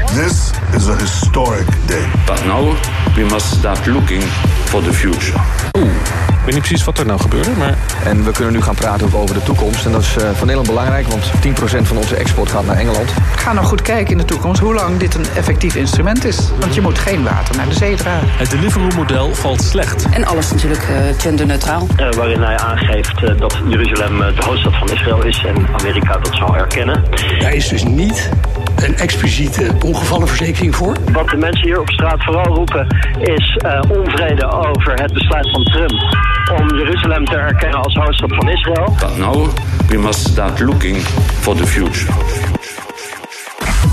This 0.07 0.51
is 0.77 0.89
a 0.89 0.97
historic 0.97 1.67
day. 1.87 2.05
But 2.27 2.45
now 2.47 2.75
we 3.15 3.23
must 3.23 3.47
start 3.47 3.87
looking 3.87 4.23
for 4.65 4.83
the 4.83 4.93
future. 4.93 5.39
Oeh, 5.79 5.91
ik 6.41 6.47
weet 6.47 6.55
niet 6.55 6.69
precies 6.69 6.85
wat 6.85 6.99
er 6.99 7.07
nou 7.07 7.21
gebeurde, 7.21 7.51
maar... 7.59 7.75
En 8.05 8.25
we 8.25 8.33
kunnen 8.33 8.53
nu 8.53 8.63
gaan 8.63 8.75
praten 8.75 9.07
ook 9.07 9.15
over 9.15 9.35
de 9.35 9.43
toekomst. 9.43 9.87
En 9.87 9.93
dat 9.93 10.03
is 10.03 10.17
eh, 10.17 10.23
voor 10.23 10.47
Nederland 10.47 10.67
belangrijk, 10.67 11.07
want 11.07 11.25
10% 11.25 11.83
van 11.83 11.97
onze 11.97 12.17
export 12.17 12.51
gaat 12.51 12.67
naar 12.67 12.77
Engeland. 12.77 13.09
Ik 13.11 13.39
ga 13.39 13.53
nog 13.53 13.69
goed 13.69 13.83
kijken 13.83 14.11
in 14.11 14.19
de 14.19 14.25
toekomst 14.25 14.61
hoe 14.61 14.75
lang 14.75 14.99
dit 14.99 15.15
een 15.15 15.25
effectief 15.35 15.75
instrument 15.75 16.25
is. 16.25 16.51
Want 16.61 16.75
je 16.75 16.81
moet 16.81 16.99
geen 16.99 17.23
water 17.23 17.57
naar 17.57 17.69
de 17.69 17.75
zee 17.75 17.97
dragen. 17.97 18.29
Het 18.31 18.51
Deliveroo-model 18.51 19.35
valt 19.35 19.63
slecht. 19.63 20.07
En 20.11 20.25
alles 20.25 20.51
natuurlijk 20.51 20.89
uh, 20.91 20.97
genderneutraal. 21.19 21.87
Uh, 21.97 22.11
waarin 22.11 22.43
hij 22.43 22.59
aangeeft 22.59 23.23
uh, 23.23 23.39
dat 23.39 23.59
Jeruzalem 23.69 24.19
de 24.19 24.45
hoofdstad 24.45 24.77
van 24.77 24.91
Israël 24.91 25.25
is 25.25 25.45
en 25.45 25.67
Amerika 25.79 26.19
dat 26.19 26.35
zal 26.35 26.57
erkennen. 26.57 27.05
Daar 27.41 27.55
is 27.55 27.69
dus 27.69 27.85
niet 27.85 28.31
een 28.77 28.97
expliciete 28.97 29.71
ongevallenverzekering 29.85 30.77
voor. 30.77 30.97
Wat 31.13 31.29
de 31.29 31.37
mensen 31.37 31.67
hier 31.67 31.81
op 31.81 31.91
straat 31.91 32.25
vooral 32.25 32.55
roepen 32.55 32.87
is 33.21 33.59
onvrede 33.89 34.51
over 34.51 34.93
het 34.95 35.13
besluit 35.13 35.51
van 35.51 35.65
Trump 35.65 36.19
om 36.51 36.77
Jeruzalem 36.77 37.25
te 37.25 37.37
erkennen 37.37 37.83
als 37.83 37.95
hoofdstad 37.95 38.35
van 38.35 38.49
Israël. 38.49 38.95
But 38.99 39.17
now 39.17 39.49
we 39.89 39.99
must 39.99 40.29
start 40.29 40.61
looking 40.61 40.97
for 41.41 41.57
the 41.57 41.67
future. 41.67 42.13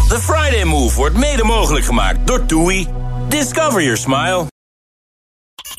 The 0.07 0.19
Friday 0.19 0.63
Move 0.63 0.95
wordt 0.95 1.17
mede 1.17 1.43
mogelijk 1.43 1.85
gemaakt 1.85 2.27
door 2.27 2.45
TUI. 2.45 2.87
Discover 3.29 3.81
your 3.81 3.97
smile. 3.97 4.56